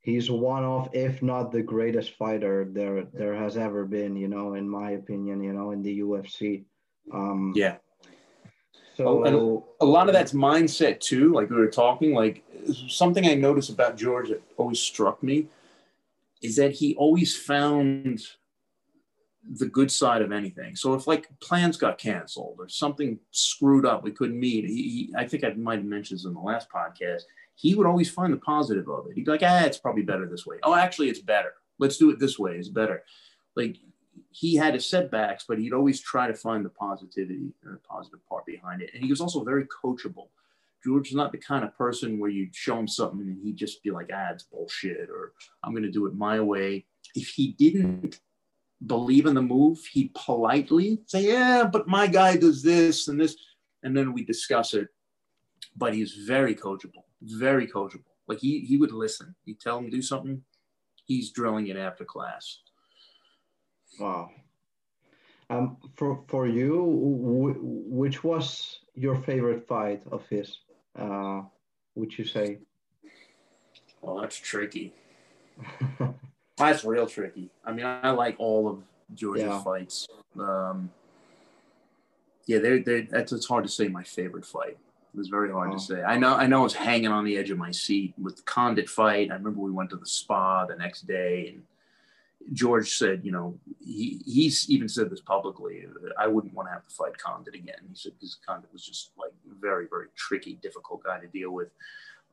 he's 0.00 0.30
one 0.30 0.64
of, 0.64 0.88
if 0.92 1.22
not 1.22 1.52
the 1.52 1.62
greatest 1.62 2.12
fighter 2.12 2.66
there 2.70 3.04
there 3.12 3.34
has 3.34 3.56
ever 3.56 3.84
been. 3.84 4.16
You 4.16 4.28
know, 4.28 4.54
in 4.54 4.68
my 4.68 4.92
opinion, 4.92 5.42
you 5.42 5.52
know, 5.52 5.70
in 5.70 5.82
the 5.82 6.00
UFC. 6.00 6.64
Um, 7.12 7.52
yeah. 7.54 7.76
So 8.96 9.62
a 9.80 9.84
lot 9.84 10.08
of 10.08 10.14
that's 10.14 10.32
mindset 10.32 11.00
too. 11.00 11.32
Like 11.34 11.50
we 11.50 11.56
were 11.56 11.68
talking, 11.68 12.14
like 12.14 12.42
something 12.88 13.26
I 13.26 13.34
noticed 13.34 13.68
about 13.68 13.98
George 13.98 14.30
that 14.30 14.42
always 14.56 14.80
struck 14.80 15.22
me 15.22 15.48
is 16.42 16.56
that 16.56 16.72
he 16.72 16.94
always 16.96 17.36
found 17.36 18.26
the 19.54 19.66
good 19.66 19.90
side 19.90 20.22
of 20.22 20.32
anything. 20.32 20.74
So 20.76 20.94
if 20.94 21.06
like 21.06 21.28
plans 21.40 21.76
got 21.76 21.98
canceled 21.98 22.56
or 22.58 22.68
something 22.68 23.18
screwed 23.30 23.86
up, 23.86 24.02
we 24.02 24.10
couldn't 24.10 24.38
meet. 24.38 24.64
He, 24.64 24.74
he, 24.74 25.14
I 25.16 25.26
think 25.26 25.44
I 25.44 25.50
might 25.50 25.78
have 25.78 25.84
mentioned 25.84 26.18
this 26.18 26.24
in 26.24 26.34
the 26.34 26.40
last 26.40 26.68
podcast. 26.70 27.22
He 27.54 27.74
would 27.74 27.86
always 27.86 28.10
find 28.10 28.32
the 28.32 28.38
positive 28.38 28.88
of 28.88 29.06
it. 29.06 29.14
He'd 29.14 29.24
be 29.24 29.30
like, 29.30 29.42
ah, 29.42 29.64
it's 29.64 29.78
probably 29.78 30.02
better 30.02 30.26
this 30.26 30.46
way. 30.46 30.58
Oh, 30.62 30.74
actually, 30.74 31.08
it's 31.08 31.20
better. 31.20 31.54
Let's 31.78 31.96
do 31.96 32.10
it 32.10 32.18
this 32.18 32.38
way. 32.38 32.56
It's 32.56 32.68
better. 32.68 33.02
Like 33.54 33.76
he 34.30 34.56
had 34.56 34.74
his 34.74 34.86
setbacks, 34.86 35.44
but 35.48 35.58
he'd 35.58 35.72
always 35.72 36.00
try 36.00 36.26
to 36.26 36.34
find 36.34 36.64
the 36.64 36.70
positivity 36.70 37.52
or 37.64 37.72
the 37.72 37.78
positive 37.78 38.20
part 38.28 38.44
behind 38.46 38.82
it. 38.82 38.90
And 38.94 39.02
he 39.02 39.10
was 39.10 39.20
also 39.20 39.44
very 39.44 39.66
coachable. 39.66 40.28
George 40.84 41.08
is 41.08 41.14
not 41.14 41.32
the 41.32 41.38
kind 41.38 41.64
of 41.64 41.76
person 41.76 42.18
where 42.18 42.30
you'd 42.30 42.54
show 42.54 42.78
him 42.78 42.86
something 42.86 43.26
and 43.26 43.40
he'd 43.42 43.56
just 43.56 43.82
be 43.82 43.90
like, 43.90 44.10
ah, 44.12 44.28
it's 44.32 44.44
bullshit, 44.44 45.08
or 45.10 45.32
I'm 45.62 45.72
going 45.72 45.82
to 45.82 45.90
do 45.90 46.06
it 46.06 46.14
my 46.14 46.40
way. 46.40 46.86
If 47.14 47.28
he 47.28 47.52
didn't 47.52 48.20
believe 48.84 49.26
in 49.26 49.34
the 49.34 49.42
move, 49.42 49.84
he'd 49.92 50.14
politely 50.14 51.00
say, 51.06 51.22
yeah, 51.22 51.64
but 51.70 51.88
my 51.88 52.06
guy 52.06 52.36
does 52.36 52.62
this 52.62 53.08
and 53.08 53.20
this. 53.20 53.36
And 53.82 53.96
then 53.96 54.12
we 54.12 54.24
discuss 54.24 54.74
it. 54.74 54.88
But 55.76 55.94
he's 55.94 56.12
very 56.12 56.54
coachable, 56.54 57.04
very 57.22 57.66
coachable. 57.66 58.12
Like 58.26 58.38
he, 58.38 58.60
he 58.60 58.76
would 58.76 58.92
listen. 58.92 59.34
You 59.44 59.54
tell 59.54 59.78
him 59.78 59.84
to 59.84 59.90
do 59.90 60.02
something, 60.02 60.42
he's 61.04 61.30
drilling 61.30 61.68
it 61.68 61.76
after 61.76 62.04
class. 62.04 62.60
Wow. 64.00 64.30
Um, 65.48 65.76
for 65.94 66.24
for 66.26 66.48
you, 66.48 66.82
which 67.86 68.24
was 68.24 68.80
your 68.94 69.16
favorite 69.22 69.68
fight 69.68 70.02
of 70.10 70.26
his? 70.28 70.58
Uh, 70.98 71.42
would 71.94 72.18
you 72.18 72.24
say? 72.24 72.58
Well, 74.02 74.20
that's 74.20 74.36
tricky. 74.36 74.92
that's 76.56 76.84
real 76.84 77.06
tricky. 77.06 77.50
I 77.64 77.72
mean, 77.72 77.86
I 77.86 78.10
like 78.10 78.36
all 78.38 78.68
of 78.68 78.82
George's 79.14 79.44
yeah. 79.44 79.62
fights. 79.62 80.08
Um, 80.38 80.90
yeah, 82.46 82.58
they 82.58 82.80
they 82.80 83.02
that's 83.02 83.32
it's 83.32 83.46
hard 83.46 83.64
to 83.64 83.70
say 83.70 83.88
my 83.88 84.02
favorite 84.02 84.44
fight. 84.44 84.78
It 85.14 85.18
was 85.18 85.28
very 85.28 85.50
hard 85.50 85.70
oh. 85.70 85.74
to 85.74 85.78
say. 85.78 86.02
I 86.02 86.16
know 86.16 86.34
I 86.34 86.46
know 86.46 86.60
I 86.60 86.64
was 86.64 86.74
hanging 86.74 87.10
on 87.10 87.24
the 87.24 87.36
edge 87.36 87.50
of 87.50 87.58
my 87.58 87.70
seat 87.70 88.14
with 88.18 88.44
Condit 88.44 88.88
fight. 88.88 89.30
I 89.30 89.34
remember 89.34 89.60
we 89.60 89.70
went 89.70 89.90
to 89.90 89.96
the 89.96 90.06
spa 90.06 90.66
the 90.66 90.76
next 90.76 91.06
day 91.06 91.48
and 91.48 91.62
George 92.52 92.90
said, 92.96 93.22
you 93.24 93.32
know, 93.32 93.58
he 93.80 94.20
he's 94.24 94.70
even 94.70 94.88
said 94.88 95.10
this 95.10 95.20
publicly. 95.20 95.84
I 96.18 96.26
wouldn't 96.26 96.54
want 96.54 96.68
to 96.68 96.72
have 96.72 96.86
to 96.86 96.94
fight 96.94 97.18
Condit 97.18 97.54
again. 97.54 97.76
He 97.88 97.94
said 97.94 98.12
because 98.18 98.38
Condit 98.46 98.72
was 98.72 98.84
just 98.84 99.10
like 99.18 99.32
very 99.60 99.86
very 99.88 100.06
tricky, 100.14 100.54
difficult 100.62 101.02
guy 101.02 101.18
to 101.18 101.26
deal 101.26 101.50
with. 101.50 101.68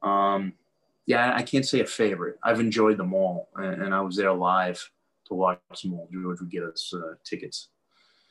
Um, 0.02 0.54
yeah, 1.06 1.34
I 1.36 1.44
can't 1.44 1.66
say 1.66 1.82
a 1.82 1.86
favorite. 1.86 2.38
I've 2.44 2.60
enjoyed 2.60 2.98
them 2.98 3.14
all, 3.14 3.50
and, 3.56 3.82
and 3.84 3.94
I 3.94 4.02
was 4.02 4.16
there 4.16 4.34
live 4.34 4.80
to 5.26 5.34
watch 5.34 5.60
them 5.82 5.94
all. 5.94 6.10
George 6.12 6.40
would 6.40 6.52
get 6.52 6.64
us 6.64 6.94
uh, 6.94 7.16
tickets. 7.24 7.70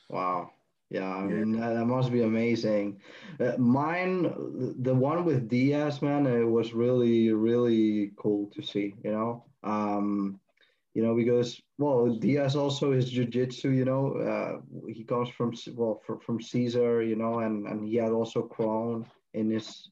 Wow. 0.09 0.51
Yeah, 0.89 1.09
I 1.09 1.23
mean 1.23 1.55
yeah. 1.55 1.73
that 1.73 1.85
must 1.85 2.11
be 2.11 2.21
amazing. 2.21 3.01
Uh, 3.39 3.57
mine, 3.57 4.75
the 4.79 4.93
one 4.93 5.25
with 5.25 5.49
Diaz, 5.49 6.03
man, 6.03 6.27
it 6.27 6.43
was 6.43 6.73
really, 6.73 7.31
really 7.31 8.11
cool 8.15 8.51
to 8.53 8.61
see. 8.61 8.93
You 9.03 9.11
know, 9.11 9.45
um, 9.63 10.39
you 10.93 11.01
know, 11.01 11.15
because 11.15 11.59
well, 11.79 12.09
Diaz 12.09 12.55
also 12.55 12.91
is 12.91 13.09
jiu-jitsu, 13.09 13.71
you 13.71 13.85
know, 13.85 14.13
uh, 14.13 14.61
he 14.87 15.03
comes 15.03 15.29
from 15.29 15.55
well 15.73 15.99
from, 16.05 16.19
from 16.19 16.39
Cesar, 16.39 17.01
you 17.01 17.15
know, 17.15 17.39
and 17.39 17.65
and 17.65 17.83
he 17.83 17.95
had 17.95 18.11
also 18.11 18.43
Kron 18.43 19.03
in 19.33 19.49
his 19.49 19.89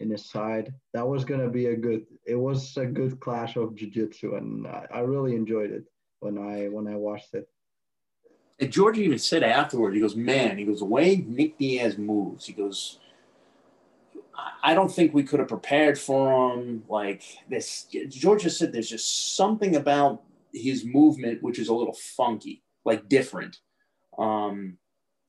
in 0.00 0.10
his 0.10 0.28
side. 0.28 0.72
That 0.94 1.06
was 1.06 1.24
gonna 1.24 1.48
be 1.48 1.66
a 1.66 1.76
good. 1.76 2.06
It 2.26 2.36
was 2.36 2.76
a 2.76 2.86
good 2.86 3.20
clash 3.20 3.56
of 3.56 3.74
jiu-jitsu, 3.74 4.36
and 4.36 4.66
I, 4.66 4.86
I 4.92 5.00
really 5.00 5.34
enjoyed 5.34 5.70
it 5.70 5.84
when 6.20 6.38
I 6.38 6.68
when 6.68 6.86
I 6.86 6.96
watched 6.96 7.34
it. 7.34 7.48
And 8.60 8.70
George 8.70 8.98
even 8.98 9.18
said 9.18 9.42
afterward, 9.42 9.94
he 9.94 10.00
goes, 10.00 10.16
"Man, 10.16 10.58
he 10.58 10.64
goes 10.64 10.80
the 10.80 10.84
way 10.84 11.24
Nick 11.26 11.58
Diaz 11.58 11.98
moves. 11.98 12.46
He 12.46 12.52
goes, 12.52 12.98
I 14.62 14.74
don't 14.74 14.92
think 14.92 15.12
we 15.12 15.24
could 15.24 15.40
have 15.40 15.48
prepared 15.48 15.98
for 15.98 16.52
him 16.52 16.84
like 16.88 17.22
this. 17.48 17.86
George 18.08 18.42
just 18.42 18.58
said 18.58 18.72
there's 18.72 18.88
just 18.88 19.36
something 19.36 19.76
about 19.76 20.22
his 20.52 20.84
movement, 20.84 21.42
which 21.42 21.58
is 21.58 21.68
a 21.68 21.74
little 21.74 21.94
funky, 21.94 22.62
like 22.84 23.08
different. 23.08 23.58
Um, 24.18 24.78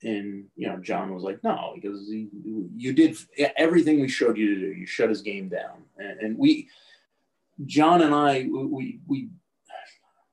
and 0.04 0.44
you 0.54 0.68
know, 0.68 0.76
John 0.76 1.14
was 1.14 1.22
like, 1.22 1.42
"No," 1.42 1.72
because 1.74 2.08
you 2.08 2.92
did 2.92 3.16
everything 3.56 4.00
we 4.00 4.08
showed 4.08 4.36
you 4.36 4.54
to 4.54 4.60
do. 4.60 4.72
You 4.72 4.86
shut 4.86 5.08
his 5.08 5.22
game 5.22 5.48
down, 5.48 5.84
and, 5.98 6.20
and 6.20 6.38
we, 6.38 6.68
John 7.64 8.02
and 8.02 8.14
I, 8.14 8.46
we 8.50 9.00
we, 9.06 9.30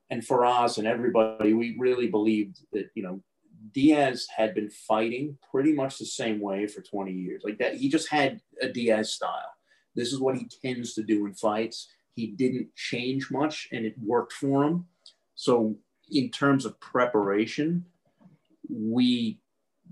and 0.10 0.22
Firas 0.22 0.78
and 0.78 0.86
everybody, 0.86 1.54
we 1.54 1.76
really 1.80 2.08
believed 2.08 2.60
that 2.74 2.90
you 2.96 3.04
know 3.04 3.22
Diaz 3.74 4.28
had 4.36 4.54
been 4.54 4.70
fighting 4.70 5.38
pretty 5.50 5.74
much 5.74 5.98
the 5.98 6.06
same 6.06 6.40
way 6.40 6.68
for 6.68 6.82
20 6.82 7.12
years. 7.12 7.42
Like 7.44 7.60
that, 7.60 7.76
he 7.76 7.90
just 7.90 8.10
had 8.10 8.42
a 8.62 8.68
Diaz 8.68 9.14
style. 9.14 9.54
This 9.96 10.12
is 10.12 10.20
what 10.20 10.38
he 10.38 10.48
tends 10.64 10.94
to 10.96 11.04
do 11.04 11.26
in 11.26 11.34
fights. 11.34 11.90
He 12.16 12.28
didn't 12.28 12.76
change 12.76 13.32
much 13.32 13.70
and 13.72 13.86
it 13.86 13.96
worked 14.02 14.34
for 14.34 14.64
him. 14.64 14.86
So 15.36 15.76
in 16.10 16.30
terms 16.30 16.66
of 16.66 16.80
preparation, 16.80 17.86
we 18.70 19.41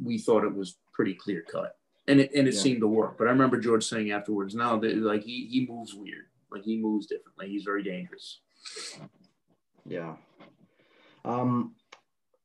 we 0.01 0.17
thought 0.17 0.43
it 0.43 0.55
was 0.55 0.77
pretty 0.93 1.13
clear 1.13 1.43
cut. 1.49 1.75
And 2.07 2.19
it 2.19 2.31
and 2.33 2.47
it 2.47 2.55
yeah. 2.55 2.59
seemed 2.59 2.81
to 2.81 2.87
work. 2.87 3.17
But 3.17 3.27
I 3.27 3.31
remember 3.31 3.59
George 3.59 3.85
saying 3.85 4.11
afterwards, 4.11 4.55
no, 4.55 4.75
like 4.75 5.23
he 5.23 5.47
he 5.47 5.67
moves 5.69 5.93
weird. 5.93 6.25
Like 6.51 6.63
he 6.63 6.77
moves 6.77 7.07
differently. 7.07 7.49
He's 7.49 7.63
very 7.63 7.83
dangerous. 7.83 8.39
Yeah. 9.85 10.15
Um 11.23 11.75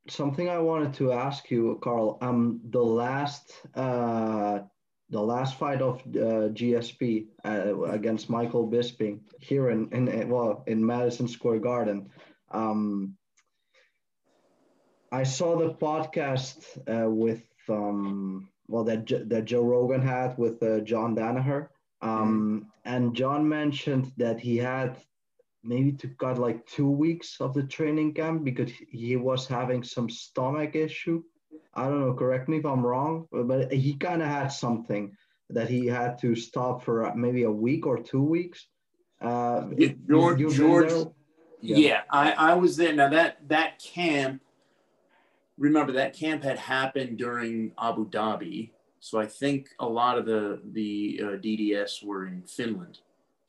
something 0.08 0.48
I 0.48 0.58
wanted 0.58 0.94
to 0.94 1.12
ask 1.12 1.50
you, 1.50 1.78
Carl. 1.82 2.18
Um, 2.20 2.60
the 2.70 2.82
last 2.82 3.52
uh, 3.74 4.60
the 5.10 5.20
last 5.20 5.58
fight 5.58 5.80
of 5.80 6.00
uh, 6.00 6.50
GSP 6.52 7.26
uh, 7.44 7.82
against 7.84 8.30
Michael 8.30 8.68
Bisping 8.68 9.20
here 9.40 9.70
in, 9.70 9.88
in 9.92 10.28
well 10.28 10.64
in 10.66 10.84
Madison 10.84 11.28
Square 11.28 11.60
Garden. 11.60 12.10
Um, 12.50 13.16
I 15.14 15.22
saw 15.22 15.56
the 15.56 15.70
podcast 15.74 16.58
uh, 16.88 17.08
with 17.08 17.44
um, 17.68 18.48
well 18.66 18.82
that 18.84 19.06
that 19.28 19.44
Joe 19.44 19.62
Rogan 19.62 20.02
had 20.02 20.36
with 20.36 20.60
uh, 20.60 20.80
John 20.80 21.14
Danaher, 21.14 21.68
um, 22.02 22.66
mm. 22.66 22.66
and 22.84 23.14
John 23.14 23.48
mentioned 23.48 24.10
that 24.16 24.40
he 24.40 24.56
had 24.56 24.96
maybe 25.62 25.92
to 25.92 26.08
cut 26.08 26.38
like 26.38 26.66
two 26.66 26.90
weeks 26.90 27.36
of 27.40 27.54
the 27.54 27.62
training 27.62 28.14
camp 28.14 28.42
because 28.42 28.72
he 28.90 29.14
was 29.14 29.46
having 29.46 29.84
some 29.84 30.10
stomach 30.10 30.74
issue. 30.74 31.22
I 31.74 31.84
don't 31.84 32.00
know, 32.00 32.14
correct 32.14 32.48
me 32.48 32.56
if 32.58 32.66
I'm 32.66 32.84
wrong, 32.84 33.28
but 33.30 33.72
he 33.72 33.94
kind 33.94 34.20
of 34.20 34.28
had 34.28 34.48
something 34.48 35.16
that 35.50 35.68
he 35.68 35.86
had 35.86 36.18
to 36.22 36.34
stop 36.34 36.82
for 36.82 37.14
maybe 37.14 37.44
a 37.44 37.58
week 37.66 37.86
or 37.86 37.98
two 38.02 38.22
weeks. 38.22 38.66
Uh, 39.20 39.68
George, 40.08 40.40
George 40.56 40.92
yeah, 41.60 41.76
yeah 41.76 42.00
I, 42.10 42.32
I 42.32 42.54
was 42.54 42.76
there. 42.76 42.92
Now 42.92 43.08
that 43.10 43.48
that 43.48 43.78
camp, 43.78 44.42
remember 45.58 45.92
that 45.92 46.14
camp 46.14 46.42
had 46.42 46.58
happened 46.58 47.18
during 47.18 47.72
Abu 47.80 48.08
Dhabi, 48.08 48.70
so 49.00 49.20
I 49.20 49.26
think 49.26 49.68
a 49.80 49.86
lot 49.86 50.18
of 50.18 50.26
the 50.26 50.60
the 50.72 51.20
uh, 51.22 51.26
DDS 51.36 52.04
were 52.04 52.26
in 52.26 52.42
Finland. 52.42 53.00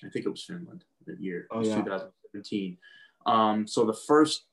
I 0.04 0.10
think 0.10 0.26
it 0.26 0.30
was 0.30 0.44
Finland 0.44 0.84
that 1.08 1.20
year. 1.20 1.48
Oh, 1.52 1.62
yeah. 1.62 1.76
2017. 1.76 2.78
Um, 3.26 3.66
so 3.66 3.86
the 3.86 3.94
first 3.94 4.44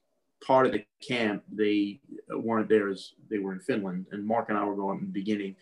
part 0.47 0.67
of 0.67 0.73
the 0.73 0.85
camp, 1.01 1.43
they 1.53 2.01
weren't 2.31 2.69
there 2.69 2.89
as 2.89 3.13
they 3.31 3.39
were 3.39 3.53
in 3.53 3.61
Finland, 3.61 4.07
and 4.13 4.27
Mark 4.27 4.49
and 4.49 4.59
I 4.59 4.65
were 4.65 4.77
going 4.77 5.01
in 5.01 5.07
the 5.07 5.13
beginning. 5.13 5.57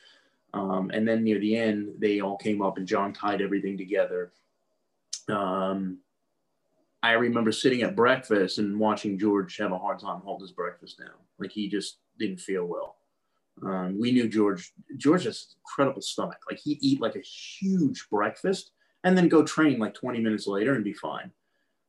Um, 0.52 0.90
and 0.92 1.06
then 1.06 1.22
near 1.22 1.38
the 1.38 1.56
end, 1.56 1.94
they 1.98 2.20
all 2.20 2.36
came 2.36 2.60
up 2.60 2.76
and 2.76 2.86
John 2.86 3.12
tied 3.12 3.40
everything 3.40 3.78
together. 3.78 4.32
Um, 5.28 5.98
I 7.02 7.12
remember 7.12 7.52
sitting 7.52 7.82
at 7.82 7.96
breakfast 7.96 8.58
and 8.58 8.78
watching 8.78 9.18
George 9.18 9.56
have 9.56 9.72
a 9.72 9.78
hard 9.78 9.98
time 9.98 10.20
holding 10.20 10.46
his 10.46 10.52
breakfast 10.52 10.98
down. 10.98 11.16
Like 11.38 11.50
he 11.50 11.68
just 11.68 11.98
didn't 12.18 12.40
feel 12.40 12.66
well. 12.66 12.96
Um, 13.62 13.98
we 13.98 14.12
knew 14.12 14.28
George. 14.28 14.72
George 14.96 15.24
has 15.24 15.54
incredible 15.64 16.02
stomach. 16.02 16.38
Like 16.50 16.60
he'd 16.60 16.78
eat 16.82 17.00
like 17.00 17.16
a 17.16 17.20
huge 17.20 18.06
breakfast 18.10 18.72
and 19.04 19.16
then 19.16 19.28
go 19.28 19.42
train 19.42 19.78
like 19.78 19.94
20 19.94 20.20
minutes 20.20 20.46
later 20.46 20.74
and 20.74 20.84
be 20.84 20.92
fine. 20.92 21.30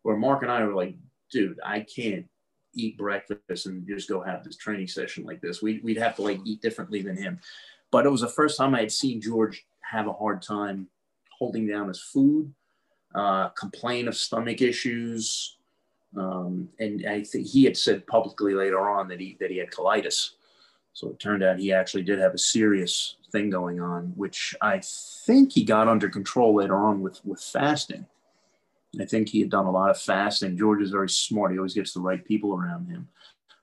Where 0.04 0.18
Mark 0.18 0.44
and 0.44 0.52
I 0.52 0.64
were 0.64 0.74
like, 0.74 0.96
dude, 1.32 1.60
I 1.64 1.82
can't 1.82 2.26
eat 2.74 2.98
breakfast 2.98 3.66
and 3.66 3.86
just 3.88 4.10
go 4.10 4.22
have 4.22 4.44
this 4.44 4.56
training 4.56 4.88
session 4.88 5.26
like 5.26 5.42
this. 5.42 5.62
We, 5.62 5.80
we'd 5.84 5.98
have 5.98 6.16
to 6.16 6.22
like 6.22 6.40
eat 6.46 6.62
differently 6.62 7.02
than 7.02 7.18
him. 7.18 7.40
But 7.92 8.06
it 8.06 8.10
was 8.10 8.22
the 8.22 8.30
first 8.30 8.58
time 8.58 8.74
I 8.74 8.80
had 8.80 8.92
seen 8.92 9.22
George 9.22 9.66
have 9.82 10.08
a 10.08 10.14
hard 10.14 10.42
time 10.42 10.88
holding 11.38 11.68
down 11.68 11.90
his 11.90 12.02
food, 12.02 12.54
uh, 13.16 13.50
complain 13.50 14.08
of 14.08 14.16
stomach 14.16 14.62
issues. 14.62 15.58
Um, 16.18 16.70
and 16.80 17.06
I 17.08 17.24
think 17.24 17.48
he 17.48 17.64
had 17.64 17.78
said 17.78 18.06
publicly 18.08 18.54
later 18.54 18.90
on 18.90 19.08
that 19.10 19.20
he, 19.20 19.38
that 19.40 19.52
he 19.52 19.58
had 19.58 19.72
colitis. 19.72 20.32
So 20.94 21.10
it 21.10 21.20
turned 21.20 21.42
out 21.42 21.60
he 21.60 21.72
actually 21.72 22.04
did 22.04 22.20
have 22.20 22.34
a 22.34 22.38
serious 22.38 23.16
thing 23.32 23.50
going 23.50 23.80
on, 23.80 24.14
which 24.16 24.54
I 24.62 24.82
think 24.84 25.54
he 25.54 25.64
got 25.64 25.88
under 25.88 26.10
control 26.10 26.56
later 26.56 26.76
on 26.76 27.02
with, 27.02 27.24
with 27.26 27.42
fasting. 27.42 28.06
I 29.00 29.06
think 29.06 29.30
he 29.30 29.40
had 29.40 29.50
done 29.50 29.68
a 29.68 29.72
lot 29.72 29.90
of 29.90 30.02
fasting. 30.02 30.58
George 30.58 30.82
is 30.82 30.92
very 30.92 31.10
smart. 31.10 31.52
He 31.52 31.58
always 31.58 31.74
gets 31.74 31.94
the 31.94 32.02
right 32.02 32.24
people 32.24 32.54
around 32.54 32.88
him. 32.88 33.08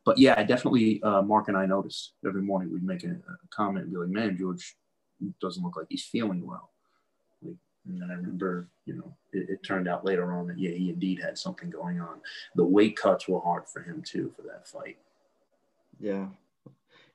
But 0.06 0.16
yeah, 0.16 0.34
I 0.38 0.42
definitely, 0.42 1.02
uh, 1.02 1.20
Mark 1.20 1.48
and 1.48 1.56
I 1.56 1.66
noticed 1.66 2.12
every 2.26 2.40
morning 2.40 2.72
we'd 2.72 2.82
make 2.82 3.04
a, 3.04 3.10
a, 3.10 3.48
comment 3.50 3.84
and 3.84 3.92
be 3.92 3.98
like, 3.98 4.08
man, 4.08 4.38
George 4.38 4.74
doesn't 5.38 5.62
look 5.62 5.76
like 5.76 5.84
he's 5.90 6.04
feeling 6.04 6.46
well. 6.46 6.70
And 7.88 8.00
then 8.00 8.10
I 8.10 8.14
remember, 8.14 8.68
you 8.86 8.94
know, 8.94 9.14
it, 9.32 9.50
it, 9.50 9.62
turned 9.62 9.88
out 9.88 10.04
later 10.04 10.32
on 10.32 10.46
that, 10.48 10.58
yeah, 10.58 10.70
he 10.70 10.90
indeed 10.90 11.20
had 11.20 11.38
something 11.38 11.70
going 11.70 12.00
on. 12.00 12.20
The 12.54 12.64
weight 12.64 12.96
cuts 12.96 13.26
were 13.28 13.40
hard 13.40 13.66
for 13.66 13.82
him 13.82 14.02
too 14.02 14.32
for 14.36 14.42
that 14.42 14.68
fight. 14.68 14.98
Yeah. 15.98 16.26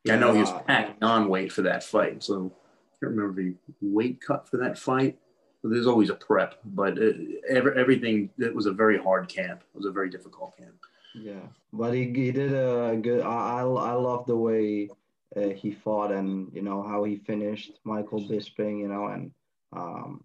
yeah 0.03 0.15
I 0.15 0.17
know 0.17 0.33
he 0.33 0.41
was 0.41 0.53
packing 0.67 1.01
on 1.03 1.29
weight 1.29 1.51
for 1.51 1.61
that 1.61 1.83
fight. 1.83 2.23
So 2.23 2.51
I 2.55 3.05
can't 3.05 3.15
remember 3.15 3.41
the 3.41 3.55
weight 3.81 4.19
cut 4.19 4.49
for 4.49 4.57
that 4.57 4.77
fight 4.77 5.17
there's 5.63 5.87
always 5.87 6.09
a 6.09 6.15
prep, 6.15 6.55
but 6.65 6.97
it, 6.97 7.41
every, 7.49 7.79
everything 7.79 8.29
it 8.37 8.53
was 8.53 8.65
a 8.65 8.71
very 8.71 8.97
hard 8.97 9.29
camp. 9.29 9.63
It 9.73 9.77
was 9.77 9.85
a 9.85 9.91
very 9.91 10.09
difficult 10.09 10.57
camp. 10.57 10.75
Yeah, 11.15 11.47
but 11.71 11.93
he, 11.93 12.05
he 12.05 12.31
did 12.31 12.53
a 12.53 12.97
good. 13.01 13.21
I 13.21 13.61
I 13.61 13.93
love 13.93 14.25
the 14.25 14.35
way 14.35 14.89
uh, 15.35 15.49
he 15.49 15.71
fought 15.71 16.11
and 16.11 16.51
you 16.53 16.61
know 16.61 16.83
how 16.83 17.03
he 17.03 17.17
finished 17.17 17.79
Michael 17.83 18.21
Bisping. 18.21 18.79
You 18.79 18.89
know 18.89 19.07
and 19.07 19.31
um, 19.71 20.23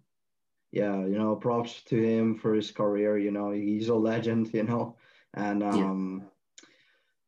yeah, 0.71 0.97
you 1.05 1.17
know 1.17 1.35
props 1.35 1.83
to 1.83 1.97
him 2.01 2.37
for 2.37 2.53
his 2.53 2.71
career. 2.71 3.17
You 3.17 3.31
know 3.31 3.51
he's 3.51 3.89
a 3.89 3.95
legend. 3.95 4.51
You 4.53 4.63
know 4.63 4.95
and 5.35 5.63
um, 5.63 6.23
yeah. 6.23 6.65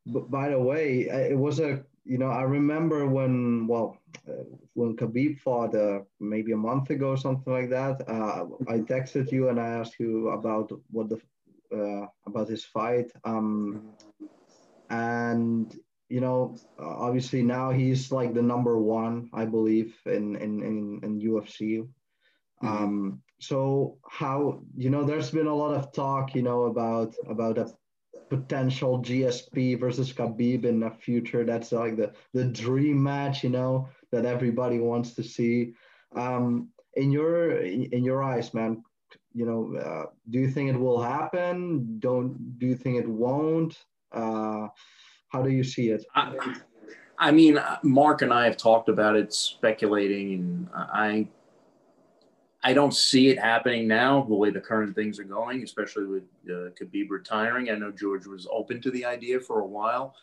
but 0.06 0.30
by 0.30 0.48
the 0.48 0.58
way, 0.58 1.08
it 1.08 1.38
was 1.38 1.60
a 1.60 1.84
you 2.04 2.18
know, 2.18 2.28
I 2.28 2.42
remember 2.42 3.06
when, 3.06 3.66
well, 3.66 3.98
uh, 4.28 4.44
when 4.74 4.96
Khabib 4.96 5.38
fought 5.38 5.74
uh, 5.74 6.00
maybe 6.18 6.52
a 6.52 6.56
month 6.56 6.90
ago, 6.90 7.10
or 7.10 7.16
something 7.16 7.52
like 7.52 7.70
that. 7.70 8.08
Uh, 8.08 8.46
I 8.68 8.78
texted 8.78 9.30
you 9.30 9.48
and 9.48 9.60
I 9.60 9.68
asked 9.68 10.00
you 10.00 10.30
about 10.30 10.72
what 10.90 11.08
the 11.08 11.20
uh, 11.72 12.06
about 12.26 12.48
his 12.48 12.64
fight. 12.64 13.12
Um, 13.24 13.92
and 14.90 15.74
you 16.08 16.20
know, 16.20 16.56
obviously 16.78 17.42
now 17.42 17.70
he's 17.70 18.12
like 18.12 18.34
the 18.34 18.42
number 18.42 18.78
one, 18.78 19.30
I 19.32 19.44
believe, 19.44 19.96
in 20.06 20.36
in 20.36 20.62
in, 20.62 21.00
in 21.02 21.20
UFC. 21.20 21.86
Mm-hmm. 22.62 22.66
Um, 22.66 23.22
so 23.42 23.98
how 24.08 24.62
you 24.76 24.88
know, 24.88 25.04
there's 25.04 25.32
been 25.32 25.48
a 25.48 25.54
lot 25.54 25.74
of 25.74 25.92
talk, 25.92 26.34
you 26.34 26.42
know, 26.42 26.64
about 26.64 27.14
about 27.28 27.58
a 27.58 27.72
potential 28.30 29.02
GSP 29.02 29.78
versus 29.80 30.12
Khabib 30.12 30.64
in 30.64 30.78
the 30.78 30.90
future. 30.90 31.44
That's 31.44 31.72
like 31.72 31.96
the 31.96 32.12
the 32.34 32.44
dream 32.44 33.02
match, 33.02 33.42
you 33.42 33.50
know, 33.50 33.88
that 34.12 34.26
everybody 34.26 34.78
wants 34.78 35.14
to 35.14 35.24
see. 35.24 35.74
Um, 36.14 36.68
in 36.94 37.10
your 37.10 37.62
in 37.62 38.04
your 38.04 38.22
eyes, 38.22 38.54
man, 38.54 38.84
you 39.34 39.44
know, 39.44 39.76
uh, 39.76 40.06
do 40.30 40.38
you 40.38 40.48
think 40.48 40.70
it 40.70 40.78
will 40.78 41.02
happen? 41.02 41.98
Don't 41.98 42.58
do 42.60 42.66
you 42.66 42.76
think 42.76 42.98
it 42.98 43.08
won't? 43.08 43.76
Uh, 44.12 44.68
how 45.30 45.42
do 45.42 45.50
you 45.50 45.64
see 45.64 45.88
it? 45.88 46.04
I, 46.14 46.54
I 47.18 47.32
mean, 47.32 47.58
Mark 47.82 48.22
and 48.22 48.32
I 48.32 48.44
have 48.44 48.56
talked 48.56 48.88
about 48.88 49.16
it, 49.16 49.32
speculating, 49.32 50.32
and 50.32 50.68
I 50.74 51.28
I 52.64 52.72
don't 52.74 52.94
see 52.94 53.28
it 53.28 53.38
happening 53.38 53.88
now 53.88 54.22
the 54.22 54.34
way 54.34 54.50
the 54.50 54.60
current 54.60 54.94
things 54.94 55.18
are 55.18 55.24
going, 55.24 55.62
especially 55.62 56.06
with 56.06 56.22
uh, 56.48 56.70
Khabib 56.80 57.10
retiring. 57.10 57.70
I 57.70 57.74
know 57.74 57.90
George 57.90 58.26
was 58.26 58.46
open 58.52 58.80
to 58.82 58.90
the 58.90 59.04
idea 59.04 59.40
for 59.40 59.60
a 59.60 59.66
while. 59.66 60.14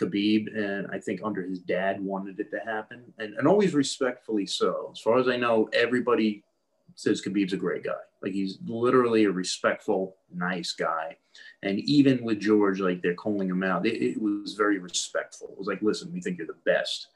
Khabib 0.00 0.54
and 0.56 0.88
I 0.92 0.98
think 0.98 1.20
under 1.22 1.42
his 1.42 1.60
dad 1.60 2.02
wanted 2.02 2.38
it 2.40 2.50
to 2.50 2.58
happen, 2.58 3.02
and, 3.18 3.34
and 3.34 3.48
always 3.48 3.72
respectfully 3.72 4.46
so. 4.46 4.90
As 4.92 5.00
far 5.00 5.18
as 5.18 5.28
I 5.28 5.36
know, 5.36 5.68
everybody 5.72 6.42
says 6.96 7.22
Khabib's 7.22 7.52
a 7.52 7.56
great 7.56 7.84
guy. 7.84 7.92
Like 8.22 8.32
he's 8.32 8.58
literally 8.66 9.24
a 9.24 9.30
respectful, 9.30 10.16
nice 10.34 10.72
guy. 10.72 11.16
And 11.62 11.78
even 11.80 12.24
with 12.24 12.40
George, 12.40 12.80
like 12.80 13.00
they're 13.00 13.14
calling 13.14 13.48
him 13.48 13.62
out, 13.62 13.86
it, 13.86 14.02
it 14.02 14.20
was 14.20 14.54
very 14.54 14.78
respectful. 14.78 15.48
It 15.50 15.58
was 15.58 15.68
like, 15.68 15.82
listen, 15.82 16.12
we 16.12 16.20
think 16.20 16.38
you're 16.38 16.46
the 16.46 16.54
best, 16.64 17.08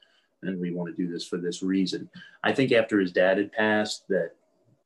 and 0.43 0.59
we 0.59 0.71
want 0.71 0.95
to 0.95 1.01
do 1.03 1.11
this 1.11 1.25
for 1.25 1.37
this 1.37 1.61
reason. 1.61 2.09
I 2.43 2.53
think 2.53 2.71
after 2.71 2.99
his 2.99 3.11
dad 3.11 3.37
had 3.37 3.51
passed, 3.51 4.07
that 4.07 4.31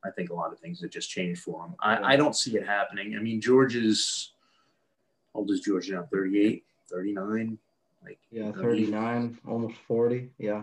I 0.06 0.10
think 0.10 0.30
a 0.30 0.34
lot 0.34 0.52
of 0.52 0.58
things 0.58 0.80
have 0.80 0.90
just 0.90 1.10
changed 1.10 1.42
for 1.42 1.64
him. 1.64 1.74
I, 1.80 2.14
I 2.14 2.16
don't 2.16 2.36
see 2.36 2.56
it 2.56 2.66
happening. 2.66 3.16
I 3.16 3.22
mean, 3.22 3.40
George 3.40 3.76
is, 3.76 4.32
old 5.34 5.50
is 5.50 5.60
George 5.60 5.90
now? 5.90 6.06
38, 6.10 6.64
39? 6.90 7.58
Like, 8.04 8.18
yeah, 8.30 8.52
39, 8.52 9.38
almost 9.48 9.76
40. 9.88 10.30
Yeah. 10.38 10.62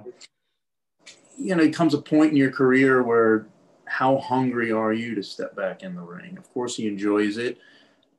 You 1.38 1.56
know, 1.56 1.64
it 1.64 1.76
comes 1.76 1.94
a 1.94 2.02
point 2.02 2.32
in 2.32 2.38
your 2.38 2.52
career 2.52 3.03
where 3.03 3.48
how 3.86 4.18
hungry 4.18 4.72
are 4.72 4.94
you 4.94 5.14
to 5.15 5.24
step 5.24 5.56
back 5.56 5.84
in 5.84 5.95
the 5.95 6.02
ring? 6.02 6.38
Of 6.38 6.52
course, 6.53 6.76
he 6.76 6.88
enjoys 6.88 7.38
it. 7.38 7.57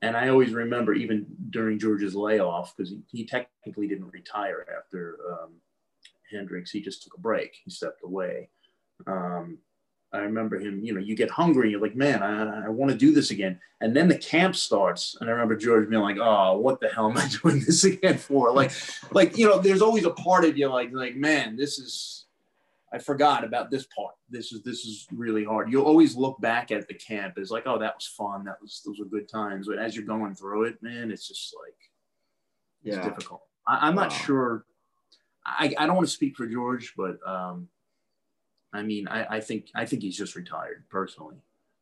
And 0.01 0.15
I 0.15 0.29
always 0.29 0.53
remember, 0.53 0.93
even 0.93 1.25
during 1.49 1.79
George's 1.79 2.15
layoff, 2.15 2.75
because 2.75 2.91
he, 2.91 3.01
he 3.11 3.25
technically 3.25 3.87
didn't 3.87 4.11
retire 4.11 4.65
after 4.77 5.17
um, 5.31 5.53
Hendricks, 6.31 6.71
he 6.71 6.81
just 6.81 7.03
took 7.03 7.17
a 7.17 7.19
break. 7.19 7.57
He 7.63 7.71
stepped 7.71 8.03
away. 8.03 8.49
Um, 9.07 9.57
I 10.15 10.19
remember 10.19 10.57
him, 10.57 10.79
you 10.83 10.93
know, 10.93 10.99
you 10.99 11.15
get 11.15 11.29
hungry, 11.29 11.71
you're 11.71 11.81
like, 11.81 11.95
man, 11.95 12.23
I, 12.23 12.65
I 12.65 12.69
want 12.69 12.91
to 12.91 12.97
do 12.97 13.13
this 13.13 13.31
again. 13.31 13.59
And 13.81 13.95
then 13.95 14.07
the 14.07 14.17
camp 14.17 14.55
starts. 14.55 15.17
And 15.19 15.29
I 15.29 15.33
remember 15.33 15.55
George 15.55 15.89
being 15.89 16.01
like, 16.01 16.17
oh, 16.19 16.57
what 16.57 16.79
the 16.79 16.87
hell 16.87 17.09
am 17.09 17.17
I 17.17 17.27
doing 17.43 17.59
this 17.59 17.83
again 17.83 18.17
for? 18.17 18.51
Like, 18.53 18.71
like, 19.11 19.37
you 19.37 19.47
know, 19.47 19.59
there's 19.59 19.81
always 19.81 20.05
a 20.05 20.11
part 20.11 20.45
of 20.45 20.57
you 20.57 20.69
like, 20.69 20.91
like, 20.93 21.15
man, 21.15 21.55
this 21.55 21.77
is, 21.77 22.25
I 22.93 22.97
forgot 22.97 23.43
about 23.43 23.69
this 23.69 23.85
part. 23.87 24.15
This 24.29 24.53
is, 24.53 24.63
this 24.63 24.85
is 24.85 25.05
really 25.11 25.43
hard. 25.43 25.71
You'll 25.71 25.85
always 25.85 26.15
look 26.15 26.39
back 26.39 26.71
at 26.71 26.87
the 26.87 26.93
camp 26.93 27.37
as 27.37 27.51
like, 27.51 27.63
oh, 27.65 27.77
that 27.77 27.95
was 27.95 28.07
fun. 28.07 28.45
That 28.45 28.61
was, 28.61 28.81
those 28.85 28.99
were 28.99 29.05
good 29.05 29.27
times. 29.27 29.67
But 29.67 29.79
as 29.79 29.95
you're 29.95 30.05
going 30.05 30.35
through 30.35 30.63
it, 30.65 30.81
man, 30.81 31.11
it's 31.11 31.27
just 31.27 31.53
like, 31.61 31.75
it's 32.83 32.97
yeah. 32.97 33.03
difficult. 33.09 33.41
I, 33.67 33.89
am 33.89 33.95
not 33.95 34.11
wow. 34.11 34.15
sure. 34.15 34.65
I, 35.45 35.73
I 35.77 35.85
don't 35.85 35.95
want 35.95 36.07
to 36.07 36.13
speak 36.13 36.37
for 36.37 36.47
George, 36.47 36.93
but, 36.95 37.17
um, 37.27 37.67
I 38.75 38.83
mean, 38.83 39.07
I, 39.07 39.37
I 39.37 39.39
think 39.39 39.67
I 39.75 39.85
think 39.85 40.01
he's 40.01 40.17
just 40.17 40.35
retired 40.35 40.83
personally. 40.89 41.37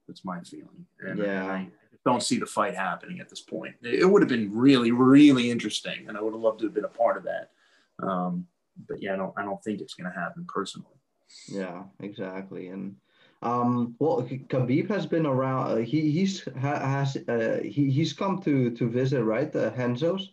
That's 0.07 0.25
my 0.25 0.41
feeling. 0.41 0.85
And 0.99 1.19
yeah. 1.19 1.45
I, 1.45 1.67
don't 2.05 2.23
see 2.23 2.37
the 2.37 2.45
fight 2.45 2.75
happening 2.75 3.19
at 3.19 3.29
this 3.29 3.39
point. 3.41 3.75
It 3.81 4.05
would 4.05 4.21
have 4.21 4.29
been 4.29 4.51
really, 4.53 4.91
really 4.91 5.49
interesting, 5.49 6.05
and 6.07 6.17
I 6.17 6.21
would 6.21 6.33
have 6.33 6.41
loved 6.41 6.59
to 6.59 6.65
have 6.65 6.73
been 6.73 6.83
a 6.83 6.89
part 6.89 7.17
of 7.17 7.23
that. 7.23 7.51
Um, 8.05 8.45
but 8.89 9.01
yeah, 9.01 9.13
I 9.13 9.15
don't, 9.15 9.33
I 9.37 9.43
don't 9.43 9.63
think 9.63 9.79
it's 9.79 9.93
going 9.93 10.11
to 10.11 10.19
happen 10.19 10.45
personally. 10.47 10.97
Yeah, 11.47 11.83
exactly. 12.01 12.67
And 12.67 12.95
um, 13.41 13.95
well, 13.99 14.21
Khabib 14.23 14.89
has 14.89 15.05
been 15.05 15.25
around. 15.25 15.71
Uh, 15.71 15.75
he 15.77 16.11
he's 16.11 16.43
has 16.57 17.17
uh, 17.27 17.59
he 17.63 17.89
he's 17.89 18.13
come 18.13 18.41
to 18.41 18.71
to 18.71 18.89
visit, 18.89 19.23
right? 19.23 19.51
The 19.51 19.73
Renzo's. 19.77 20.31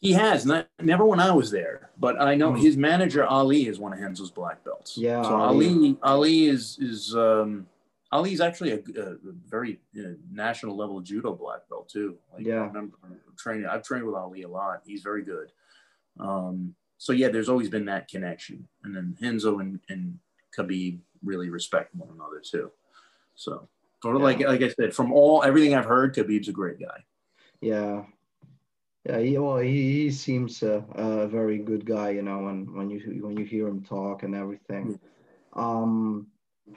He 0.00 0.12
has 0.12 0.46
not 0.46 0.66
never 0.80 1.04
when 1.04 1.20
I 1.20 1.30
was 1.30 1.50
there, 1.50 1.90
but 1.98 2.20
I 2.20 2.34
know 2.34 2.52
mm. 2.52 2.60
his 2.60 2.76
manager 2.76 3.26
Ali 3.26 3.66
is 3.66 3.78
one 3.78 3.92
of 3.92 4.00
Renzo's 4.00 4.30
black 4.30 4.64
belts. 4.64 4.96
Yeah, 4.96 5.22
so 5.22 5.36
Ali 5.36 5.96
Ali 6.02 6.46
is 6.46 6.78
is 6.80 7.14
um, 7.14 7.66
Ali 8.10 8.32
is 8.32 8.40
actually 8.40 8.72
a, 8.72 8.78
a 8.78 9.16
very 9.46 9.78
you 9.92 10.02
know, 10.02 10.16
national 10.32 10.76
level 10.76 11.00
judo 11.00 11.34
black 11.34 11.68
belt 11.68 11.88
too. 11.88 12.16
Like, 12.32 12.46
yeah, 12.46 12.62
I 12.62 12.66
remember 12.66 12.96
training. 13.38 13.66
I've 13.66 13.82
trained 13.82 14.04
with 14.04 14.14
Ali 14.14 14.42
a 14.42 14.48
lot. 14.48 14.80
He's 14.84 15.02
very 15.02 15.22
good. 15.22 15.52
Um, 16.18 16.74
so 16.98 17.12
yeah, 17.12 17.28
there's 17.28 17.48
always 17.48 17.68
been 17.68 17.84
that 17.86 18.08
connection, 18.08 18.66
and 18.84 18.96
then 18.96 19.16
Renzo 19.20 19.58
and, 19.58 19.80
and 19.88 20.18
Khabib 20.56 20.98
really 21.22 21.50
respect 21.50 21.94
one 21.94 22.10
another 22.14 22.40
too. 22.42 22.70
So, 23.34 23.68
sort 24.02 24.16
of 24.16 24.22
yeah. 24.22 24.26
like 24.26 24.40
like 24.40 24.62
I 24.62 24.68
said, 24.68 24.94
from 24.94 25.12
all 25.12 25.42
everything 25.42 25.74
I've 25.74 25.84
heard, 25.84 26.14
Khabib's 26.14 26.48
a 26.48 26.52
great 26.52 26.80
guy. 26.80 27.04
Yeah, 27.60 28.04
yeah, 29.04 29.18
he, 29.18 29.38
well, 29.38 29.58
he, 29.58 30.02
he 30.02 30.10
seems 30.10 30.62
a, 30.62 30.84
a 30.94 31.26
very 31.26 31.58
good 31.58 31.86
guy, 31.86 32.10
you 32.10 32.22
know, 32.22 32.38
when, 32.40 32.74
when 32.74 32.90
you 32.90 33.00
when 33.22 33.36
you 33.36 33.44
hear 33.44 33.66
him 33.66 33.82
talk 33.82 34.22
and 34.22 34.34
everything. 34.34 34.98
Um, 35.54 36.26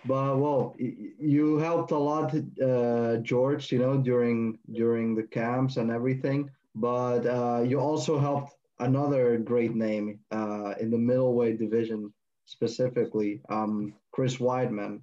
but 0.06 0.38
well, 0.38 0.76
you 0.80 1.58
helped 1.58 1.92
a 1.92 1.98
lot, 1.98 2.34
uh, 2.62 3.18
George, 3.18 3.72
you 3.72 3.80
know, 3.80 3.98
during 3.98 4.58
during 4.72 5.16
the 5.16 5.24
camps 5.24 5.78
and 5.78 5.92
everything. 5.92 6.50
But 6.76 7.26
uh, 7.28 7.64
you 7.64 7.80
also 7.80 8.18
helped 8.20 8.56
another 8.80 9.38
great 9.38 9.76
name 9.76 10.20
uh, 10.32 10.74
in 10.80 10.90
the 10.90 10.98
middleweight 10.98 11.60
division, 11.60 12.12
specifically, 12.46 13.42
um, 13.50 13.94
Chris 14.12 14.38
Weidman. 14.38 15.02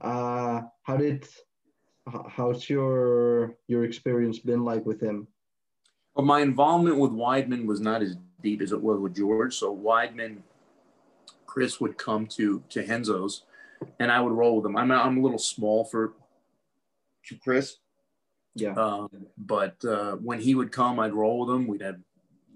Uh, 0.00 0.62
how 0.82 0.96
did 0.96 1.24
how's 2.28 2.68
your 2.68 3.54
your 3.68 3.84
experience 3.84 4.40
been 4.40 4.64
like 4.64 4.84
with 4.84 5.00
him? 5.00 5.28
But 6.18 6.24
my 6.24 6.40
involvement 6.40 6.98
with 6.98 7.12
Weidman 7.12 7.64
was 7.64 7.80
not 7.80 8.02
as 8.02 8.16
deep 8.42 8.60
as 8.60 8.72
it 8.72 8.82
was 8.82 8.98
with 8.98 9.14
George. 9.14 9.54
So 9.54 9.72
Weidman, 9.72 10.38
Chris 11.46 11.80
would 11.80 11.96
come 11.96 12.26
to 12.26 12.60
to 12.70 12.82
Renzo's, 12.84 13.44
and 14.00 14.10
I 14.10 14.20
would 14.20 14.32
roll 14.32 14.56
with 14.56 14.66
him. 14.66 14.76
I'm 14.76 14.90
I'm 14.90 15.18
a 15.18 15.22
little 15.22 15.38
small 15.38 15.84
for 15.84 16.14
Chris. 17.40 17.76
Yeah. 18.56 18.72
Um, 18.72 19.08
but 19.36 19.76
uh, 19.84 20.16
when 20.16 20.40
he 20.40 20.56
would 20.56 20.72
come, 20.72 20.98
I'd 20.98 21.14
roll 21.14 21.46
with 21.46 21.54
him. 21.54 21.68
We'd 21.68 21.82
have 21.82 22.00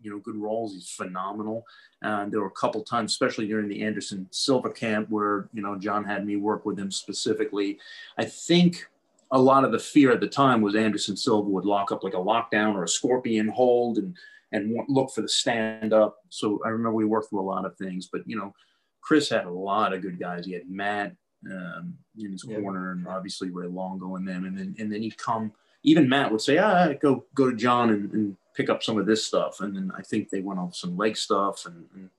you 0.03 0.11
know 0.11 0.19
good 0.19 0.35
rolls. 0.35 0.75
He's 0.75 0.91
phenomenal. 0.91 1.65
And 2.03 2.33
there 2.33 2.41
were 2.41 2.49
a 2.49 2.51
couple 2.51 2.83
times, 2.83 3.13
especially 3.13 3.47
during 3.47 3.69
the 3.69 3.85
Anderson 3.85 4.27
Silva 4.33 4.71
camp, 4.71 5.09
where 5.09 5.49
you 5.53 5.63
know 5.63 5.79
John 5.79 6.03
had 6.03 6.27
me 6.27 6.35
work 6.35 6.67
with 6.67 6.81
him 6.81 6.91
specifically. 6.91 7.79
I 8.19 8.25
think 8.25 8.89
a 9.33 9.39
lot 9.39 9.65
of 9.65 9.73
the 9.73 9.79
fear 9.79 10.13
at 10.13 10.21
the 10.21 10.29
time 10.29 10.61
was 10.61 10.77
Anderson 10.77 11.17
Silva 11.17 11.49
would 11.49 11.65
lock 11.65 11.91
up 11.91 12.05
like 12.05 12.15
a 12.15 12.19
lockdown 12.19 12.75
or 12.75 12.85
a 12.85 12.89
scorpion 12.89 13.49
hold 13.49 13.99
and 13.99 14.17
and 14.53 14.79
look 14.87 15.11
for 15.11 15.23
the 15.23 15.29
stand 15.29 15.95
up. 15.95 16.19
So 16.29 16.61
I 16.65 16.69
remember 16.69 16.93
we 16.93 17.07
worked 17.07 17.31
through 17.31 17.41
a 17.41 17.43
lot 17.43 17.65
of 17.65 17.75
things, 17.77 18.09
but 18.13 18.21
you 18.27 18.37
know, 18.37 18.55
Chris 19.01 19.31
had 19.31 19.47
a 19.47 19.51
lot 19.51 19.95
of 19.95 20.03
good 20.03 20.21
guys. 20.21 20.45
He 20.45 20.53
had 20.53 20.69
Matt 20.69 21.17
um, 21.51 21.95
in 22.19 22.33
his 22.33 22.45
yeah. 22.47 22.61
corner, 22.61 22.93
and 22.93 23.09
obviously 23.09 23.51
Ray 23.51 23.67
Longo 23.67 24.17
and 24.17 24.29
them, 24.29 24.45
and 24.45 24.57
then 24.57 24.77
and 24.79 24.93
then 24.93 25.03
he'd 25.03 25.19
come. 25.19 25.53
Even 25.83 26.09
Matt 26.09 26.31
would 26.31 26.43
say, 26.43 26.59
"Ah, 26.59 26.93
go 27.01 27.25
go 27.35 27.51
to 27.51 27.57
John 27.57 27.91
and, 27.91 28.13
and 28.13 28.37
pick 28.55 28.69
up 28.69 28.83
some 28.83 28.99
of 28.99 29.07
this 29.07 29.25
stuff." 29.25 29.61
And 29.61 29.75
then 29.75 29.91
I 29.97 30.03
think 30.03 30.29
they 30.29 30.43
went 30.43 30.61
off 30.61 30.77
some 30.77 30.97
leg 30.97 31.17
stuff 31.17 31.65
and, 31.65 31.87
and 31.95 32.11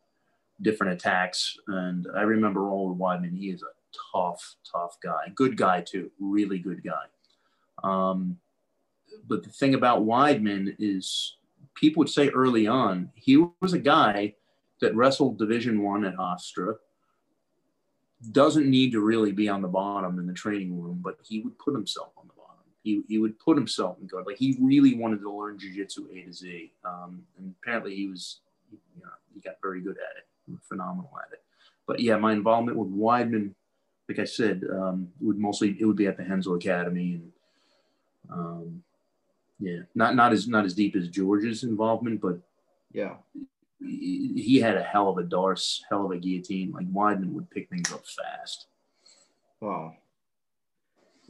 different 0.61 0.93
attacks. 0.93 1.55
And 1.67 2.07
I 2.15 2.21
remember 2.21 2.63
Roland 2.63 2.99
Weidman. 2.99 3.37
He 3.37 3.51
is 3.51 3.61
a 3.61 3.67
tough, 4.13 4.55
tough 4.69 4.97
guy. 5.01 5.31
Good 5.35 5.57
guy 5.57 5.81
too. 5.81 6.11
Really 6.19 6.59
good 6.59 6.83
guy. 6.83 7.05
Um, 7.83 8.37
but 9.27 9.43
the 9.43 9.49
thing 9.49 9.73
about 9.73 10.05
Weidman 10.05 10.75
is 10.79 11.37
people 11.75 12.01
would 12.01 12.09
say 12.09 12.29
early 12.29 12.67
on 12.67 13.11
he 13.15 13.37
was 13.61 13.73
a 13.73 13.79
guy 13.79 14.35
that 14.81 14.95
wrestled 14.95 15.37
Division 15.37 15.81
One 15.81 16.05
at 16.05 16.15
Hofstra. 16.15 16.75
Doesn't 18.31 18.69
need 18.69 18.91
to 18.93 19.01
really 19.01 19.31
be 19.31 19.49
on 19.49 19.61
the 19.61 19.67
bottom 19.67 20.19
in 20.19 20.27
the 20.27 20.33
training 20.33 20.81
room, 20.81 21.01
but 21.03 21.17
he 21.23 21.41
would 21.41 21.57
put 21.59 21.73
himself 21.73 22.11
on 22.17 22.27
the 22.27 22.33
bottom. 22.33 22.63
He, 22.81 23.03
he 23.07 23.17
would 23.17 23.37
put 23.39 23.57
himself 23.57 23.97
in 24.01 24.07
guard. 24.07 24.25
Like 24.25 24.37
he 24.37 24.57
really 24.61 24.95
wanted 24.95 25.21
to 25.21 25.31
learn 25.31 25.57
jiu-jitsu 25.57 26.07
A 26.13 26.21
to 26.21 26.33
Z. 26.33 26.71
Um, 26.85 27.23
and 27.37 27.53
apparently 27.61 27.95
he 27.95 28.07
was, 28.07 28.39
you 28.71 29.01
know, 29.01 29.09
he 29.33 29.39
got 29.41 29.55
very 29.61 29.81
good 29.81 29.97
at 29.97 30.17
it, 30.17 30.59
phenomenal 30.67 31.11
at 31.25 31.33
it. 31.33 31.43
But 31.85 31.99
yeah, 31.99 32.17
my 32.17 32.31
involvement 32.31 32.77
with 32.77 32.89
Weidman, 32.89 33.53
like 34.09 34.19
I 34.19 34.25
said, 34.25 34.63
um, 34.71 35.09
would 35.21 35.37
mostly 35.37 35.77
it 35.79 35.85
would 35.85 35.95
be 35.95 36.07
at 36.07 36.17
the 36.17 36.23
Renzo 36.23 36.55
Academy 36.55 37.13
and 37.13 37.31
um, 38.29 38.83
yeah, 39.59 39.79
not 39.95 40.15
not 40.15 40.33
as 40.33 40.47
not 40.47 40.65
as 40.65 40.73
deep 40.73 40.95
as 40.95 41.07
George's 41.07 41.63
involvement, 41.63 42.21
but 42.21 42.39
yeah, 42.91 43.15
he, 43.79 44.59
had 44.59 44.77
a 44.77 44.83
hell 44.83 45.09
of 45.09 45.17
a 45.17 45.23
Darce, 45.23 45.81
hell 45.89 46.05
of 46.05 46.11
a 46.11 46.17
guillotine. 46.17 46.71
Like 46.71 46.91
Weidman 46.91 47.31
would 47.33 47.49
pick 47.49 47.69
things 47.69 47.91
up 47.91 48.05
fast. 48.05 48.67
Wow. 49.61 49.95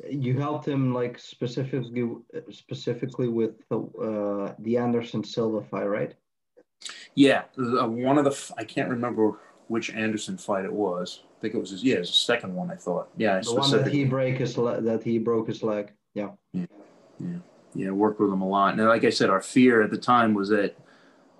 You 0.09 0.39
helped 0.39 0.67
him 0.67 0.93
like 0.93 1.19
specifically 1.19 2.15
specifically 2.51 3.27
with 3.27 3.51
the 3.69 3.79
uh, 3.79 4.55
the 4.59 4.77
Anderson 4.77 5.23
Silva 5.23 5.61
fight, 5.61 5.85
right? 5.85 6.15
Yeah, 7.15 7.43
uh, 7.57 7.87
one 7.87 8.17
of 8.17 8.25
the 8.25 8.53
I 8.57 8.63
can't 8.63 8.89
remember 8.89 9.39
which 9.67 9.91
Anderson 9.91 10.37
fight 10.37 10.65
it 10.65 10.73
was. 10.73 11.23
I 11.37 11.41
think 11.41 11.55
it 11.55 11.59
was 11.59 11.71
his 11.71 11.83
yeah, 11.83 11.95
it 11.95 11.99
was 11.99 12.11
the 12.11 12.17
second 12.17 12.55
one. 12.55 12.71
I 12.71 12.75
thought 12.75 13.09
yeah, 13.17 13.39
the 13.39 13.55
one 13.55 13.71
that 13.71 13.87
he 13.87 14.05
break 14.05 14.37
his 14.37 14.57
le- 14.57 14.81
that 14.81 15.03
he 15.03 15.17
broke 15.17 15.47
his 15.47 15.63
leg. 15.63 15.91
Yeah. 16.13 16.31
Yeah. 16.53 16.65
Yeah 17.19 17.37
know, 17.75 17.93
worked 17.93 18.19
with 18.19 18.31
him 18.31 18.41
a 18.41 18.47
lot. 18.47 18.77
And 18.77 18.87
like 18.87 19.03
I 19.03 19.09
said, 19.09 19.29
our 19.29 19.41
fear 19.41 19.81
at 19.81 19.91
the 19.91 19.97
time 19.97 20.33
was 20.33 20.49
that 20.49 20.77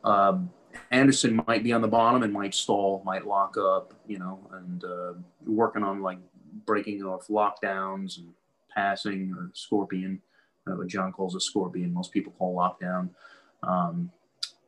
um, 0.04 0.52
Anderson 0.92 1.42
might 1.48 1.64
be 1.64 1.74
on 1.74 1.82
the 1.82 1.88
bottom 1.88 2.24
and 2.24 2.34
might 2.34 2.54
stall, 2.54 3.02
might 3.06 3.28
lock 3.28 3.58
up, 3.58 3.94
you 4.08 4.20
know, 4.20 4.40
and 4.52 4.84
uh, 4.84 5.14
working 5.46 5.84
on 5.84 6.02
like 6.02 6.20
breaking 6.66 7.04
off 7.04 7.28
lockdowns 7.28 8.18
and 8.18 8.30
passing 8.74 9.34
or 9.38 9.52
scorpion, 9.54 10.22
uh, 10.68 10.76
what 10.76 10.88
John 10.88 11.12
calls 11.12 11.36
a 11.36 11.40
scorpion. 11.40 11.94
Most 11.94 12.12
people 12.12 12.34
call 12.38 12.56
lockdown. 12.56 13.10
Um, 13.62 14.12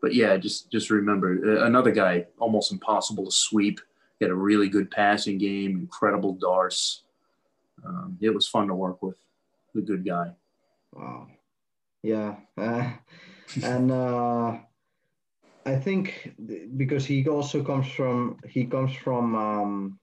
but 0.06 0.14
yeah, 0.14 0.38
just 0.38 0.72
just 0.72 0.90
remember 0.90 1.30
uh, 1.46 1.66
another 1.66 1.92
guy 1.92 2.26
almost 2.38 2.72
impossible 2.72 3.26
to 3.26 3.32
sweep. 3.32 3.80
He 4.20 4.26
had 4.26 4.32
a 4.32 4.36
really 4.50 4.70
good 4.70 4.90
passing 4.92 5.38
game, 5.38 5.72
incredible 5.78 6.36
Darce. 6.36 7.02
Um, 7.86 8.18
it 8.22 8.34
was 8.34 8.48
fun 8.48 8.68
to 8.68 8.76
work 8.76 9.02
with. 9.02 9.18
The 9.74 9.82
good 9.82 10.06
guy. 10.06 10.32
Wow 10.94 11.28
yeah 12.06 12.36
uh, 12.58 12.92
and 13.64 13.92
uh, 13.92 14.58
i 15.66 15.76
think 15.76 16.34
because 16.78 17.06
he 17.06 17.28
also 17.28 17.64
comes 17.64 17.88
from 17.88 18.38
he 18.48 18.66
comes 18.66 18.94
from 18.94 19.36
um, 19.36 20.00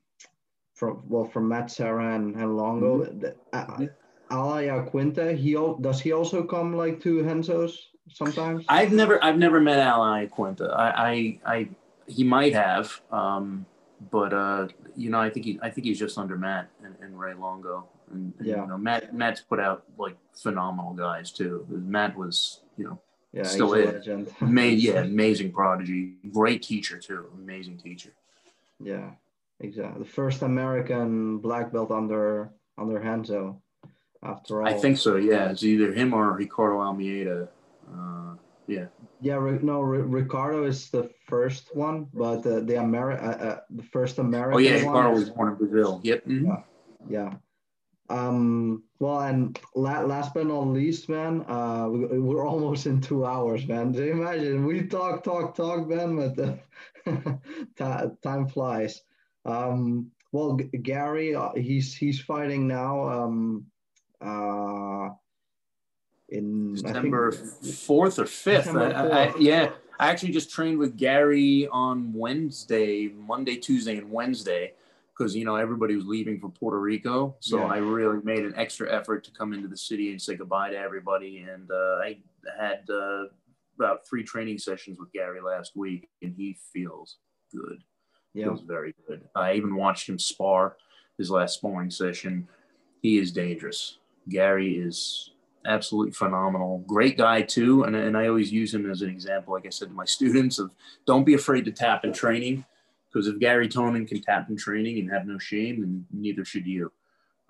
from 0.75 1.03
well 1.09 1.25
from 1.25 1.49
matt 1.49 1.71
serra 1.71 2.15
and, 2.15 2.35
and 2.35 2.57
longo 2.57 3.05
mm-hmm. 3.05 3.27
uh, 3.53 3.87
Al 4.31 4.53
Iaquinta, 4.65 5.37
he 5.37 5.53
does 5.83 6.01
he 6.01 6.13
also 6.13 6.43
come 6.43 6.75
like 6.75 7.03
to 7.03 7.23
Renzo's 7.23 7.92
sometimes? 8.11 8.65
I've 8.69 8.93
never 8.93 9.23
I've 9.23 9.39
never 9.39 9.61
met 9.61 9.79
Al 9.79 10.01
Iaquinta. 10.01 10.73
I, 10.75 11.39
I 11.45 11.55
I 11.55 11.69
he 12.07 12.25
might 12.25 12.55
have, 12.55 13.01
um, 13.11 13.67
but 14.11 14.33
uh, 14.33 14.69
you 14.97 15.11
know 15.11 15.21
I 15.21 15.31
think 15.31 15.47
he 15.47 15.59
I 15.63 15.71
think 15.71 15.87
he's 15.87 15.99
just 15.99 16.19
under 16.19 16.37
Matt 16.37 16.71
and, 16.85 16.95
and 17.01 17.19
Ray 17.19 17.35
Longo. 17.35 17.89
And, 18.11 18.33
and 18.39 18.47
yeah. 18.47 18.63
you 18.63 18.67
know, 18.67 18.79
Matt 18.79 19.15
Matt's 19.15 19.41
put 19.41 19.59
out 19.59 19.85
like 19.99 20.17
phenomenal 20.35 20.93
guys 20.93 21.33
too. 21.33 21.67
Matt 21.69 22.17
was, 22.17 22.61
you 22.77 22.85
know, 22.85 23.01
yeah, 23.33 23.45
still 23.45 23.75
is. 23.75 24.07
Made 24.41 24.79
yeah, 24.79 25.01
amazing 25.01 25.53
prodigy, 25.53 26.15
great 26.31 26.63
teacher 26.63 26.99
too, 26.99 27.27
amazing 27.35 27.79
teacher. 27.79 28.13
Yeah, 28.79 29.11
exactly. 29.61 30.03
The 30.03 30.09
first 30.09 30.43
American 30.43 31.39
black 31.39 31.73
belt 31.73 31.91
under 31.91 32.51
under 32.77 32.99
Renzo 32.99 33.61
After 34.23 34.63
all, 34.63 34.69
I 34.69 34.75
think 34.75 34.99
so. 34.99 35.17
Yeah, 35.17 35.51
it's 35.51 35.63
either 35.63 35.93
him 35.93 36.13
or 36.13 36.33
Ricardo 36.33 36.81
Almeida. 36.81 37.49
Uh, 37.89 38.35
yeah. 38.67 38.87
Yeah, 39.21 39.59
no, 39.63 39.81
Ricardo 39.81 40.65
is 40.65 40.91
the 40.91 41.11
first 41.27 41.75
one, 41.75 42.07
but 42.13 42.47
uh, 42.47 42.61
the 42.61 42.75
Ameri- 42.75 43.23
uh, 43.23 43.45
uh, 43.45 43.61
the 43.71 43.83
first 43.83 44.19
American. 44.19 44.55
Oh 44.55 44.59
yeah, 44.59 44.77
Ricardo 44.77 45.13
was 45.13 45.31
born 45.31 45.53
in 45.53 45.55
Brazil. 45.57 46.01
Yep. 46.03 46.25
Mm-hmm. 46.27 46.47
Yeah. 46.47 46.63
Yeah. 47.09 47.35
Um, 48.09 48.83
well, 48.99 49.21
and 49.21 49.59
la- 49.75 50.01
last 50.03 50.35
but 50.35 50.47
not 50.47 50.67
least, 50.69 51.09
man, 51.09 51.45
uh, 51.49 51.89
we, 51.89 52.19
we're 52.19 52.47
almost 52.47 52.87
in 52.87 53.01
two 53.01 53.25
hours, 53.25 53.67
man. 53.67 53.93
Do 53.93 54.05
you 54.05 54.13
imagine? 54.13 54.67
We 54.67 54.87
talk, 54.87 55.25
talk, 55.25 55.55
talk, 55.55 55.89
man, 55.89 56.17
but 56.17 56.37
the 56.37 56.59
time 58.23 58.49
flies. 58.49 59.01
Um, 59.45 60.11
well, 60.33 60.57
G- 60.57 60.79
Garry, 60.79 61.35
uh, 61.35 61.53
he's 61.55 61.95
he's 61.95 62.21
fighting 62.21 62.67
now. 62.69 63.09
Um, 63.09 63.67
uh, 64.21 65.11
in 66.33 66.75
December 66.75 67.33
fourth 67.33 68.19
or 68.19 68.27
fifth. 68.27 68.67
yeah, 69.39 69.71
I 70.01 70.11
actually 70.11 70.33
just 70.33 70.51
trained 70.51 70.79
with 70.79 70.97
Garry 70.97 71.69
on 71.69 72.13
Wednesday, 72.13 73.09
Monday, 73.09 73.57
Tuesday, 73.57 73.99
and 73.99 74.11
Wednesday 74.11 74.73
because 75.17 75.37
you 75.37 75.45
know 75.45 75.57
everybody 75.57 75.95
was 75.95 76.07
leaving 76.07 76.41
for 76.41 76.49
Puerto 76.49 76.81
Rico. 76.81 77.37
So 77.41 77.59
yeah. 77.59 77.67
I 77.67 77.77
really 77.77 78.21
made 78.25 78.45
an 78.45 78.55
extra 78.57 78.93
effort 78.93 79.25
to 79.25 79.31
come 79.31 79.53
into 79.53 79.69
the 79.69 79.77
city 79.77 80.11
and 80.11 80.21
say 80.21 80.35
goodbye 80.35 80.71
to 80.71 80.79
everybody. 80.79 81.45
And 81.49 81.71
uh, 81.71 82.01
I 82.03 82.19
had 82.59 82.85
uh, 82.91 83.25
about 83.77 84.07
three 84.09 84.25
training 84.25 84.59
sessions 84.59 84.99
with 84.99 85.13
Garry 85.13 85.41
last 85.41 85.77
week, 85.77 86.09
and 86.23 86.35
he 86.37 86.57
feels 86.73 87.19
good. 87.55 87.83
Yeah. 88.35 88.47
Feels 88.47 88.63
very 88.63 88.95
good. 89.07 89.23
I 89.37 89.55
even 89.55 89.77
watched 89.77 90.09
him 90.09 90.19
spar 90.19 90.77
his 91.19 91.31
last 91.31 91.57
sparring 91.57 91.91
session. 91.91 92.49
He 93.03 93.19
is 93.19 93.31
dangerous. 93.31 93.99
Garry 94.29 94.79
is 94.79 95.32
absolutely 95.67 96.13
phenomenal. 96.13 96.85
Great 96.87 97.17
guy 97.17 97.43
too, 97.43 97.85
and, 97.85 97.95
and 97.95 98.17
I 98.17 98.29
always 98.29 98.53
use 98.53 98.75
him 98.75 98.91
as 98.91 99.03
an 99.03 99.11
example. 99.11 99.55
Like 99.55 99.67
I 99.67 99.71
said 99.71 99.89
to 99.89 99.95
my 99.95 100.05
students, 100.07 100.59
of 100.59 100.71
don't 101.07 101.25
be 101.25 101.35
afraid 101.35 101.65
to 101.67 101.73
tap 101.73 102.05
in 102.05 102.13
training 102.13 102.65
because 103.13 103.27
if 103.27 103.39
Garry 103.39 103.69
Tonon 103.69 104.09
can 104.09 104.21
tap 104.21 104.49
in 104.49 104.57
training 104.57 104.99
and 104.99 105.11
have 105.11 105.27
no 105.27 105.39
shame, 105.39 105.81
then 105.81 106.07
neither 106.13 106.45
should 106.45 106.67
you. 106.67 106.91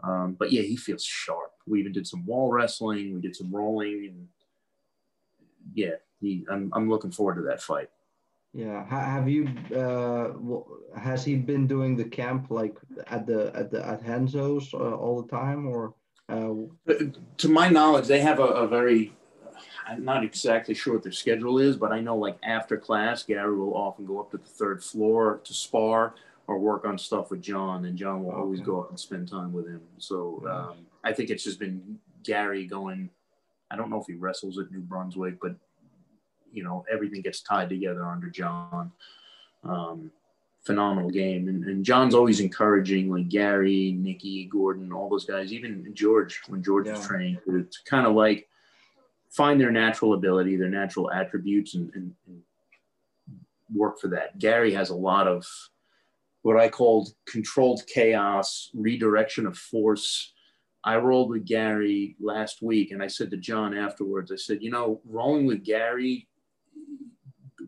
Um, 0.02 0.34
but 0.38 0.50
yeah, 0.50 0.62
he 0.62 0.76
feels 0.76 1.04
sharp. 1.04 1.52
We 1.66 1.78
even 1.78 1.92
did 1.92 2.06
some 2.06 2.26
wall 2.26 2.50
wrestling. 2.50 3.14
We 3.14 3.20
did 3.20 3.36
some 3.36 3.54
rolling, 3.54 4.06
and 4.08 4.28
yeah, 5.74 5.96
he, 6.20 6.44
I'm 6.50 6.72
I'm 6.74 6.88
looking 6.88 7.12
forward 7.12 7.36
to 7.36 7.42
that 7.42 7.62
fight. 7.62 7.88
Yeah, 8.52 8.84
have 8.86 9.28
you? 9.28 9.48
Uh, 9.74 10.98
has 10.98 11.24
he 11.24 11.36
been 11.36 11.66
doing 11.66 11.96
the 11.96 12.04
camp 12.04 12.50
like 12.50 12.76
at 13.06 13.26
the 13.26 13.52
at 13.54 13.70
the 13.70 13.86
at 13.86 14.02
Renzo's 14.02 14.74
uh, 14.74 14.94
all 14.96 15.22
the 15.22 15.28
time, 15.28 15.66
or? 15.66 15.94
Uh... 16.28 16.54
To 17.38 17.48
my 17.48 17.68
knowledge, 17.68 18.06
they 18.06 18.20
have 18.20 18.38
a, 18.38 18.44
a 18.44 18.68
very 18.68 19.12
I'm 19.86 20.04
not 20.04 20.24
exactly 20.24 20.74
sure 20.74 20.94
what 20.94 21.02
their 21.02 21.12
schedule 21.12 21.58
is, 21.58 21.76
but 21.76 21.92
I 21.92 22.00
know 22.00 22.16
like 22.16 22.38
after 22.42 22.76
class, 22.76 23.22
Garry 23.22 23.56
will 23.56 23.74
often 23.74 24.06
go 24.06 24.20
up 24.20 24.30
to 24.30 24.38
the 24.38 24.44
third 24.44 24.82
floor 24.82 25.40
to 25.44 25.54
spar 25.54 26.14
or 26.46 26.58
work 26.58 26.84
on 26.84 26.98
stuff 26.98 27.30
with 27.30 27.42
John, 27.42 27.84
and 27.84 27.96
John 27.96 28.24
will 28.24 28.32
okay. 28.32 28.40
always 28.40 28.60
go 28.60 28.80
up 28.80 28.90
and 28.90 28.98
spend 28.98 29.28
time 29.28 29.52
with 29.52 29.66
him. 29.66 29.82
So 29.98 30.42
um, 30.48 30.86
I 31.04 31.12
think 31.12 31.30
it's 31.30 31.44
just 31.44 31.58
been 31.58 31.98
Garry 32.22 32.66
going. 32.66 33.10
I 33.70 33.76
don't 33.76 33.90
know 33.90 34.00
if 34.00 34.06
he 34.06 34.14
wrestles 34.14 34.58
at 34.58 34.70
New 34.70 34.80
Brunswick, 34.80 35.38
but 35.40 35.54
you 36.52 36.62
know 36.62 36.84
everything 36.90 37.22
gets 37.22 37.42
tied 37.42 37.68
together 37.68 38.04
under 38.04 38.28
John. 38.28 38.92
Um, 39.64 40.10
phenomenal 40.64 41.10
game, 41.10 41.48
and, 41.48 41.64
and 41.64 41.84
John's 41.84 42.14
always 42.14 42.40
encouraging 42.40 43.10
like 43.10 43.28
Garry, 43.28 43.96
Nicky, 43.98 44.46
Gordon, 44.46 44.92
all 44.92 45.08
those 45.08 45.24
guys, 45.24 45.52
even 45.52 45.90
George 45.94 46.40
when 46.48 46.62
George 46.62 46.86
yeah. 46.86 46.96
was 46.96 47.06
training, 47.06 47.38
to, 47.46 47.64
to 47.64 47.78
kind 47.84 48.06
of 48.06 48.14
like 48.14 48.48
find 49.30 49.60
their 49.60 49.72
natural 49.72 50.14
ability, 50.14 50.56
their 50.56 50.68
natural 50.68 51.10
attributes, 51.10 51.74
and, 51.74 51.90
and, 51.94 52.14
and 52.26 52.42
work 53.74 53.98
for 53.98 54.08
that. 54.08 54.38
Garry 54.38 54.72
has 54.72 54.90
a 54.90 54.94
lot 54.94 55.26
of 55.26 55.46
what 56.42 56.58
I 56.58 56.68
called 56.68 57.14
controlled 57.26 57.82
chaos, 57.86 58.70
redirection 58.74 59.46
of 59.46 59.56
force. 59.56 60.32
I 60.84 60.96
rolled 60.96 61.30
with 61.30 61.46
Garry 61.46 62.16
last 62.20 62.62
week 62.62 62.90
and 62.90 63.02
I 63.02 63.06
said 63.06 63.30
to 63.30 63.36
John 63.36 63.76
afterwards, 63.76 64.32
I 64.32 64.36
said, 64.36 64.62
you 64.62 64.70
know, 64.70 65.00
rolling 65.08 65.46
with 65.46 65.64
Garry, 65.64 66.28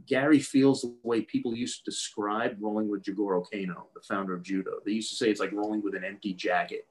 Garry 0.06 0.38
feels 0.38 0.82
the 0.82 0.94
way 1.02 1.22
people 1.22 1.54
used 1.54 1.78
to 1.78 1.90
describe 1.90 2.56
rolling 2.60 2.88
with 2.88 3.02
Jigoro 3.02 3.44
Kano, 3.50 3.86
the 3.94 4.00
founder 4.00 4.34
of 4.34 4.42
judo. 4.42 4.72
They 4.84 4.92
used 4.92 5.10
to 5.10 5.16
say 5.16 5.30
it's 5.30 5.40
like 5.40 5.52
rolling 5.52 5.82
with 5.82 5.94
an 5.94 6.04
empty 6.04 6.34
jacket, 6.34 6.86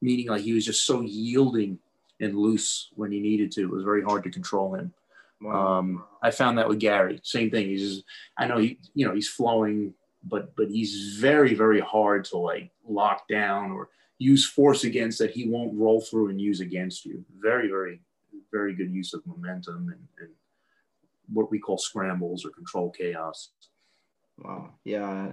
meaning 0.00 0.28
like 0.28 0.42
he 0.42 0.52
was 0.52 0.64
just 0.64 0.86
so 0.86 1.00
yielding 1.02 1.78
and 2.20 2.36
loose 2.36 2.90
when 2.94 3.12
he 3.12 3.20
needed 3.20 3.50
to. 3.52 3.62
It 3.62 3.70
was 3.70 3.84
very 3.84 4.02
hard 4.02 4.24
to 4.24 4.30
control 4.30 4.74
him. 4.74 4.92
Wow. 5.40 5.78
Um, 5.78 6.04
I 6.22 6.30
found 6.30 6.58
that 6.58 6.68
with 6.68 6.80
Garry. 6.80 7.20
Same 7.22 7.50
thing. 7.50 7.66
He's 7.66 7.96
just, 7.96 8.04
I 8.38 8.46
know 8.46 8.58
he, 8.58 8.78
you 8.94 9.06
know, 9.06 9.14
he's 9.14 9.28
flowing 9.28 9.94
but 10.26 10.54
but 10.56 10.68
he's 10.68 11.16
very 11.18 11.54
very 11.54 11.80
hard 11.80 12.24
to 12.24 12.38
like 12.38 12.70
lock 12.86 13.28
down 13.28 13.70
or 13.70 13.90
use 14.18 14.46
force 14.46 14.84
against 14.84 15.18
that 15.18 15.30
he 15.30 15.48
won't 15.48 15.74
roll 15.74 16.00
through 16.00 16.28
and 16.28 16.40
use 16.40 16.60
against 16.60 17.04
you. 17.04 17.24
Very 17.38 17.68
very 17.68 18.00
very 18.50 18.74
good 18.74 18.90
use 18.90 19.14
of 19.14 19.26
momentum 19.26 19.88
and, 19.88 20.06
and 20.20 20.30
what 21.32 21.50
we 21.50 21.58
call 21.58 21.78
scrambles 21.78 22.44
or 22.44 22.50
control 22.50 22.90
chaos. 22.90 23.50
Wow. 24.38 24.74
Yeah. 24.84 25.32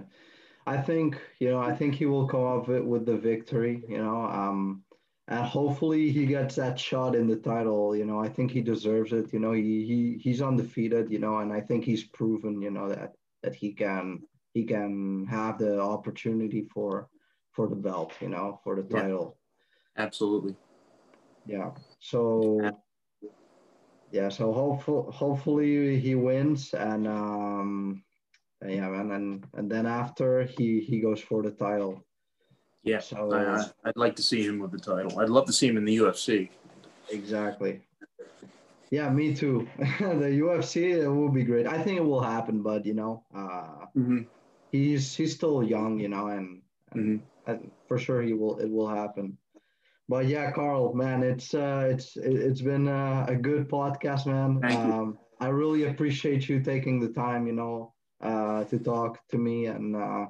I 0.66 0.76
think, 0.76 1.20
you 1.40 1.50
know, 1.50 1.58
I 1.58 1.74
think 1.74 1.94
he 1.94 2.06
will 2.06 2.28
come 2.28 2.44
up 2.44 2.68
with 2.68 3.04
the 3.04 3.16
victory, 3.16 3.82
you 3.88 3.98
know, 3.98 4.22
um, 4.22 4.84
and 5.28 5.44
hopefully 5.44 6.10
he 6.10 6.26
gets 6.26 6.54
that 6.56 6.78
shot 6.78 7.14
in 7.14 7.26
the 7.26 7.36
title, 7.36 7.96
you 7.96 8.04
know, 8.04 8.20
I 8.20 8.28
think 8.28 8.50
he 8.50 8.60
deserves 8.60 9.12
it, 9.12 9.32
you 9.32 9.40
know, 9.40 9.52
he, 9.52 9.84
he, 9.84 10.20
he's 10.22 10.42
undefeated, 10.42 11.10
you 11.10 11.18
know, 11.18 11.38
and 11.38 11.52
I 11.52 11.60
think 11.60 11.84
he's 11.84 12.04
proven, 12.04 12.62
you 12.62 12.70
know, 12.70 12.88
that, 12.88 13.12
that 13.42 13.54
he 13.54 13.72
can, 13.72 14.20
he 14.54 14.64
can 14.64 15.26
have 15.30 15.58
the 15.58 15.80
opportunity 15.80 16.68
for 16.72 17.08
for 17.52 17.68
the 17.68 17.76
belt, 17.76 18.12
you 18.20 18.28
know, 18.28 18.60
for 18.64 18.76
the 18.76 18.82
title. 18.82 19.36
Yeah, 19.96 20.04
absolutely. 20.04 20.56
Yeah. 21.46 21.70
So 22.00 22.81
yeah, 24.12 24.28
so 24.28 24.52
hopeful 24.52 25.10
hopefully 25.10 25.98
he 25.98 26.14
wins 26.14 26.74
and 26.74 27.08
um 27.08 28.02
yeah 28.66 28.88
man 28.88 29.10
and 29.12 29.46
and 29.54 29.70
then 29.70 29.86
after 29.86 30.44
he 30.44 30.80
he 30.80 31.00
goes 31.00 31.20
for 31.20 31.42
the 31.42 31.50
title. 31.50 32.04
Yeah. 32.84 33.00
So 33.00 33.32
I, 33.32 33.88
I'd 33.88 33.96
like 33.96 34.16
to 34.16 34.22
see 34.22 34.42
him 34.42 34.58
with 34.58 34.72
the 34.72 34.78
title. 34.78 35.18
I'd 35.20 35.28
love 35.28 35.46
to 35.46 35.52
see 35.52 35.68
him 35.68 35.76
in 35.76 35.84
the 35.84 35.96
UFC. 35.96 36.48
Exactly. 37.10 37.80
Yeah, 38.90 39.08
me 39.08 39.34
too. 39.34 39.68
the 39.78 40.40
UFC 40.44 41.02
it 41.02 41.08
will 41.08 41.30
be 41.30 41.44
great. 41.44 41.66
I 41.66 41.80
think 41.82 41.98
it 41.98 42.04
will 42.04 42.20
happen, 42.20 42.62
but 42.62 42.84
you 42.84 42.94
know, 42.94 43.24
uh, 43.34 43.86
mm-hmm 43.96 44.22
he's 44.72 45.14
he's 45.14 45.34
still 45.34 45.62
young, 45.62 46.00
you 46.00 46.08
know, 46.08 46.28
and, 46.28 46.62
and, 46.92 47.20
mm-hmm. 47.20 47.50
and, 47.50 47.70
for 47.86 47.98
sure 47.98 48.22
he 48.22 48.32
will 48.32 48.58
it 48.58 48.68
will 48.68 48.88
happen. 48.88 49.36
But 50.08 50.26
yeah, 50.26 50.50
Carl, 50.52 50.94
man, 50.94 51.22
it's 51.22 51.54
uh, 51.54 51.86
it's 51.90 52.16
it's 52.16 52.60
been 52.60 52.88
uh, 52.88 53.24
a 53.28 53.36
good 53.36 53.68
podcast, 53.68 54.26
man. 54.26 54.60
Um. 54.64 55.18
I 55.40 55.48
really 55.48 55.84
appreciate 55.84 56.48
you 56.48 56.60
taking 56.62 57.00
the 57.00 57.08
time, 57.08 57.48
you 57.48 57.52
know, 57.52 57.94
uh, 58.20 58.62
to 58.64 58.78
talk 58.78 59.18
to 59.30 59.38
me, 59.38 59.66
and 59.66 59.96
uh, 59.96 60.26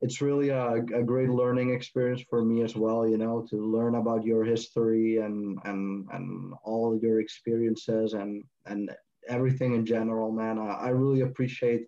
it's 0.00 0.20
really 0.20 0.50
a, 0.50 0.74
a 0.74 1.02
great 1.02 1.30
learning 1.30 1.74
experience 1.74 2.22
for 2.30 2.44
me 2.44 2.62
as 2.62 2.76
well, 2.76 3.08
you 3.08 3.18
know, 3.18 3.44
to 3.50 3.56
learn 3.56 3.96
about 3.96 4.24
your 4.24 4.44
history 4.44 5.16
and 5.18 5.58
and 5.64 6.06
and 6.12 6.54
all 6.62 6.96
your 7.02 7.20
experiences 7.20 8.12
and 8.12 8.44
and 8.66 8.90
everything 9.28 9.74
in 9.74 9.84
general, 9.84 10.30
man. 10.30 10.58
I, 10.58 10.74
I 10.74 10.88
really 10.90 11.22
appreciate 11.22 11.86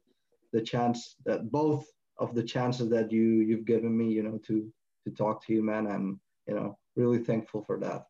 the 0.52 0.62
chance 0.62 1.16
that 1.26 1.50
both 1.52 1.86
of 2.18 2.34
the 2.34 2.42
chances 2.42 2.88
that 2.90 3.12
you 3.12 3.40
you've 3.48 3.66
given 3.66 3.96
me, 3.96 4.12
you 4.12 4.22
know, 4.24 4.38
to 4.48 4.72
to 5.04 5.10
talk 5.12 5.46
to 5.46 5.52
you, 5.52 5.62
man. 5.62 5.86
and 5.86 6.18
you 6.48 6.54
know 6.54 6.76
really 6.97 7.19
thankful 7.19 7.62
for 7.64 7.78
that. 7.78 8.06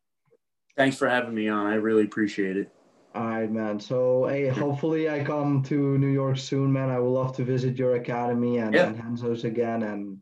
Thanks 0.77 0.97
for 0.97 1.09
having 1.09 1.35
me 1.35 1.49
on. 1.49 1.67
I 1.67 1.75
really 1.75 2.05
appreciate 2.05 2.57
it. 2.57 2.73
All 3.15 3.27
right, 3.27 3.51
man. 3.51 3.79
So, 3.79 4.27
hey, 4.27 4.49
hopefully 4.49 5.11
I 5.11 5.23
come 5.23 5.63
to 5.65 5.99
New 5.99 6.09
York 6.09 6.39
soon, 6.39 6.73
man. 6.73 6.89
I 6.89 6.99
would 6.99 7.11
love 7.11 7.37
to 7.37 7.45
visit 7.45 7.77
your 7.77 7.97
academy 7.97 8.59
and, 8.59 8.75
yeah. 8.75 8.87
and 8.87 8.99
Renzo's 8.99 9.45
again 9.45 9.83
and 9.83 10.19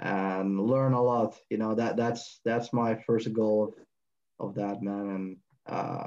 and 0.00 0.60
learn 0.60 0.92
a 0.92 1.02
lot. 1.02 1.36
You 1.50 1.58
know 1.58 1.74
that 1.74 1.96
that's 1.96 2.40
that's 2.44 2.72
my 2.72 2.94
first 3.06 3.32
goal 3.32 3.74
of, 4.38 4.48
of 4.48 4.54
that, 4.54 4.82
man. 4.82 5.08
And 5.08 5.36
uh, 5.66 6.06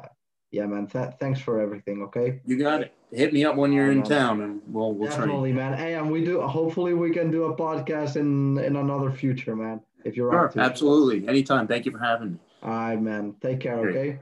yeah, 0.52 0.66
man. 0.68 0.88
Th- 0.88 1.14
thanks 1.20 1.42
for 1.42 1.60
everything. 1.60 2.02
Okay. 2.04 2.40
You 2.46 2.58
got 2.58 2.82
it. 2.82 2.94
Hit 3.12 3.34
me 3.34 3.44
up 3.44 3.58
when 3.58 3.74
you're 3.74 3.92
in 3.92 4.04
town, 4.04 4.42
and 4.42 4.62
we'll 4.68 4.94
we'll 4.94 5.10
definitely, 5.10 5.52
man. 5.52 5.78
Hey, 5.78 5.96
and 5.96 6.10
we 6.10 6.24
do. 6.24 6.40
Hopefully, 6.40 6.94
we 6.94 7.12
can 7.12 7.30
do 7.30 7.46
a 7.46 7.58
podcast 7.58 8.16
in 8.16 8.58
in 8.60 8.78
another 8.78 9.12
future, 9.12 9.54
man. 9.54 9.82
If 10.04 10.16
you're 10.16 10.32
sure, 10.32 10.52
absolutely, 10.58 11.28
anytime. 11.28 11.68
Thank 11.68 11.86
you 11.86 11.92
for 11.92 12.00
having 12.00 12.34
me. 12.34 12.40
All 12.64 12.70
right, 12.70 13.02
man. 13.02 13.36
Take 13.42 13.60
care. 13.62 13.78
Okay. 13.80 14.20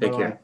Take 0.00 0.12
Bye-bye. 0.12 0.16
care. 0.16 0.40